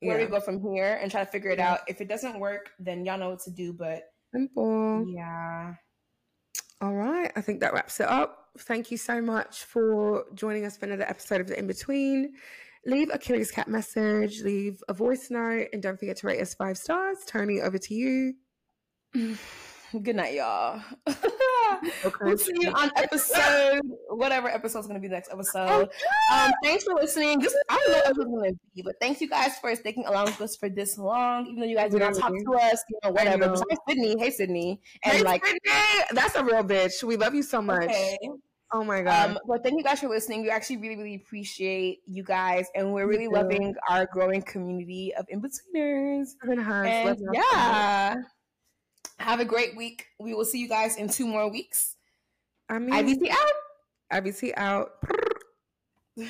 yeah. 0.01 0.09
where 0.09 0.17
we 0.19 0.25
go 0.25 0.39
from 0.39 0.61
here 0.61 0.99
and 1.01 1.09
try 1.09 1.23
to 1.23 1.29
figure 1.29 1.51
it 1.51 1.59
out. 1.59 1.79
If 1.87 2.01
it 2.01 2.09
doesn't 2.09 2.39
work, 2.39 2.71
then 2.79 3.05
y'all 3.05 3.17
know 3.17 3.29
what 3.29 3.39
to 3.41 3.51
do. 3.51 3.73
But 3.73 4.03
simple. 4.33 5.05
Yeah. 5.07 5.75
All 6.81 6.93
right. 6.93 7.31
I 7.35 7.41
think 7.41 7.61
that 7.61 7.73
wraps 7.73 7.99
it 7.99 8.07
up. 8.07 8.49
thank 8.59 8.91
you 8.91 8.97
so 8.97 9.21
much 9.21 9.63
for 9.63 10.25
joining 10.33 10.65
us 10.65 10.77
for 10.77 10.85
another 10.85 11.07
episode 11.07 11.41
of 11.41 11.47
The 11.47 11.57
In 11.57 11.67
Between. 11.67 12.33
Leave 12.85 13.09
a 13.13 13.17
Curious 13.17 13.51
Cat 13.51 13.67
message, 13.67 14.41
leave 14.41 14.81
a 14.87 14.93
voice 14.93 15.29
note, 15.29 15.67
and 15.73 15.81
don't 15.81 15.99
forget 15.99 16.15
to 16.17 16.27
rate 16.27 16.41
us 16.41 16.53
five 16.53 16.77
stars. 16.77 17.17
Tony, 17.27 17.59
over 17.59 17.77
to 17.77 17.93
you. 17.93 18.33
Good 19.13 20.15
night, 20.15 20.35
y'all. 20.35 20.81
okay. 21.07 22.15
We'll 22.21 22.37
see 22.37 22.53
you 22.59 22.71
on 22.71 22.91
episode, 22.95 23.81
whatever 24.09 24.47
episode 24.47 24.79
is 24.79 24.85
going 24.85 24.99
to 24.99 25.01
be 25.01 25.07
the 25.07 25.15
next 25.15 25.31
episode. 25.31 25.89
Um, 26.31 26.51
thanks 26.63 26.83
for 26.83 26.93
listening. 26.93 27.39
This, 27.39 27.55
I 27.69 27.83
don't 27.87 28.17
know 28.19 28.29
what 28.29 28.49
it's 28.49 28.57
to 28.57 28.65
be, 28.75 28.81
but 28.83 28.95
thanks 29.01 29.19
you 29.19 29.27
guys 29.27 29.57
for 29.59 29.75
sticking 29.75 30.05
along 30.05 30.25
with 30.25 30.41
us 30.41 30.55
for 30.55 30.69
this 30.69 30.99
long. 30.99 31.47
Even 31.47 31.61
though 31.61 31.65
you 31.65 31.75
guys 31.75 31.91
did 31.91 32.01
not 32.01 32.13
talk 32.13 32.31
to 32.31 32.53
us, 32.53 32.83
you 32.87 32.99
know, 33.03 33.11
whatever. 33.11 33.47
Know. 33.47 33.51
Besides 33.53 33.79
Sydney, 33.87 34.15
hey 34.19 34.29
Sydney, 34.29 34.81
and 35.03 35.17
hey, 35.17 35.23
like 35.23 35.43
Sydney! 35.43 35.71
that's 36.11 36.35
a 36.35 36.43
real 36.43 36.63
bitch. 36.63 37.01
We 37.01 37.17
love 37.17 37.33
you 37.33 37.43
so 37.43 37.59
much. 37.59 37.85
Okay. 37.85 38.17
Oh 38.71 38.83
my 38.83 39.01
god! 39.01 39.31
Um, 39.31 39.39
but 39.47 39.63
thank 39.63 39.75
you 39.75 39.83
guys 39.83 40.01
for 40.01 40.09
listening. 40.09 40.43
We 40.43 40.51
actually 40.51 40.77
really, 40.77 40.97
really 40.97 41.15
appreciate 41.15 42.01
you 42.05 42.23
guys, 42.23 42.67
and 42.75 42.93
we're 42.93 43.07
really 43.07 43.27
loving 43.27 43.73
our 43.89 44.07
growing 44.13 44.43
community 44.43 45.15
of 45.17 45.25
in 45.29 45.41
betweeners. 45.41 46.27
And 46.43 47.19
yeah. 47.33 48.15
Have 49.19 49.39
a 49.39 49.45
great 49.45 49.75
week. 49.75 50.07
We 50.19 50.33
will 50.33 50.45
see 50.45 50.59
you 50.59 50.67
guys 50.67 50.97
in 50.97 51.09
two 51.09 51.27
more 51.27 51.49
weeks. 51.49 51.95
I 52.69 52.79
mean, 52.79 52.91
IBT 52.91 53.29
out. 53.29 54.23
IBT 54.23 54.53
out. 54.55 54.91